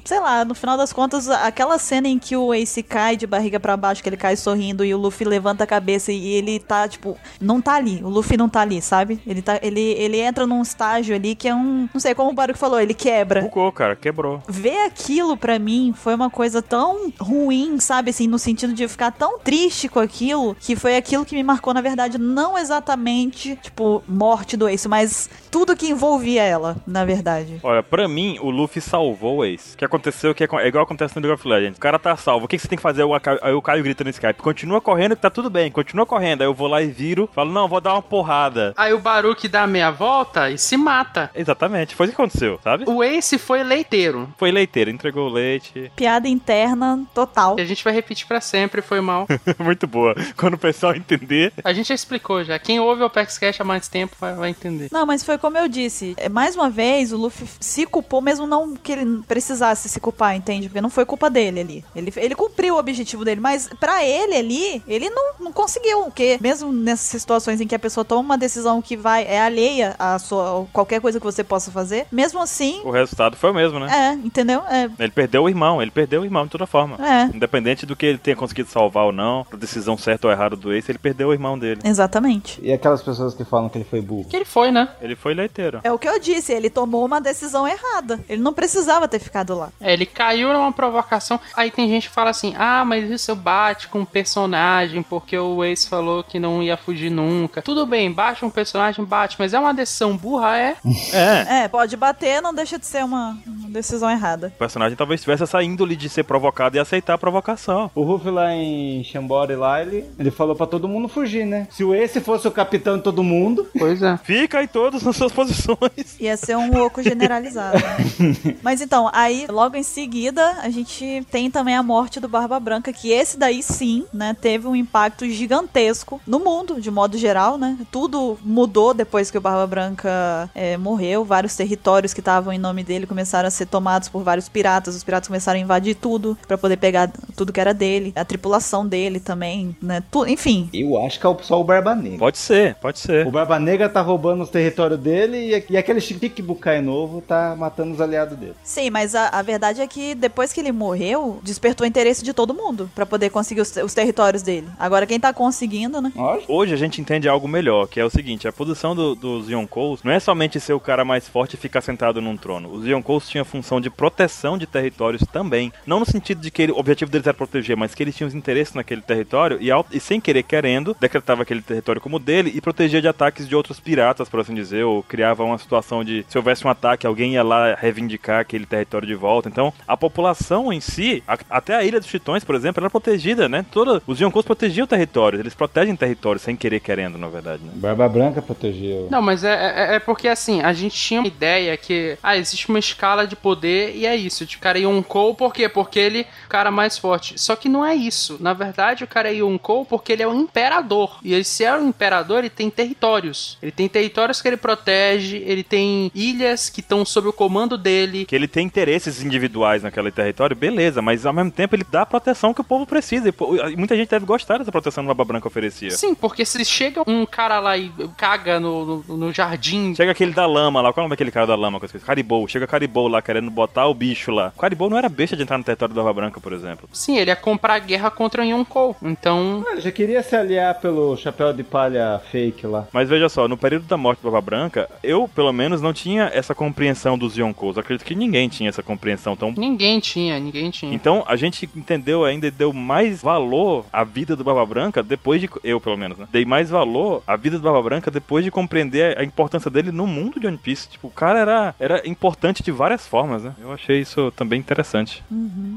sei 0.05 0.21
lá, 0.21 0.45
no 0.45 0.55
final 0.55 0.77
das 0.77 0.93
contas, 0.93 1.29
aquela 1.29 1.79
cena 1.79 2.09
em 2.09 2.19
que 2.19 2.37
o 2.37 2.53
Ace 2.55 2.83
cai 2.83 3.17
de 3.17 3.27
barriga 3.27 3.59
para 3.61 3.77
baixo, 3.77 4.03
que 4.03 4.09
ele 4.09 4.17
cai 4.17 4.37
sorrindo 4.37 4.85
e 4.85 4.95
o 4.95 4.99
Luffy 4.99 5.27
levanta 5.27 5.65
a 5.65 5.67
cabeça 5.67 6.13
e 6.13 6.27
ele 6.35 6.59
tá, 6.59 6.89
tipo, 6.89 7.17
não 7.41 7.61
tá 7.61 7.75
ali. 7.75 8.01
O 8.03 8.09
Luffy 8.09 8.37
não 8.37 8.49
tá 8.49 8.61
ali, 8.61 8.81
sabe? 8.81 9.21
Ele, 9.27 9.43
tá, 9.43 9.59
ele, 9.63 9.81
ele 9.81 10.21
entra 10.21 10.47
num 10.47 10.63
estágio 10.63 11.15
ali 11.15 11.35
que 11.35 11.49
é 11.49 11.55
um. 11.55 11.89
Não 11.93 12.01
sei 12.01 12.15
como 12.15 12.31
o 12.31 12.35
Baruch 12.35 12.59
falou, 12.59 12.81
ele 12.81 12.95
quebra 12.95 13.43
Bugou, 13.43 13.71
cara, 13.73 13.97
quebrou. 13.97 14.43
ver 14.49 14.87
aquilo 14.87 15.37
pra 15.37 15.59
mim 15.59 15.95
foi 15.97 16.15
uma 16.15 16.31
coisa 16.31 16.61
tão 16.63 17.13
ruim, 17.19 17.79
sabe? 17.81 18.11
Assim, 18.11 18.27
no 18.27 18.39
sentido 18.39 18.73
de 18.73 18.83
eu 18.83 18.89
ficar 18.89 19.11
tão 19.13 19.39
triste 19.39 19.89
com 19.89 20.01
aquilo, 20.01 20.57
que 20.61 20.77
foi 20.77 20.97
aquilo 20.97 21.25
que 21.25 21.35
me 21.35 21.43
marcou, 21.43 21.75
na 21.75 21.81
verdade, 21.81 22.19
não 22.19 22.57
exatamente, 22.59 23.57
tipo, 23.63 24.03
morte 24.09 24.57
do 24.57 24.69
Ace, 24.69 24.89
mas 24.89 25.29
tudo 25.51 25.77
que 25.77 25.89
envolvia 25.89 26.43
ela, 26.43 26.77
na 26.87 27.05
verdade. 27.05 27.61
Olha, 27.63 27.83
pra 27.83 28.09
mim, 28.09 28.39
o 28.41 28.51
Luffy 28.51 28.81
salvou 28.81 29.44
o 29.45 29.55
o. 29.71 29.75
O 29.75 29.77
que 29.77 29.85
aconteceu 29.85 30.35
que 30.35 30.45
é 30.45 30.49
é 30.55 30.69
igual 30.69 30.85
acontece 30.85 31.15
no 31.17 31.23
League 31.23 31.35
of 31.41 31.49
Legends. 31.49 31.77
O 31.79 31.81
cara 31.81 31.99
tá 31.99 32.17
salvo. 32.17 32.45
O 32.47 32.49
que 32.49 32.57
que 32.57 32.63
você 32.63 32.69
tem 32.69 32.77
que 32.77 32.83
fazer? 32.83 33.03
O 33.05 33.15
Aca- 33.15 33.39
Aí 33.43 33.53
o 33.53 33.63
Caio 33.63 33.83
grita 33.83 34.05
no 34.05 34.11
Skype. 34.11 34.41
Continua 34.43 34.81
correndo 34.81 35.17
que 35.17 35.23
tá 35.23 35.31
tudo 35.31 35.51
bem. 35.51 35.71
Continua 35.71 36.07
correndo. 36.07 36.43
Aí 36.43 36.47
eu 36.47 36.55
vou 36.55 36.69
lá 36.69 36.83
e 36.83 36.87
viro. 36.87 37.29
Falo, 37.35 37.53
não, 37.53 37.69
vou 37.69 37.81
dar 37.81 37.93
uma 37.95 38.03
porrada. 38.03 38.73
Aí 38.77 38.93
o 38.93 38.99
Baruque 38.99 39.49
dá 39.49 39.63
a 39.63 39.67
meia 39.67 39.91
volta 39.91 40.51
e 40.51 40.59
se 40.59 40.77
mata. 40.77 41.31
Exatamente. 41.35 41.95
Foi 41.95 42.07
isso 42.07 42.15
que 42.17 42.21
aconteceu, 42.23 42.59
sabe? 42.63 42.85
O 42.87 43.03
Ace 43.03 43.39
foi 43.39 43.63
leiteiro. 43.63 44.29
Foi 44.39 44.51
leiteiro. 44.51 44.91
Entregou 44.91 45.29
o 45.29 45.33
leite. 45.33 45.91
Piada 45.97 46.29
interna 46.29 47.03
total. 47.15 47.59
E 47.59 47.63
a 47.63 47.65
gente 47.67 47.83
vai 47.85 47.93
repetir 47.93 48.27
pra 48.27 48.41
sempre, 48.41 48.81
foi 48.83 49.01
mal. 49.01 49.27
Muito 49.59 49.87
boa. 49.87 50.15
Quando 50.37 50.55
o 50.55 50.59
pessoal 50.59 50.95
entender. 50.95 51.53
A 51.65 51.73
gente 51.73 51.89
já 51.89 51.95
explicou 51.95 52.45
já. 52.45 52.59
Quem 52.59 52.81
ouve 52.81 53.03
o 53.03 53.07
Apex 53.07 53.39
Cash 53.39 53.61
há 53.61 53.65
mais 53.65 53.89
tempo 53.89 54.17
vai, 54.21 54.35
vai 54.35 54.51
entender. 54.51 54.89
Não, 54.93 55.05
mas 55.07 55.25
foi 55.25 55.39
como 55.39 55.59
eu 55.59 55.69
disse. 55.69 56.15
É, 56.17 56.29
Mais 56.29 56.55
uma 56.55 56.71
vez, 56.71 57.13
o 57.13 57.17
Luffy 57.17 57.47
se 57.61 57.87
culpou, 57.87 58.21
mesmo 58.21 58.47
não 58.47 58.75
que 58.77 58.93
ele 58.93 59.23
precisasse 59.35 59.89
se 59.89 59.99
culpar, 59.99 60.37
entende? 60.37 60.68
Porque 60.68 60.80
não 60.80 60.89
foi 60.89 61.05
culpa 61.05 61.28
dele 61.28 61.59
ali. 61.61 61.85
Ele, 61.97 62.12
ele 62.16 62.35
cumpriu 62.37 62.76
o 62.76 62.78
objetivo 62.78 63.24
dele, 63.24 63.41
mas 63.41 63.68
pra 63.80 64.05
ele 64.05 64.37
ali, 64.37 64.82
ele 64.87 65.11
não, 65.11 65.32
não 65.41 65.53
conseguiu. 65.53 66.05
Porque 66.05 66.39
mesmo 66.41 66.70
nessas 66.72 67.20
situações 67.20 67.61
em 67.61 67.66
que 67.66 67.74
a 67.74 67.78
pessoa 67.78 68.05
toma 68.05 68.20
uma 68.20 68.39
decisão 68.39 68.80
que 68.80 68.97
vai 68.97 69.24
é 69.24 69.41
alheia 69.41 69.97
a 69.99 70.18
sua 70.20 70.66
qualquer 70.72 71.01
coisa 71.01 71.18
que 71.18 71.26
você 71.26 71.43
possa 71.43 71.72
fazer, 71.72 72.07
mesmo 72.12 72.41
assim, 72.41 72.80
O 72.85 72.91
resultado 72.93 73.37
foi 73.37 73.51
o 73.51 73.55
mesmo, 73.55 73.80
né? 73.80 73.89
é, 73.93 74.12
entendeu? 74.12 74.61
É, 74.68 74.89
Ele 75.01 75.11
perdeu 75.12 75.43
o 75.43 75.49
irmão. 75.49 75.82
Ele 75.82 75.91
perdeu 75.91 76.20
o 76.22 76.24
irmão 76.24 76.45
de 76.45 76.51
toda 76.53 76.66
forma. 76.66 76.97
é. 77.05 77.24
Independente 77.35 77.85
do 77.85 77.97
que 77.97 78.07
ele 78.07 78.18
tenha 78.18 78.37
conseguido 78.37 78.68
salvar 78.68 79.07
ou 79.07 79.12
não, 79.12 79.45
da 79.51 79.57
decisão 79.57 79.99
certa 79.99 80.28
ou 80.28 80.32
errada 80.32 80.55
do 80.55 80.72
Ace, 80.72 80.91
ele 80.93 80.99
perdeu 80.99 81.28
o 81.28 81.32
irmão 81.32 81.59
dele. 81.59 81.80
Exatamente. 81.85 82.61
E 82.62 82.72
aquelas 82.72 83.03
pessoas 83.03 83.35
que 83.35 83.45
falam 83.45 83.68
que 83.68 83.78
ele 83.78 83.85
foi 83.85 84.01
burro? 84.01 84.28
Que 84.28 84.37
ele 84.37 84.45
foi, 84.45 84.70
né? 84.70 84.89
Ele 85.03 85.16
foi 85.16 85.35
leiteiro. 85.35 85.80
É 85.82 85.91
o 85.93 85.99
que 85.99 86.09
eu 86.09 86.20
disse, 86.20 86.53
ele 86.53 86.70
tomou 86.70 87.05
uma 87.05 87.20
decisão 87.20 87.66
errada. 87.66 88.20
Ele 88.28 88.41
não 88.43 88.53
precisava 88.53 89.09
ter 89.09 89.18
ficado 89.25 89.57
lá. 89.57 89.70
É, 89.81 89.93
ele 89.93 90.07
caiu 90.07 90.53
numa 90.53 90.72
provocação. 90.72 91.41
Aí 91.57 91.70
tem 91.70 91.89
gente 91.89 92.09
que 92.09 92.14
fala 92.14 92.31
assim: 92.31 92.55
ah, 92.57 92.85
mas 92.85 93.11
isso 93.11 93.35
bate 93.35 93.89
com 93.89 94.03
o 94.03 94.07
personagem, 94.07 95.03
porque 95.03 95.37
o 95.37 95.64
Ace 95.64 95.89
falou 95.89 96.22
que 96.22 96.39
não 96.39 96.62
ia 96.62 96.77
fugir 96.77 97.11
nunca. 97.11 97.62
Tudo 97.62 97.87
bem, 97.87 98.11
bate 98.12 98.45
um 98.45 98.51
personagem, 98.51 99.05
bate, 99.05 99.37
mas 99.39 99.53
é 99.53 99.59
uma 99.59 99.75
decisão 99.75 100.16
burra, 100.16 100.57
é? 100.59 100.77
É. 101.12 101.64
É, 101.64 101.68
pode 101.68 101.97
bater, 101.97 102.41
não 102.41 102.53
deixa 102.53 102.79
de 102.79 102.87
ser 102.87 103.05
uma, 103.05 103.37
decisão 103.68 104.11
errada. 104.11 104.53
O 104.55 104.59
personagem 104.59 104.97
talvez 104.97 105.20
tivesse 105.20 105.43
essa 105.43 105.62
índole 105.62 105.95
de 105.97 106.09
ser 106.09 106.25
provocado 106.25 106.77
e 106.77 106.81
aceitar 106.81 107.14
a 107.14 107.18
provocação. 107.18 107.91
O 107.95 108.03
Ruff 108.03 108.29
lá 108.31 108.53
em 108.53 109.03
Shambori 109.05 109.55
lá, 109.55 109.83
ele, 109.83 110.05
ele 110.18 110.31
falou 110.31 110.57
pra 110.57 110.66
todo 110.66 110.89
mundo 110.89 111.09
fugir, 111.09 111.45
né? 111.45 111.68
Se 111.70 111.85
o 111.85 111.95
esse 111.95 112.20
fosse 112.20 112.49
o 112.49 112.51
capitão 112.51 112.97
de 112.97 113.05
todo 113.05 113.22
mundo, 113.22 113.68
Pois 113.79 114.03
é. 114.03 114.16
Fica 114.18 114.59
aí 114.59 114.68
todos 114.68 115.03
nas 115.03 115.16
suas 115.16 115.33
posições. 115.33 116.18
Ia 116.20 116.37
ser 116.37 116.57
um 116.57 116.81
oco 116.81 117.03
generalizado. 117.03 117.79
né? 117.79 118.57
Mas 118.62 118.81
então, 118.81 119.11
aí, 119.15 119.47
logo 119.49 119.77
em 119.77 119.83
seguida, 119.83 120.57
a 120.62 120.69
gente 120.71 121.27
tem 121.31 121.51
também 121.51 121.75
a 121.77 121.83
morte 121.83 122.21
do 122.21 122.29
Barba 122.29 122.59
Branca, 122.61 122.93
que 122.93 123.11
esse 123.11 123.39
daí 123.39 123.62
sim, 123.62 124.05
né, 124.12 124.37
teve 124.39 124.67
um 124.67 124.75
impacto 124.77 125.29
gigantesco 125.29 126.21
no 126.27 126.41
mundo, 126.41 126.81
de 126.81 126.91
modo 126.91 127.17
geral, 127.17 127.57
né? 127.57 127.79
Tudo 127.91 128.39
mudou 128.45 128.93
depois 128.93 129.31
que 129.31 129.39
o 129.39 129.41
Barba 129.41 129.67
Branca 129.67 130.51
é, 130.55 130.77
morreu. 130.77 131.25
Vários 131.25 131.55
territórios 131.57 132.12
que 132.12 132.21
estavam 132.21 132.53
em 132.53 132.59
nome 132.59 132.83
dele 132.83 133.07
começaram 133.07 133.47
a 133.47 133.51
ser 133.51 133.67
tomados 133.67 134.09
por 134.09 134.23
vários 134.23 134.49
piratas. 134.49 134.95
Os 134.97 135.05
piratas 135.05 135.29
começaram 135.29 135.59
a 135.59 135.62
invadir 135.62 135.95
tudo 135.95 136.37
pra 136.47 136.59
poder 136.59 136.77
pegar 136.77 137.11
tudo 137.37 137.53
que 137.53 137.61
era 137.61 137.73
dele. 137.73 138.12
A 138.17 138.25
tripulação 138.25 138.87
dele 138.87 139.21
também, 139.21 139.77
né? 139.81 140.03
Tu- 140.11 140.27
enfim, 140.27 140.69
eu 140.73 140.99
acho 141.05 141.21
que 141.21 141.27
é 141.27 141.37
só 141.43 141.61
o 141.61 141.65
Barba 141.65 141.95
Negra. 141.95 142.19
Pode 142.19 142.39
ser, 142.39 142.75
pode 142.77 142.99
ser. 142.99 143.27
O 143.27 143.31
Barba 143.31 143.59
Negra 143.59 143.89
tá 143.89 144.01
roubando 144.01 144.43
os 144.43 144.51
territórios 144.51 144.99
dele 144.99 145.37
e, 145.69 145.73
e 145.73 145.77
aquele 145.77 146.01
Chique 146.01 146.43
Bukai 146.43 146.81
novo 146.81 147.21
tá 147.21 147.55
matando 147.57 147.93
os 147.93 148.01
aliados 148.01 148.37
dele. 148.37 148.55
Sim, 148.62 148.91
mas 148.95 149.13
a, 149.17 149.29
a 149.31 149.43
verdade 149.43 149.81
é 149.81 149.87
que 149.89 150.15
depois 150.15 150.53
que 150.53 150.61
ele 150.61 150.71
morreu, 150.71 151.41
despertou 151.43 151.85
o 151.85 151.89
interesse 151.89 152.23
de 152.23 152.33
todo 152.33 152.55
mundo 152.55 152.89
pra 152.95 153.05
poder 153.05 153.29
conseguir 153.29 153.61
os, 153.61 153.75
os 153.77 153.93
territórios 153.93 154.41
dele. 154.41 154.69
Agora 154.79 155.05
quem 155.05 155.19
tá 155.19 155.33
conseguindo, 155.33 156.01
né? 156.01 156.13
Hoje 156.47 156.73
a 156.73 156.77
gente 156.77 157.01
entende 157.01 157.29
algo 157.29 157.49
melhor, 157.49 157.89
que 157.89 157.99
é 157.99 158.05
o 158.05 158.09
seguinte, 158.11 158.47
a 158.47 158.53
posição 158.53 158.95
do- 158.95 159.17
dos 159.17 159.49
Yonkous 159.51 160.05
não 160.05 160.13
é 160.13 160.21
somente 160.21 160.61
ser 160.61 160.75
o 160.75 160.79
cara 160.79 161.05
mais 161.05 161.27
forte 161.29 161.55
e 161.55 161.57
ficar 161.57 161.81
sentado 161.81 162.21
num 162.23 162.37
trono. 162.37 162.71
Os 162.73 162.87
Yonkous 162.87 163.29
tinham 163.29 163.43
a 163.43 163.45
função 163.45 163.81
de 163.81 163.91
proteção 163.91 164.57
de 164.57 164.65
territórios 164.67 165.23
também. 165.33 165.73
Não 165.85 165.99
no 165.99 166.07
sentido 166.07 166.41
de 166.41 166.51
que 166.53 166.63
ele- 166.63 166.73
o 166.73 166.79
objetivo 166.79 167.11
deles 167.11 167.27
era 167.27 167.35
proteger, 167.37 167.77
mas 167.77 167.97
que 167.97 168.03
eles 168.05 168.15
tinham 168.15 168.31
interesse 168.31 168.77
naquele 168.77 169.01
território 169.01 169.59
e, 169.61 169.73
ao- 169.73 169.85
e 169.91 169.99
sem 169.99 170.21
querer 170.21 170.45
querendo, 170.45 170.97
decretava 171.01 171.43
aquele 171.43 171.63
território 171.63 172.01
como 172.01 172.21
dele 172.21 172.53
e 172.55 172.61
protegia 172.61 173.03
de 173.03 173.09
ataques 173.09 173.49
de 173.49 173.57
outros 173.57 173.81
piratas, 173.81 174.29
por 174.29 174.39
assim 174.39 174.55
dizer, 174.55 174.85
ou 174.85 175.03
criava 175.03 175.43
uma 175.43 175.59
situação 175.59 176.05
de 176.05 176.25
se 176.29 176.39
houvesse 176.39 176.65
um 176.65 176.71
ataque, 176.71 177.07
alguém 177.09 177.33
ia 177.33 177.43
lá 177.43 177.75
reivindicar 177.75 178.39
aquele 178.41 178.65
território 178.67 178.84
de 179.07 179.14
volta. 179.14 179.49
Então, 179.49 179.72
a 179.87 179.97
população 179.97 180.72
em 180.72 180.80
si, 180.80 181.22
a- 181.26 181.39
até 181.51 181.74
a 181.74 181.85
Ilha 181.85 181.99
dos 182.01 182.09
Titões, 182.09 182.45
por 182.45 182.55
exemplo, 182.55 182.80
era 182.82 182.91
protegida, 182.91 183.49
né? 183.49 183.64
Toda, 183.70 184.03
os 184.07 184.20
Yonkous 184.20 184.45
protegiam 184.45 184.87
territórios, 184.87 185.41
eles 185.41 185.55
protegem 185.55 185.95
territórios 185.97 186.43
sem 186.43 186.55
querer 186.57 186.80
querendo, 186.80 187.18
na 187.18 187.28
verdade, 187.28 187.62
né? 187.64 187.72
Barba 187.74 188.09
Branca 188.09 188.41
protegeu. 188.43 189.09
Não, 189.11 189.20
mas 189.22 189.43
é, 189.45 189.93
é, 189.93 189.95
é 189.97 189.99
porque 189.99 190.28
assim, 190.28 190.61
a 190.62 190.72
gente 190.72 190.95
tinha 190.97 191.20
uma 191.20 191.26
ideia 191.26 191.76
que, 191.76 192.16
ah, 192.22 192.37
existe 192.37 192.68
uma 192.68 192.78
escala 192.78 193.26
de 193.26 193.35
poder 193.37 193.95
e 193.97 194.07
é 194.07 194.14
isso. 194.16 194.47
Tipo, 194.47 194.61
o 194.61 194.62
cara 194.62 194.78
Yonkou, 194.78 195.35
por 195.35 195.53
quê? 195.53 195.68
Porque 195.68 195.99
ele 195.99 196.20
é 196.20 196.26
o 196.47 196.49
cara 196.49 196.70
mais 196.70 196.97
forte. 196.99 197.39
Só 197.41 197.57
que 197.57 197.68
não 197.68 197.85
é 197.85 197.95
isso. 197.95 198.37
Na 198.41 198.53
verdade, 198.53 199.05
o 199.05 199.07
cara 199.07 199.28
é 199.30 199.35
Yonkou 199.37 199.85
porque 199.85 200.12
ele 200.12 200.22
é 200.22 200.28
um 200.28 200.41
imperador. 200.41 201.18
E 201.22 201.32
ele, 201.35 201.45
se 201.45 201.64
é 201.64 201.74
um 201.76 201.89
imperador, 201.89 202.39
ele 202.41 202.51
tem 202.51 202.70
territórios. 202.70 203.59
Ele 203.62 203.72
tem 203.72 203.89
territórios 203.89 204.41
que 204.41 204.49
ele 204.49 204.57
protege, 204.57 205.43
ele 205.47 205.62
tem 205.62 206.11
ilhas 206.14 206.68
que 206.70 206.80
estão 206.80 207.05
sob 207.05 207.28
o 207.28 207.32
comando 207.32 207.76
dele. 207.76 208.24
Que 208.24 208.35
ele 208.35 208.49
tem 208.49 208.68
interesses 208.75 209.22
individuais 209.22 209.83
naquele 209.83 210.11
território, 210.11 210.57
beleza, 210.57 211.01
mas 211.01 211.25
ao 211.25 211.33
mesmo 211.33 211.51
tempo 211.53 211.77
ele 211.77 211.85
dá 211.89 212.03
a 212.03 212.07
proteção 212.07 212.53
que 212.53 212.61
o 212.61 212.64
povo 212.64 212.85
precisa. 212.85 213.29
E, 213.29 213.72
e 213.72 213.77
muita 213.77 213.97
gente 213.97 214.09
deve 214.11 214.27
gostar 214.27 214.59
dessa 214.59 214.72
proteção 214.72 215.05
que 215.05 215.11
o 215.11 215.14
Baba 215.14 215.25
Branca 215.33 215.47
oferecia. 215.47 215.91
Sim, 215.93 216.14
porque 216.14 216.45
se 216.45 216.64
chega 216.64 217.03
um 217.07 217.25
cara 217.25 217.61
lá 217.61 217.79
e 217.79 217.93
caga 218.16 218.59
no, 218.59 219.03
no, 219.07 219.16
no 219.16 219.33
jardim. 219.33 219.95
Chega 219.95 220.11
aquele 220.11 220.33
da 220.33 220.47
lama 220.47 220.81
lá, 220.81 220.93
qual 220.93 221.03
é 221.03 221.05
o 221.05 221.09
nome 221.09 221.11
daquele 221.14 221.31
cara 221.31 221.47
da 221.47 221.55
lama? 221.55 221.81
Caribou. 222.05 222.49
Chega 222.49 222.66
Caribou 222.66 223.07
lá 223.09 223.22
querendo 223.22 223.51
botar 223.51 223.87
o 223.87 223.95
bicho 223.95 224.31
lá. 224.33 224.53
O 224.57 224.61
Caribou 224.61 224.91
não 224.91 224.99
era 224.99 225.09
besta 225.09 225.37
de 225.37 225.43
entrar 225.43 225.57
no 225.59 225.64
território 225.64 225.95
do 225.95 226.03
Baba 226.03 226.12
Branca, 226.12 226.41
por 226.41 226.53
exemplo. 226.53 226.89
Sim, 226.93 227.18
ele 227.18 227.31
ia 227.31 227.37
comprar 227.37 227.79
guerra 227.79 228.11
contra 228.11 228.43
o 228.43 228.45
Yonkou. 228.45 228.97
Então, 229.03 229.64
Ah, 229.68 229.72
ele 229.72 229.81
já 229.81 229.93
queria 229.93 230.22
se 230.22 230.35
aliar 230.35 230.75
pelo 230.81 231.16
chapéu 231.16 231.53
de 231.53 231.62
palha 231.62 232.20
fake 232.31 232.66
lá. 232.66 232.87
Mas 232.93 233.09
veja 233.09 233.29
só, 233.29 233.47
no 233.47 233.57
período 233.57 233.87
da 233.87 233.97
morte 233.97 234.20
do 234.20 234.31
Baba 234.31 234.41
Branca, 234.41 234.89
eu, 235.03 235.29
pelo 235.29 235.53
menos, 235.53 235.81
não 235.81 235.93
tinha 235.93 236.31
essa 236.33 236.55
compreensão 236.55 237.16
dos 237.16 237.37
Yonkous. 237.37 237.79
Acredito 237.79 238.07
que 238.07 238.14
ninguém 238.14 238.49
tinha 238.49 238.64
essa 238.69 238.83
compreensão 238.83 239.37
tão 239.37 239.53
ninguém 239.57 240.01
tinha, 240.01 240.39
ninguém 240.39 240.71
tinha. 240.71 240.95
Então 240.95 241.25
a 241.27 241.37
gente 241.37 241.69
entendeu 241.75 242.25
ainda 242.25 242.47
e 242.47 242.51
deu 242.51 242.73
mais 242.73 243.23
valor 243.23 243.87
à 243.93 244.05
vida 244.05 244.37
do 244.37 244.45
Barba 244.45 244.65
Branca 244.67 245.03
depois 245.03 245.41
de. 245.41 245.49
Eu, 245.62 245.81
pelo 245.81 245.97
menos, 245.97 246.19
né? 246.19 246.27
Dei 246.31 246.45
mais 246.45 246.71
valor 246.71 247.23
à 247.27 247.37
vida 247.37 247.59
do 247.59 247.62
Barba 247.62 247.83
Branca 247.83 248.11
depois 248.11 248.45
de 248.45 248.51
compreender 248.51 249.19
a 249.19 249.25
importância 249.25 249.71
dele 249.71 249.91
no 249.91 250.07
mundo 250.07 250.39
de 250.39 250.47
One 250.47 250.59
Piece. 250.59 250.89
Tipo, 250.89 251.09
o 251.09 251.11
cara 251.11 251.39
era, 251.39 251.75
era 251.79 252.09
importante 252.09 252.62
de 252.62 252.71
várias 252.71 253.07
formas, 253.07 253.43
né? 253.45 253.55
Eu 253.61 253.73
achei 253.73 254.01
isso 254.01 254.31
também 254.33 254.59
interessante. 254.59 255.23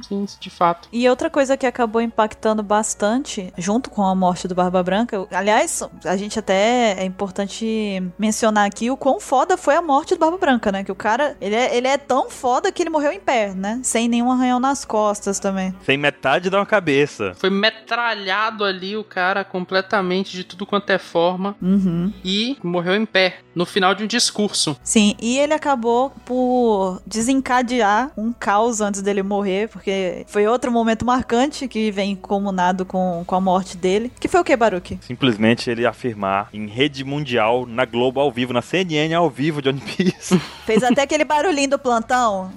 Sim, 0.07 0.25
de 0.39 0.49
fato. 0.49 0.88
E 0.91 1.07
outra 1.09 1.29
coisa 1.29 1.57
que 1.57 1.65
acabou 1.65 2.01
impactando 2.01 2.63
bastante, 2.63 3.51
junto 3.57 3.89
com 3.89 4.03
a 4.03 4.15
morte 4.15 4.47
do 4.47 4.55
Barba 4.55 4.81
Branca, 4.83 5.27
aliás, 5.31 5.83
a 6.05 6.17
gente 6.17 6.39
até 6.39 6.93
é 6.99 7.05
importante 7.05 8.03
mencionar 8.17 8.65
aqui 8.65 8.89
o 8.89 8.97
quão 8.97 9.19
foda 9.19 9.57
foi 9.57 9.75
a 9.75 9.81
morte 9.81 10.15
do 10.15 10.19
Barba 10.19 10.38
Branca, 10.38 10.71
né? 10.71 10.83
Que 10.83 10.91
o 10.91 10.95
cara, 10.95 11.35
ele 11.41 11.55
é, 11.55 11.75
ele 11.75 11.88
é 11.88 11.97
tão 11.97 12.29
foda 12.29 12.71
que 12.78 12.84
ele 12.84 12.91
morreu 12.91 13.11
em 13.11 13.19
pé, 13.19 13.53
né? 13.55 13.80
Sem 13.82 14.07
nenhum 14.07 14.32
arranhão 14.32 14.59
nas 14.59 14.86
costas 14.86 15.39
também. 15.39 15.73
Sem 15.84 15.97
metade 15.97 16.47
da 16.49 16.59
uma 16.59 16.65
cabeça. 16.65 17.34
Foi 17.38 17.49
metralhado 17.49 18.63
ali 18.63 18.95
o 18.95 19.03
cara 19.03 19.43
completamente 19.43 20.32
de 20.38 20.43
tudo 20.43 20.63
quanto 20.65 20.91
é 20.91 20.99
forma 20.99 21.55
Uhum. 21.59 22.13
e 22.23 22.55
morreu 22.63 22.95
em 22.95 23.05
pé 23.05 23.38
no 23.55 23.65
final 23.65 23.95
de 23.95 24.03
um 24.03 24.07
discurso. 24.07 24.78
Sim, 24.84 25.15
e 25.19 25.39
ele 25.39 25.53
acabou 25.53 26.11
por 26.23 27.01
desencadear 27.07 28.11
um 28.15 28.32
caos 28.32 28.80
antes 28.82 29.01
dele 29.01 29.23
morrer, 29.23 29.67
porque 29.69 30.23
foi 30.28 30.45
outro 30.45 30.71
momento 30.71 31.03
marcante 31.03 31.67
que 31.67 31.89
vem 31.89 32.15
comunado 32.15 32.86
com, 32.86 33.23
com 33.25 33.34
a 33.36 33.41
morte 33.41 33.75
dele. 33.75 34.11
Que 34.19 34.28
foi 34.28 34.39
o 34.41 34.43
que, 34.43 34.55
Baruque? 34.55 34.99
Simplesmente 35.01 35.69
ele 35.71 35.86
afirmar 35.88 36.49
em 36.53 36.67
rede 36.67 37.03
mundial, 37.03 37.65
na 37.65 37.86
Globo 37.86 38.19
ao 38.19 38.32
vivo, 38.32 38.53
na 38.53 38.61
CNN 38.61 39.13
ao 39.15 39.30
vivo 39.32 39.61
de 39.63 39.69
One 39.69 39.82
Piece. 39.82 40.39
Fez 40.65 40.84
até 40.84 41.01
aquele 41.01 41.25
barulhinho 41.25 41.71
do 41.71 41.80
plantão. 41.80 42.51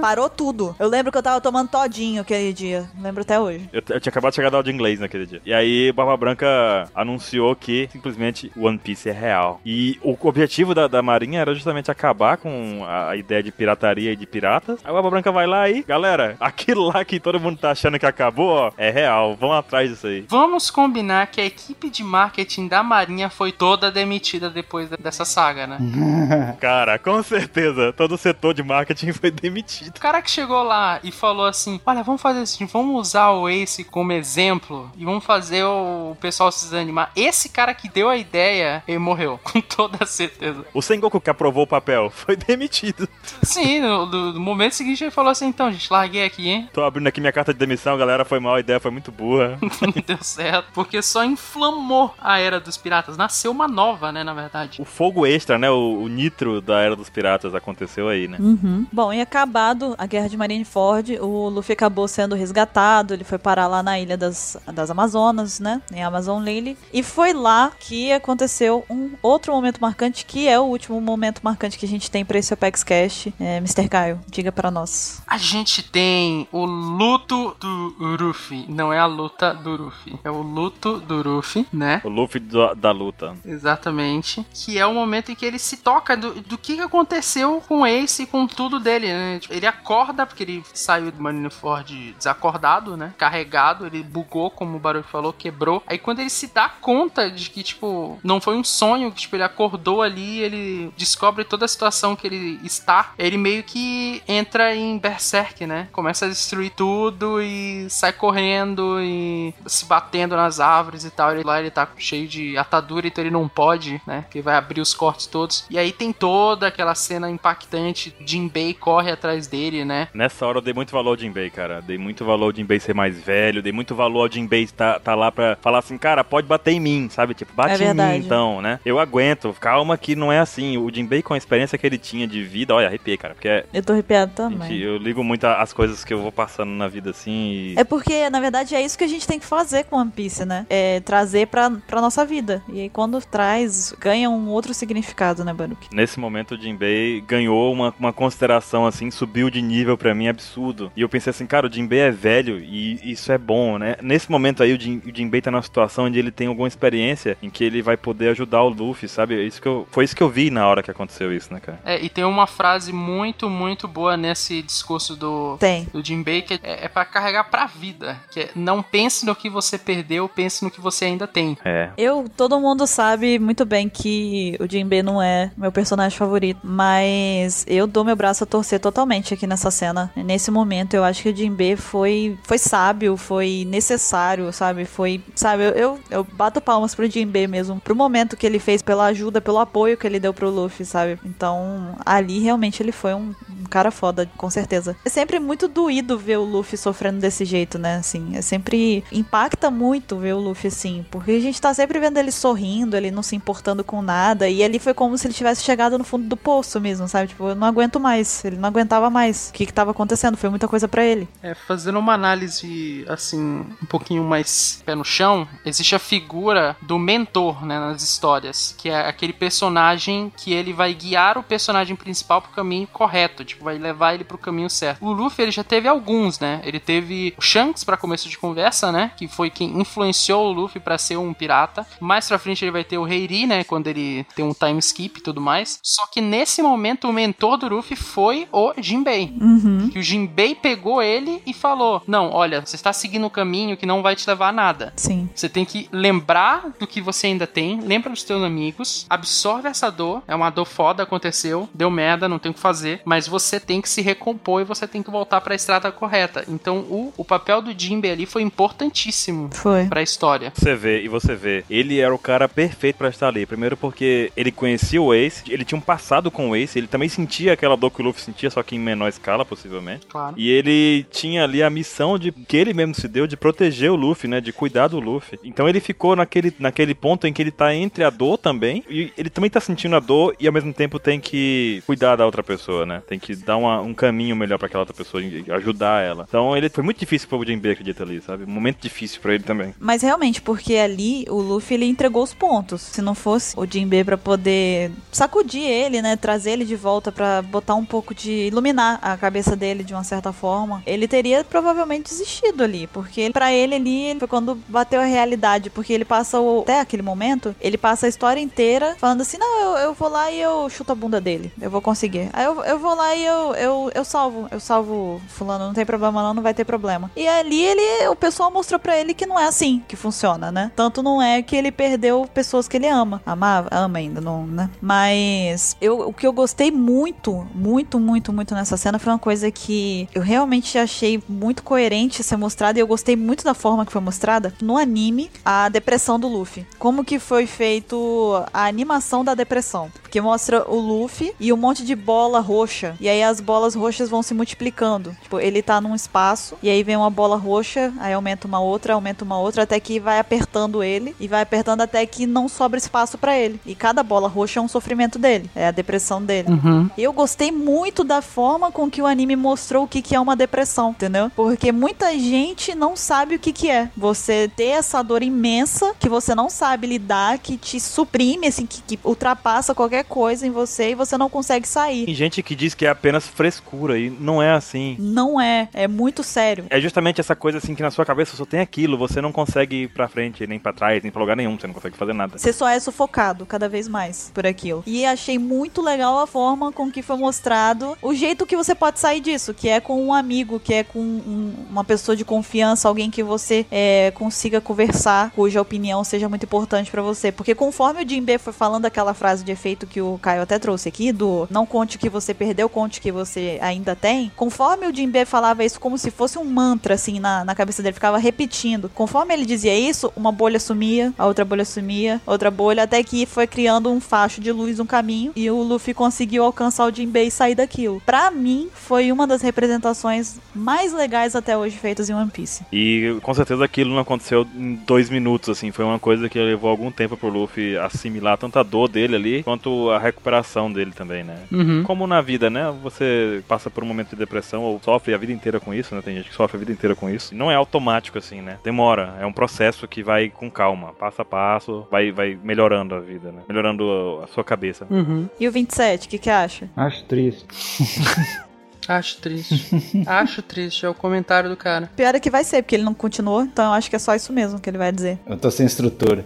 Parou 0.00 0.28
tudo. 0.28 0.76
Eu 0.78 0.88
lembro 0.88 1.10
que 1.10 1.18
eu 1.18 1.22
tava 1.22 1.40
tomando 1.40 1.68
todinho 1.68 2.22
aquele 2.22 2.52
dia. 2.52 2.88
Lembro 3.00 3.22
até 3.22 3.38
hoje. 3.40 3.68
Eu, 3.72 3.82
eu 3.88 4.00
tinha 4.00 4.10
acabado 4.10 4.32
de 4.32 4.36
chegar 4.36 4.50
da 4.50 4.56
aula 4.58 4.64
de 4.64 4.70
inglês 4.70 5.00
naquele 5.00 5.26
dia. 5.26 5.40
E 5.44 5.52
aí, 5.52 5.92
Barba 5.92 6.16
Branca 6.16 6.88
anunciou 6.94 7.54
que 7.56 7.88
simplesmente 7.92 8.52
One 8.56 8.78
Piece 8.78 9.08
é 9.08 9.12
real. 9.12 9.60
E 9.64 9.98
o 10.02 10.16
objetivo 10.22 10.74
da, 10.74 10.86
da 10.86 11.02
Marinha 11.02 11.40
era 11.40 11.54
justamente 11.54 11.90
acabar 11.90 12.36
com 12.36 12.84
a, 12.84 13.10
a 13.10 13.16
ideia 13.16 13.42
de 13.42 13.50
pirataria 13.50 14.12
e 14.12 14.16
de 14.16 14.26
piratas. 14.26 14.78
Aí 14.84 14.90
a 14.90 14.92
Barba 14.92 15.10
Branca 15.10 15.32
vai 15.32 15.46
lá 15.46 15.68
e, 15.68 15.82
galera, 15.82 16.36
aquilo 16.38 16.84
lá 16.88 17.04
que 17.04 17.18
todo 17.18 17.40
mundo 17.40 17.58
tá 17.58 17.70
achando 17.70 17.98
que 17.98 18.06
acabou, 18.06 18.48
ó, 18.48 18.72
é 18.76 18.90
real. 18.90 19.36
Vão 19.36 19.52
atrás 19.52 19.90
disso 19.90 20.06
aí. 20.06 20.24
Vamos 20.28 20.70
combinar 20.70 21.26
que 21.28 21.40
a 21.40 21.44
equipe 21.44 21.90
de 21.90 22.04
marketing 22.04 22.68
da 22.68 22.82
Marinha 22.82 23.30
foi 23.30 23.52
toda 23.52 23.90
demitida 23.90 24.50
depois 24.50 24.88
dessa 24.90 25.24
saga, 25.24 25.66
né? 25.66 26.56
Cara, 26.60 26.98
como 26.98 27.15
com 27.16 27.22
certeza, 27.22 27.92
todo 27.92 28.14
o 28.14 28.18
setor 28.18 28.52
de 28.54 28.62
marketing 28.62 29.12
foi 29.12 29.30
demitido. 29.30 29.96
O 29.96 30.00
cara 30.00 30.20
que 30.20 30.30
chegou 30.30 30.62
lá 30.62 31.00
e 31.02 31.10
falou 31.10 31.46
assim: 31.46 31.80
Olha, 31.86 32.02
vamos 32.02 32.20
fazer 32.20 32.40
assim, 32.40 32.66
vamos 32.66 33.00
usar 33.00 33.30
o 33.30 33.48
Ace 33.48 33.84
como 33.84 34.12
exemplo 34.12 34.90
e 34.96 35.04
vamos 35.04 35.24
fazer 35.24 35.64
o 35.64 36.16
pessoal 36.20 36.52
se 36.52 36.64
desanimar. 36.64 37.10
Esse 37.16 37.48
cara 37.48 37.72
que 37.74 37.88
deu 37.88 38.08
a 38.08 38.16
ideia, 38.16 38.82
ele 38.86 38.98
morreu, 38.98 39.38
com 39.44 39.60
toda 39.60 40.04
certeza. 40.04 40.64
O 40.74 40.82
Sengoku 40.82 41.20
que 41.20 41.30
aprovou 41.30 41.64
o 41.64 41.66
papel 41.66 42.10
foi 42.14 42.36
demitido. 42.36 43.08
Sim, 43.42 43.80
no, 43.80 44.06
no- 44.06 44.40
momento 44.40 44.72
seguinte 44.74 45.02
ele 45.04 45.10
falou 45.10 45.30
assim: 45.30 45.46
Então, 45.46 45.70
gente, 45.72 45.90
larguei 45.90 46.24
aqui, 46.24 46.48
hein? 46.48 46.68
Tô 46.72 46.84
abrindo 46.84 47.06
aqui 47.06 47.20
minha 47.20 47.32
carta 47.32 47.52
de 47.52 47.58
demissão, 47.58 47.96
galera, 47.96 48.24
foi 48.24 48.38
mal, 48.40 48.56
a 48.56 48.60
ideia 48.60 48.78
foi 48.80 48.90
muito 48.90 49.10
burra. 49.10 49.58
Não 49.80 50.02
deu 50.06 50.18
certo, 50.22 50.68
porque 50.74 51.00
só 51.00 51.24
inflamou 51.24 52.14
a 52.20 52.38
era 52.38 52.60
dos 52.60 52.76
piratas. 52.76 53.16
Nasceu 53.16 53.50
uma 53.50 53.66
nova, 53.66 54.12
né, 54.12 54.22
na 54.22 54.34
verdade. 54.34 54.80
O 54.80 54.84
fogo 54.84 55.26
extra, 55.26 55.58
né, 55.58 55.70
o, 55.70 56.02
o 56.02 56.08
nitro 56.08 56.60
da 56.60 56.80
Era 56.80 56.94
dos 56.96 57.05
Piratas 57.10 57.54
aconteceu 57.54 58.08
aí, 58.08 58.28
né? 58.28 58.36
Uhum. 58.40 58.86
Bom, 58.92 59.12
e 59.12 59.20
acabado 59.20 59.94
a 59.98 60.06
guerra 60.06 60.28
de 60.28 60.36
Marineford, 60.36 61.18
o 61.20 61.48
Luffy 61.48 61.72
acabou 61.72 62.06
sendo 62.08 62.34
resgatado, 62.34 63.14
ele 63.14 63.24
foi 63.24 63.38
parar 63.38 63.66
lá 63.66 63.82
na 63.82 63.98
ilha 63.98 64.16
das, 64.16 64.56
das 64.72 64.90
Amazonas, 64.90 65.60
né, 65.60 65.80
em 65.92 66.02
Amazon 66.02 66.42
Lily, 66.42 66.76
e 66.92 67.02
foi 67.02 67.32
lá 67.32 67.72
que 67.78 68.12
aconteceu 68.12 68.84
um 68.90 69.10
outro 69.22 69.52
momento 69.52 69.78
marcante, 69.80 70.24
que 70.24 70.48
é 70.48 70.58
o 70.58 70.64
último 70.64 71.00
momento 71.00 71.40
marcante 71.42 71.78
que 71.78 71.86
a 71.86 71.88
gente 71.88 72.10
tem 72.10 72.24
pra 72.24 72.38
esse 72.38 72.52
Apex 72.54 72.82
Cash. 72.82 73.28
É, 73.40 73.58
Mr. 73.58 73.88
Caio, 73.88 74.20
diga 74.30 74.50
pra 74.52 74.70
nós. 74.70 75.22
A 75.26 75.38
gente 75.38 75.82
tem 75.82 76.46
o 76.52 76.64
luto 76.64 77.56
do 77.60 78.16
Ruffy. 78.18 78.64
Não 78.68 78.92
é 78.92 78.98
a 78.98 79.06
luta 79.06 79.52
do 79.54 79.76
Ruffy. 79.76 80.18
É 80.24 80.30
o 80.30 80.42
luto 80.42 80.98
do 81.00 81.22
Ruffy, 81.22 81.66
né? 81.72 82.00
O 82.04 82.08
Luffy 82.08 82.40
do- 82.40 82.74
da 82.74 82.90
luta. 82.92 83.34
Exatamente. 83.44 84.44
Que 84.52 84.78
é 84.78 84.86
o 84.86 84.94
momento 84.94 85.30
em 85.30 85.34
que 85.34 85.44
ele 85.44 85.58
se 85.58 85.76
toca 85.78 86.16
do, 86.16 86.34
do 86.42 86.56
que 86.58 86.74
que 86.76 86.82
aconteceu 86.86 87.62
com 87.66 87.86
Ace 87.86 88.22
e 88.22 88.26
com 88.26 88.46
tudo 88.46 88.78
dele, 88.80 89.08
né? 89.08 89.38
Tipo, 89.38 89.54
Ele 89.54 89.66
acorda, 89.66 90.26
porque 90.26 90.42
ele 90.42 90.64
saiu 90.72 91.10
do 91.10 91.22
Marineford 91.22 92.14
desacordado, 92.16 92.96
né? 92.96 93.14
Carregado, 93.16 93.86
ele 93.86 94.02
bugou, 94.02 94.50
como 94.50 94.76
o 94.76 94.80
Barulho 94.80 95.04
falou, 95.04 95.32
quebrou. 95.32 95.82
Aí 95.86 95.98
quando 95.98 96.20
ele 96.20 96.30
se 96.30 96.48
dá 96.48 96.68
conta 96.68 97.30
de 97.30 97.50
que, 97.50 97.62
tipo, 97.62 98.18
não 98.22 98.40
foi 98.40 98.56
um 98.56 98.64
sonho, 98.64 99.10
que, 99.10 99.22
tipo, 99.22 99.36
ele 99.36 99.42
acordou 99.42 100.02
ali, 100.02 100.40
ele 100.40 100.92
descobre 100.96 101.44
toda 101.44 101.64
a 101.64 101.68
situação 101.68 102.16
que 102.16 102.26
ele 102.26 102.60
está, 102.62 103.12
ele 103.18 103.36
meio 103.36 103.62
que 103.62 104.22
entra 104.26 104.74
em 104.74 104.98
Berserk, 104.98 105.66
né? 105.66 105.88
Começa 105.92 106.26
a 106.26 106.28
destruir 106.28 106.70
tudo 106.70 107.40
e 107.42 107.88
sai 107.90 108.12
correndo 108.12 109.00
e 109.00 109.54
se 109.66 109.84
batendo 109.84 110.36
nas 110.36 110.60
árvores 110.60 111.04
e 111.04 111.10
tal. 111.10 111.32
Ele, 111.32 111.44
lá 111.44 111.60
ele 111.60 111.70
tá 111.70 111.88
cheio 111.96 112.28
de 112.28 112.56
atadura, 112.56 113.06
então 113.06 113.22
ele 113.22 113.30
não 113.30 113.48
pode, 113.48 114.00
né? 114.06 114.22
Porque 114.22 114.42
vai 114.42 114.56
abrir 114.56 114.80
os 114.80 114.94
cortes 114.94 115.26
todos. 115.26 115.64
E 115.70 115.78
aí 115.78 115.92
tem 115.92 116.12
toda 116.12 116.70
aquela 116.76 116.94
cena 116.94 117.30
impactante. 117.30 118.14
Jinbei 118.24 118.74
corre 118.74 119.10
atrás 119.10 119.46
dele, 119.46 119.84
né? 119.84 120.08
Nessa 120.12 120.46
hora 120.46 120.58
eu 120.58 120.62
dei 120.62 120.74
muito 120.74 120.92
valor 120.92 121.10
ao 121.10 121.16
Jinbei, 121.16 121.48
cara. 121.48 121.80
Dei 121.80 121.96
muito 121.96 122.24
valor 122.24 122.46
ao 122.46 122.54
Jinbei 122.54 122.78
ser 122.78 122.94
mais 122.94 123.18
velho, 123.18 123.62
dei 123.62 123.72
muito 123.72 123.94
valor 123.94 124.20
ao 124.26 124.30
Jinbei 124.30 124.62
estar 124.62 125.00
tá 125.00 125.14
lá 125.14 125.32
pra 125.32 125.56
falar 125.60 125.78
assim, 125.78 125.96
cara, 125.96 126.22
pode 126.22 126.46
bater 126.46 126.72
em 126.72 126.80
mim, 126.80 127.08
sabe? 127.10 127.34
Tipo, 127.34 127.54
bate 127.54 127.72
É 127.72 127.74
em 127.76 127.78
verdade. 127.78 128.18
mim 128.18 128.24
então, 128.24 128.60
né? 128.60 128.78
Eu 128.84 128.98
aguento, 128.98 129.54
calma 129.58 129.96
que 129.96 130.14
não 130.14 130.30
é 130.30 130.38
assim. 130.38 130.76
O 130.76 130.92
Jinbei 130.92 131.22
com 131.22 131.32
a 131.32 131.38
experiência 131.38 131.78
que 131.78 131.86
ele 131.86 131.98
tinha 131.98 132.26
de 132.26 132.42
vida, 132.42 132.74
olha, 132.74 132.88
arrepiei, 132.88 133.16
cara, 133.16 133.34
porque 133.34 133.64
Eu 133.72 133.82
tô 133.82 133.92
arrepiado 133.94 134.30
gente, 134.30 134.58
também. 134.58 134.78
eu 134.78 134.98
ligo 134.98 135.24
muito 135.24 135.46
às 135.46 135.72
coisas 135.72 136.04
que 136.04 136.12
eu 136.12 136.20
vou 136.20 136.30
passando 136.32 136.70
na 136.70 136.88
vida 136.88 137.10
assim 137.10 137.52
e... 137.52 137.74
É 137.78 137.84
porque, 137.84 138.28
na 138.28 138.40
verdade, 138.40 138.74
é 138.74 138.82
isso 138.82 138.98
que 138.98 139.04
a 139.04 139.08
gente 139.08 139.26
tem 139.26 139.38
que 139.38 139.46
fazer 139.46 139.84
com 139.84 139.96
One 139.96 140.10
Piece, 140.10 140.44
né? 140.44 140.66
É 140.68 141.00
trazer 141.00 141.46
pra, 141.46 141.70
pra 141.70 142.00
nossa 142.00 142.24
vida. 142.24 142.62
E 142.70 142.80
aí, 142.80 142.90
quando 142.90 143.20
traz, 143.24 143.94
ganha 143.98 144.28
um 144.28 144.48
outro 144.48 144.74
significado, 144.74 145.44
né, 145.44 145.54
Baruch? 145.54 145.88
Nesse 145.92 146.18
momento 146.20 146.52
o 146.52 146.58
Jinbei 146.66 147.20
ganhou 147.20 147.72
uma, 147.72 147.94
uma 147.98 148.12
consideração 148.12 148.86
assim, 148.86 149.10
subiu 149.10 149.50
de 149.50 149.62
nível 149.62 149.96
pra 149.96 150.14
mim 150.14 150.28
absurdo. 150.28 150.90
E 150.96 151.00
eu 151.00 151.08
pensei 151.08 151.30
assim, 151.30 151.46
cara, 151.46 151.66
o 151.66 151.72
Jinbei 151.72 152.00
é 152.00 152.10
velho 152.10 152.58
e 152.58 152.98
isso 153.10 153.30
é 153.32 153.38
bom, 153.38 153.78
né? 153.78 153.96
Nesse 154.02 154.30
momento 154.30 154.62
aí 154.62 154.72
o, 154.72 154.80
Jin, 154.80 155.02
o 155.06 155.16
Jinbei 155.16 155.40
tá 155.40 155.50
numa 155.50 155.62
situação 155.62 156.06
onde 156.06 156.18
ele 156.18 156.30
tem 156.30 156.46
alguma 156.46 156.68
experiência 156.68 157.36
em 157.42 157.50
que 157.50 157.64
ele 157.64 157.82
vai 157.82 157.96
poder 157.96 158.28
ajudar 158.30 158.62
o 158.62 158.68
Luffy, 158.68 159.08
sabe? 159.08 159.34
É 159.34 159.42
Isso 159.42 159.60
que 159.60 159.68
eu, 159.68 159.86
foi 159.90 160.04
isso 160.04 160.16
que 160.16 160.22
eu 160.22 160.28
vi 160.28 160.50
na 160.50 160.66
hora 160.66 160.82
que 160.82 160.90
aconteceu 160.90 161.32
isso, 161.32 161.52
né, 161.52 161.60
cara? 161.60 161.78
É, 161.84 162.02
e 162.02 162.08
tem 162.08 162.24
uma 162.24 162.46
frase 162.46 162.92
muito, 162.92 163.48
muito 163.48 163.86
boa 163.86 164.16
nesse 164.16 164.62
discurso 164.62 165.16
do, 165.16 165.56
Tem. 165.58 165.86
do 165.92 166.04
Jinbei 166.04 166.42
que 166.42 166.54
é, 166.62 166.84
é 166.84 166.88
para 166.88 167.04
carregar 167.04 167.44
pra 167.44 167.66
vida. 167.66 168.18
Que 168.30 168.40
é 168.40 168.50
não 168.54 168.82
pense 168.82 169.24
no 169.24 169.34
que 169.34 169.48
você 169.48 169.78
perdeu, 169.78 170.28
pense 170.28 170.64
no 170.64 170.70
que 170.70 170.80
você 170.80 171.04
ainda 171.04 171.26
tem. 171.26 171.56
É. 171.64 171.90
Eu, 171.96 172.26
todo 172.36 172.58
mundo 172.60 172.86
sabe 172.86 173.38
muito 173.38 173.64
bem 173.64 173.88
que 173.88 174.56
o 174.60 174.70
Jinbe 174.70 175.02
não 175.02 175.20
é 175.22 175.50
meu 175.56 175.70
personagem 175.70 176.16
favorito, 176.16 176.55
mas 176.62 177.64
eu 177.66 177.86
dou 177.86 178.04
meu 178.04 178.16
braço 178.16 178.44
a 178.44 178.46
torcer 178.46 178.80
totalmente 178.80 179.34
aqui 179.34 179.46
nessa 179.46 179.70
cena. 179.70 180.10
Nesse 180.16 180.50
momento, 180.50 180.94
eu 180.94 181.04
acho 181.04 181.22
que 181.22 181.28
o 181.30 181.36
Jinbe 181.36 181.76
foi, 181.76 182.38
foi 182.42 182.58
sábio, 182.58 183.16
foi 183.16 183.66
necessário, 183.68 184.52
sabe? 184.52 184.84
Foi, 184.84 185.20
sabe, 185.34 185.64
eu, 185.64 185.70
eu, 185.70 186.00
eu 186.10 186.24
bato 186.24 186.60
palmas 186.60 186.94
pro 186.94 187.08
Jinbe 187.08 187.46
mesmo, 187.46 187.80
pro 187.80 187.94
momento 187.94 188.36
que 188.36 188.46
ele 188.46 188.58
fez, 188.58 188.82
pela 188.82 189.06
ajuda, 189.06 189.40
pelo 189.40 189.58
apoio 189.58 189.96
que 189.96 190.06
ele 190.06 190.20
deu 190.20 190.32
pro 190.32 190.50
Luffy, 190.50 190.84
sabe? 190.84 191.18
Então, 191.24 191.96
ali 192.04 192.40
realmente 192.40 192.82
ele 192.82 192.92
foi 192.92 193.14
um, 193.14 193.34
um 193.50 193.64
cara 193.68 193.90
foda, 193.90 194.28
com 194.36 194.50
certeza. 194.50 194.96
É 195.04 195.08
sempre 195.08 195.38
muito 195.38 195.68
doído 195.68 196.18
ver 196.18 196.38
o 196.38 196.44
Luffy 196.44 196.78
sofrendo 196.78 197.20
desse 197.20 197.44
jeito, 197.44 197.78
né? 197.78 197.96
Assim, 197.96 198.36
é 198.36 198.42
sempre 198.42 199.04
impacta 199.12 199.70
muito 199.70 200.16
ver 200.16 200.34
o 200.34 200.38
Luffy 200.38 200.68
assim, 200.68 201.04
porque 201.10 201.32
a 201.32 201.40
gente 201.40 201.60
tá 201.60 201.72
sempre 201.74 201.98
vendo 201.98 202.18
ele 202.18 202.30
sorrindo, 202.30 202.96
ele 202.96 203.10
não 203.10 203.22
se 203.22 203.36
importando 203.36 203.82
com 203.84 204.02
nada, 204.02 204.48
e 204.48 204.62
ali 204.62 204.78
foi 204.78 204.94
como 204.94 205.16
se 205.16 205.26
ele 205.26 205.34
tivesse 205.34 205.62
chegado 205.62 205.98
no 205.98 206.04
fundo 206.04 206.26
do 206.26 206.36
poço 206.46 206.80
mesmo, 206.80 207.08
sabe? 207.08 207.26
Tipo, 207.26 207.48
eu 207.48 207.54
não 207.56 207.66
aguento 207.66 207.98
mais, 207.98 208.44
ele 208.44 208.54
não 208.54 208.68
aguentava 208.68 209.10
mais. 209.10 209.48
O 209.48 209.52
que 209.52 209.66
que 209.66 209.72
tava 209.72 209.90
acontecendo? 209.90 210.36
Foi 210.36 210.48
muita 210.48 210.68
coisa 210.68 210.86
pra 210.86 211.04
ele. 211.04 211.28
É, 211.42 211.56
fazendo 211.56 211.98
uma 211.98 212.14
análise, 212.14 213.04
assim, 213.08 213.66
um 213.82 213.86
pouquinho 213.88 214.22
mais 214.22 214.80
pé 214.86 214.94
no 214.94 215.04
chão, 215.04 215.48
existe 215.64 215.96
a 215.96 215.98
figura 215.98 216.76
do 216.82 217.00
mentor, 217.00 217.66
né, 217.66 217.80
nas 217.80 218.00
histórias, 218.00 218.72
que 218.78 218.88
é 218.88 219.08
aquele 219.08 219.32
personagem 219.32 220.32
que 220.36 220.52
ele 220.52 220.72
vai 220.72 220.94
guiar 220.94 221.36
o 221.36 221.42
personagem 221.42 221.96
principal 221.96 222.40
pro 222.40 222.52
caminho 222.52 222.86
correto, 222.86 223.44
tipo, 223.44 223.64
vai 223.64 223.76
levar 223.76 224.14
ele 224.14 224.22
pro 224.22 224.38
caminho 224.38 224.70
certo. 224.70 225.04
O 225.04 225.10
Luffy, 225.10 225.42
ele 225.42 225.50
já 225.50 225.64
teve 225.64 225.88
alguns, 225.88 226.38
né? 226.38 226.60
Ele 226.62 226.78
teve 226.78 227.34
o 227.36 227.42
Shanks 227.42 227.82
pra 227.82 227.96
começo 227.96 228.28
de 228.28 228.38
conversa, 228.38 228.92
né, 228.92 229.10
que 229.16 229.26
foi 229.26 229.50
quem 229.50 229.80
influenciou 229.80 230.46
o 230.46 230.52
Luffy 230.52 230.80
pra 230.80 230.96
ser 230.96 231.16
um 231.16 231.34
pirata. 231.34 231.84
Mais 231.98 232.28
pra 232.28 232.38
frente 232.38 232.64
ele 232.64 232.70
vai 232.70 232.84
ter 232.84 232.98
o 232.98 233.08
Heiri, 233.08 233.48
né, 233.48 233.64
quando 233.64 233.88
ele 233.88 234.24
tem 234.36 234.44
um 234.44 234.52
time 234.52 234.78
skip 234.78 235.18
e 235.18 235.22
tudo 235.22 235.40
mais. 235.40 235.80
Só 235.82 236.06
que 236.06 236.20
nesse 236.36 236.62
momento 236.62 237.08
o 237.08 237.12
mentor 237.12 237.56
do 237.56 237.68
Luffy 237.68 237.96
foi 237.96 238.46
o 238.52 238.72
Jinbei 238.78 239.32
Uhum. 239.40 239.88
que 239.90 239.98
o 239.98 240.02
Jinbei 240.02 240.54
pegou 240.54 241.02
ele 241.02 241.40
e 241.46 241.54
falou: 241.54 242.02
Não, 242.06 242.30
olha, 242.30 242.60
você 242.60 242.76
está 242.76 242.92
seguindo 242.92 243.26
um 243.26 243.30
caminho 243.30 243.76
que 243.76 243.86
não 243.86 244.02
vai 244.02 244.14
te 244.14 244.28
levar 244.28 244.48
a 244.48 244.52
nada. 244.52 244.92
Sim. 244.96 245.28
Você 245.34 245.48
tem 245.48 245.64
que 245.64 245.88
lembrar 245.92 246.70
do 246.78 246.86
que 246.86 247.00
você 247.00 247.28
ainda 247.28 247.46
tem, 247.46 247.80
lembra 247.80 248.10
dos 248.10 248.22
teus 248.22 248.42
amigos, 248.42 249.06
absorve 249.08 249.68
essa 249.68 249.90
dor. 249.90 250.22
É 250.28 250.34
uma 250.34 250.50
dor 250.50 250.64
foda, 250.66 251.02
aconteceu, 251.02 251.68
deu 251.74 251.90
merda, 251.90 252.28
não 252.28 252.38
tem 252.38 252.50
o 252.50 252.54
que 252.54 252.60
fazer. 252.60 253.00
Mas 253.04 253.26
você 253.26 253.58
tem 253.58 253.80
que 253.80 253.88
se 253.88 254.02
recompor 254.02 254.60
e 254.60 254.64
você 254.64 254.86
tem 254.86 255.02
que 255.02 255.10
voltar 255.10 255.40
pra 255.40 255.54
estrada 255.54 255.90
correta. 255.90 256.44
Então 256.48 256.78
o, 256.78 257.12
o 257.16 257.24
papel 257.24 257.62
do 257.62 257.72
Jinbei 257.76 258.10
ali 258.12 258.26
foi 258.26 258.42
importantíssimo 258.42 259.50
Foi. 259.52 259.86
pra 259.86 260.02
história. 260.02 260.52
Você 260.54 260.74
vê, 260.74 261.02
e 261.02 261.08
você 261.08 261.34
vê, 261.34 261.64
ele 261.70 261.98
era 261.98 262.14
o 262.14 262.18
cara 262.18 262.48
perfeito 262.48 262.96
pra 262.96 263.08
estar 263.08 263.28
ali. 263.28 263.46
Primeiro 263.46 263.76
porque 263.76 264.30
ele 264.36 264.52
conhecia 264.52 265.00
o 265.00 265.12
Ace, 265.14 265.42
ele 265.48 265.64
tinha 265.64 265.78
um 265.78 265.82
passado 265.82 266.25
com 266.30 266.50
o 266.50 266.56
Ace, 266.56 266.78
ele 266.78 266.86
também 266.86 267.08
sentia 267.08 267.52
aquela 267.52 267.76
dor 267.76 267.90
que 267.90 268.00
o 268.00 268.04
Luffy 268.04 268.22
sentia, 268.22 268.50
só 268.50 268.62
que 268.62 268.74
em 268.76 268.78
menor 268.78 269.08
escala, 269.08 269.44
possivelmente. 269.44 270.06
Claro. 270.06 270.34
E 270.36 270.50
ele 270.50 271.04
tinha 271.10 271.44
ali 271.44 271.62
a 271.62 271.70
missão 271.70 272.18
de 272.18 272.32
que 272.32 272.56
ele 272.56 272.74
mesmo 272.74 272.94
se 272.94 273.08
deu 273.08 273.26
de 273.26 273.36
proteger 273.36 273.90
o 273.90 273.96
Luffy, 273.96 274.28
né? 274.28 274.40
De 274.40 274.52
cuidar 274.52 274.88
do 274.88 275.00
Luffy. 275.00 275.38
Então 275.44 275.68
ele 275.68 275.80
ficou 275.80 276.14
naquele, 276.16 276.52
naquele 276.58 276.94
ponto 276.94 277.26
em 277.26 277.32
que 277.32 277.40
ele 277.42 277.50
tá 277.50 277.74
entre 277.74 278.04
a 278.04 278.10
dor 278.10 278.38
também. 278.38 278.84
E 278.88 279.12
ele 279.16 279.30
também 279.30 279.50
tá 279.50 279.60
sentindo 279.60 279.96
a 279.96 280.00
dor 280.00 280.34
e 280.40 280.46
ao 280.46 280.52
mesmo 280.52 280.72
tempo 280.72 280.98
tem 280.98 281.20
que 281.20 281.82
cuidar 281.86 282.16
da 282.16 282.24
outra 282.26 282.42
pessoa, 282.42 282.84
né? 282.84 283.02
Tem 283.08 283.18
que 283.18 283.36
Dar 283.46 283.56
uma- 283.58 283.80
um 283.80 283.94
caminho 283.94 284.34
melhor 284.34 284.58
pra 284.58 284.66
aquela 284.66 284.80
outra 284.82 284.94
pessoa, 284.96 285.22
e 285.22 285.44
ajudar 285.52 286.02
ela. 286.02 286.24
Então 286.28 286.56
ele 286.56 286.68
foi 286.68 286.82
muito 286.82 286.98
difícil 286.98 287.28
pro 287.28 287.44
Jinbei 287.46 287.72
acreditar 287.72 288.02
ali, 288.02 288.20
sabe? 288.20 288.42
Um 288.44 288.50
momento 288.50 288.78
difícil 288.80 289.20
pra 289.20 289.34
ele 289.34 289.44
também. 289.44 289.74
Mas 289.78 290.02
realmente, 290.02 290.40
porque 290.42 290.74
ali 290.74 291.24
o 291.28 291.40
Luffy 291.40 291.74
ele 291.76 291.84
entregou 291.84 292.22
os 292.24 292.34
pontos. 292.34 292.80
Se 292.82 293.00
não 293.02 293.14
fosse 293.14 293.54
o 293.58 293.64
Jinbe 293.66 294.02
pra 294.02 294.16
poder 294.18 294.90
sacudir 295.12 295.62
ele, 295.62 296.02
né, 296.02 296.15
trazer 296.16 296.52
ele 296.52 296.64
de 296.64 296.76
volta 296.76 297.10
pra 297.12 297.42
botar 297.42 297.74
um 297.74 297.84
pouco 297.84 298.14
de 298.14 298.30
iluminar 298.46 298.98
a 299.02 299.16
cabeça 299.16 299.56
dele 299.56 299.84
de 299.84 299.94
uma 299.94 300.04
certa 300.04 300.32
forma, 300.32 300.82
ele 300.86 301.08
teria 301.08 301.44
provavelmente 301.44 302.10
desistido 302.10 302.62
ali, 302.62 302.86
porque 302.88 303.30
pra 303.30 303.52
ele 303.52 303.74
ali 303.74 304.16
foi 304.18 304.28
quando 304.28 304.54
bateu 304.68 305.00
a 305.00 305.04
realidade, 305.04 305.70
porque 305.70 305.92
ele 305.92 306.04
passa 306.04 306.40
o, 306.40 306.60
até 306.60 306.80
aquele 306.80 307.02
momento, 307.02 307.54
ele 307.60 307.78
passa 307.78 308.06
a 308.06 308.08
história 308.08 308.40
inteira 308.40 308.96
falando 308.98 309.20
assim: 309.20 309.38
"Não, 309.38 309.60
eu, 309.60 309.76
eu 309.78 309.94
vou 309.94 310.08
lá 310.08 310.30
e 310.30 310.40
eu 310.40 310.68
chuto 310.70 310.92
a 310.92 310.94
bunda 310.94 311.20
dele. 311.20 311.52
Eu 311.60 311.70
vou 311.70 311.80
conseguir. 311.80 312.28
Aí 312.32 312.44
eu, 312.44 312.62
eu 312.64 312.78
vou 312.78 312.94
lá 312.94 313.14
e 313.14 313.24
eu, 313.24 313.54
eu, 313.54 313.90
eu 313.94 314.04
salvo, 314.04 314.48
eu 314.50 314.60
salvo 314.60 315.20
fulano, 315.28 315.66
não 315.66 315.74
tem 315.74 315.84
problema 315.86 316.22
não, 316.22 316.34
não 316.34 316.42
vai 316.42 316.54
ter 316.54 316.64
problema". 316.64 317.10
E 317.16 317.26
ali 317.26 317.62
ele 317.62 318.08
o 318.08 318.16
pessoal 318.16 318.50
mostrou 318.50 318.78
pra 318.78 318.96
ele 318.98 319.14
que 319.14 319.26
não 319.26 319.38
é 319.38 319.46
assim 319.46 319.82
que 319.86 319.96
funciona, 319.96 320.50
né? 320.52 320.70
Tanto 320.76 321.02
não 321.02 321.20
é 321.20 321.42
que 321.42 321.56
ele 321.56 321.70
perdeu 321.70 322.28
pessoas 322.32 322.68
que 322.68 322.76
ele 322.76 322.88
ama. 322.88 323.22
Amava, 323.24 323.68
ama 323.70 323.98
ainda, 323.98 324.20
não, 324.20 324.46
né? 324.46 324.70
Mas 324.80 325.76
eu, 325.80 326.05
o 326.06 326.12
que 326.12 326.26
eu 326.26 326.32
gostei 326.32 326.70
muito, 326.70 327.46
muito, 327.54 327.98
muito, 327.98 328.32
muito 328.32 328.54
nessa 328.54 328.76
cena 328.76 328.98
foi 328.98 329.12
uma 329.12 329.18
coisa 329.18 329.50
que 329.50 330.08
eu 330.14 330.22
realmente 330.22 330.78
achei 330.78 331.22
muito 331.28 331.62
coerente 331.62 332.22
ser 332.22 332.36
mostrada 332.36 332.78
e 332.78 332.82
eu 332.82 332.86
gostei 332.86 333.16
muito 333.16 333.44
da 333.44 333.54
forma 333.54 333.84
que 333.84 333.92
foi 333.92 334.00
mostrada 334.00 334.54
no 334.62 334.76
anime 334.76 335.30
a 335.44 335.68
depressão 335.68 336.18
do 336.18 336.28
Luffy. 336.28 336.66
Como 336.78 337.04
que 337.04 337.18
foi 337.18 337.46
feito 337.46 338.42
a 338.52 338.66
animação 338.66 339.24
da 339.24 339.34
depressão. 339.34 339.90
Porque 340.00 340.20
mostra 340.20 340.64
o 340.70 340.78
Luffy 340.78 341.34
e 341.40 341.52
um 341.52 341.56
monte 341.56 341.84
de 341.84 341.96
bola 341.96 342.40
roxa. 342.40 342.96
E 343.00 343.08
aí 343.08 343.22
as 343.22 343.40
bolas 343.40 343.74
roxas 343.74 344.08
vão 344.08 344.22
se 344.22 344.32
multiplicando. 344.32 345.16
Tipo, 345.22 345.40
ele 345.40 345.62
tá 345.62 345.80
num 345.80 345.94
espaço 345.94 346.56
e 346.62 346.70
aí 346.70 346.82
vem 346.82 346.96
uma 346.96 347.10
bola 347.10 347.36
roxa, 347.36 347.92
aí 347.98 348.12
aumenta 348.12 348.46
uma 348.46 348.60
outra, 348.60 348.94
aumenta 348.94 349.24
uma 349.24 349.38
outra, 349.38 349.64
até 349.64 349.80
que 349.80 349.98
vai 349.98 350.18
apertando 350.18 350.82
ele 350.82 351.16
e 351.18 351.26
vai 351.26 351.42
apertando 351.42 351.80
até 351.80 352.06
que 352.06 352.26
não 352.26 352.48
sobra 352.48 352.78
espaço 352.78 353.18
pra 353.18 353.36
ele. 353.36 353.60
E 353.66 353.74
cada 353.74 354.02
bola 354.02 354.28
roxa 354.28 354.60
é 354.60 354.62
um 354.62 354.68
sofrimento 354.68 355.18
dele, 355.18 355.50
é 355.54 355.66
a 355.66 355.70
depressão 355.70 355.85
dele. 356.22 356.50
Uhum. 356.50 356.90
Eu 356.96 357.12
gostei 357.12 357.50
muito 357.50 358.04
da 358.04 358.20
forma 358.20 358.70
com 358.70 358.90
que 358.90 359.00
o 359.00 359.06
anime 359.06 359.36
mostrou 359.36 359.84
o 359.84 359.88
que, 359.88 360.02
que 360.02 360.14
é 360.14 360.20
uma 360.20 360.36
depressão, 360.36 360.90
entendeu? 360.90 361.30
Porque 361.34 361.72
muita 361.72 362.12
gente 362.18 362.74
não 362.74 362.96
sabe 362.96 363.36
o 363.36 363.38
que, 363.38 363.52
que 363.52 363.70
é. 363.70 363.90
Você 363.96 364.50
ter 364.54 364.64
essa 364.64 365.02
dor 365.02 365.22
imensa 365.22 365.94
que 365.98 366.08
você 366.08 366.34
não 366.34 366.50
sabe 366.50 366.86
lidar, 366.86 367.38
que 367.38 367.56
te 367.56 367.78
suprime, 367.80 368.46
assim, 368.46 368.66
que, 368.66 368.82
que 368.82 368.98
ultrapassa 369.04 369.74
qualquer 369.74 370.04
coisa 370.04 370.46
em 370.46 370.50
você 370.50 370.90
e 370.90 370.94
você 370.94 371.16
não 371.16 371.28
consegue 371.28 371.66
sair. 371.66 372.06
Tem 372.06 372.14
gente 372.14 372.42
que 372.42 372.54
diz 372.54 372.74
que 372.74 372.86
é 372.86 372.88
apenas 372.88 373.26
frescura 373.26 373.98
e 373.98 374.10
não 374.10 374.42
é 374.42 374.52
assim. 374.52 374.96
Não 374.98 375.40
é, 375.40 375.68
é 375.72 375.88
muito 375.88 376.22
sério. 376.22 376.66
É 376.70 376.80
justamente 376.80 377.20
essa 377.20 377.36
coisa 377.36 377.58
assim 377.58 377.74
que 377.74 377.82
na 377.82 377.90
sua 377.90 378.04
cabeça 378.04 378.36
só 378.36 378.44
tem 378.44 378.60
aquilo, 378.60 378.98
você 378.98 379.20
não 379.20 379.32
consegue 379.32 379.82
ir 379.82 379.88
pra 379.88 380.08
frente, 380.08 380.46
nem 380.46 380.58
pra 380.58 380.72
trás, 380.72 381.02
nem 381.02 381.12
pra 381.12 381.20
lugar 381.20 381.36
nenhum, 381.36 381.58
você 381.58 381.66
não 381.66 381.74
consegue 381.74 381.96
fazer 381.96 382.12
nada. 382.12 382.38
Você 382.38 382.52
só 382.52 382.68
é 382.68 382.78
sufocado 382.78 383.46
cada 383.46 383.68
vez 383.68 383.88
mais 383.88 384.30
por 384.34 384.46
aquilo. 384.46 384.82
E 384.86 385.04
achei 385.04 385.38
muito 385.38 385.75
legal 385.82 386.18
a 386.18 386.26
forma 386.26 386.72
com 386.72 386.90
que 386.90 387.02
foi 387.02 387.16
mostrado 387.16 387.96
o 388.02 388.14
jeito 388.14 388.46
que 388.46 388.56
você 388.56 388.74
pode 388.74 388.98
sair 388.98 389.20
disso, 389.20 389.54
que 389.54 389.68
é 389.68 389.80
com 389.80 390.02
um 390.04 390.12
amigo, 390.12 390.58
que 390.60 390.74
é 390.74 390.82
com 390.84 391.00
um- 391.00 391.54
uma 391.70 391.84
pessoa 391.84 392.16
de 392.16 392.24
confiança, 392.24 392.88
alguém 392.88 393.10
que 393.10 393.22
você 393.22 393.66
é, 393.70 394.10
consiga 394.12 394.60
conversar, 394.60 395.30
cuja 395.32 395.60
opinião 395.60 396.02
seja 396.04 396.28
muito 396.28 396.44
importante 396.44 396.90
pra 396.90 397.02
você. 397.02 397.30
Porque 397.32 397.54
conforme 397.54 398.04
o 398.04 398.08
Jinbe 398.08 398.38
foi 398.38 398.52
falando 398.52 398.86
aquela 398.86 399.14
frase 399.14 399.44
de 399.44 399.52
efeito 399.52 399.86
que 399.86 400.00
o 400.00 400.18
Caio 400.20 400.42
até 400.42 400.58
trouxe 400.58 400.88
aqui, 400.88 401.12
do 401.12 401.46
não 401.50 401.66
conte 401.66 401.96
o 401.96 401.98
que 401.98 402.08
você 402.08 402.32
perdeu, 402.34 402.68
conte 402.68 402.98
o 402.98 403.02
que 403.02 403.12
você 403.12 403.58
ainda 403.62 403.94
tem, 403.96 404.30
conforme 404.36 404.86
o 404.86 404.94
Jinbe 404.94 405.24
falava 405.24 405.64
isso 405.64 405.80
como 405.80 405.96
se 405.98 406.10
fosse 406.10 406.38
um 406.38 406.44
mantra, 406.44 406.94
assim, 406.94 407.18
na, 407.20 407.44
na 407.44 407.54
cabeça 407.54 407.82
dele, 407.82 407.92
ficava 407.94 408.18
repetindo. 408.18 408.90
Conforme 408.94 409.34
ele 409.34 409.46
dizia 409.46 409.76
isso, 409.78 410.12
uma 410.16 410.30
bolha 410.32 410.58
sumia, 410.60 411.12
a 411.18 411.26
outra 411.26 411.44
bolha 411.44 411.64
sumia, 411.64 412.20
outra 412.26 412.50
bolha, 412.50 412.82
até 412.84 413.02
que 413.02 413.26
foi 413.26 413.46
criando 413.46 413.90
um 413.90 414.00
facho 414.00 414.40
de 414.40 414.50
luz, 414.52 414.78
um 414.80 414.86
caminho, 414.86 415.32
e 415.36 415.50
o 415.50 415.62
Luffy 415.66 415.94
conseguiu 415.94 416.44
alcançar 416.44 416.86
o 416.86 416.94
Jinbe 416.94 417.26
e 417.26 417.30
sair 417.30 417.54
daquilo. 417.54 418.02
Pra 418.04 418.30
mim, 418.30 418.68
foi 418.72 419.10
uma 419.12 419.26
das 419.26 419.42
representações 419.42 420.38
mais 420.54 420.92
legais 420.92 421.34
até 421.34 421.56
hoje 421.56 421.76
feitas 421.76 422.08
em 422.08 422.14
One 422.14 422.30
Piece. 422.30 422.64
E 422.72 423.16
com 423.22 423.34
certeza 423.34 423.64
aquilo 423.64 423.90
não 423.90 424.00
aconteceu 424.00 424.46
em 424.54 424.74
dois 424.86 425.10
minutos, 425.10 425.48
assim. 425.48 425.70
Foi 425.70 425.84
uma 425.84 425.98
coisa 425.98 426.28
que 426.28 426.38
levou 426.38 426.70
algum 426.70 426.90
tempo 426.90 427.16
pro 427.16 427.28
Luffy 427.28 427.76
assimilar 427.76 428.38
tanto 428.38 428.58
a 428.58 428.62
dor 428.62 428.88
dele 428.88 429.16
ali, 429.16 429.42
quanto 429.42 429.90
a 429.90 429.98
recuperação 429.98 430.70
dele 430.72 430.92
também, 430.92 431.24
né? 431.24 431.36
Uhum. 431.50 431.82
Como 431.82 432.06
na 432.06 432.20
vida, 432.20 432.48
né? 432.50 432.72
Você 432.82 433.42
passa 433.48 433.70
por 433.70 433.82
um 433.82 433.86
momento 433.86 434.10
de 434.10 434.16
depressão 434.16 434.62
ou 434.62 434.80
sofre 434.82 435.14
a 435.14 435.18
vida 435.18 435.32
inteira 435.32 435.60
com 435.60 435.74
isso, 435.74 435.94
né? 435.94 436.02
Tem 436.02 436.16
gente 436.16 436.28
que 436.28 436.34
sofre 436.34 436.56
a 436.56 436.60
vida 436.60 436.72
inteira 436.72 436.94
com 436.94 437.08
isso. 437.08 437.34
Não 437.34 437.50
é 437.50 437.54
automático, 437.54 438.18
assim, 438.18 438.40
né? 438.40 438.58
Demora. 438.62 439.14
É 439.20 439.26
um 439.26 439.32
processo 439.32 439.86
que 439.88 440.02
vai 440.02 440.28
com 440.28 440.50
calma, 440.50 440.92
passo 440.92 441.22
a 441.22 441.24
passo, 441.24 441.86
vai, 441.90 442.12
vai 442.12 442.38
melhorando 442.42 442.94
a 442.94 443.00
vida, 443.00 443.32
né? 443.32 443.42
Melhorando 443.48 444.20
a 444.22 444.26
sua 444.28 444.44
cabeça. 444.44 444.86
Uhum. 444.90 445.28
E 445.38 445.48
o 445.48 445.52
27, 445.56 446.06
o 446.06 446.10
que 446.10 446.18
que 446.18 446.30
acha? 446.30 446.68
Acho 446.76 447.02
triste. 447.04 447.46
Acho 448.88 449.20
triste. 449.20 449.74
Acho 450.06 450.42
triste, 450.42 450.86
é 450.86 450.88
o 450.88 450.94
comentário 450.94 451.50
do 451.50 451.56
cara. 451.56 451.90
Pior 451.96 452.14
é 452.14 452.20
que 452.20 452.30
vai 452.30 452.44
ser, 452.44 452.62
porque 452.62 452.76
ele 452.76 452.84
não 452.84 452.94
continuou, 452.94 453.42
então 453.42 453.64
eu 453.64 453.72
acho 453.72 453.90
que 453.90 453.96
é 453.96 453.98
só 453.98 454.14
isso 454.14 454.32
mesmo 454.32 454.60
que 454.60 454.70
ele 454.70 454.78
vai 454.78 454.92
dizer. 454.92 455.18
Eu 455.26 455.36
tô 455.36 455.50
sem 455.50 455.66
estrutura. 455.66 456.24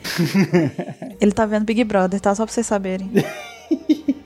Ele 1.19 1.32
tá 1.32 1.47
vendo 1.47 1.65
Big 1.65 1.82
Brother, 1.85 2.20
tá? 2.20 2.35
Só 2.35 2.44
pra 2.44 2.52
vocês 2.52 2.66
saberem. 2.66 3.11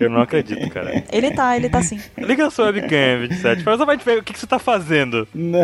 Eu 0.00 0.10
não 0.10 0.20
acredito, 0.20 0.68
cara. 0.70 1.04
Ele 1.12 1.30
tá, 1.30 1.56
ele 1.56 1.68
tá 1.68 1.80
sim. 1.82 2.00
Liga 2.18 2.46
a 2.46 2.50
sua 2.50 2.66
webcam, 2.66 3.20
27. 3.28 3.62
Fala 3.62 3.76
exatamente 3.76 4.04
ver 4.04 4.18
o 4.18 4.22
que, 4.22 4.32
que 4.32 4.38
você 4.38 4.46
tá 4.46 4.58
fazendo. 4.58 5.26
Não, 5.34 5.62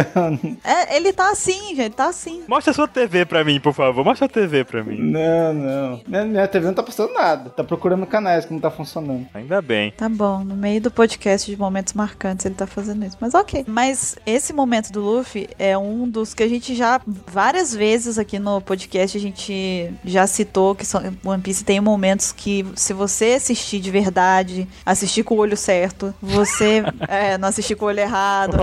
É, 0.65 0.97
ele 0.97 1.12
tá 1.12 1.31
assim, 1.31 1.74
gente, 1.74 1.94
tá 1.94 2.07
assim. 2.09 2.43
Mostra 2.48 2.70
a 2.70 2.74
sua 2.74 2.86
TV 2.89 3.24
pra 3.27 3.44
mim, 3.44 3.59
por 3.61 3.74
favor. 3.74 4.05
Mostra 4.05 4.27
a 4.27 4.28
TV 4.28 4.65
pra 4.65 4.82
mim. 4.85 4.98
não, 4.98 5.52
não. 5.52 6.01
Minha, 6.07 6.24
minha 6.24 6.48
TV 6.48 6.66
não 6.66 6.74
tá 6.74 6.82
passando 6.82 7.12
nada. 7.12 7.51
Tá 7.51 7.65
procurando 7.65 8.07
canais 8.07 8.44
que 8.44 8.52
não 8.52 8.61
tá 8.61 8.70
funcionando. 8.70 9.27
Ainda 9.35 9.61
bem. 9.61 9.90
Tá 9.97 10.09
bom, 10.09 10.44
no 10.44 10.55
meio 10.57 10.81
do 10.81 10.90
podcast 10.90 11.51
de 11.51 11.57
momentos 11.59 11.93
marcantes 11.93 12.47
ele 12.47 12.55
tá 12.55 12.66
fazendo 12.66 13.05
isso. 13.05 13.16
Mas 13.20 13.35
ok. 13.35 13.65
Mas 13.66 14.16
esse 14.24 14.52
momento 14.52 14.90
do 14.93 15.01
Luffy 15.01 15.48
é 15.59 15.77
um 15.77 16.09
dos 16.09 16.35
que 16.35 16.43
a 16.43 16.48
gente 16.48 16.74
já 16.74 17.01
várias 17.27 17.74
vezes 17.74 18.19
aqui 18.19 18.39
no 18.39 18.61
podcast 18.61 19.16
a 19.19 19.20
gente 19.20 19.90
já 20.05 20.27
citou 20.27 20.74
que 20.74 20.86
são- 20.86 21.02
One 21.24 21.43
Piece 21.43 21.65
tem 21.65 21.81
momentos 21.81 22.32
que 22.32 22.65
se 22.77 22.93
você 22.93 23.32
assistir 23.36 23.69
de 23.78 23.90
verdade, 23.90 24.66
assistir 24.84 25.22
com 25.22 25.34
o 25.34 25.38
olho 25.38 25.56
certo, 25.56 26.14
você 26.20 26.82
é, 27.09 27.38
não 27.38 27.48
assistir 27.48 27.74
com 27.76 27.84
o 27.84 27.88
olho 27.88 28.01
errado, 28.01 28.59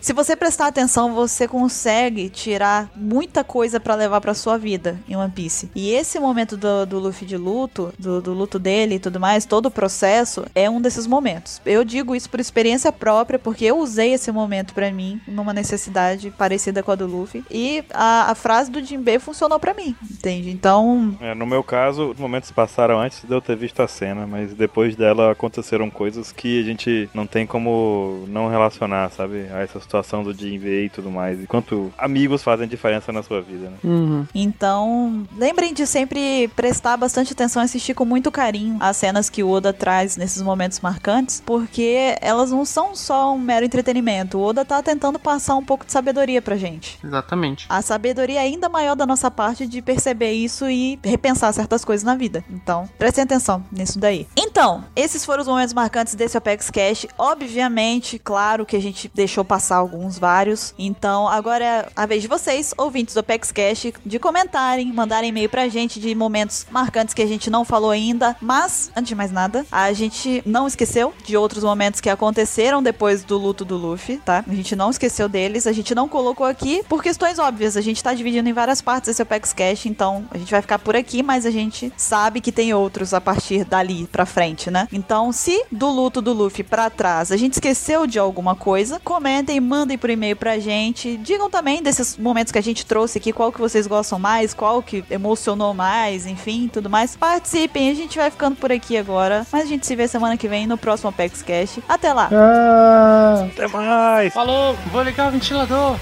Se 0.00 0.12
você 0.12 0.36
prestar 0.36 0.68
atenção, 0.68 1.14
você 1.14 1.46
consegue 1.48 2.28
tirar 2.28 2.90
muita 2.94 3.42
coisa 3.44 3.78
pra 3.80 3.94
levar 3.94 4.20
pra 4.20 4.34
sua 4.34 4.56
vida 4.56 4.98
em 5.08 5.16
One 5.16 5.30
Piece. 5.30 5.70
E 5.74 5.90
esse 5.92 6.18
momento 6.18 6.56
do, 6.56 6.86
do 6.86 6.98
Luffy 6.98 7.26
de 7.26 7.36
luto, 7.36 7.92
do, 7.98 8.20
do 8.20 8.32
luto 8.32 8.58
dele 8.58 8.96
e 8.96 8.98
tudo 8.98 9.18
mais, 9.20 9.44
todo 9.44 9.66
o 9.66 9.70
processo, 9.70 10.44
é 10.54 10.68
um 10.68 10.80
desses 10.80 11.06
momentos. 11.06 11.60
Eu 11.64 11.84
digo 11.84 12.14
isso 12.14 12.30
por 12.30 12.40
experiência 12.40 12.92
própria, 12.92 13.38
porque 13.38 13.64
eu 13.64 13.78
usei 13.78 14.12
esse 14.12 14.30
momento 14.30 14.74
pra 14.74 14.90
mim, 14.90 15.20
numa 15.26 15.52
necessidade 15.52 16.30
parecida 16.30 16.82
com 16.82 16.90
a 16.90 16.94
do 16.94 17.06
Luffy. 17.06 17.44
E 17.50 17.84
a, 17.92 18.30
a 18.30 18.34
frase 18.34 18.70
do 18.70 18.82
Jinbe 18.82 19.18
funcionou 19.18 19.58
pra 19.58 19.74
mim, 19.74 19.94
entende? 20.10 20.50
Então, 20.50 21.16
É, 21.20 21.34
no 21.34 21.46
meu 21.46 21.62
caso, 21.62 22.10
os 22.10 22.18
momentos 22.18 22.50
passaram 22.50 23.00
antes 23.00 23.22
de 23.24 23.32
eu 23.32 23.40
ter 23.40 23.56
visto 23.56 23.80
a 23.82 23.88
cena, 23.88 24.05
mas 24.14 24.54
depois 24.54 24.96
dela 24.96 25.32
aconteceram 25.32 25.90
coisas 25.90 26.32
que 26.32 26.60
a 26.60 26.64
gente 26.64 27.08
não 27.14 27.26
tem 27.26 27.46
como 27.46 28.24
não 28.28 28.48
relacionar, 28.48 29.10
sabe? 29.10 29.46
A 29.52 29.60
essa 29.60 29.80
situação 29.80 30.22
do 30.22 30.32
Jinbei 30.32 30.86
e 30.86 30.90
tudo 30.90 31.10
mais. 31.10 31.42
E 31.42 31.46
quanto 31.46 31.92
amigos 31.98 32.42
fazem 32.42 32.68
diferença 32.68 33.12
na 33.12 33.22
sua 33.22 33.40
vida, 33.40 33.70
né? 33.70 33.76
Uhum. 33.84 34.26
Então, 34.34 35.26
lembrem 35.36 35.72
de 35.72 35.86
sempre 35.86 36.48
prestar 36.54 36.96
bastante 36.96 37.32
atenção 37.32 37.62
e 37.62 37.64
assistir 37.64 37.94
com 37.94 38.04
muito 38.04 38.30
carinho 38.30 38.76
as 38.80 38.96
cenas 38.96 39.30
que 39.30 39.42
o 39.42 39.50
Oda 39.50 39.72
traz 39.72 40.16
nesses 40.16 40.42
momentos 40.42 40.80
marcantes, 40.80 41.42
porque 41.44 42.16
elas 42.20 42.50
não 42.50 42.64
são 42.64 42.94
só 42.94 43.34
um 43.34 43.38
mero 43.38 43.64
entretenimento. 43.64 44.38
O 44.38 44.42
Oda 44.42 44.64
tá 44.64 44.82
tentando 44.82 45.18
passar 45.18 45.56
um 45.56 45.64
pouco 45.64 45.84
de 45.84 45.92
sabedoria 45.92 46.40
pra 46.40 46.56
gente. 46.56 46.98
Exatamente. 47.02 47.66
A 47.68 47.82
sabedoria 47.82 48.40
é 48.40 48.42
ainda 48.42 48.68
maior 48.68 48.94
da 48.94 49.06
nossa 49.06 49.30
parte 49.30 49.66
de 49.66 49.82
perceber 49.82 50.32
isso 50.32 50.68
e 50.68 50.98
repensar 51.02 51.52
certas 51.52 51.84
coisas 51.84 52.04
na 52.04 52.14
vida. 52.14 52.44
Então, 52.50 52.88
prestem 52.98 53.24
atenção 53.24 53.64
nisso 53.70 53.95
daí. 53.98 54.26
Então, 54.36 54.84
esses 54.94 55.24
foram 55.24 55.42
os 55.42 55.48
momentos 55.48 55.74
marcantes 55.74 56.14
desse 56.14 56.36
Apex 56.36 56.70
Cash. 56.70 57.06
Obviamente, 57.18 58.18
claro 58.18 58.66
que 58.66 58.76
a 58.76 58.80
gente 58.80 59.10
deixou 59.14 59.44
passar 59.44 59.76
alguns, 59.76 60.18
vários. 60.18 60.74
Então, 60.78 61.28
agora 61.28 61.64
é 61.64 61.88
a 61.94 62.06
vez 62.06 62.22
de 62.22 62.28
vocês, 62.28 62.74
ouvintes 62.76 63.14
do 63.14 63.20
Apex 63.20 63.52
Cash, 63.52 63.92
de 64.04 64.18
comentarem, 64.18 64.92
mandarem 64.92 65.30
e-mail 65.30 65.48
pra 65.48 65.68
gente 65.68 66.00
de 66.00 66.14
momentos 66.14 66.66
marcantes 66.70 67.14
que 67.14 67.22
a 67.22 67.26
gente 67.26 67.50
não 67.50 67.64
falou 67.64 67.90
ainda. 67.90 68.36
Mas, 68.40 68.90
antes 68.96 69.08
de 69.08 69.14
mais 69.14 69.32
nada, 69.32 69.66
a 69.70 69.92
gente 69.92 70.42
não 70.46 70.66
esqueceu 70.66 71.14
de 71.24 71.36
outros 71.36 71.64
momentos 71.64 72.00
que 72.00 72.10
aconteceram 72.10 72.82
depois 72.82 73.24
do 73.24 73.36
luto 73.36 73.64
do 73.64 73.76
Luffy, 73.76 74.18
tá? 74.18 74.44
A 74.46 74.54
gente 74.54 74.76
não 74.76 74.90
esqueceu 74.90 75.28
deles, 75.28 75.66
a 75.66 75.72
gente 75.72 75.94
não 75.94 76.08
colocou 76.08 76.46
aqui 76.46 76.82
por 76.88 77.02
questões 77.02 77.38
óbvias. 77.38 77.76
A 77.76 77.80
gente 77.80 78.02
tá 78.02 78.14
dividindo 78.14 78.48
em 78.48 78.52
várias 78.52 78.80
partes 78.80 79.10
esse 79.10 79.22
Apex 79.22 79.52
Cash, 79.52 79.86
então 79.86 80.26
a 80.30 80.38
gente 80.38 80.50
vai 80.50 80.62
ficar 80.62 80.78
por 80.78 80.96
aqui, 80.96 81.22
mas 81.22 81.46
a 81.46 81.50
gente 81.50 81.92
sabe 81.96 82.40
que 82.40 82.52
tem 82.52 82.72
outros 82.74 83.14
a 83.14 83.20
partir 83.20 83.64
dali 83.86 84.06
pra 84.06 84.26
frente 84.26 84.70
né? 84.70 84.88
Então, 84.92 85.32
se 85.32 85.64
do 85.70 85.88
luto 85.88 86.20
do 86.20 86.32
Luffy 86.32 86.64
pra 86.64 86.90
trás 86.90 87.30
a 87.30 87.36
gente 87.36 87.54
esqueceu 87.54 88.06
de 88.06 88.18
alguma 88.18 88.54
coisa, 88.54 89.00
comentem, 89.02 89.60
mandem 89.60 89.96
por 89.96 90.10
e-mail 90.10 90.36
pra 90.36 90.58
gente. 90.58 91.16
Digam 91.18 91.48
também 91.48 91.82
desses 91.82 92.16
momentos 92.16 92.52
que 92.52 92.58
a 92.58 92.62
gente 92.62 92.84
trouxe 92.84 93.18
aqui, 93.18 93.32
qual 93.32 93.52
que 93.52 93.60
vocês 93.60 93.86
gostam 93.86 94.18
mais, 94.18 94.52
qual 94.52 94.82
que 94.82 95.04
emocionou 95.10 95.72
mais, 95.72 96.26
enfim, 96.26 96.68
tudo 96.72 96.90
mais. 96.90 97.16
Participem, 97.16 97.90
a 97.90 97.94
gente 97.94 98.18
vai 98.18 98.30
ficando 98.30 98.56
por 98.56 98.72
aqui 98.72 98.96
agora. 98.96 99.46
Mas 99.52 99.64
a 99.64 99.66
gente 99.66 99.86
se 99.86 99.94
vê 99.94 100.08
semana 100.08 100.36
que 100.36 100.48
vem 100.48 100.66
no 100.66 100.76
próximo 100.78 101.10
Apex 101.10 101.42
Cash. 101.42 101.78
Até 101.88 102.12
lá! 102.12 102.28
Ah, 102.32 103.46
Até 103.52 103.68
mais! 103.68 104.32
Falou, 104.32 104.74
vou 104.90 105.02
ligar 105.02 105.28
o 105.28 105.32
ventilador. 105.32 105.96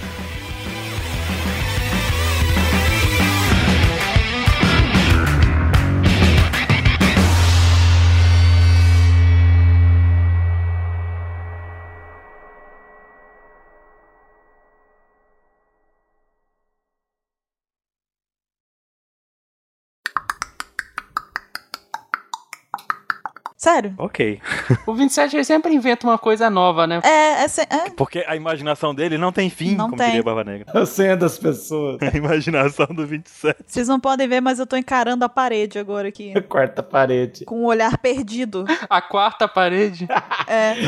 Sério? 23.64 23.94
Ok. 23.96 24.40
O 24.86 24.92
27 24.92 25.36
ele 25.36 25.42
sempre 25.44 25.72
inventa 25.74 26.06
uma 26.06 26.18
coisa 26.18 26.50
nova, 26.50 26.86
né? 26.86 27.00
É, 27.02 27.44
é, 27.44 27.48
se- 27.48 27.62
é. 27.62 27.88
Porque 27.96 28.22
a 28.28 28.36
imaginação 28.36 28.94
dele 28.94 29.16
não 29.16 29.32
tem 29.32 29.48
fim, 29.48 29.74
Não 29.74 29.86
como 29.86 29.96
tem. 29.96 30.08
diria 30.08 30.22
Barba 30.22 30.44
Negra. 30.44 30.66
a 30.82 30.84
senha 30.84 31.16
das 31.16 31.38
pessoas. 31.38 31.96
A 32.04 32.14
imaginação 32.14 32.86
do 32.86 33.06
27. 33.06 33.64
Vocês 33.66 33.88
não 33.88 33.98
podem 33.98 34.28
ver, 34.28 34.42
mas 34.42 34.58
eu 34.58 34.66
tô 34.66 34.76
encarando 34.76 35.24
a 35.24 35.28
parede 35.30 35.78
agora 35.78 36.08
aqui. 36.08 36.34
A 36.36 36.42
quarta 36.42 36.82
parede. 36.82 37.46
Com 37.46 37.62
um 37.62 37.64
olhar 37.64 37.96
perdido. 37.96 38.66
A 38.90 39.00
quarta 39.00 39.48
parede. 39.48 40.06
É. 40.46 40.74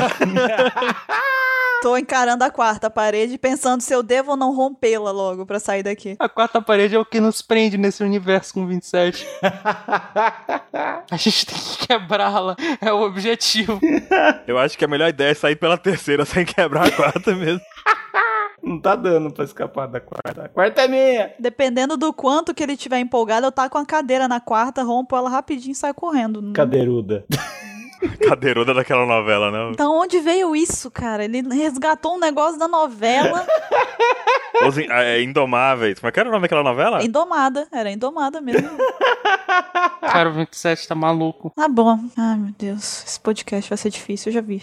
Tô 1.82 1.94
encarando 1.96 2.42
a 2.42 2.50
quarta 2.50 2.88
parede, 2.90 3.36
pensando 3.38 3.82
se 3.82 3.94
eu 3.94 4.02
devo 4.02 4.30
ou 4.32 4.36
não 4.36 4.52
rompê-la 4.54 5.10
logo 5.10 5.44
pra 5.44 5.60
sair 5.60 5.82
daqui. 5.82 6.16
A 6.18 6.28
quarta 6.28 6.60
parede 6.60 6.96
é 6.96 6.98
o 6.98 7.04
que 7.04 7.20
nos 7.20 7.42
prende 7.42 7.76
nesse 7.76 8.02
universo 8.02 8.54
com 8.54 8.66
27. 8.66 9.26
A 11.10 11.16
gente 11.16 11.46
tem 11.46 11.56
que 11.56 11.86
quebrá-la. 11.86 12.56
É 12.80 12.92
o 12.92 13.02
objetivo. 13.02 13.80
Eu 14.46 14.58
acho 14.58 14.76
que 14.76 14.84
a 14.84 14.88
melhor 14.88 15.08
ideia 15.08 15.30
é 15.30 15.34
sair 15.34 15.56
pela 15.56 15.78
terceira 15.78 16.24
sem 16.24 16.44
quebrar 16.44 16.86
a 16.86 16.90
quarta 16.90 17.34
mesmo. 17.34 17.60
Não 18.62 18.80
tá 18.80 18.96
dando 18.96 19.30
pra 19.30 19.44
escapar 19.44 19.86
da 19.86 20.00
quarta. 20.00 20.44
A 20.44 20.48
quarta 20.48 20.82
é 20.82 20.88
minha. 20.88 21.32
Dependendo 21.38 21.96
do 21.96 22.12
quanto 22.12 22.52
que 22.52 22.62
ele 22.62 22.76
tiver 22.76 22.98
empolgado, 22.98 23.46
eu 23.46 23.52
tá 23.52 23.68
com 23.68 23.78
a 23.78 23.86
cadeira 23.86 24.26
na 24.26 24.40
quarta, 24.40 24.82
rompo 24.82 25.16
ela 25.16 25.30
rapidinho 25.30 25.72
e 25.72 25.74
saio 25.74 25.94
correndo. 25.94 26.52
Cadeiruda. 26.52 27.24
Cadeiruda 28.28 28.74
daquela 28.74 29.06
novela, 29.06 29.50
não? 29.50 29.70
Então, 29.72 29.96
onde 29.96 30.20
veio 30.20 30.54
isso, 30.54 30.90
cara? 30.90 31.24
Ele 31.24 31.42
resgatou 31.54 32.16
um 32.16 32.18
negócio 32.20 32.58
da 32.58 32.68
novela. 32.68 33.46
Os 34.66 34.78
in- 34.78 34.86
é, 34.90 35.22
Indomáveis. 35.22 35.98
Como 35.98 36.08
é 36.08 36.12
que 36.12 36.20
era 36.20 36.28
o 36.28 36.32
nome 36.32 36.42
daquela 36.42 36.62
novela? 36.62 37.02
Indomada. 37.04 37.66
Era 37.72 37.90
Indomada 37.90 38.40
mesmo. 38.40 38.70
Cara, 40.00 40.30
o 40.30 40.32
27 40.32 40.88
tá 40.88 40.94
maluco. 40.94 41.52
Tá 41.54 41.68
bom. 41.68 41.98
Ai, 42.16 42.36
meu 42.36 42.54
Deus. 42.58 43.04
Esse 43.06 43.20
podcast 43.20 43.68
vai 43.68 43.76
ser 43.76 43.90
difícil, 43.90 44.30
eu 44.30 44.34
já 44.34 44.40
vi. 44.40 44.62